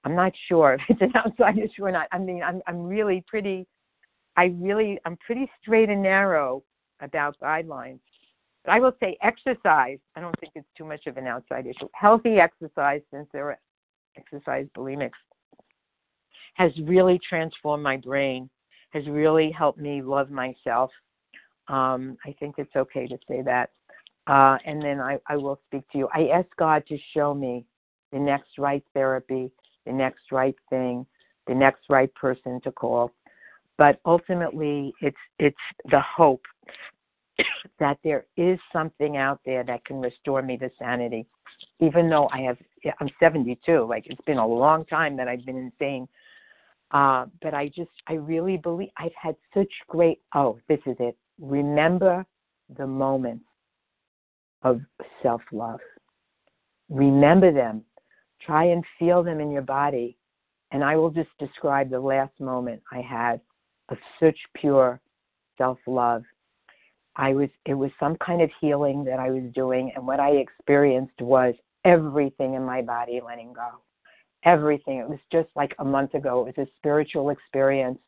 I'm 0.07 0.15
not 0.15 0.33
sure 0.49 0.74
if 0.74 0.81
it's 0.89 1.03
an 1.03 1.12
outside 1.16 1.59
issue 1.59 1.85
or 1.85 1.91
not. 1.91 2.07
I 2.12 2.19
mean, 2.19 2.43
I'm 2.43 2.62
I'm 2.66 2.85
really 2.85 3.24
pretty 3.27 3.66
I 4.37 4.55
really 4.57 4.99
I'm 5.05 5.16
pretty 5.19 5.51
straight 5.61 5.89
and 5.91 6.03
narrow 6.03 6.62
about 7.01 7.37
guidelines. 7.43 7.99
But 8.65 8.73
I 8.73 8.81
will 8.81 8.93
say 9.01 9.19
exercise, 9.23 9.99
I 10.15 10.20
don't 10.20 10.39
think 10.41 10.53
it's 10.55 10.69
too 10.78 10.85
much 10.85 11.07
of 11.07 11.16
an 11.16 11.27
outside 11.27 11.66
issue. 11.66 11.89
Healthy 11.93 12.37
exercise 12.39 13.03
since 13.12 13.27
there 13.33 13.51
are 13.51 13.59
exercise 14.16 14.66
bulimics 14.77 15.11
has 16.55 16.73
really 16.85 17.20
transformed 17.28 17.83
my 17.83 17.99
brain, 17.99 18.49
has 18.91 19.07
really 19.09 19.51
helped 19.51 19.78
me 19.78 20.01
love 20.01 20.31
myself. 20.31 20.91
Um, 21.69 22.16
I 22.24 22.35
think 22.41 22.55
it's 22.57 22.74
okay 22.74 23.07
to 23.09 23.19
say 23.28 23.43
that. 23.43 23.70
Uh, 24.27 24.57
and 24.65 24.81
then 24.81 25.01
I, 25.01 25.19
I 25.28 25.37
will 25.37 25.61
speak 25.66 25.83
to 25.91 25.99
you. 25.99 26.09
I 26.15 26.28
ask 26.28 26.49
God 26.59 26.83
to 26.89 26.97
show 27.12 27.35
me 27.35 27.66
the 28.11 28.19
next 28.19 28.57
right 28.59 28.83
therapy, 28.95 29.51
the 29.87 29.93
next 29.93 30.33
right 30.33 30.57
thing, 30.69 31.07
the 31.47 31.55
next 31.55 31.85
right 31.89 32.13
person 32.15 32.61
to 32.63 32.73
call. 32.73 33.13
But 33.79 34.01
ultimately, 34.05 34.93
it's 35.01 35.17
it's 35.39 35.57
the 35.91 36.01
hope 36.01 36.43
that 37.79 37.99
there 38.05 38.27
is 38.37 38.59
something 38.73 39.17
out 39.17 39.41
there 39.45 39.65
that 39.65 39.85
can 39.85 40.01
restore 40.01 40.43
me 40.43 40.57
to 40.59 40.71
sanity, 40.79 41.27
even 41.81 42.09
though 42.11 42.29
I 42.33 42.41
have 42.41 42.59
I'm 43.01 43.11
72. 43.21 43.87
Like 43.89 44.07
it's 44.07 44.25
been 44.27 44.39
a 44.39 44.47
long 44.47 44.85
time 44.87 45.17
that 45.17 45.29
I've 45.29 45.45
been 45.45 45.57
insane. 45.59 46.09
Uh, 46.93 47.27
but 47.43 47.53
I 47.53 47.69
just 47.69 47.91
I 48.07 48.15
really 48.15 48.57
believe 48.57 48.91
I've 48.97 49.15
had 49.21 49.37
such 49.55 49.71
great. 49.89 50.21
Oh, 50.35 50.59
this 50.69 50.79
is 50.87 50.97
it. 51.01 51.17
Remember 51.41 52.25
the 52.77 52.87
moments 52.87 53.45
of 54.63 54.81
self 55.23 55.43
love. 55.53 55.81
Remember 56.89 57.53
them. 57.53 57.85
Try 58.47 58.66
and 58.66 58.85
feel 58.98 59.23
them 59.23 59.40
in 59.40 59.51
your 59.51 59.62
body. 59.62 60.16
And 60.73 60.82
I 60.82 60.97
will 60.97 61.10
just 61.10 61.31
describe 61.39 61.90
the 61.90 62.01
last 62.01 62.39
moment 62.40 62.82
I 62.90 63.01
had 63.01 63.40
of 63.89 63.98
such 64.20 64.39
pure 64.55 65.01
self 65.59 65.78
love 65.86 66.23
I 67.16 67.32
was 67.32 67.48
it 67.64 67.74
was 67.74 67.90
some 67.98 68.16
kind 68.16 68.43
of 68.43 68.51
healing 68.60 69.05
that 69.05 69.18
I 69.18 69.31
was 69.31 69.44
doing 69.55 69.90
and 69.94 70.06
what 70.06 70.20
I 70.20 70.32
experienced 70.32 71.20
was 71.20 71.55
everything 71.85 72.55
in 72.55 72.62
my 72.62 72.82
body 72.82 73.20
letting 73.24 73.52
go. 73.52 73.68
Everything. 74.44 74.98
It 74.98 75.09
was 75.09 75.18
just 75.32 75.48
like 75.56 75.74
a 75.78 75.85
month 75.85 76.14
ago. 76.14 76.47
It 76.47 76.56
was 76.56 76.66
a 76.66 76.70
spiritual 76.77 77.31
experience. 77.31 77.98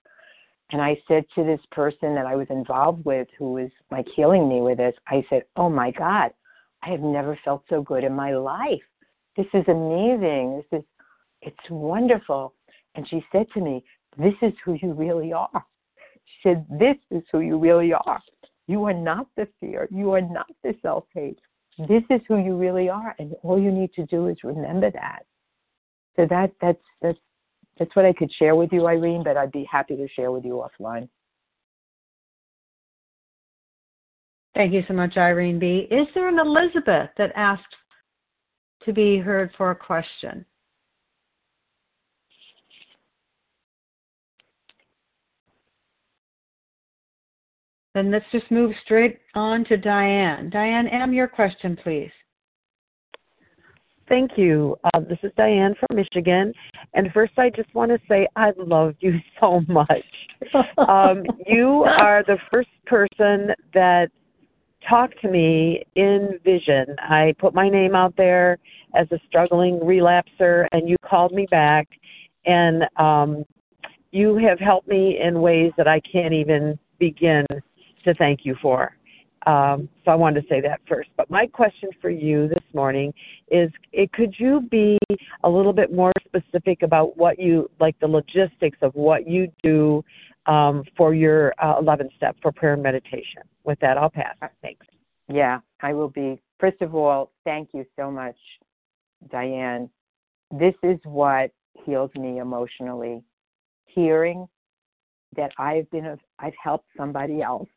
And 0.70 0.82
I 0.82 0.98
said 1.08 1.24
to 1.34 1.44
this 1.44 1.60
person 1.72 2.14
that 2.14 2.26
I 2.26 2.36
was 2.36 2.46
involved 2.50 3.04
with 3.06 3.26
who 3.38 3.54
was 3.54 3.70
like 3.90 4.06
healing 4.14 4.48
me 4.48 4.60
with 4.60 4.76
this, 4.76 4.94
I 5.06 5.24
said, 5.30 5.44
Oh 5.56 5.70
my 5.70 5.90
God, 5.90 6.30
I 6.82 6.90
have 6.90 7.00
never 7.00 7.38
felt 7.44 7.64
so 7.70 7.82
good 7.82 8.04
in 8.04 8.12
my 8.12 8.34
life. 8.34 8.82
This 9.38 9.46
is 9.54 9.64
amazing. 9.68 10.64
This 10.70 10.80
is 10.80 10.84
it's 11.42 11.70
wonderful. 11.70 12.54
And 12.96 13.08
she 13.08 13.24
said 13.30 13.46
to 13.54 13.60
me, 13.60 13.84
This 14.18 14.34
is 14.42 14.52
who 14.64 14.76
you 14.82 14.92
really 14.92 15.32
are. 15.32 15.64
She 16.24 16.48
said, 16.48 16.66
This 16.68 16.96
is 17.12 17.22
who 17.30 17.40
you 17.40 17.56
really 17.56 17.92
are. 17.92 18.20
You 18.66 18.84
are 18.84 18.92
not 18.92 19.28
the 19.36 19.46
fear. 19.60 19.86
You 19.92 20.10
are 20.12 20.20
not 20.20 20.50
the 20.64 20.74
self 20.82 21.04
hate. 21.14 21.38
This 21.78 22.02
is 22.10 22.20
who 22.26 22.38
you 22.38 22.56
really 22.56 22.88
are, 22.88 23.14
and 23.20 23.32
all 23.44 23.60
you 23.60 23.70
need 23.70 23.92
to 23.94 24.04
do 24.06 24.26
is 24.26 24.36
remember 24.42 24.90
that. 24.90 25.20
So 26.16 26.26
that 26.28 26.50
that's 26.60 26.82
that's 27.00 27.18
that's 27.78 27.94
what 27.94 28.04
I 28.04 28.12
could 28.12 28.32
share 28.32 28.56
with 28.56 28.72
you, 28.72 28.88
Irene. 28.88 29.22
But 29.22 29.36
I'd 29.36 29.52
be 29.52 29.68
happy 29.70 29.94
to 29.94 30.08
share 30.08 30.32
with 30.32 30.44
you 30.44 30.64
offline. 30.66 31.08
Thank 34.56 34.72
you 34.72 34.82
so 34.88 34.94
much, 34.94 35.16
Irene 35.16 35.60
B. 35.60 35.86
Is 35.88 36.08
there 36.16 36.26
an 36.26 36.40
Elizabeth 36.40 37.10
that 37.16 37.30
asked 37.36 37.62
to 38.88 38.94
be 38.94 39.18
heard 39.18 39.50
for 39.58 39.70
a 39.70 39.76
question? 39.76 40.46
Then 47.94 48.10
let's 48.10 48.24
just 48.32 48.50
move 48.50 48.72
straight 48.84 49.18
on 49.34 49.64
to 49.66 49.76
Diane. 49.76 50.48
Diane 50.48 50.88
M., 50.88 51.12
your 51.12 51.28
question, 51.28 51.76
please. 51.82 52.10
Thank 54.08 54.32
you. 54.38 54.76
Uh, 54.84 55.00
this 55.00 55.18
is 55.22 55.32
Diane 55.36 55.74
from 55.78 55.96
Michigan. 55.96 56.54
And 56.94 57.12
first, 57.12 57.32
I 57.36 57.50
just 57.50 57.74
want 57.74 57.90
to 57.90 57.98
say 58.08 58.26
I 58.36 58.52
love 58.56 58.94
you 59.00 59.18
so 59.40 59.62
much. 59.68 60.04
Um, 60.78 61.24
you 61.46 61.84
are 61.84 62.22
the 62.22 62.38
first 62.50 62.68
person 62.86 63.48
that 63.74 64.08
talked 64.88 65.20
to 65.22 65.28
me 65.28 65.84
in 65.94 66.38
vision. 66.44 66.96
I 66.98 67.34
put 67.38 67.54
my 67.54 67.68
name 67.68 67.94
out 67.94 68.14
there 68.16 68.58
as 68.94 69.06
a 69.12 69.18
struggling 69.26 69.78
relapser, 69.80 70.66
and 70.72 70.88
you 70.88 70.96
called 71.04 71.32
me 71.32 71.46
back. 71.50 71.88
And 72.46 72.84
um, 72.96 73.44
you 74.10 74.36
have 74.36 74.58
helped 74.58 74.88
me 74.88 75.18
in 75.20 75.40
ways 75.40 75.72
that 75.76 75.86
I 75.86 76.00
can't 76.00 76.32
even 76.32 76.78
begin 76.98 77.46
to 78.04 78.14
thank 78.14 78.40
you 78.44 78.56
for. 78.62 78.94
Um, 79.46 79.88
so 80.04 80.10
I 80.10 80.14
wanted 80.14 80.42
to 80.42 80.48
say 80.48 80.60
that 80.62 80.80
first. 80.88 81.10
But 81.16 81.30
my 81.30 81.46
question 81.46 81.90
for 82.00 82.10
you 82.10 82.48
this 82.48 82.64
morning 82.74 83.14
is: 83.50 83.70
it, 83.92 84.12
Could 84.12 84.34
you 84.38 84.62
be 84.70 84.98
a 85.44 85.48
little 85.48 85.72
bit 85.72 85.92
more 85.92 86.12
specific 86.24 86.82
about 86.82 87.16
what 87.16 87.38
you 87.38 87.70
like, 87.80 87.98
the 88.00 88.08
logistics 88.08 88.78
of 88.82 88.94
what 88.94 89.28
you 89.28 89.50
do 89.62 90.04
um, 90.48 90.82
for 90.96 91.14
your 91.14 91.54
uh, 91.62 91.78
11 91.78 92.10
step 92.16 92.36
for 92.42 92.50
prayer 92.52 92.74
and 92.74 92.82
meditation? 92.82 93.42
With 93.64 93.78
that, 93.80 93.98
I'll 93.98 94.10
pass. 94.10 94.34
Thanks. 94.62 94.86
Yeah, 95.28 95.60
I 95.80 95.92
will 95.92 96.08
be. 96.08 96.40
First 96.58 96.80
of 96.82 96.94
all, 96.94 97.30
thank 97.44 97.70
you 97.72 97.84
so 97.96 98.10
much, 98.10 98.36
Diane. 99.30 99.88
This 100.50 100.74
is 100.82 100.98
what 101.04 101.52
heals 101.84 102.10
me 102.14 102.38
emotionally. 102.38 103.22
Hearing 103.86 104.48
that 105.36 105.52
I've 105.58 105.90
been, 105.90 106.18
I've 106.38 106.54
helped 106.62 106.86
somebody 106.96 107.42
else 107.42 107.68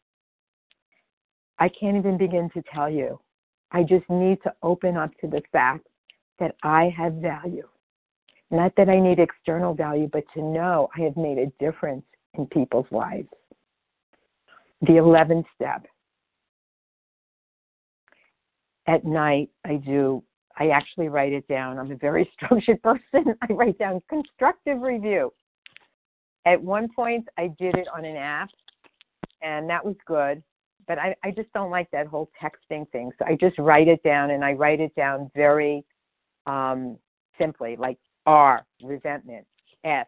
I 1.62 1.70
can't 1.70 1.96
even 1.96 2.18
begin 2.18 2.50
to 2.56 2.64
tell 2.74 2.90
you. 2.90 3.20
I 3.72 3.84
just 3.84 4.10
need 4.10 4.40
to 4.42 4.52
open 4.64 4.98
up 4.98 5.12
to 5.20 5.28
the 5.28 5.44
fact 5.52 5.86
that 6.40 6.56
I 6.64 6.92
have 6.98 7.14
value. 7.14 7.68
Not 8.50 8.74
that 8.78 8.90
I 8.90 9.00
need 9.00 9.20
external 9.20 9.76
value, 9.76 10.10
but 10.12 10.24
to 10.34 10.42
know 10.42 10.90
I 10.98 11.02
have 11.02 11.16
made 11.16 11.38
a 11.38 11.52
difference 11.64 12.04
in 12.38 12.46
people's 12.48 12.88
lives. 12.92 13.30
The 14.82 14.94
11th 14.94 15.46
step. 15.56 15.86
At 18.88 19.06
night, 19.06 19.50
I 19.66 19.76
do, 19.76 20.24
I 20.58 20.70
actually 20.70 21.08
write 21.08 21.34
it 21.34 21.48
down. 21.48 21.78
I'm 21.78 21.92
a 21.92 21.96
very 21.96 22.30
structured 22.36 22.82
person. 22.82 23.36
I 23.42 23.54
write 23.54 23.78
down 23.78 24.02
constructive 24.10 24.82
review. 24.82 25.32
At 26.46 26.62
one 26.62 26.90
point, 26.96 27.28
I 27.38 27.52
did 27.60 27.76
it 27.76 27.88
on 27.96 28.04
an 28.04 28.16
app, 28.16 28.50
and 29.44 29.70
that 29.70 29.86
was 29.86 29.96
good 30.08 30.42
but 30.92 31.00
I, 31.00 31.16
I 31.24 31.32
just 31.32 31.52
don't 31.54 31.72
like 31.72 31.90
that 31.92 32.08
whole 32.08 32.30
texting 32.42 32.90
thing. 32.92 33.12
So 33.18 33.26
I 33.26 33.36
just 33.36 33.58
write 33.58 33.88
it 33.88 34.04
down 34.04 34.32
and 34.32 34.44
I 34.44 34.52
write 34.52 34.82
it 34.82 34.94
down 34.96 35.32
very 35.34 35.86
um, 36.46 36.98
simply, 37.38 37.76
like 37.78 37.98
R, 38.26 38.66
resentment, 38.84 39.46
S, 39.84 40.08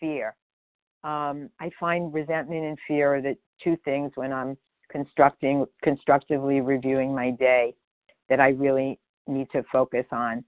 fear. 0.00 0.34
Um, 1.02 1.50
I 1.60 1.70
find 1.78 2.12
resentment 2.12 2.64
and 2.64 2.78
fear 2.86 3.16
are 3.16 3.22
the 3.22 3.36
two 3.62 3.76
things 3.84 4.12
when 4.14 4.32
I'm 4.32 4.56
constructing, 4.90 5.66
constructively 5.82 6.60
reviewing 6.60 7.14
my 7.14 7.30
day 7.30 7.74
that 8.28 8.40
I 8.40 8.50
really 8.50 8.98
need 9.26 9.48
to 9.52 9.62
focus 9.72 10.06
on. 10.12 10.44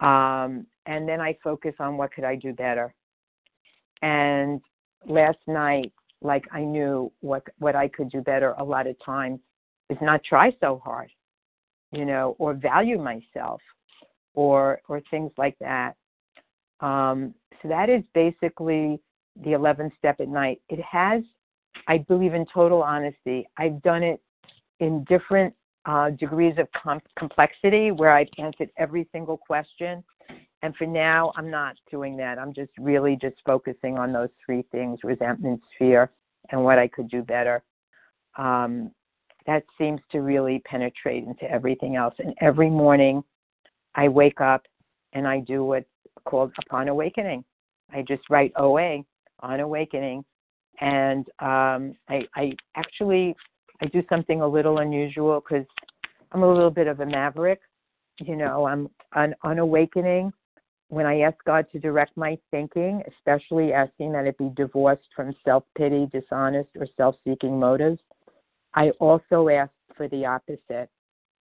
Um, 0.00 0.66
and 0.86 1.08
then 1.08 1.20
I 1.20 1.36
focus 1.42 1.74
on 1.78 1.96
what 1.96 2.12
could 2.12 2.24
I 2.24 2.36
do 2.36 2.52
better. 2.52 2.94
And 4.02 4.60
last 5.06 5.38
night 5.46 5.92
like 6.24 6.46
I 6.50 6.62
knew 6.62 7.12
what 7.20 7.44
what 7.58 7.76
I 7.76 7.86
could 7.86 8.10
do 8.10 8.22
better 8.22 8.54
a 8.58 8.64
lot 8.64 8.86
of 8.86 8.96
times 9.04 9.38
is 9.90 9.98
not 10.00 10.24
try 10.24 10.56
so 10.60 10.80
hard, 10.82 11.10
you 11.92 12.04
know, 12.04 12.34
or 12.38 12.54
value 12.54 12.98
myself 12.98 13.60
or 14.32 14.80
or 14.88 15.02
things 15.10 15.30
like 15.36 15.56
that. 15.60 15.94
Um, 16.80 17.34
so 17.62 17.68
that 17.68 17.90
is 17.90 18.02
basically 18.14 19.00
the 19.42 19.50
11th 19.50 19.96
step 19.98 20.20
at 20.20 20.28
night. 20.28 20.60
It 20.68 20.80
has, 20.80 21.22
I 21.88 21.98
believe 21.98 22.34
in 22.34 22.46
total 22.52 22.82
honesty, 22.82 23.46
I've 23.58 23.82
done 23.82 24.02
it 24.02 24.20
in 24.80 25.04
different 25.04 25.54
uh, 25.86 26.10
degrees 26.10 26.54
of 26.58 26.68
com- 26.80 27.00
complexity 27.18 27.90
where 27.90 28.10
I've 28.10 28.28
answered 28.38 28.70
every 28.78 29.08
single 29.12 29.36
question. 29.36 30.02
And 30.62 30.74
for 30.76 30.86
now, 30.86 31.32
I'm 31.36 31.50
not 31.50 31.76
doing 31.90 32.16
that. 32.16 32.38
I'm 32.38 32.54
just 32.54 32.70
really 32.78 33.18
just 33.20 33.36
focusing 33.44 33.98
on 33.98 34.12
those 34.12 34.30
three 34.44 34.64
things 34.72 35.00
resentment, 35.04 35.60
fear, 35.78 36.10
and 36.50 36.64
what 36.64 36.78
I 36.78 36.88
could 36.88 37.10
do 37.10 37.22
better. 37.22 37.62
Um, 38.38 38.90
that 39.46 39.64
seems 39.76 40.00
to 40.10 40.20
really 40.20 40.62
penetrate 40.64 41.24
into 41.24 41.44
everything 41.50 41.96
else. 41.96 42.14
And 42.18 42.34
every 42.40 42.70
morning, 42.70 43.22
I 43.94 44.08
wake 44.08 44.40
up 44.40 44.62
and 45.12 45.28
I 45.28 45.40
do 45.40 45.64
what's 45.64 45.86
called 46.24 46.52
Upon 46.66 46.88
Awakening. 46.88 47.44
I 47.92 48.02
just 48.02 48.22
write 48.30 48.52
OA 48.56 49.04
on 49.40 49.60
Awakening. 49.60 50.24
And 50.80 51.26
um, 51.40 51.94
I, 52.08 52.22
I 52.34 52.52
actually 52.76 53.34
I 53.80 53.86
do 53.86 54.02
something 54.08 54.40
a 54.40 54.48
little 54.48 54.78
unusual 54.78 55.40
because 55.40 55.66
I'm 56.32 56.42
a 56.42 56.52
little 56.52 56.70
bit 56.70 56.86
of 56.86 57.00
a 57.00 57.06
maverick. 57.06 57.60
You 58.20 58.36
know, 58.36 58.66
I'm 58.66 58.88
on, 59.14 59.34
on 59.42 59.58
awakening. 59.58 60.32
When 60.88 61.06
I 61.06 61.20
ask 61.20 61.36
God 61.44 61.66
to 61.72 61.78
direct 61.78 62.16
my 62.16 62.38
thinking, 62.50 63.02
especially 63.08 63.72
asking 63.72 64.12
that 64.12 64.26
it 64.26 64.38
be 64.38 64.50
divorced 64.54 65.08
from 65.16 65.34
self 65.44 65.64
pity, 65.76 66.08
dishonest, 66.12 66.70
or 66.78 66.86
self 66.96 67.16
seeking 67.26 67.58
motives, 67.58 68.00
I 68.74 68.90
also 69.00 69.48
ask 69.48 69.72
for 69.96 70.08
the 70.08 70.24
opposite. 70.24 70.88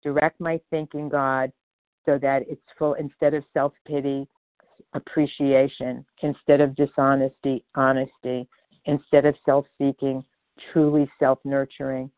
Direct 0.03 0.41
my 0.41 0.61
thinking, 0.71 1.09
God, 1.09 1.53
so 2.07 2.19
that 2.19 2.43
it's 2.49 2.63
full, 2.79 2.95
instead 2.95 3.35
of 3.35 3.45
self 3.53 3.73
pity, 3.87 4.29
appreciation, 4.95 6.05
instead 6.23 6.61
of 6.61 6.75
dishonesty, 6.75 7.65
honesty, 7.75 8.49
instead 8.87 9.27
of 9.27 9.35
self 9.45 9.67
seeking, 9.79 10.25
truly 10.73 11.11
self 11.19 11.39
nurturing. 11.45 12.11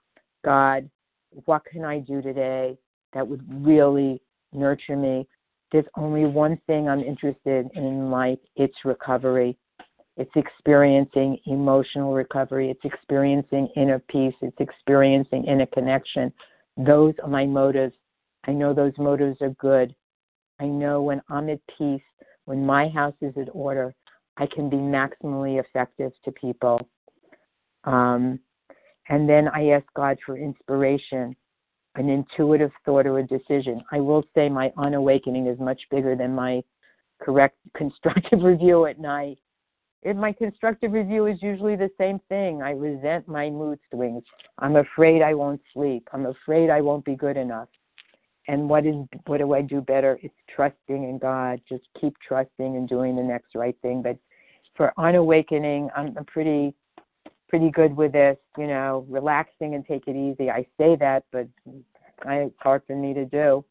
God, 0.44 0.89
what 1.44 1.65
can 1.65 1.85
I 1.85 1.99
do 1.99 2.20
today 2.23 2.77
that 3.12 3.27
would 3.27 3.44
really 3.65 4.20
nurture 4.53 4.97
me? 4.97 5.27
There's 5.70 5.86
only 5.97 6.27
one 6.27 6.61
thing 6.66 6.89
I'm 6.89 7.03
interested 7.03 7.70
in 7.74 7.85
in 7.85 8.11
life 8.11 8.39
it's 8.57 8.77
recovery. 8.85 9.57
It's 10.19 10.31
experiencing 10.36 11.39
emotional 11.47 12.12
recovery. 12.12 12.70
It's 12.70 12.85
experiencing 12.85 13.69
inner 13.77 13.99
peace. 13.99 14.35
It's 14.43 14.61
experiencing 14.61 15.44
inner 15.47 15.66
connection. 15.66 16.32
Those 16.77 17.15
are 17.23 17.31
my 17.31 17.47
motives. 17.47 17.94
I 18.44 18.53
know 18.53 18.74
those 18.74 18.93
motives 18.99 19.40
are 19.40 19.51
good. 19.59 19.94
I 20.61 20.66
know 20.66 21.01
when 21.01 21.23
I'm 21.31 21.49
at 21.49 21.61
peace, 21.78 22.03
when 22.53 22.66
my 22.66 22.87
house 22.91 23.15
is 23.23 23.33
in 23.37 23.49
order, 23.55 23.95
I 24.37 24.45
can 24.45 24.69
be 24.69 24.77
maximally 24.77 25.59
effective 25.59 26.12
to 26.23 26.33
people. 26.33 26.87
Um, 27.85 28.41
and 29.09 29.27
then 29.27 29.49
I 29.49 29.69
ask 29.69 29.87
God 29.97 30.19
for 30.27 30.37
inspiration, 30.37 31.35
an 31.95 32.11
intuitive 32.11 32.70
thought 32.85 33.07
or 33.07 33.20
a 33.20 33.27
decision. 33.27 33.83
I 33.91 34.01
will 34.01 34.23
say 34.35 34.51
my 34.51 34.70
on 34.77 34.93
awakening 34.93 35.47
is 35.47 35.59
much 35.59 35.81
bigger 35.91 36.15
than 36.15 36.35
my 36.35 36.62
correct 37.23 37.57
constructive 37.74 38.43
review 38.43 38.85
at 38.85 38.99
night. 39.01 39.39
If 40.03 40.19
my 40.19 40.35
constructive 40.35 40.93
review 40.93 41.29
is 41.29 41.39
usually 41.41 41.77
the 41.77 41.91
same 41.97 42.20
thing. 42.29 42.61
I 42.61 42.73
resent 42.73 43.29
my 43.29 43.49
mood 43.49 43.79
swings. 43.91 44.24
I'm 44.59 44.77
afraid 44.77 45.23
I 45.23 45.33
won't 45.33 45.62
sleep. 45.73 46.07
I'm 46.12 46.27
afraid 46.27 46.69
I 46.69 46.83
won't 46.83 47.07
be 47.07 47.16
good 47.16 47.39
enough. 47.39 47.69
And 48.48 48.69
what 48.69 48.86
is 48.86 48.97
what 49.27 49.39
do 49.39 49.55
I 49.55 49.62
do 49.62 49.81
better? 49.81 50.19
It's 50.23 50.35
trusting 50.55 51.05
in 51.05 51.19
God. 51.19 51.60
Just 51.69 51.85
keep 52.01 52.14
trusting 52.27 52.77
and 52.77 52.89
doing 52.89 53.16
the 53.16 53.23
next 53.23 53.55
right 53.55 53.77
thing. 53.82 54.02
But 54.02 54.19
for 54.77 54.93
on 54.97 55.14
awakening, 55.14 55.90
I'm, 55.97 56.14
I'm 56.16 56.24
pretty 56.24 56.74
pretty 57.48 57.70
good 57.70 57.94
with 57.94 58.12
this, 58.12 58.39
you 58.56 58.66
know, 58.66 59.06
relaxing 59.10 59.74
and 59.74 59.86
take 59.86 60.09
it 60.09 60.16
easy. 60.16 60.51
I 60.51 60.66
say 60.78 60.97
that, 60.97 61.24
but 61.31 61.47
it's 62.27 62.55
hard 62.59 62.82
for 62.86 62.97
me 62.97 63.12
to 63.12 63.27
do. 63.27 63.62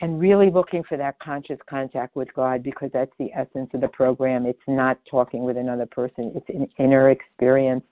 And 0.00 0.20
really 0.20 0.50
looking 0.50 0.84
for 0.84 0.96
that 0.96 1.18
conscious 1.18 1.58
contact 1.68 2.14
with 2.14 2.32
God 2.34 2.62
because 2.62 2.90
that's 2.92 3.10
the 3.18 3.32
essence 3.32 3.70
of 3.74 3.80
the 3.80 3.88
program. 3.88 4.46
It's 4.46 4.58
not 4.68 4.98
talking 5.10 5.44
with 5.44 5.56
another 5.56 5.86
person, 5.86 6.32
it's 6.34 6.48
an 6.48 6.68
inner 6.78 7.10
experience. 7.10 7.84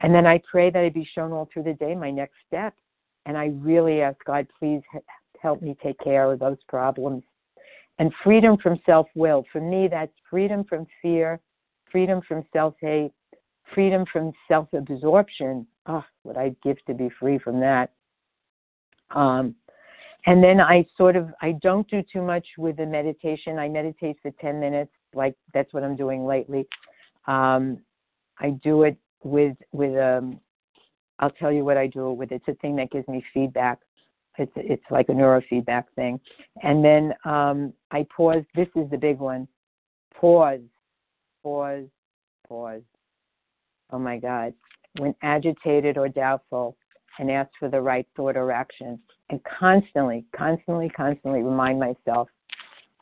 And 0.00 0.12
then 0.12 0.26
I 0.26 0.42
pray 0.50 0.70
that 0.70 0.84
I 0.84 0.88
be 0.88 1.08
shown 1.14 1.32
all 1.32 1.48
through 1.52 1.64
the 1.64 1.74
day 1.74 1.94
my 1.94 2.10
next 2.10 2.34
step. 2.48 2.74
And 3.26 3.36
I 3.36 3.46
really 3.54 4.02
ask 4.02 4.16
God, 4.24 4.46
please 4.58 4.82
help 5.40 5.62
me 5.62 5.76
take 5.82 5.98
care 6.00 6.32
of 6.32 6.38
those 6.38 6.58
problems. 6.68 7.22
And 7.98 8.12
freedom 8.24 8.56
from 8.62 8.80
self 8.84 9.06
will. 9.14 9.44
For 9.52 9.60
me, 9.60 9.88
that's 9.88 10.12
freedom 10.30 10.64
from 10.64 10.86
fear, 11.00 11.40
freedom 11.90 12.20
from 12.26 12.44
self 12.52 12.74
hate, 12.80 13.12
freedom 13.74 14.04
from 14.12 14.32
self 14.48 14.68
absorption. 14.72 15.66
Oh, 15.86 16.04
what 16.22 16.36
I'd 16.36 16.60
give 16.62 16.82
to 16.86 16.94
be 16.94 17.10
free 17.20 17.38
from 17.38 17.60
that. 17.60 17.90
Um, 19.10 19.54
and 20.26 20.42
then 20.42 20.60
I 20.60 20.86
sort 20.96 21.16
of 21.16 21.28
I 21.42 21.52
don't 21.62 21.88
do 21.88 22.02
too 22.12 22.22
much 22.22 22.46
with 22.56 22.76
the 22.76 22.86
meditation. 22.86 23.58
I 23.58 23.68
meditate 23.68 24.16
for 24.22 24.30
ten 24.40 24.60
minutes, 24.60 24.92
like 25.14 25.34
that's 25.52 25.72
what 25.74 25.82
I'm 25.82 25.96
doing 25.96 26.24
lately. 26.24 26.66
Um, 27.26 27.78
I 28.38 28.50
do 28.62 28.84
it 28.84 28.96
with 29.22 29.56
with 29.72 29.96
um, 29.98 30.40
I'll 31.22 31.30
tell 31.30 31.50
you 31.50 31.64
what 31.64 31.78
I 31.78 31.86
do 31.86 32.10
it 32.10 32.14
with. 32.14 32.32
It's 32.32 32.46
a 32.48 32.54
thing 32.56 32.76
that 32.76 32.90
gives 32.90 33.08
me 33.08 33.24
feedback. 33.32 33.78
It's 34.36 34.52
it's 34.56 34.84
like 34.90 35.08
a 35.08 35.12
neurofeedback 35.12 35.84
thing. 35.96 36.20
And 36.62 36.84
then 36.84 37.14
um, 37.24 37.72
I 37.90 38.06
pause. 38.14 38.44
This 38.54 38.68
is 38.76 38.90
the 38.90 38.98
big 38.98 39.18
one. 39.18 39.48
Pause, 40.14 40.60
pause, 41.42 41.86
pause 42.46 42.82
oh 43.92 43.98
my 43.98 44.18
God, 44.18 44.54
when 44.98 45.14
agitated 45.22 45.96
or 45.96 46.08
doubtful, 46.08 46.76
and 47.18 47.30
ask 47.30 47.50
for 47.60 47.68
the 47.68 47.80
right 47.80 48.06
thought 48.16 48.36
or 48.36 48.50
action. 48.50 48.98
And 49.28 49.38
constantly, 49.44 50.24
constantly, 50.34 50.88
constantly 50.88 51.42
remind 51.42 51.78
myself 51.78 52.28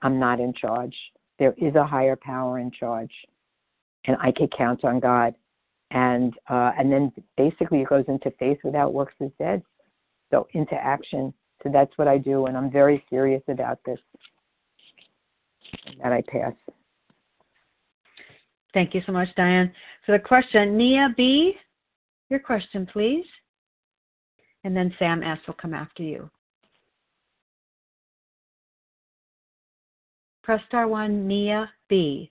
I'm 0.03 0.19
not 0.19 0.41
in 0.41 0.53
charge. 0.53 0.97
There 1.39 1.55
is 1.57 1.77
a 1.77 1.87
higher 1.87 2.17
power 2.17 2.59
in 2.59 2.73
charge, 2.73 3.13
and 4.07 4.17
I 4.21 4.33
can 4.33 4.49
count 4.57 4.85
on 4.85 4.99
God. 4.99 5.35
And 5.91 6.35
uh, 6.49 6.73
and 6.79 6.93
then 6.93 7.13
basically 7.37 7.81
it 7.81 7.89
goes 7.89 8.05
into 8.09 8.31
faith 8.39 8.59
without 8.63 8.95
works 8.95 9.15
is 9.21 9.31
dead. 9.39 9.63
So 10.31 10.47
into 10.53 10.75
action. 10.75 11.35
So 11.63 11.71
that's 11.73 11.93
what 11.97 12.09
I 12.09 12.17
do, 12.17 12.47
and 12.47 12.57
I'm 12.57 12.71
very 12.71 13.05
serious 13.11 13.43
about 13.49 13.79
this. 13.85 13.99
And 15.87 16.01
that 16.01 16.13
I 16.13 16.23
pass. 16.23 16.55
Thank 18.73 18.95
you 18.95 19.03
so 19.05 19.13
much, 19.13 19.29
Diane. 19.37 19.73
So 20.07 20.13
the 20.13 20.19
question, 20.19 20.77
Nia 20.77 21.09
B, 21.17 21.55
your 22.29 22.39
question, 22.39 22.87
please. 22.87 23.25
And 24.63 24.77
then 24.77 24.95
Sam 24.99 25.23
S 25.23 25.39
will 25.47 25.55
come 25.55 25.75
after 25.75 26.03
you. 26.03 26.31
Press 30.43 30.61
star 30.69 30.87
one, 30.87 31.27
Nia 31.27 31.71
B. 31.89 32.31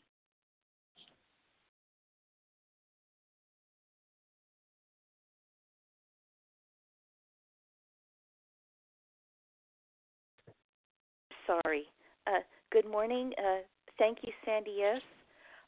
Sorry. 11.50 11.86
Uh, 12.28 12.46
good 12.72 12.86
morning. 12.86 13.34
Uh, 13.40 13.66
thank 13.98 14.20
you, 14.22 14.32
Sandy 14.46 14.84
S. 14.86 15.02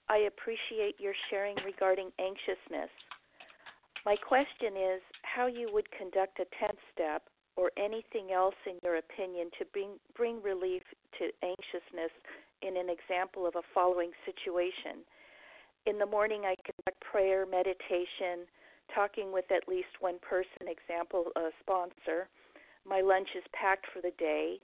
I 0.10 0.30
appreciate 0.30 0.94
your 1.00 1.14
sharing 1.32 1.56
regarding 1.66 2.12
anxiousness. 2.22 2.94
My 4.06 4.16
question 4.16 4.78
is 4.78 5.02
how 5.24 5.48
you 5.48 5.70
would 5.74 5.90
conduct 5.90 6.38
a 6.38 6.46
10th 6.62 6.78
step 6.94 7.24
or 7.58 7.72
anything 7.82 8.30
else 8.30 8.54
in 8.68 8.78
your 8.84 8.98
opinion 8.98 9.50
to 9.58 9.66
bring, 9.74 9.98
bring 10.16 10.38
relief 10.44 10.84
to 11.18 11.34
anxiousness 11.42 12.14
in 12.62 12.78
an 12.78 12.94
example 12.94 13.48
of 13.48 13.56
a 13.56 13.66
following 13.74 14.12
situation. 14.22 15.02
In 15.88 15.98
the 15.98 16.06
morning, 16.06 16.44
I 16.46 16.54
conduct 16.62 17.02
prayer, 17.02 17.48
meditation, 17.50 18.46
talking 18.94 19.34
with 19.34 19.46
at 19.50 19.68
least 19.68 19.98
one 20.00 20.20
person, 20.22 20.70
example, 20.70 21.34
a 21.36 21.50
sponsor. 21.60 22.30
My 22.86 23.02
lunch 23.02 23.30
is 23.36 23.44
packed 23.52 23.88
for 23.92 24.02
the 24.02 24.14
day. 24.20 24.62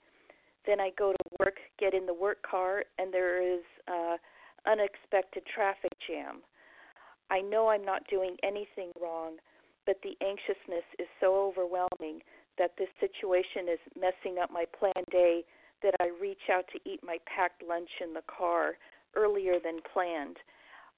Then 0.68 0.80
I 0.80 0.90
go 0.98 1.12
to 1.12 1.24
work, 1.40 1.56
get 1.80 1.94
in 1.94 2.04
the 2.04 2.12
work 2.12 2.42
car, 2.42 2.84
and 2.98 3.12
there 3.12 3.40
is 3.40 3.64
uh, 3.88 4.18
unexpected 4.68 5.42
traffic 5.48 5.92
jam. 6.06 6.42
I 7.30 7.40
know 7.40 7.68
I'm 7.68 7.86
not 7.86 8.02
doing 8.10 8.36
anything 8.42 8.92
wrong, 9.00 9.36
but 9.86 9.96
the 10.02 10.12
anxiousness 10.20 10.84
is 10.98 11.08
so 11.20 11.34
overwhelming 11.48 12.20
that 12.58 12.72
this 12.76 12.92
situation 13.00 13.72
is 13.72 13.80
messing 13.96 14.38
up 14.38 14.50
my 14.52 14.66
planned 14.78 15.08
day 15.10 15.42
that 15.82 15.94
I 16.00 16.10
reach 16.20 16.52
out 16.52 16.66
to 16.74 16.80
eat 16.84 17.00
my 17.02 17.16
packed 17.24 17.62
lunch 17.66 17.88
in 18.04 18.12
the 18.12 18.26
car 18.28 18.76
earlier 19.16 19.54
than 19.64 19.80
planned. 19.90 20.36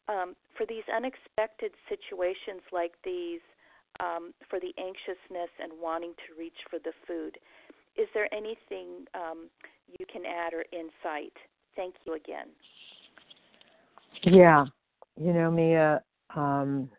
Um, 0.08 0.34
for 0.56 0.66
these 0.66 0.82
unexpected 0.92 1.70
situations 1.88 2.66
like 2.72 2.94
these, 3.04 3.44
um, 4.00 4.34
for 4.48 4.58
the 4.58 4.74
anxiousness 4.82 5.50
and 5.62 5.70
wanting 5.80 6.14
to 6.26 6.34
reach 6.36 6.58
for 6.68 6.80
the 6.82 6.92
food, 7.06 7.38
is 7.96 8.08
there 8.14 8.32
anything 8.32 9.04
um, 9.14 9.48
you 9.98 10.06
can 10.06 10.22
add 10.24 10.52
or 10.54 10.64
insight? 10.72 11.32
Thank 11.76 11.94
you 12.06 12.14
again. 12.14 12.48
Yeah, 14.24 14.66
you 15.16 15.32
know, 15.32 15.50
Mia, 15.50 16.02
um, 16.34 16.90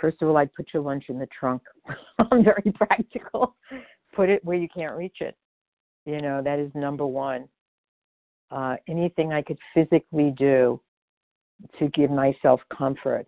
First 0.00 0.22
of 0.22 0.28
all, 0.28 0.36
I'd 0.36 0.52
put 0.54 0.68
your 0.72 0.82
lunch 0.82 1.04
in 1.08 1.18
the 1.18 1.28
trunk. 1.38 1.62
I'm 2.18 2.44
very 2.44 2.72
practical. 2.74 3.56
Put 4.14 4.28
it 4.28 4.44
where 4.44 4.56
you 4.56 4.68
can't 4.74 4.96
reach 4.96 5.18
it. 5.20 5.36
You 6.06 6.22
know, 6.22 6.42
that 6.42 6.58
is 6.58 6.70
number 6.74 7.06
one. 7.06 7.48
Uh, 8.50 8.76
anything 8.88 9.32
I 9.32 9.42
could 9.42 9.58
physically 9.74 10.34
do 10.36 10.80
to 11.78 11.88
give 11.88 12.10
myself 12.10 12.60
comfort. 12.76 13.26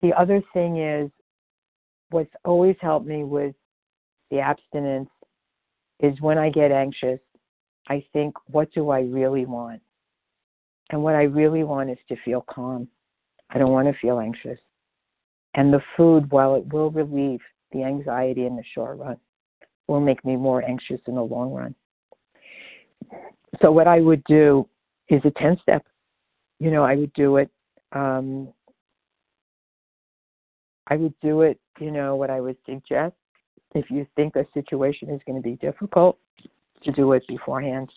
The 0.00 0.12
other 0.14 0.40
thing 0.54 0.78
is 0.78 1.10
what's 2.10 2.32
always 2.44 2.76
helped 2.80 3.06
me 3.06 3.24
with 3.24 3.54
the 4.30 4.38
abstinence 4.38 5.10
is 6.00 6.20
when 6.20 6.38
I 6.38 6.50
get 6.50 6.72
anxious, 6.72 7.20
I 7.88 8.04
think, 8.12 8.34
what 8.48 8.72
do 8.72 8.90
I 8.90 9.00
really 9.00 9.46
want? 9.46 9.80
And 10.90 11.02
what 11.02 11.14
I 11.14 11.22
really 11.22 11.64
want 11.64 11.90
is 11.90 11.98
to 12.08 12.16
feel 12.24 12.44
calm. 12.48 12.88
I 13.50 13.58
don't 13.58 13.72
want 13.72 13.88
to 13.88 13.98
feel 14.00 14.20
anxious. 14.20 14.58
And 15.54 15.72
the 15.72 15.80
food, 15.96 16.30
while 16.30 16.54
it 16.54 16.72
will 16.72 16.90
relieve 16.90 17.40
the 17.72 17.82
anxiety 17.82 18.46
in 18.46 18.56
the 18.56 18.64
short 18.74 18.98
run, 18.98 19.16
will 19.88 20.00
make 20.00 20.24
me 20.24 20.36
more 20.36 20.62
anxious 20.62 21.00
in 21.06 21.14
the 21.14 21.22
long 21.22 21.52
run. 21.52 21.74
So, 23.62 23.72
what 23.72 23.86
I 23.86 24.00
would 24.00 24.22
do 24.24 24.68
is 25.08 25.22
a 25.24 25.30
10 25.30 25.58
step. 25.62 25.86
You 26.58 26.70
know, 26.70 26.82
I 26.82 26.96
would 26.96 27.12
do 27.14 27.36
it. 27.36 27.50
Um, 27.92 28.52
I 30.88 30.96
would 30.96 31.14
do 31.20 31.42
it, 31.42 31.58
you 31.80 31.90
know, 31.90 32.16
what 32.16 32.30
I 32.30 32.40
would 32.40 32.56
suggest 32.66 33.14
if 33.76 33.90
you 33.90 34.06
think 34.16 34.36
a 34.36 34.46
situation 34.54 35.10
is 35.10 35.20
going 35.26 35.36
to 35.36 35.42
be 35.42 35.56
difficult 35.56 36.18
to 36.82 36.92
do 36.92 37.12
it 37.12 37.26
beforehand. 37.28 37.90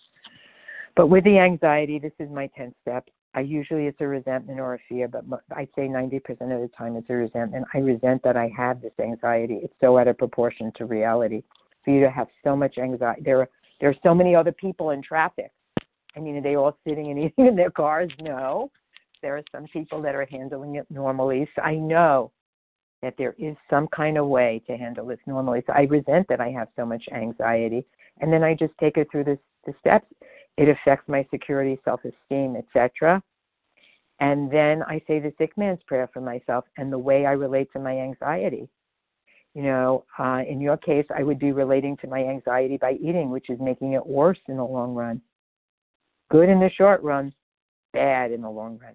But 0.96 1.08
with 1.08 1.24
the 1.24 1.38
anxiety, 1.38 1.98
this 1.98 2.12
is 2.18 2.28
my 2.30 2.48
10 2.56 2.74
step. 2.82 3.08
I 3.34 3.40
usually 3.40 3.86
it's 3.86 4.00
a 4.00 4.06
resentment 4.06 4.58
or 4.58 4.74
a 4.74 4.78
fear, 4.88 5.06
but 5.06 5.24
I'd 5.56 5.68
say 5.76 5.82
90% 5.82 6.18
of 6.28 6.60
the 6.60 6.70
time 6.76 6.96
it's 6.96 7.08
a 7.10 7.14
resentment. 7.14 7.66
I 7.72 7.78
resent 7.78 8.22
that 8.24 8.36
I 8.36 8.52
have 8.56 8.82
this 8.82 8.92
anxiety. 9.00 9.60
It's 9.62 9.74
so 9.80 9.98
out 9.98 10.08
of 10.08 10.18
proportion 10.18 10.72
to 10.76 10.86
reality. 10.86 11.42
For 11.84 11.92
you 11.92 12.00
to 12.00 12.10
have 12.10 12.26
so 12.44 12.56
much 12.56 12.76
anxiety, 12.76 13.22
there 13.24 13.40
are 13.40 13.48
there 13.80 13.88
are 13.88 13.96
so 14.02 14.14
many 14.14 14.34
other 14.34 14.52
people 14.52 14.90
in 14.90 15.02
traffic. 15.02 15.50
I 16.14 16.20
mean, 16.20 16.36
are 16.36 16.42
they 16.42 16.56
all 16.56 16.76
sitting 16.86 17.10
and 17.10 17.18
eating 17.24 17.46
in 17.46 17.56
their 17.56 17.70
cars? 17.70 18.10
No. 18.20 18.70
There 19.22 19.36
are 19.36 19.42
some 19.52 19.66
people 19.72 20.02
that 20.02 20.14
are 20.14 20.26
handling 20.30 20.74
it 20.74 20.86
normally. 20.90 21.48
So 21.54 21.62
I 21.62 21.76
know 21.76 22.32
that 23.02 23.14
there 23.16 23.34
is 23.38 23.56
some 23.68 23.88
kind 23.88 24.18
of 24.18 24.26
way 24.26 24.62
to 24.66 24.76
handle 24.76 25.06
this 25.06 25.18
normally. 25.26 25.62
So 25.66 25.72
I 25.72 25.82
resent 25.82 26.26
that 26.28 26.40
I 26.40 26.50
have 26.50 26.68
so 26.76 26.84
much 26.84 27.02
anxiety, 27.12 27.84
and 28.20 28.32
then 28.32 28.42
I 28.42 28.54
just 28.54 28.74
take 28.78 28.96
it 28.96 29.08
through 29.10 29.24
this, 29.24 29.38
the 29.66 29.74
steps. 29.80 30.06
It 30.56 30.68
affects 30.68 31.08
my 31.08 31.26
security, 31.30 31.80
self-esteem, 31.84 32.56
etc. 32.56 33.22
And 34.20 34.50
then 34.50 34.82
I 34.82 35.00
say 35.06 35.18
the 35.18 35.32
sick 35.38 35.56
man's 35.56 35.80
prayer 35.86 36.08
for 36.12 36.20
myself 36.20 36.66
and 36.76 36.92
the 36.92 36.98
way 36.98 37.24
I 37.24 37.32
relate 37.32 37.72
to 37.72 37.78
my 37.78 37.98
anxiety. 37.98 38.68
You 39.54 39.62
know, 39.62 40.04
uh, 40.18 40.42
in 40.46 40.60
your 40.60 40.76
case, 40.76 41.06
I 41.14 41.22
would 41.22 41.38
be 41.38 41.52
relating 41.52 41.96
to 41.98 42.06
my 42.06 42.22
anxiety 42.22 42.76
by 42.76 42.92
eating, 42.92 43.30
which 43.30 43.50
is 43.50 43.58
making 43.60 43.94
it 43.94 44.06
worse 44.06 44.38
in 44.48 44.56
the 44.56 44.64
long 44.64 44.94
run. 44.94 45.20
Good 46.30 46.48
in 46.48 46.60
the 46.60 46.70
short 46.70 47.02
run, 47.02 47.32
bad 47.92 48.30
in 48.30 48.42
the 48.42 48.50
long 48.50 48.78
run. 48.78 48.94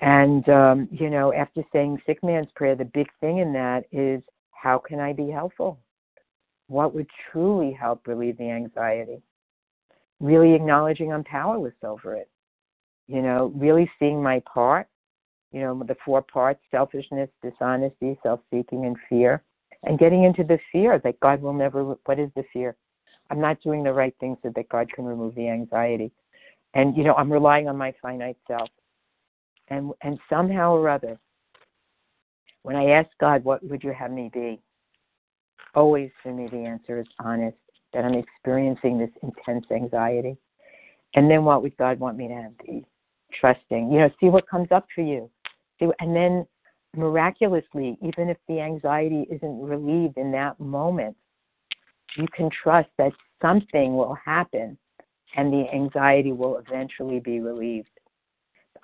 And, 0.00 0.48
um, 0.48 0.88
you 0.92 1.10
know, 1.10 1.32
after 1.32 1.62
saying 1.72 2.00
sick 2.06 2.22
man's 2.22 2.48
prayer, 2.54 2.76
the 2.76 2.84
big 2.84 3.08
thing 3.20 3.38
in 3.38 3.52
that 3.54 3.84
is 3.90 4.22
how 4.52 4.78
can 4.78 5.00
I 5.00 5.12
be 5.12 5.30
helpful? 5.30 5.78
What 6.68 6.94
would 6.94 7.08
truly 7.30 7.72
help 7.72 8.06
relieve 8.06 8.38
the 8.38 8.50
anxiety? 8.50 9.22
Really 10.20 10.54
acknowledging 10.54 11.12
I'm 11.12 11.24
powerless 11.24 11.74
over 11.82 12.14
it. 12.14 12.28
You 13.06 13.22
know, 13.22 13.52
really 13.56 13.90
seeing 13.98 14.22
my 14.22 14.42
part, 14.52 14.86
you 15.52 15.60
know, 15.60 15.82
the 15.86 15.96
four 16.04 16.22
parts 16.22 16.60
selfishness, 16.70 17.30
dishonesty, 17.42 18.18
self 18.22 18.40
seeking, 18.52 18.84
and 18.84 18.96
fear. 19.08 19.42
And 19.84 19.98
getting 19.98 20.24
into 20.24 20.44
the 20.44 20.58
fear 20.72 21.00
that 21.02 21.20
God 21.20 21.40
will 21.40 21.52
never, 21.52 21.96
what 22.04 22.18
is 22.18 22.30
the 22.36 22.44
fear? 22.52 22.76
I'm 23.30 23.40
not 23.40 23.62
doing 23.62 23.82
the 23.82 23.92
right 23.92 24.14
things 24.20 24.38
so 24.42 24.52
that 24.54 24.68
God 24.68 24.92
can 24.92 25.04
remove 25.04 25.34
the 25.34 25.48
anxiety. 25.48 26.12
And, 26.74 26.96
you 26.96 27.04
know, 27.04 27.14
I'm 27.14 27.32
relying 27.32 27.68
on 27.68 27.76
my 27.76 27.94
finite 28.02 28.36
self 28.46 28.68
and 29.70 29.92
and 30.02 30.18
somehow 30.28 30.72
or 30.72 30.88
other 30.88 31.18
when 32.62 32.76
i 32.76 32.90
ask 32.90 33.08
god 33.20 33.44
what 33.44 33.62
would 33.64 33.82
you 33.82 33.92
have 33.92 34.10
me 34.10 34.30
be? 34.32 34.60
Always 35.74 36.10
for 36.22 36.32
me 36.32 36.48
the 36.48 36.58
answer 36.58 37.00
is 37.00 37.06
honest 37.20 37.56
that 37.92 38.04
i'm 38.04 38.14
experiencing 38.14 38.98
this 38.98 39.10
intense 39.22 39.66
anxiety. 39.70 40.36
And 41.14 41.30
then 41.30 41.44
what 41.44 41.62
would 41.62 41.76
god 41.76 41.98
want 41.98 42.16
me 42.16 42.28
to 42.28 42.34
have 42.34 42.58
be? 42.58 42.84
Trusting. 43.40 43.92
You 43.92 44.00
know 44.00 44.10
see 44.20 44.26
what 44.28 44.48
comes 44.48 44.68
up 44.70 44.86
for 44.94 45.02
you. 45.02 45.30
See, 45.78 45.88
and 46.00 46.14
then 46.14 46.46
miraculously 46.96 47.98
even 48.02 48.28
if 48.28 48.38
the 48.48 48.60
anxiety 48.60 49.26
isn't 49.30 49.60
relieved 49.60 50.16
in 50.16 50.32
that 50.32 50.58
moment 50.58 51.16
you 52.16 52.26
can 52.34 52.50
trust 52.62 52.88
that 52.96 53.12
something 53.42 53.96
will 53.96 54.14
happen 54.14 54.76
and 55.36 55.52
the 55.52 55.66
anxiety 55.72 56.32
will 56.32 56.56
eventually 56.66 57.20
be 57.20 57.40
relieved 57.40 57.90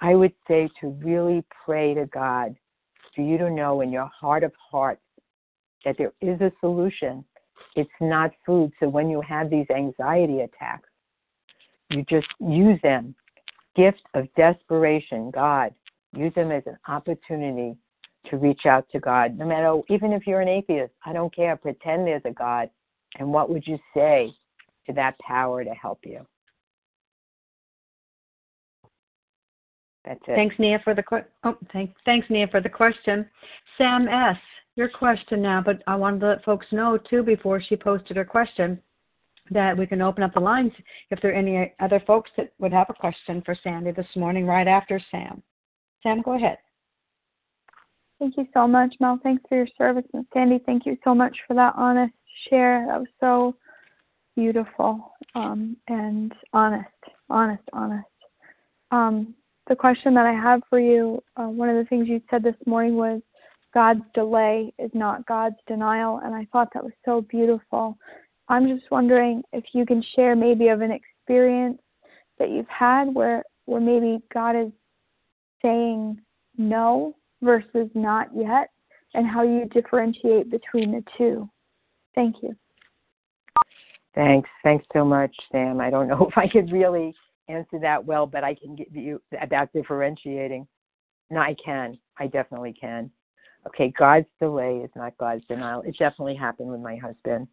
I 0.01 0.15
would 0.15 0.33
say 0.49 0.69
to 0.81 0.89
really 1.03 1.45
pray 1.65 1.95
to 1.95 2.07
God 2.07 2.55
for 3.15 3.23
you 3.23 3.39
to 3.39 3.51
know 3.51 3.81
in 3.81 3.91
your 3.91 4.11
heart 4.19 4.45
of 4.45 4.53
hearts 4.71 5.03
that 5.85 5.97
there 5.99 6.13
is 6.21 6.41
a 6.41 6.53
solution. 6.61 7.25
It's 7.77 7.91
not 8.01 8.33
food. 8.45 8.73
So 8.81 8.89
when 8.89 9.09
you 9.09 9.21
have 9.21 9.51
these 9.51 9.67
anxiety 9.75 10.41
attacks, 10.41 10.89
you 11.91 12.05
just 12.09 12.29
use 12.41 12.81
them. 12.83 13.15
Gift 13.77 14.03
of 14.15 14.27
desperation, 14.37 15.31
God. 15.31 15.75
Use 16.17 16.33
them 16.35 16.53
as 16.53 16.63
an 16.67 16.79
opportunity 16.89 17.77
to 18.31 18.37
reach 18.37 18.67
out 18.67 18.89
to 18.93 19.01
God. 19.01 19.37
No 19.37 19.47
matter, 19.47 19.81
even 19.89 20.13
if 20.13 20.27
you're 20.27 20.41
an 20.41 20.49
atheist, 20.49 20.93
I 21.05 21.13
don't 21.13 21.35
care. 21.35 21.57
Pretend 21.57 22.07
there's 22.07 22.23
a 22.25 22.31
God. 22.31 22.71
And 23.19 23.33
what 23.33 23.51
would 23.51 23.67
you 23.67 23.79
say 23.95 24.33
to 24.87 24.93
that 24.95 25.19
power 25.19 25.65
to 25.65 25.71
help 25.71 26.01
you? 26.05 26.27
That's 30.05 30.21
it. 30.27 30.35
Thanks, 30.35 30.57
Nia, 30.59 30.81
for 30.85 30.95
the 30.95 31.03
que- 31.03 31.25
oh, 31.45 31.57
thank, 31.73 31.95
thanks, 32.05 32.29
Nia, 32.29 32.47
for 32.49 32.61
the 32.61 32.69
question. 32.69 33.29
Sam 33.79 34.09
S, 34.09 34.37
your 34.77 34.89
question 34.89 35.41
now, 35.41 35.63
but 35.65 35.83
I 35.87 35.97
wanted 35.97 36.21
to 36.21 36.27
let 36.29 36.45
folks 36.45 36.67
know 36.73 36.99
too 36.99 37.23
before 37.23 37.61
she 37.61 37.77
posted 37.77 38.17
her 38.17 38.25
question 38.25 38.81
that 39.51 39.77
we 39.77 39.87
can 39.87 40.01
open 40.01 40.23
up 40.23 40.33
the 40.35 40.41
lines 40.41 40.73
if 41.11 41.21
there 41.21 41.31
are 41.31 41.35
any 41.35 41.73
other 41.81 42.03
folks 42.07 42.31
that 42.37 42.53
would 42.59 42.73
have 42.73 42.89
a 42.89 42.95
question 42.95 43.43
for 43.45 43.57
Sandy 43.63 43.93
this 43.93 44.07
morning 44.17 44.47
right 44.47 44.67
after 44.67 45.01
Sam. 45.11 45.43
Sam, 46.03 46.23
go 46.23 46.35
ahead. 46.37 46.59
Thank 48.19 48.37
you 48.37 48.47
so 48.55 48.67
much, 48.67 48.95
Mel. 49.01 49.19
Thanks 49.23 49.43
for 49.49 49.57
your 49.57 49.69
service. 49.77 50.05
And 50.15 50.25
Sandy, 50.33 50.61
thank 50.65 50.87
you 50.87 50.97
so 51.05 51.15
much 51.15 51.37
for 51.47 51.55
that 51.55 51.75
honest 51.77 52.15
share. 52.49 52.87
That 52.87 53.01
was 53.01 53.09
so 53.21 53.55
beautiful 54.37 55.13
um, 55.35 55.77
and 55.89 56.33
honest, 56.53 56.89
honest, 57.29 57.63
honest. 57.73 58.07
Um, 58.91 59.35
the 59.69 59.77
question 59.77 60.15
that 60.15 60.27
I 60.27 60.33
have 60.33 60.61
for 60.69 60.79
you, 60.79 61.23
uh, 61.37 61.45
one 61.45 61.69
of 61.69 61.77
the 61.77 61.89
things 61.89 62.09
you 62.09 62.21
said 62.31 62.43
this 62.43 62.55
morning 62.67 62.97
was 62.97 63.23
God's 63.73 64.03
delay 64.15 64.73
is 64.79 64.91
not 64.95 65.27
God's 65.27 65.57
denial, 65.67 66.21
and 66.23 66.35
I 66.35 66.47
thought 66.53 66.69
that 66.75 66.85
was 66.85 66.93
so 67.05 67.23
beautiful. 67.23 67.97
I'm 68.49 68.69
just 68.69 68.91
wondering 68.91 69.43
if 69.53 69.65
you 69.73 69.87
can 69.87 70.05
share 70.15 70.37
maybe 70.37 70.69
of 70.69 70.81
an 70.81 70.91
experience 70.91 71.81
that 72.39 72.51
you've 72.51 72.69
had 72.69 73.07
where 73.15 73.43
where 73.67 73.81
maybe 73.81 74.23
God 74.33 74.55
is 74.55 74.71
saying 75.63 76.21
no 76.59 77.17
versus 77.43 77.89
not 77.95 78.29
yet, 78.37 78.69
and 79.15 79.27
how 79.27 79.43
you 79.43 79.65
differentiate 79.73 80.51
between 80.51 80.93
the 80.93 81.03
two. 81.17 81.49
Thank 82.15 82.37
you. 82.43 82.55
Thanks. 84.15 84.49
Thanks 84.63 84.85
so 84.93 85.05
much, 85.05 85.35
Sam. 85.51 85.81
I 85.81 85.91
don't 85.91 86.09
know 86.09 86.29
if 86.29 86.37
I 86.37 86.47
could 86.47 86.71
really 86.71 87.15
answer 87.49 87.79
that 87.81 88.05
well, 88.05 88.27
but 88.27 88.45
I 88.45 88.55
can 88.55 88.75
give 88.75 88.95
you 88.95 89.21
about 89.41 89.73
differentiating. 89.73 90.67
No, 91.31 91.41
I 91.41 91.55
can. 91.63 91.99
I 92.19 92.27
definitely 92.27 92.73
can. 92.73 93.11
Okay, 93.67 93.93
God's 93.99 94.27
delay 94.41 94.79
is 94.79 94.91
not 94.95 95.17
God's 95.19 95.45
denial. 95.47 95.83
It 95.83 95.97
definitely 95.99 96.35
happened 96.35 96.69
with 96.69 96.81
my 96.81 96.97
husband. 96.97 97.49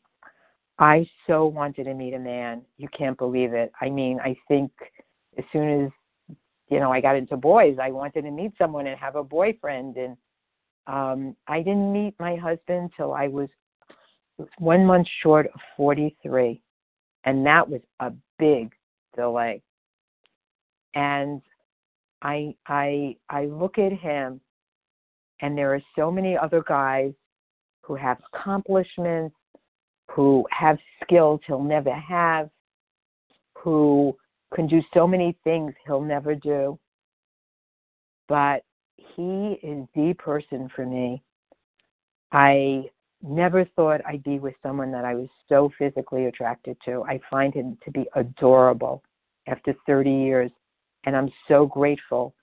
I 0.77 1.07
so 1.27 1.45
wanted 1.45 1.85
to 1.85 1.93
meet 1.93 2.13
a 2.13 2.19
man. 2.19 2.63
You 2.77 2.87
can't 2.97 3.17
believe 3.17 3.53
it. 3.53 3.71
I 3.79 3.89
mean, 3.89 4.19
I 4.19 4.35
think 4.47 4.71
as 5.37 5.45
soon 5.53 5.85
as 5.85 5.91
you 6.69 6.79
know 6.79 6.91
I 6.91 7.01
got 7.01 7.15
into 7.15 7.37
boys, 7.37 7.77
I 7.81 7.91
wanted 7.91 8.23
to 8.23 8.31
meet 8.31 8.51
someone 8.57 8.87
and 8.87 8.99
have 8.99 9.15
a 9.15 9.23
boyfriend 9.23 9.97
and 9.97 10.17
um 10.87 11.35
I 11.47 11.59
didn't 11.59 11.93
meet 11.93 12.15
my 12.19 12.35
husband 12.35 12.91
till 12.97 13.13
I 13.13 13.27
was 13.27 13.49
one 14.57 14.85
month 14.85 15.07
short 15.21 15.45
of 15.53 15.59
43 15.77 16.59
and 17.25 17.45
that 17.45 17.69
was 17.69 17.81
a 17.99 18.11
big 18.39 18.73
delay 19.15 19.61
and 20.95 21.41
I 22.21 22.55
I 22.67 23.15
I 23.29 23.45
look 23.45 23.77
at 23.77 23.91
him 23.91 24.41
and 25.41 25.57
there 25.57 25.73
are 25.73 25.81
so 25.95 26.11
many 26.11 26.37
other 26.37 26.63
guys 26.67 27.13
who 27.81 27.95
have 27.95 28.19
accomplishments, 28.33 29.35
who 30.09 30.45
have 30.51 30.77
skills 31.03 31.39
he'll 31.47 31.63
never 31.63 31.93
have, 31.93 32.49
who 33.57 34.15
can 34.53 34.67
do 34.67 34.81
so 34.93 35.07
many 35.07 35.37
things 35.43 35.73
he'll 35.85 36.01
never 36.01 36.35
do. 36.35 36.77
But 38.27 38.63
he 38.95 39.59
is 39.63 39.87
the 39.95 40.13
person 40.19 40.69
for 40.75 40.85
me. 40.85 41.23
I 42.31 42.85
never 43.21 43.65
thought 43.75 44.01
I'd 44.05 44.23
be 44.23 44.39
with 44.39 44.55
someone 44.63 44.91
that 44.91 45.05
I 45.05 45.15
was 45.15 45.27
so 45.49 45.71
physically 45.77 46.25
attracted 46.25 46.77
to. 46.85 47.03
I 47.03 47.19
find 47.29 47.53
him 47.53 47.77
to 47.83 47.91
be 47.91 48.05
adorable 48.15 49.03
after 49.47 49.73
30 49.85 50.09
years, 50.09 50.51
and 51.05 51.15
I'm 51.15 51.31
so 51.47 51.65
grateful. 51.65 52.33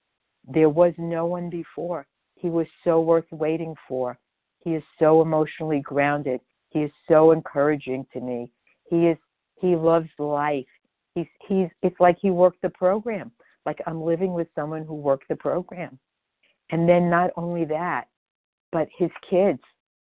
There 0.47 0.69
was 0.69 0.95
no 0.99 1.27
one 1.27 1.51
before. 1.51 2.07
He 2.35 2.51
was 2.51 2.67
so 2.85 3.01
worth 3.01 3.31
waiting 3.31 3.75
for. 3.89 4.19
He 4.61 4.71
is 4.71 4.83
so 4.99 5.23
emotionally 5.23 5.81
grounded. 5.81 6.41
He 6.71 6.81
is 6.81 6.93
so 7.09 7.33
encouraging 7.33 8.07
to 8.13 8.21
me. 8.21 8.51
He 8.89 9.07
is 9.09 9.19
he 9.61 9.75
loves 9.75 10.09
life. 10.19 10.67
He's 11.15 11.27
he's 11.47 11.69
it's 11.83 11.99
like 12.01 12.19
he 12.21 12.31
worked 12.31 12.63
the 12.63 12.71
program. 12.71 13.33
Like 13.67 13.81
I'm 13.87 14.03
living 14.03 14.35
with 14.35 14.49
someone 14.55 14.85
who 14.85 14.95
worked 14.95 15.29
the 15.29 15.37
program. 15.37 15.99
And 16.71 16.89
then 16.89 17.09
not 17.09 17.31
only 17.37 17.65
that, 17.67 18.09
but 18.73 18.89
his 18.97 19.11
kids. 19.29 19.61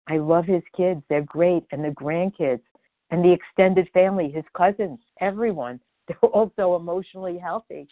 I 0.08 0.18
love 0.18 0.44
his 0.44 0.62
kids. 0.76 1.02
They're 1.08 1.22
great. 1.22 1.64
And 1.70 1.84
the 1.84 1.90
grandkids 1.90 2.62
and 3.10 3.24
the 3.24 3.32
extended 3.32 3.88
family, 3.92 4.30
his 4.30 4.44
cousins, 4.56 4.98
everyone. 5.20 5.80
They're 6.08 6.30
all 6.30 6.52
so 6.56 6.74
emotionally 6.74 7.38
healthy. 7.38 7.86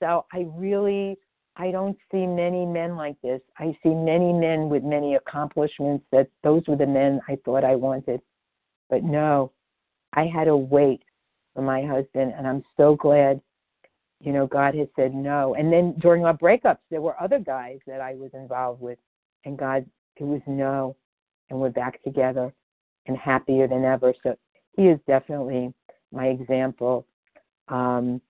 So 0.00 0.26
I 0.32 0.46
really 0.54 1.18
I 1.56 1.72
don't 1.72 1.98
see 2.12 2.24
many 2.24 2.64
men 2.64 2.96
like 2.96 3.20
this. 3.20 3.40
I 3.58 3.76
see 3.82 3.92
many 3.92 4.32
men 4.32 4.68
with 4.68 4.84
many 4.84 5.16
accomplishments 5.16 6.04
that 6.12 6.28
those 6.44 6.62
were 6.68 6.76
the 6.76 6.86
men 6.86 7.20
I 7.28 7.36
thought 7.44 7.64
I 7.64 7.74
wanted. 7.74 8.20
But 8.88 9.02
no, 9.02 9.50
I 10.12 10.26
had 10.26 10.44
to 10.44 10.56
wait 10.56 11.02
for 11.54 11.62
my 11.62 11.82
husband 11.84 12.32
and 12.36 12.46
I'm 12.46 12.62
so 12.76 12.94
glad 12.94 13.40
you 14.20 14.32
know 14.32 14.46
God 14.46 14.74
has 14.76 14.88
said 14.96 15.14
no. 15.14 15.54
And 15.54 15.72
then 15.72 15.94
during 16.00 16.24
our 16.24 16.36
breakups 16.36 16.78
there 16.90 17.00
were 17.00 17.20
other 17.20 17.40
guys 17.40 17.80
that 17.86 18.00
I 18.00 18.14
was 18.14 18.30
involved 18.34 18.80
with 18.80 18.98
and 19.44 19.58
God 19.58 19.84
it 20.16 20.24
was 20.24 20.40
no 20.46 20.96
and 21.50 21.58
we're 21.58 21.70
back 21.70 22.02
together 22.04 22.52
and 23.06 23.16
happier 23.16 23.66
than 23.66 23.84
ever. 23.84 24.14
So 24.22 24.36
he 24.76 24.88
is 24.88 25.00
definitely 25.08 25.72
my 26.12 26.26
example. 26.26 27.04
Um 27.66 28.20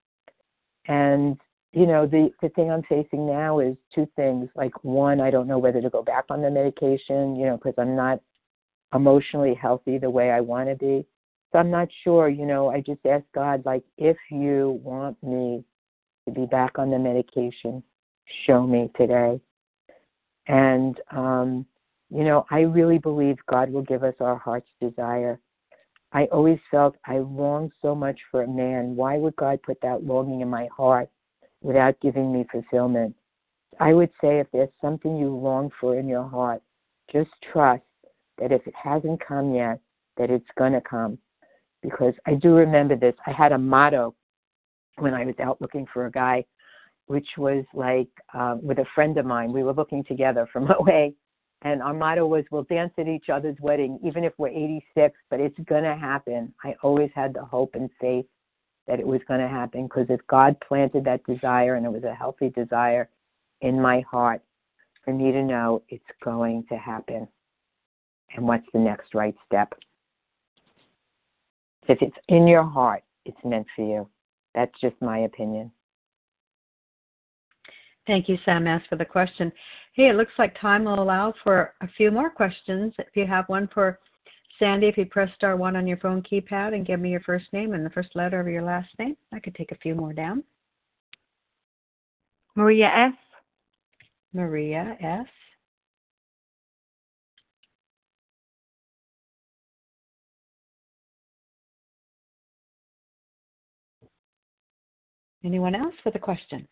and 0.86 1.39
you 1.73 1.86
know 1.86 2.07
the 2.07 2.31
the 2.40 2.49
thing 2.51 2.70
i'm 2.70 2.82
facing 2.85 3.27
now 3.27 3.59
is 3.59 3.77
two 3.95 4.09
things. 4.16 4.49
Like 4.55 4.73
one 4.85 5.20
i 5.20 5.31
don't 5.31 5.49
know 5.49 5.59
whether 5.59 5.81
to 5.81 5.90
go 5.90 6.03
back 6.03 6.24
on 6.31 6.40
the 6.43 6.51
medication 6.51 7.36
you 7.36 7.47
know 7.47 7.57
because 7.57 7.74
i'm 7.78 7.95
not 7.95 8.20
emotionally 8.95 9.55
healthy 9.55 9.99
the 9.99 10.11
way 10.11 10.31
i 10.31 10.40
want 10.40 10.69
to 10.69 10.74
be. 10.74 11.07
So 11.53 11.59
i'm 11.59 11.70
not 11.70 11.89
sure 12.05 12.28
you 12.28 12.47
know 12.47 12.70
i 12.70 12.81
just 12.81 13.05
ask 13.07 13.24
god 13.35 13.65
like 13.66 13.82
if 13.99 14.16
you 14.31 14.81
want 14.82 15.23
me 15.23 15.65
to 16.27 16.32
be 16.32 16.47
back 16.47 16.78
on 16.78 16.90
the 16.90 16.99
medication 16.99 17.82
show 18.47 18.66
me 18.66 18.90
today. 18.97 19.40
And 20.47 20.99
um 21.11 21.66
you 22.11 22.24
know 22.24 22.47
i 22.51 22.61
really 22.61 22.99
believe 22.99 23.36
god 23.47 23.70
will 23.70 23.82
give 23.82 24.05
us 24.05 24.15
our 24.20 24.36
heart's 24.36 24.70
desire. 24.81 25.39
I 26.12 26.24
always 26.32 26.59
felt 26.70 26.97
i 27.05 27.19
longed 27.19 27.73
so 27.82 27.95
much 27.95 28.19
for 28.31 28.43
a 28.43 28.49
man. 28.49 28.97
Why 28.97 29.19
would 29.19 29.36
god 29.36 29.62
put 29.62 29.78
that 29.82 30.05
longing 30.05 30.40
in 30.40 30.49
my 30.49 30.66
heart 30.74 31.11
without 31.63 32.01
giving 32.01 32.33
me 32.33 32.47
fulfillment. 32.51 33.15
I 33.81 33.93
would 33.93 34.11
say 34.21 34.41
if 34.41 34.47
there's 34.53 34.69
something 34.81 35.17
you 35.17 35.35
long 35.35 35.71
for 35.81 35.99
in 35.99 36.09
your 36.09 36.29
heart, 36.29 36.63
just 37.13 37.31
trust 37.53 37.83
that 38.39 38.53
if 38.53 38.67
it 38.67 38.75
hasn't 38.81 39.25
come 39.25 39.55
yet, 39.55 39.81
that 40.17 40.31
it's 40.31 40.47
going 40.57 40.73
to 40.73 40.81
come. 40.81 41.19
Because 41.83 42.15
I 42.27 42.35
do 42.35 42.55
remember 42.55 42.97
this. 42.97 43.15
I 43.27 43.33
had 43.33 43.53
a 43.53 43.59
motto 43.59 44.15
when 44.97 45.15
I 45.15 45.25
was 45.25 45.37
out 45.41 45.61
looking 45.61 45.87
for 45.93 46.07
a 46.07 46.11
guy, 46.11 46.45
which 47.07 47.29
was 47.37 47.65
like 47.73 48.09
um, 48.35 48.61
with 48.63 48.79
a 48.79 48.87
friend 48.95 49.17
of 49.17 49.27
mine. 49.27 49.53
We 49.53 49.63
were 49.63 49.73
looking 49.73 50.05
together 50.05 50.49
from 50.53 50.69
OA, 50.81 51.11
and 51.63 51.83
our 51.83 51.95
motto 51.95 52.27
was, 52.27 52.45
We'll 52.51 52.65
dance 52.65 52.93
at 52.99 53.07
each 53.07 53.29
other's 53.29 53.57
wedding, 53.61 53.99
even 54.05 54.25
if 54.25 54.33
we're 54.39 54.49
86, 54.49 55.17
but 55.31 55.41
it's 55.41 55.59
going 55.67 55.85
to 55.85 55.97
happen. 55.97 56.53
I 56.65 56.75
always 56.83 57.11
had 57.15 57.35
the 57.35 57.45
hope 57.45 57.75
and 57.75 57.91
faith 58.01 58.27
that 58.89 58.98
it 58.98 59.06
was 59.06 59.20
going 59.28 59.40
to 59.40 59.48
happen 59.48 59.85
because 59.85 60.06
if 60.09 60.20
God 60.27 60.56
planted 60.66 61.05
that 61.05 61.24
desire 61.24 61.77
and 61.77 61.86
it 61.86 61.93
was 61.93 62.05
a 62.05 62.15
healthy 62.15 62.48
desire 62.48 63.09
in 63.60 63.81
my 63.81 64.01
heart 64.10 64.43
for 65.05 65.12
me 65.12 65.31
to 65.31 65.43
know 65.43 65.82
it's 65.90 66.05
going 66.24 66.65
to 66.70 66.77
happen. 66.77 67.28
And 68.35 68.47
what's 68.47 68.66
the 68.73 68.81
next 68.81 69.15
right 69.15 69.35
step? 69.47 69.73
If 71.86 71.98
it's 72.02 72.16
in 72.28 72.47
your 72.47 72.65
heart, 72.65 73.02
it's 73.24 73.39
meant 73.44 73.66
for 73.77 73.82
you. 73.82 74.09
That's 74.55 74.73
just 74.81 74.97
my 75.01 75.20
opinion. 75.20 75.70
Thank 78.06 78.28
you, 78.28 78.39
Sam 78.44 78.66
S., 78.66 78.81
for 78.89 78.97
the 78.97 79.05
question. 79.05 79.52
Hey, 79.93 80.09
it 80.09 80.16
looks 80.16 80.32
like 80.39 80.59
time 80.59 80.85
will 80.85 81.02
allow 81.02 81.35
for 81.44 81.74
a 81.82 81.89
few 81.97 82.10
more 82.10 82.31
questions. 82.31 82.94
If 82.98 83.09
you 83.15 83.27
have 83.27 83.48
one 83.48 83.69
for 83.73 83.98
Sandy, 84.59 84.89
if 84.89 84.99
you 84.99 85.07
press 85.07 85.31
star 85.37 85.57
one 85.57 85.77
on 85.77 85.87
your 85.87 85.99
phone 85.99 86.23
keypad 86.23 86.75
and 86.75 86.85
give 86.85 86.99
me 86.99 87.11
your 87.11 87.21
first 87.21 87.47
name 87.53 87.75
and 87.75 87.87
the 87.87 87.91
first 87.91 88.11
letter 88.17 88.41
of 88.41 88.49
your 88.49 88.63
last 88.63 88.89
name, 88.99 89.17
I 89.33 89.39
could 89.39 89.55
take 89.55 89.71
a 89.71 89.77
few 89.77 89.95
more 89.95 90.13
down. 90.13 90.43
Maria 92.57 92.89
S. 92.89 93.13
Maria 94.33 94.97
S. 95.01 95.27
Anyone 105.45 105.77
else 105.77 105.95
with 106.05 106.17
a 106.17 106.19
question? 106.19 106.67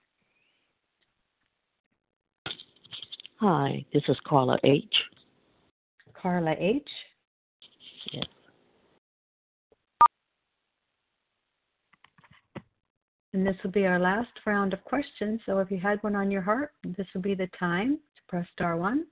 Hi, 3.39 3.85
this 3.93 4.03
is 4.09 4.17
Carla 4.27 4.59
H. 4.65 4.83
Carla 6.21 6.57
H. 6.59 6.89
Yes. 8.13 8.25
And 13.33 13.47
this 13.47 13.57
will 13.63 13.71
be 13.71 13.87
our 13.87 13.99
last 13.99 14.31
round 14.47 14.73
of 14.73 14.83
questions. 14.85 15.41
So 15.45 15.59
if 15.59 15.71
you 15.71 15.79
had 15.79 16.03
one 16.03 16.15
on 16.15 16.31
your 16.31 16.41
heart, 16.41 16.73
this 16.85 17.07
will 17.15 17.21
be 17.21 17.35
the 17.35 17.51
time 17.59 17.99
to 18.17 18.23
press 18.29 18.47
star 18.55 18.77
one. 18.77 19.05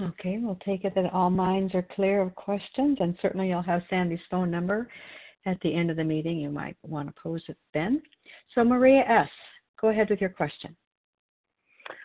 Okay, 0.00 0.38
we'll 0.38 0.58
take 0.64 0.84
it 0.84 0.94
that 0.94 1.12
all 1.12 1.28
minds 1.28 1.74
are 1.74 1.86
clear 1.94 2.22
of 2.22 2.34
questions, 2.34 2.96
and 3.00 3.18
certainly 3.20 3.48
you'll 3.48 3.60
have 3.60 3.82
Sandy's 3.90 4.20
phone 4.30 4.50
number 4.50 4.88
at 5.44 5.58
the 5.60 5.74
end 5.74 5.90
of 5.90 5.96
the 5.96 6.04
meeting. 6.04 6.38
You 6.38 6.50
might 6.50 6.76
want 6.82 7.08
to 7.08 7.22
pose 7.22 7.42
it 7.48 7.58
then. 7.74 8.00
So, 8.54 8.64
Maria 8.64 9.02
S., 9.06 9.28
go 9.80 9.88
ahead 9.88 10.10
with 10.10 10.20
your 10.20 10.30
question. 10.30 10.76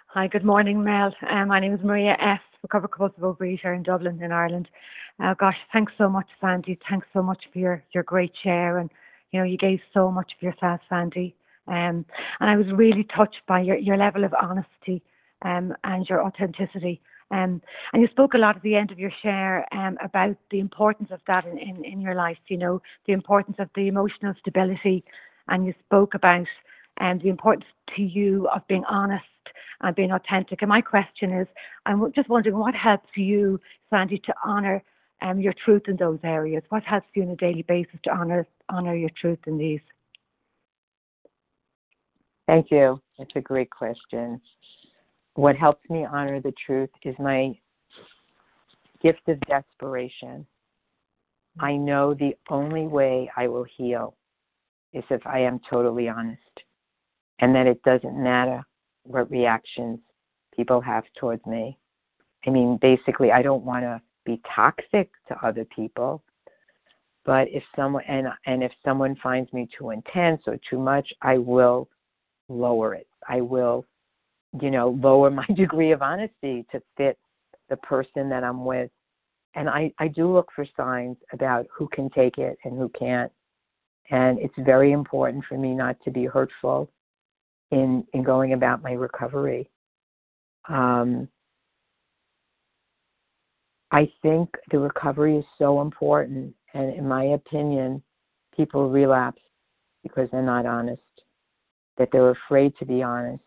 Hi, 0.07 0.27
good 0.27 0.45
morning, 0.45 0.81
Mel. 0.84 1.14
Uh, 1.30 1.45
my 1.45 1.60
name 1.60 1.73
is 1.73 1.81
Maria 1.84 2.15
F. 2.22 2.39
Recover 2.64 2.88
compulsive 2.88 3.23
overeater 3.23 3.76
in 3.76 3.84
Dublin, 3.84 4.23
in 4.23 4.31
Ireland. 4.31 4.69
Uh, 5.22 5.34
gosh, 5.34 5.57
thanks 5.73 5.91
so 5.97 6.10
much, 6.10 6.27
Sandy. 6.39 6.80
Thanks 6.89 7.07
so 7.14 7.22
much 7.22 7.43
for 7.52 7.60
your, 7.60 7.84
your 7.93 8.03
great 8.03 8.31
share. 8.41 8.77
And, 8.77 8.89
you 9.31 9.39
know, 9.39 9.45
you 9.45 9.57
gave 9.57 9.80
so 9.93 10.10
much 10.10 10.31
of 10.35 10.41
yourself, 10.41 10.80
Sandy. 10.88 11.35
Um, 11.68 12.06
and 12.39 12.49
I 12.49 12.56
was 12.56 12.68
really 12.73 13.03
touched 13.15 13.41
by 13.47 13.60
your, 13.60 13.77
your 13.77 13.97
level 13.97 14.23
of 14.23 14.34
honesty 14.41 15.03
um, 15.41 15.73
and 15.84 16.07
your 16.07 16.23
authenticity. 16.23 17.02
Um, 17.31 17.61
and 17.91 18.02
you 18.02 18.07
spoke 18.07 18.35
a 18.35 18.38
lot 18.38 18.56
at 18.56 18.61
the 18.61 18.76
end 18.76 18.91
of 18.91 18.99
your 18.99 19.11
share 19.22 19.65
um, 19.73 19.97
about 20.02 20.38
the 20.49 20.60
importance 20.60 21.10
of 21.11 21.19
that 21.27 21.45
in, 21.45 21.57
in, 21.57 21.84
in 21.84 21.99
your 21.99 22.15
life, 22.15 22.38
you 22.47 22.57
know, 22.57 22.81
the 23.06 23.14
importance 23.14 23.57
of 23.60 23.69
the 23.76 23.88
emotional 23.88 24.34
stability. 24.39 25.03
And 25.49 25.65
you 25.65 25.73
spoke 25.85 26.14
about 26.14 26.47
um, 26.99 27.19
the 27.19 27.30
importance 27.30 27.65
to 27.95 28.01
you 28.01 28.47
of 28.53 28.65
being 28.67 28.84
honest 28.85 29.23
and 29.81 29.95
being 29.95 30.11
authentic. 30.11 30.61
And 30.61 30.69
my 30.69 30.81
question 30.81 31.31
is, 31.31 31.47
I'm 31.85 32.11
just 32.13 32.30
wondering 32.30 32.57
what 32.57 32.76
helps 32.76 33.09
you, 33.15 33.59
Sandy, 33.89 34.19
to 34.26 34.34
honour 34.45 34.84
um, 35.22 35.39
your 35.39 35.53
truth 35.63 35.84
in 35.88 35.95
those 35.95 36.19
areas? 36.23 36.63
What 36.69 36.84
helps 36.84 37.07
you 37.13 37.23
on 37.23 37.30
a 37.30 37.35
daily 37.35 37.63
basis 37.63 37.99
to 38.03 38.11
honour 38.11 38.47
honour 38.69 38.95
your 38.95 39.09
truth 39.19 39.39
in 39.47 39.57
these? 39.57 39.80
Thank 42.47 42.69
you. 42.72 43.01
That's 43.17 43.31
a 43.35 43.41
great 43.41 43.69
question. 43.69 44.39
What 45.34 45.55
helps 45.55 45.89
me 45.89 46.05
honor 46.05 46.39
the 46.39 46.53
truth 46.65 46.89
is 47.03 47.15
my 47.19 47.57
gift 49.01 49.27
of 49.27 49.39
desperation. 49.41 50.45
I 51.59 51.76
know 51.76 52.13
the 52.13 52.35
only 52.49 52.88
way 52.88 53.30
I 53.35 53.47
will 53.47 53.65
heal 53.77 54.15
is 54.93 55.03
if 55.09 55.26
I 55.26 55.39
am 55.39 55.59
totally 55.69 56.07
honest, 56.07 56.39
and 57.40 57.56
that 57.56 57.68
it 57.68 57.82
doesn't 57.84 58.22
matter 58.22 58.64
what 59.03 59.30
reactions 59.30 59.99
people 60.56 60.82
have 60.82 61.03
towards 61.20 61.45
me. 61.45 61.78
I 62.45 62.49
mean, 62.49 62.78
basically, 62.82 63.32
I 63.32 63.41
don't 63.41 63.64
want 63.64 63.84
to 63.84 64.02
be 64.26 64.41
toxic 64.56 65.10
to 65.28 65.45
other 65.45 65.66
people, 65.66 66.24
but 67.26 67.48
if 67.49 67.64
someone 67.76 68.03
and 68.07 68.28
and 68.45 68.64
if 68.64 68.72
someone 68.84 69.16
finds 69.22 69.52
me 69.52 69.68
too 69.78 69.91
intense 69.91 70.41
or 70.48 70.57
too 70.70 70.80
much, 70.80 71.12
I 71.22 71.38
will 71.38 71.90
lower 72.48 72.94
it. 72.94 73.07
I 73.28 73.41
will, 73.41 73.86
you 74.62 74.72
know, 74.72 74.90
lower 75.02 75.30
my 75.32 75.48
degree 75.56 75.91
of 75.91 76.02
honesty 76.02 76.66
to 76.72 76.82
fit 76.98 77.18
the 77.70 77.78
person 77.78 78.30
that 78.30 78.44
I'm 78.44 78.66
with. 78.66 78.91
And 79.56 79.70
I, 79.70 79.91
I 79.99 80.10
do 80.10 80.32
look 80.32 80.49
for 80.53 80.66
signs 80.76 81.16
about 81.32 81.66
who 81.74 81.88
can 81.88 82.10
take 82.10 82.38
it 82.38 82.57
and 82.66 82.78
who 82.78 82.90
can't. 82.90 83.32
And 84.12 84.38
it's 84.40 84.53
very 84.60 84.91
important 84.91 85.45
for 85.48 85.57
me 85.57 85.74
not 85.74 85.95
to 86.03 86.12
be 86.12 86.26
hurtful 86.26 86.90
in 87.71 88.05
in 88.13 88.23
going 88.23 88.53
about 88.53 88.83
my 88.83 88.93
recovery. 88.93 89.69
Um, 90.67 91.27
I 93.91 94.11
think 94.21 94.49
the 94.71 94.79
recovery 94.79 95.37
is 95.37 95.45
so 95.57 95.81
important, 95.81 96.53
and 96.73 96.93
in 96.93 97.07
my 97.07 97.23
opinion, 97.23 98.01
people 98.55 98.89
relapse 98.89 99.41
because 100.03 100.29
they're 100.31 100.41
not 100.41 100.65
honest, 100.65 101.01
that 101.97 102.09
they're 102.11 102.31
afraid 102.31 102.73
to 102.77 102.85
be 102.85 103.01
honest, 103.01 103.43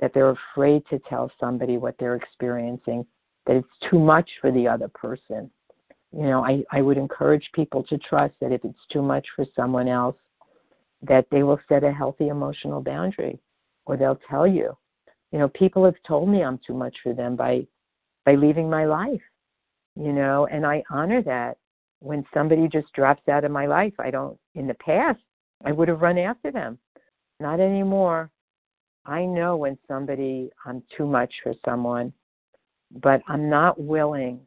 that 0.00 0.12
they're 0.14 0.34
afraid 0.52 0.82
to 0.90 0.98
tell 1.08 1.30
somebody 1.38 1.76
what 1.76 1.94
they're 1.98 2.16
experiencing, 2.16 3.06
that 3.46 3.56
it's 3.56 3.90
too 3.90 3.98
much 3.98 4.28
for 4.40 4.50
the 4.50 4.66
other 4.66 4.88
person. 4.88 5.50
You 6.12 6.24
know, 6.24 6.44
I, 6.44 6.62
I 6.72 6.82
would 6.82 6.98
encourage 6.98 7.48
people 7.54 7.82
to 7.84 7.98
trust 7.98 8.34
that 8.40 8.52
if 8.52 8.64
it's 8.64 8.86
too 8.92 9.02
much 9.02 9.26
for 9.36 9.46
someone 9.54 9.88
else, 9.88 10.16
that 11.02 11.26
they 11.30 11.42
will 11.42 11.60
set 11.68 11.84
a 11.84 11.92
healthy 11.92 12.28
emotional 12.28 12.80
boundary 12.80 13.40
or 13.84 13.96
they'll 13.96 14.20
tell 14.28 14.46
you. 14.46 14.76
You 15.32 15.38
know, 15.38 15.48
people 15.48 15.84
have 15.84 15.96
told 16.06 16.28
me 16.28 16.42
I'm 16.42 16.60
too 16.66 16.74
much 16.74 16.96
for 17.02 17.14
them 17.14 17.36
by 17.36 17.66
by 18.24 18.34
leaving 18.34 18.70
my 18.70 18.84
life. 18.84 19.22
You 19.96 20.12
know, 20.12 20.46
and 20.46 20.66
I 20.66 20.82
honor 20.90 21.22
that. 21.22 21.58
When 22.00 22.24
somebody 22.34 22.68
just 22.68 22.92
drops 22.94 23.28
out 23.28 23.44
of 23.44 23.52
my 23.52 23.66
life, 23.66 23.94
I 23.98 24.10
don't 24.10 24.36
in 24.54 24.66
the 24.66 24.74
past 24.74 25.20
I 25.64 25.72
would 25.72 25.88
have 25.88 26.00
run 26.00 26.18
after 26.18 26.50
them. 26.50 26.78
Not 27.40 27.60
anymore. 27.60 28.30
I 29.04 29.24
know 29.24 29.56
when 29.56 29.78
somebody 29.88 30.50
I'm 30.64 30.82
too 30.96 31.06
much 31.06 31.32
for 31.42 31.54
someone, 31.64 32.12
but 33.02 33.20
I'm 33.28 33.48
not 33.48 33.80
willing. 33.80 34.40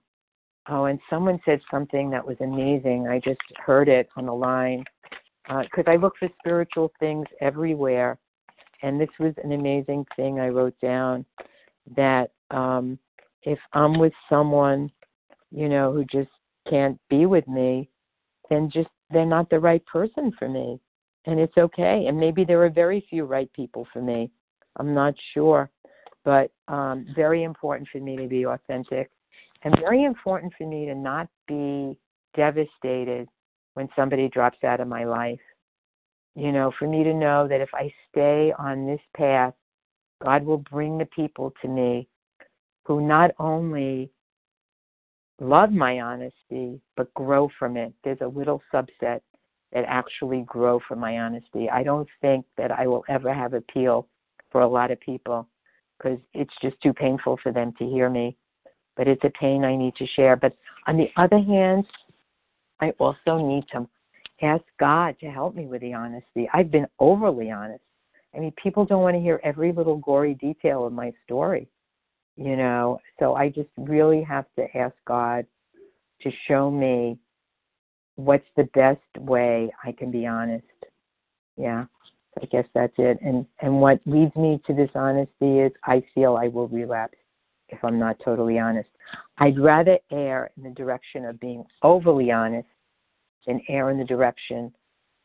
Oh, 0.67 0.85
and 0.85 0.99
someone 1.09 1.39
said 1.45 1.61
something 1.69 2.09
that 2.09 2.25
was 2.25 2.37
amazing. 2.41 3.07
I 3.07 3.19
just 3.19 3.41
heard 3.65 3.87
it 3.87 4.09
on 4.15 4.25
the 4.25 4.33
line 4.33 4.83
because 5.47 5.85
uh, 5.87 5.91
I 5.91 5.95
look 5.97 6.13
for 6.17 6.29
spiritual 6.39 6.91
things 6.99 7.27
everywhere. 7.39 8.17
And 8.85 9.01
this 9.01 9.09
was 9.19 9.33
an 9.43 9.51
amazing 9.51 10.05
thing 10.15 10.39
I 10.39 10.49
wrote 10.49 10.79
down 10.79 11.25
that 11.97 12.29
um, 12.51 12.99
if 13.41 13.57
I'm 13.73 13.97
with 13.97 14.13
someone, 14.29 14.91
you 15.49 15.67
know, 15.67 15.91
who 15.91 16.05
just 16.05 16.29
can't 16.69 16.99
be 17.09 17.25
with 17.25 17.47
me, 17.47 17.89
then 18.47 18.69
just 18.71 18.89
they're 19.09 19.25
not 19.25 19.49
the 19.49 19.59
right 19.59 19.83
person 19.87 20.31
for 20.37 20.47
me. 20.47 20.79
And 21.25 21.39
it's 21.39 21.57
okay. 21.57 22.05
And 22.07 22.19
maybe 22.19 22.45
there 22.45 22.63
are 22.63 22.69
very 22.69 23.03
few 23.09 23.23
right 23.23 23.51
people 23.53 23.87
for 23.91 24.03
me. 24.03 24.29
I'm 24.75 24.93
not 24.93 25.15
sure. 25.33 25.71
But 26.23 26.51
um, 26.67 27.07
very 27.15 27.41
important 27.41 27.89
for 27.91 27.99
me 27.99 28.15
to 28.17 28.27
be 28.27 28.45
authentic 28.45 29.09
and 29.63 29.75
very 29.79 30.03
important 30.03 30.53
for 30.55 30.67
me 30.67 30.85
to 30.85 30.93
not 30.93 31.27
be 31.47 31.97
devastated 32.35 33.27
when 33.73 33.89
somebody 33.95 34.29
drops 34.29 34.63
out 34.63 34.79
of 34.79 34.87
my 34.87 35.05
life. 35.05 35.39
You 36.35 36.51
know, 36.51 36.71
for 36.77 36.87
me 36.87 37.03
to 37.03 37.13
know 37.13 37.47
that 37.47 37.61
if 37.61 37.69
I 37.73 37.93
stay 38.11 38.53
on 38.59 38.85
this 38.85 38.99
path, 39.15 39.53
God 40.21 40.43
will 40.43 40.57
bring 40.57 40.97
the 40.97 41.05
people 41.05 41.53
to 41.61 41.67
me 41.67 42.07
who 42.83 43.01
not 43.01 43.31
only 43.39 44.11
love 45.39 45.71
my 45.71 45.99
honesty, 46.01 46.79
but 46.95 47.13
grow 47.13 47.49
from 47.57 47.77
it. 47.77 47.93
There's 48.03 48.21
a 48.21 48.27
little 48.27 48.61
subset 48.73 49.21
that 49.71 49.85
actually 49.87 50.41
grow 50.41 50.79
from 50.87 50.99
my 50.99 51.19
honesty. 51.19 51.69
I 51.69 51.83
don't 51.83 52.07
think 52.21 52.45
that 52.57 52.71
I 52.71 52.87
will 52.87 53.03
ever 53.09 53.33
have 53.33 53.53
appeal 53.53 54.07
for 54.51 54.61
a 54.61 54.67
lot 54.67 54.91
of 54.91 54.99
people 54.99 55.47
because 55.97 56.19
it's 56.33 56.53
just 56.61 56.79
too 56.81 56.93
painful 56.93 57.37
for 57.41 57.51
them 57.51 57.73
to 57.79 57.85
hear 57.85 58.09
me. 58.09 58.37
But 58.95 59.07
it's 59.07 59.23
a 59.23 59.31
pain 59.31 59.65
I 59.65 59.75
need 59.75 59.95
to 59.95 60.07
share. 60.15 60.35
But 60.35 60.55
on 60.87 60.95
the 60.95 61.09
other 61.17 61.39
hand, 61.39 61.85
I 62.79 62.91
also 62.91 63.37
need 63.37 63.65
to 63.73 63.87
ask 64.41 64.63
God 64.79 65.15
to 65.19 65.27
help 65.27 65.55
me 65.55 65.65
with 65.65 65.81
the 65.81 65.93
honesty. 65.93 66.49
I've 66.53 66.71
been 66.71 66.87
overly 66.99 67.51
honest. 67.51 67.83
I 68.35 68.39
mean, 68.39 68.53
people 68.61 68.85
don't 68.85 69.01
want 69.01 69.15
to 69.15 69.21
hear 69.21 69.39
every 69.43 69.71
little 69.71 69.97
gory 69.97 70.33
detail 70.35 70.85
of 70.85 70.93
my 70.93 71.13
story, 71.23 71.69
you 72.35 72.57
know. 72.57 72.99
So 73.19 73.35
I 73.35 73.49
just 73.49 73.69
really 73.77 74.21
have 74.23 74.45
to 74.57 74.65
ask 74.77 74.95
God 75.07 75.45
to 76.21 76.31
show 76.47 76.69
me 76.69 77.17
what's 78.15 78.47
the 78.57 78.69
best 78.73 78.99
way 79.17 79.71
I 79.83 79.91
can 79.91 80.11
be 80.11 80.25
honest. 80.25 80.65
Yeah. 81.57 81.85
I 82.41 82.45
guess 82.47 82.65
that's 82.73 82.93
it. 82.97 83.17
And 83.21 83.45
and 83.61 83.79
what 83.79 83.99
leads 84.05 84.35
me 84.35 84.61
to 84.67 84.73
this 84.73 84.89
honesty 84.93 85.59
is 85.59 85.71
I 85.85 86.03
feel 86.13 86.35
I 86.35 86.47
will 86.49 86.67
relapse 86.67 87.17
if 87.69 87.83
I'm 87.83 87.97
not 87.97 88.17
totally 88.23 88.59
honest. 88.59 88.89
I'd 89.37 89.59
rather 89.59 89.97
err 90.11 90.51
in 90.57 90.63
the 90.63 90.69
direction 90.71 91.25
of 91.25 91.39
being 91.39 91.63
overly 91.81 92.31
honest 92.31 92.67
than 93.47 93.61
err 93.69 93.89
in 93.89 93.97
the 93.97 94.03
direction 94.03 94.73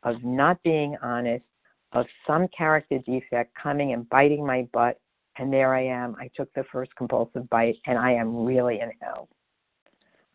of 0.02 0.22
not 0.24 0.62
being 0.62 0.96
honest, 1.02 1.44
of 1.92 2.06
some 2.26 2.46
character 2.56 2.98
defect 3.06 3.54
coming 3.60 3.92
and 3.92 4.08
biting 4.08 4.46
my 4.46 4.68
butt, 4.72 4.98
and 5.38 5.52
there 5.52 5.74
I 5.74 5.84
am. 5.84 6.16
I 6.18 6.30
took 6.34 6.52
the 6.54 6.64
first 6.70 6.94
compulsive 6.96 7.48
bite, 7.50 7.76
and 7.86 7.98
I 7.98 8.12
am 8.12 8.44
really 8.44 8.80
in 8.80 8.90
hell. 9.00 9.28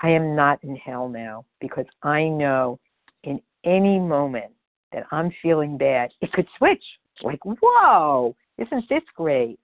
I 0.01 0.09
am 0.09 0.35
not 0.35 0.63
in 0.63 0.75
hell 0.75 1.07
now 1.07 1.45
because 1.61 1.85
I 2.03 2.27
know 2.27 2.79
in 3.23 3.41
any 3.63 3.99
moment 3.99 4.51
that 4.91 5.05
I'm 5.11 5.31
feeling 5.41 5.77
bad, 5.77 6.11
it 6.21 6.31
could 6.33 6.47
switch. 6.57 6.83
Like, 7.23 7.39
whoa, 7.43 8.35
isn't 8.57 8.89
this 8.89 9.03
great? 9.15 9.59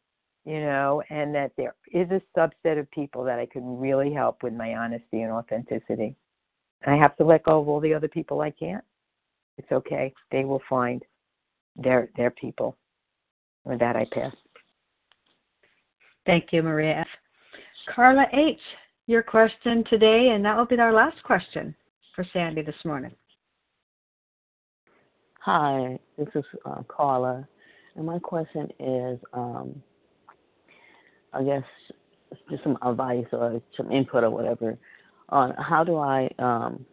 You 0.45 0.61
know, 0.61 1.03
and 1.10 1.35
that 1.35 1.52
there 1.57 1.76
is 1.93 2.10
a 2.10 2.22
subset 2.35 2.80
of 2.80 2.89
people 2.91 3.23
that 3.26 3.38
I 3.38 3.45
can 3.45 3.77
really 3.80 4.11
help 4.11 4.41
with 4.41 4.53
my 4.53 4.73
honesty 4.73 5.22
and 5.22 5.31
authenticity. 5.31 6.15
I 6.86 6.95
have 6.95 7.16
to 7.18 7.24
let 7.24 7.44
go 7.44 7.62
of 7.62 7.68
all 7.68 7.80
the 7.80 7.94
other 7.94 8.08
people 8.08 8.41
I 8.41 8.52
can't. 8.52 8.84
It's 9.58 9.72
okay. 9.72 10.14
They 10.32 10.45
will 10.45 10.62
find 10.70 11.03
their 11.76 12.10
their 12.18 12.32
people. 12.32 12.78
With 13.64 13.80
that, 13.80 13.95
I 13.95 14.06
pass. 14.12 14.34
Thank 16.26 16.45
you, 16.52 16.64
Maria 16.64 17.02
F. 17.02 17.08
Carla 17.94 18.26
H. 18.34 18.60
Your 19.08 19.24
question 19.24 19.84
today, 19.90 20.30
and 20.34 20.44
that 20.45 20.58
will 20.58 20.66
be 20.66 20.78
our 20.78 20.94
last 20.94 21.22
question 21.24 21.76
for 22.16 22.26
Sandy 22.34 22.62
this 22.62 22.76
morning. 22.86 23.12
Hi, 25.41 25.99
this 26.18 26.28
is 26.36 26.45
uh, 26.66 26.84
Carla, 26.88 27.48
and 27.95 28.06
my 28.06 28.20
question 28.20 28.70
is, 28.80 29.20
um, 29.34 29.82
I 31.34 31.44
guess, 31.44 31.64
just 32.49 32.64
some 32.64 32.78
advice 32.84 33.26
or 33.32 33.62
some 33.76 33.91
input 33.91 34.24
or 34.24 34.30
whatever 34.30 34.78
on 35.32 35.53
how 35.58 35.84
do 35.84 35.98
I 35.98 36.30
um, 36.40 36.86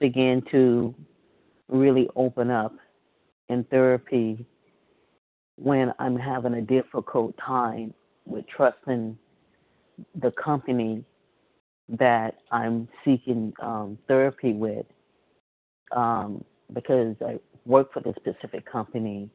begin 0.00 0.42
to 0.50 0.94
really 1.68 2.08
open 2.16 2.50
up 2.50 2.74
in 3.48 3.64
therapy 3.64 4.44
when 5.56 5.92
I'm 5.98 6.16
having 6.16 6.54
a 6.54 6.62
difficult 6.62 7.34
time 7.36 7.94
with 8.26 8.44
trusting 8.48 9.16
the 10.20 10.30
company 10.32 11.04
that 11.88 12.38
I'm 12.50 12.88
seeking 13.04 13.52
um, 13.60 13.98
therapy 14.08 14.52
with? 14.52 14.86
Um, 15.92 16.44
because 16.72 17.14
I 17.24 17.38
work 17.66 17.92
for 17.92 18.00
this 18.00 18.14
specific 18.16 18.70
company, 18.70 19.28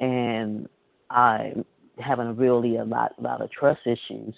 and 0.00 0.68
I'm 1.08 1.64
having 1.98 2.36
really 2.36 2.76
a 2.76 2.84
lot, 2.84 3.12
lot 3.22 3.40
of 3.40 3.50
trust 3.50 3.80
issues 3.86 4.34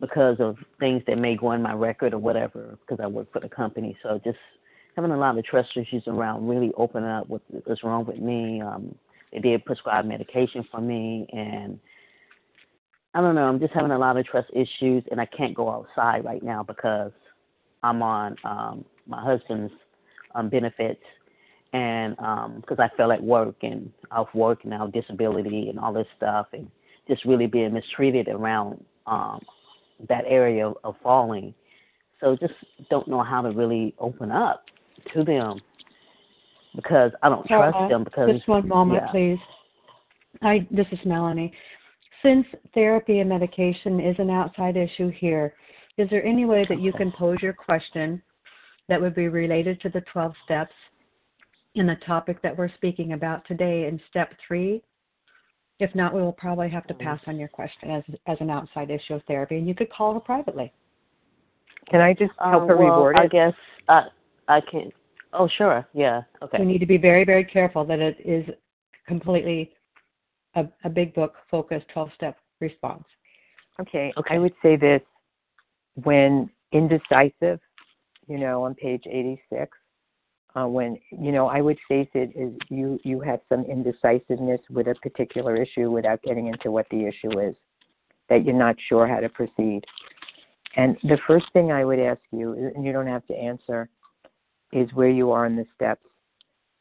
because 0.00 0.36
of 0.40 0.56
things 0.80 1.02
that 1.06 1.18
may 1.18 1.36
go 1.36 1.52
in 1.52 1.62
my 1.62 1.72
record 1.72 2.14
or 2.14 2.18
whatever 2.18 2.78
because 2.80 3.02
I 3.02 3.06
work 3.06 3.32
for 3.32 3.40
the 3.40 3.48
company. 3.48 3.96
So 4.02 4.20
just 4.24 4.38
having 4.96 5.12
a 5.12 5.16
lot 5.16 5.38
of 5.38 5.44
trust 5.44 5.70
issues 5.76 6.04
around 6.06 6.48
really 6.48 6.72
opening 6.76 7.08
up 7.08 7.28
what, 7.28 7.42
what's 7.64 7.84
wrong 7.84 8.04
with 8.04 8.18
me. 8.18 8.60
Um, 8.60 8.94
they 9.32 9.40
did 9.40 9.64
prescribe 9.64 10.04
medication 10.04 10.64
for 10.70 10.80
me, 10.80 11.26
and 11.32 11.80
I 13.14 13.20
don't 13.20 13.34
know. 13.34 13.48
I'm 13.48 13.58
just 13.58 13.72
having 13.72 13.90
a 13.90 13.98
lot 13.98 14.16
of 14.16 14.26
trust 14.26 14.48
issues, 14.52 15.02
and 15.10 15.20
I 15.20 15.26
can't 15.26 15.54
go 15.54 15.70
outside 15.70 16.24
right 16.24 16.42
now 16.42 16.62
because 16.62 17.10
I'm 17.82 18.02
on 18.02 18.36
um, 18.44 18.84
my 19.06 19.22
husband's 19.22 19.72
um, 20.34 20.48
benefits 20.48 21.02
and 21.72 22.16
because 22.16 22.78
um, 22.78 22.80
I 22.80 22.88
fell 22.96 23.10
at 23.12 23.22
work 23.22 23.56
and 23.62 23.90
off 24.12 24.28
work 24.34 24.64
now 24.64 24.86
disability 24.86 25.68
and 25.68 25.78
all 25.78 25.92
this 25.92 26.06
stuff 26.16 26.46
and 26.52 26.70
just 27.08 27.24
really 27.24 27.46
being 27.46 27.74
mistreated 27.74 28.28
around 28.28 28.82
um, 29.06 29.40
that 30.08 30.24
area 30.26 30.72
of, 30.84 30.94
falling. 31.02 31.54
So 32.20 32.36
just 32.40 32.54
don't 32.90 33.08
know 33.08 33.22
how 33.22 33.42
to 33.42 33.50
really 33.50 33.94
open 33.98 34.30
up 34.30 34.64
to 35.12 35.24
them 35.24 35.60
because 36.74 37.12
I 37.22 37.28
don't 37.28 37.46
trust 37.46 37.76
uh, 37.76 37.88
them. 37.88 38.04
Because 38.04 38.30
just 38.30 38.48
one 38.48 38.66
moment, 38.68 39.02
yeah. 39.04 39.10
please. 39.10 39.38
I 40.42 40.66
this 40.70 40.86
is 40.90 40.98
Melanie. 41.04 41.52
Since 42.22 42.46
therapy 42.72 43.20
and 43.20 43.28
medication 43.28 44.00
is 44.00 44.16
an 44.18 44.30
outside 44.30 44.76
issue 44.76 45.10
here, 45.10 45.54
is 45.98 46.08
there 46.10 46.24
any 46.24 46.46
way 46.46 46.64
that 46.68 46.80
you 46.80 46.92
can 46.92 47.12
pose 47.12 47.38
your 47.42 47.52
question 47.52 48.22
that 48.88 49.00
would 49.00 49.14
be 49.14 49.28
related 49.28 49.80
to 49.82 49.88
the 49.88 50.02
12 50.12 50.32
steps 50.44 50.72
in 51.74 51.86
the 51.86 51.96
topic 52.06 52.40
that 52.42 52.56
we're 52.56 52.72
speaking 52.74 53.12
about 53.12 53.46
today 53.46 53.86
in 53.86 54.00
step 54.08 54.32
three. 54.46 54.82
If 55.80 55.94
not, 55.94 56.14
we 56.14 56.22
will 56.22 56.32
probably 56.32 56.70
have 56.70 56.86
to 56.86 56.94
pass 56.94 57.20
on 57.26 57.36
your 57.36 57.48
question 57.48 57.90
as 57.90 58.02
as 58.26 58.36
an 58.40 58.50
outside 58.50 58.90
issue 58.90 59.14
of 59.14 59.22
therapy, 59.24 59.56
and 59.56 59.66
you 59.66 59.74
could 59.74 59.90
call 59.90 60.14
her 60.14 60.20
privately. 60.20 60.72
Can 61.90 62.00
I 62.00 62.12
just 62.12 62.32
help 62.38 62.64
uh, 62.64 62.66
her 62.66 62.76
well, 62.76 63.00
reword 63.00 63.14
it? 63.14 63.20
I 63.20 63.26
guess 63.26 63.52
I 63.88 64.02
I 64.48 64.60
can. 64.60 64.92
Oh, 65.32 65.48
sure. 65.58 65.86
Yeah. 65.92 66.22
Okay. 66.42 66.58
We 66.60 66.64
need 66.64 66.78
to 66.78 66.86
be 66.86 66.96
very, 66.96 67.24
very 67.24 67.44
careful 67.44 67.84
that 67.86 67.98
it 67.98 68.16
is 68.24 68.46
completely 69.06 69.72
a, 70.54 70.66
a 70.84 70.88
big 70.88 71.12
book 71.14 71.34
focused 71.50 71.86
12 71.92 72.10
step 72.14 72.36
response. 72.60 73.04
Okay. 73.80 74.12
Okay. 74.16 74.34
I 74.34 74.38
would 74.38 74.54
say 74.62 74.76
this 74.76 75.00
when 76.04 76.48
indecisive, 76.72 77.60
you 78.28 78.38
know, 78.38 78.62
on 78.64 78.74
page 78.74 79.02
86, 79.06 79.76
uh, 80.56 80.66
when, 80.66 80.98
you 81.10 81.32
know, 81.32 81.48
I 81.48 81.60
would 81.60 81.78
face 81.88 82.08
it 82.14 82.30
is 82.36 82.52
you, 82.68 82.98
you 83.02 83.20
have 83.20 83.40
some 83.48 83.64
indecisiveness 83.64 84.60
with 84.70 84.86
a 84.86 84.94
particular 85.02 85.56
issue 85.56 85.90
without 85.90 86.22
getting 86.22 86.46
into 86.46 86.70
what 86.70 86.86
the 86.90 87.06
issue 87.06 87.40
is, 87.40 87.56
that 88.28 88.44
you're 88.44 88.54
not 88.54 88.76
sure 88.88 89.06
how 89.06 89.20
to 89.20 89.28
proceed. 89.28 89.82
And 90.76 90.96
the 91.02 91.18
first 91.26 91.46
thing 91.52 91.72
I 91.72 91.84
would 91.84 91.98
ask 91.98 92.20
you, 92.32 92.52
and 92.74 92.84
you 92.84 92.92
don't 92.92 93.06
have 93.06 93.26
to 93.26 93.34
answer, 93.34 93.88
is 94.72 94.92
where 94.94 95.08
you 95.08 95.30
are 95.32 95.46
in 95.46 95.56
the 95.56 95.66
steps. 95.74 96.02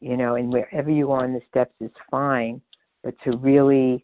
You 0.01 0.17
know, 0.17 0.35
and 0.35 0.51
wherever 0.51 0.89
you 0.89 1.11
are 1.11 1.23
in 1.23 1.33
the 1.33 1.41
steps 1.49 1.73
is 1.79 1.91
fine, 2.11 2.61
but 3.03 3.15
to 3.23 3.37
really, 3.37 4.03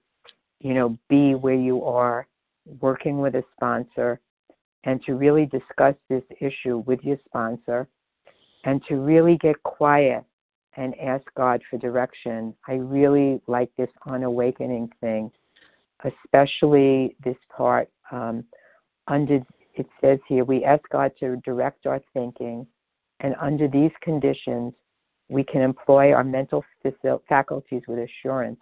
you 0.61 0.73
know, 0.73 0.97
be 1.09 1.35
where 1.35 1.55
you 1.55 1.83
are 1.83 2.25
working 2.79 3.19
with 3.19 3.35
a 3.35 3.43
sponsor 3.55 4.19
and 4.85 5.03
to 5.03 5.15
really 5.15 5.45
discuss 5.45 5.95
this 6.07 6.23
issue 6.39 6.83
with 6.85 6.99
your 7.03 7.17
sponsor 7.25 7.87
and 8.63 8.83
to 8.87 8.95
really 8.95 9.37
get 9.37 9.61
quiet 9.63 10.23
and 10.75 10.97
ask 10.99 11.23
God 11.35 11.61
for 11.69 11.77
direction. 11.77 12.53
I 12.67 12.73
really 12.73 13.41
like 13.47 13.69
this 13.77 13.89
on 14.03 14.23
awakening 14.23 14.91
thing, 15.01 15.31
especially 16.03 17.15
this 17.23 17.37
part 17.55 17.89
um, 18.11 18.43
under 19.07 19.41
it 19.75 19.87
says 20.01 20.19
here 20.27 20.43
we 20.43 20.65
ask 20.65 20.83
God 20.89 21.11
to 21.21 21.37
direct 21.37 21.85
our 21.85 22.01
thinking, 22.13 22.67
and 23.21 23.33
under 23.39 23.67
these 23.67 23.91
conditions, 24.01 24.73
we 25.29 25.43
can 25.43 25.61
employ 25.61 26.11
our 26.11 26.23
mental 26.23 26.65
faculties 27.29 27.83
with 27.87 27.99
assurance. 27.99 28.59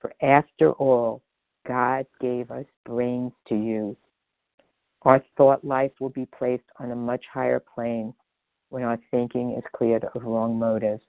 For 0.00 0.14
after 0.22 0.72
all, 0.72 1.22
God 1.66 2.06
gave 2.20 2.50
us 2.50 2.64
brains 2.86 3.32
to 3.48 3.54
use. 3.54 3.96
Our 5.02 5.22
thought 5.36 5.64
life 5.64 5.92
will 6.00 6.10
be 6.10 6.26
placed 6.38 6.64
on 6.78 6.90
a 6.90 6.96
much 6.96 7.24
higher 7.32 7.60
plane 7.60 8.14
when 8.70 8.82
our 8.82 8.98
thinking 9.10 9.54
is 9.56 9.64
cleared 9.74 10.04
of 10.14 10.22
wrong 10.22 10.58
motives. 10.58 11.02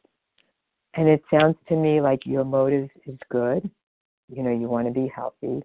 And 0.95 1.07
it 1.07 1.23
sounds 1.31 1.55
to 1.69 1.75
me 1.75 2.01
like 2.01 2.25
your 2.25 2.43
motive 2.43 2.89
is 3.05 3.17
good. 3.29 3.69
You 4.29 4.43
know, 4.43 4.51
you 4.51 4.67
want 4.67 4.87
to 4.87 4.93
be 4.93 5.11
healthy. 5.13 5.63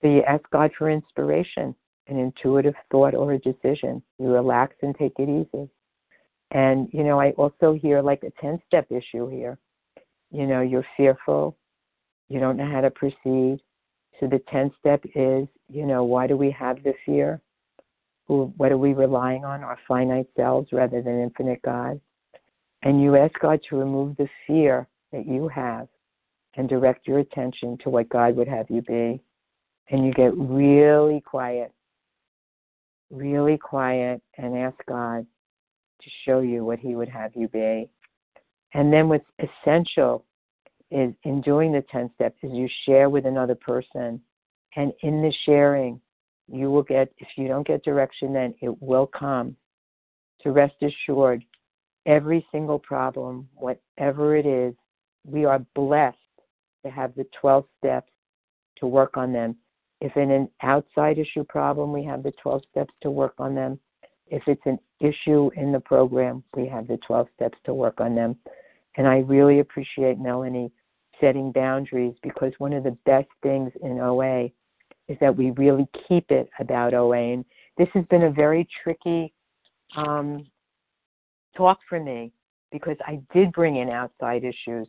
So 0.00 0.08
you 0.08 0.22
ask 0.22 0.42
God 0.50 0.70
for 0.76 0.90
inspiration, 0.90 1.74
an 2.08 2.18
intuitive 2.18 2.74
thought 2.90 3.14
or 3.14 3.32
a 3.32 3.38
decision. 3.38 4.02
You 4.18 4.28
relax 4.32 4.74
and 4.82 4.96
take 4.96 5.12
it 5.18 5.28
easy. 5.28 5.68
And, 6.52 6.88
you 6.92 7.04
know, 7.04 7.20
I 7.20 7.30
also 7.32 7.74
hear 7.74 8.02
like 8.02 8.22
a 8.22 8.30
10 8.40 8.60
step 8.66 8.86
issue 8.90 9.28
here. 9.28 9.58
You 10.30 10.46
know, 10.46 10.60
you're 10.60 10.86
fearful, 10.96 11.56
you 12.28 12.40
don't 12.40 12.56
know 12.56 12.70
how 12.70 12.80
to 12.80 12.90
proceed. 12.90 13.60
So 14.18 14.26
the 14.26 14.40
10 14.50 14.72
step 14.78 15.04
is, 15.14 15.46
you 15.68 15.86
know, 15.86 16.04
why 16.04 16.26
do 16.26 16.36
we 16.36 16.50
have 16.52 16.82
the 16.82 16.94
fear? 17.04 17.40
What 18.26 18.72
are 18.72 18.78
we 18.78 18.92
relying 18.92 19.44
on? 19.44 19.62
Our 19.62 19.78
finite 19.86 20.26
selves 20.36 20.72
rather 20.72 21.00
than 21.00 21.20
infinite 21.20 21.62
God. 21.62 22.00
And 22.82 23.00
you 23.00 23.16
ask 23.16 23.32
God 23.40 23.60
to 23.68 23.76
remove 23.76 24.16
the 24.16 24.28
fear 24.46 24.88
that 25.12 25.26
you 25.26 25.48
have 25.48 25.88
and 26.56 26.68
direct 26.68 27.06
your 27.06 27.20
attention 27.20 27.78
to 27.84 27.90
what 27.90 28.08
God 28.08 28.36
would 28.36 28.48
have 28.48 28.66
you 28.68 28.82
be. 28.82 29.20
And 29.90 30.04
you 30.04 30.12
get 30.12 30.36
really 30.36 31.20
quiet, 31.20 31.72
really 33.10 33.56
quiet, 33.56 34.20
and 34.36 34.56
ask 34.58 34.76
God 34.88 35.24
to 36.02 36.10
show 36.24 36.40
you 36.40 36.64
what 36.64 36.80
He 36.80 36.96
would 36.96 37.08
have 37.08 37.32
you 37.36 37.46
be. 37.48 37.88
And 38.74 38.92
then 38.92 39.08
what's 39.08 39.24
essential 39.38 40.24
is 40.90 41.12
in 41.22 41.40
doing 41.40 41.72
the 41.72 41.84
10 41.90 42.10
steps 42.14 42.36
is 42.42 42.50
you 42.52 42.68
share 42.84 43.08
with 43.08 43.26
another 43.26 43.54
person. 43.54 44.20
And 44.74 44.92
in 45.02 45.22
the 45.22 45.32
sharing, 45.44 46.00
you 46.50 46.70
will 46.70 46.82
get, 46.82 47.12
if 47.18 47.28
you 47.36 47.48
don't 47.48 47.66
get 47.66 47.84
direction, 47.84 48.32
then 48.32 48.54
it 48.60 48.80
will 48.80 49.06
come. 49.06 49.56
To 50.42 50.52
rest 50.52 50.74
assured, 50.82 51.44
every 52.04 52.46
single 52.52 52.78
problem, 52.78 53.48
whatever 53.54 54.36
it 54.36 54.46
is, 54.46 54.74
we 55.24 55.44
are 55.44 55.58
blessed 55.74 56.16
to 56.84 56.90
have 56.90 57.14
the 57.16 57.26
12 57.40 57.64
steps 57.78 58.10
to 58.78 58.86
work 58.86 59.16
on 59.16 59.32
them. 59.32 59.56
If 60.00 60.16
in 60.16 60.30
an 60.30 60.48
outside 60.62 61.18
issue 61.18 61.44
problem, 61.44 61.92
we 61.92 62.04
have 62.04 62.22
the 62.22 62.32
12 62.42 62.62
steps 62.70 62.94
to 63.02 63.10
work 63.10 63.34
on 63.38 63.54
them. 63.54 63.80
If 64.28 64.42
it's 64.46 64.62
an 64.66 64.78
issue 65.00 65.50
in 65.56 65.72
the 65.72 65.80
program, 65.80 66.44
we 66.54 66.66
have 66.68 66.86
the 66.86 66.98
12 67.06 67.28
steps 67.34 67.58
to 67.64 67.74
work 67.74 68.00
on 68.00 68.14
them. 68.14 68.36
And 68.96 69.06
I 69.06 69.18
really 69.18 69.60
appreciate 69.60 70.18
Melanie 70.18 70.72
setting 71.20 71.50
boundaries 71.52 72.14
because 72.22 72.52
one 72.58 72.72
of 72.72 72.84
the 72.84 72.96
best 73.06 73.28
things 73.42 73.72
in 73.82 73.98
OA 74.00 74.50
is 75.08 75.16
that 75.20 75.36
we 75.36 75.50
really 75.52 75.86
keep 76.08 76.30
it 76.30 76.48
about 76.58 76.94
OA. 76.94 77.34
And 77.34 77.44
this 77.78 77.88
has 77.94 78.04
been 78.06 78.24
a 78.24 78.30
very 78.30 78.68
tricky 78.82 79.32
um, 79.96 80.46
talk 81.56 81.78
for 81.88 82.00
me 82.00 82.32
because 82.72 82.96
I 83.06 83.20
did 83.32 83.52
bring 83.52 83.76
in 83.76 83.88
outside 83.88 84.44
issues 84.44 84.88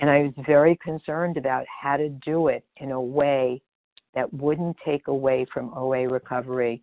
and 0.00 0.08
I 0.08 0.22
was 0.22 0.32
very 0.46 0.78
concerned 0.82 1.36
about 1.36 1.64
how 1.82 1.96
to 1.96 2.08
do 2.08 2.48
it 2.48 2.64
in 2.76 2.92
a 2.92 3.00
way 3.00 3.60
that 4.14 4.32
wouldn't 4.32 4.76
take 4.84 5.08
away 5.08 5.46
from 5.52 5.72
OA 5.74 6.08
recovery. 6.08 6.82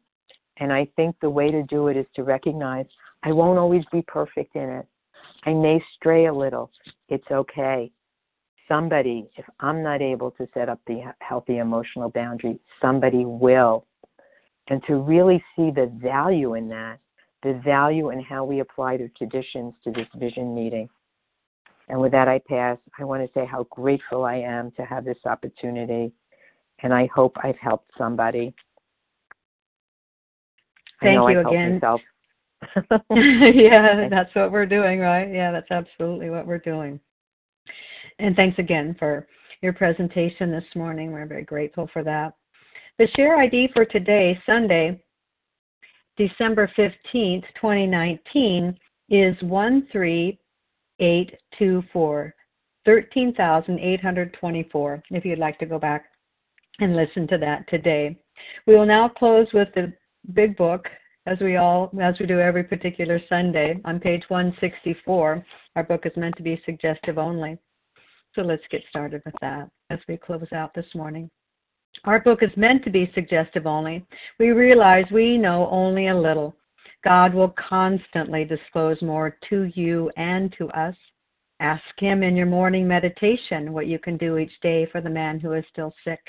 And 0.58 0.72
I 0.72 0.88
think 0.96 1.16
the 1.22 1.30
way 1.30 1.52
to 1.52 1.64
do 1.64 1.88
it 1.88 1.98
is 1.98 2.06
to 2.16 2.24
recognize 2.24 2.86
I 3.24 3.32
won't 3.32 3.58
always 3.60 3.84
be 3.92 4.02
perfect 4.04 4.56
in 4.56 4.70
it. 4.70 4.86
I 5.46 5.54
may 5.54 5.84
stray 5.96 6.26
a 6.26 6.34
little. 6.34 6.72
It's 7.10 7.26
okay 7.32 7.92
somebody, 8.68 9.28
if 9.38 9.46
I'm 9.60 9.84
not 9.84 10.02
able 10.02 10.32
to 10.32 10.48
set 10.54 10.70
up 10.70 10.80
the 10.88 11.02
healthy 11.20 11.58
emotional 11.58 12.10
boundary, 12.10 12.60
somebody 12.82 13.26
will. 13.26 13.86
And 14.68 14.82
to 14.88 14.96
really 14.96 15.44
see 15.56 15.72
the 15.72 15.92
value 16.02 16.56
in 16.56 16.68
that, 16.70 17.00
the 17.44 17.62
value 17.64 18.10
in 18.10 18.22
how 18.22 18.44
we 18.44 18.60
apply 18.60 18.98
the 18.98 19.10
traditions 19.18 19.74
to 19.84 19.92
this 19.92 20.08
vision 20.16 20.56
meeting. 20.56 20.90
And 21.88 22.00
with 22.00 22.12
that, 22.14 22.28
I 22.28 22.40
pass. 22.40 22.78
I 23.00 23.04
want 23.04 23.24
to 23.24 23.40
say 23.40 23.46
how 23.46 23.64
grateful 23.70 24.26
I 24.26 24.38
am 24.38 24.72
to 24.72 24.84
have 24.84 25.06
this 25.06 25.20
opportunity, 25.26 26.12
and 26.82 26.92
I 26.92 27.08
hope 27.14 27.36
I've 27.44 27.60
helped 27.60 27.92
somebody. 27.96 28.56
Thank 31.02 31.30
you 31.30 31.40
I've 31.40 31.46
again. 31.46 31.80
yeah, 33.12 33.48
yeah, 33.54 34.08
that's 34.10 34.34
what 34.34 34.52
we're 34.52 34.66
doing, 34.66 35.00
right? 35.00 35.32
Yeah, 35.32 35.52
that's 35.52 35.70
absolutely 35.70 36.32
what 36.32 36.48
we're 36.48 36.58
doing. 36.58 37.00
And 38.20 38.36
thanks 38.36 38.60
again 38.60 38.96
for 38.98 39.28
your 39.62 39.74
presentation 39.74 40.50
this 40.52 40.64
morning. 40.76 41.12
We're 41.12 41.26
very 41.26 41.44
grateful 41.44 41.90
for 41.92 42.02
that. 42.04 42.34
The 42.98 43.10
share 43.16 43.38
ID 43.38 43.72
for 43.74 43.84
today, 43.84 44.40
Sunday, 44.46 45.04
December 46.18 46.72
15th, 46.78 47.44
2019, 47.56 48.78
is 49.10 49.36
13824, 49.40 52.36
13,824, 52.86 55.04
if 55.10 55.26
you'd 55.26 55.40
like 55.40 55.60
to 55.60 55.66
go 55.66 55.78
back 55.78 56.06
and 56.80 56.96
listen 56.96 57.28
to 57.28 57.38
that 57.38 57.68
today. 57.68 58.18
We 58.66 58.76
will 58.76 58.86
now 58.86 59.10
close 59.10 59.48
with 59.54 59.68
the 59.76 59.92
big 60.34 60.56
book, 60.56 60.88
as 61.26 61.38
we 61.40 61.58
all 61.58 61.92
as 62.02 62.18
we 62.20 62.28
do 62.28 62.40
every 62.40 62.64
particular 62.64 63.20
Sunday 63.28 63.82
on 63.84 64.00
page 64.00 64.24
164. 64.28 65.46
Our 65.76 65.84
book 65.84 66.06
is 66.06 66.16
meant 66.16 66.38
to 66.38 66.44
be 66.44 66.62
suggestive 66.66 67.18
only. 67.18 67.58
So 68.36 68.42
let's 68.42 68.64
get 68.70 68.84
started 68.90 69.22
with 69.26 69.36
that 69.42 69.70
as 69.90 70.00
we 70.08 70.18
close 70.18 70.52
out 70.54 70.74
this 70.74 70.94
morning. 70.94 71.30
Our 72.04 72.20
book 72.20 72.44
is 72.44 72.52
meant 72.58 72.84
to 72.84 72.90
be 72.90 73.10
suggestive 73.16 73.66
only. 73.66 74.06
We 74.40 74.50
realize 74.52 75.06
we 75.10 75.38
know 75.38 75.70
only 75.72 76.08
a 76.08 76.18
little. 76.18 76.56
God 77.06 77.34
will 77.34 77.56
constantly 77.58 78.44
disclose 78.44 79.02
more 79.02 79.38
to 79.50 79.72
you 79.76 80.12
and 80.18 80.54
to 80.58 80.68
us. 80.70 80.96
Ask 81.62 81.84
Him 81.98 82.24
in 82.24 82.36
your 82.36 82.46
morning 82.46 82.86
meditation 82.86 83.72
what 83.72 83.88
you 83.88 84.00
can 84.00 84.18
do 84.18 84.38
each 84.38 84.60
day 84.62 84.86
for 84.92 85.00
the 85.00 85.10
man 85.10 85.40
who 85.40 85.54
is 85.54 85.64
still 85.72 85.94
sick. 86.04 86.20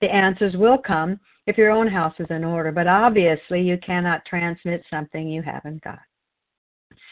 The 0.00 0.12
answers 0.12 0.56
will 0.56 0.78
come 0.78 1.20
if 1.46 1.58
your 1.58 1.70
own 1.70 1.88
house 1.88 2.14
is 2.18 2.30
in 2.30 2.44
order, 2.44 2.72
but 2.72 2.86
obviously 2.86 3.60
you 3.60 3.76
cannot 3.84 4.24
transmit 4.24 4.82
something 4.88 5.28
you 5.28 5.42
haven't 5.42 5.82
got. 5.84 5.98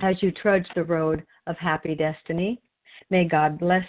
as 0.00 0.16
you 0.22 0.30
trudge 0.30 0.66
the 0.74 0.84
road 0.84 1.24
of 1.46 1.56
happy 1.56 1.94
destiny. 1.94 2.60
May 3.10 3.26
God 3.26 3.58
bless 3.58 3.86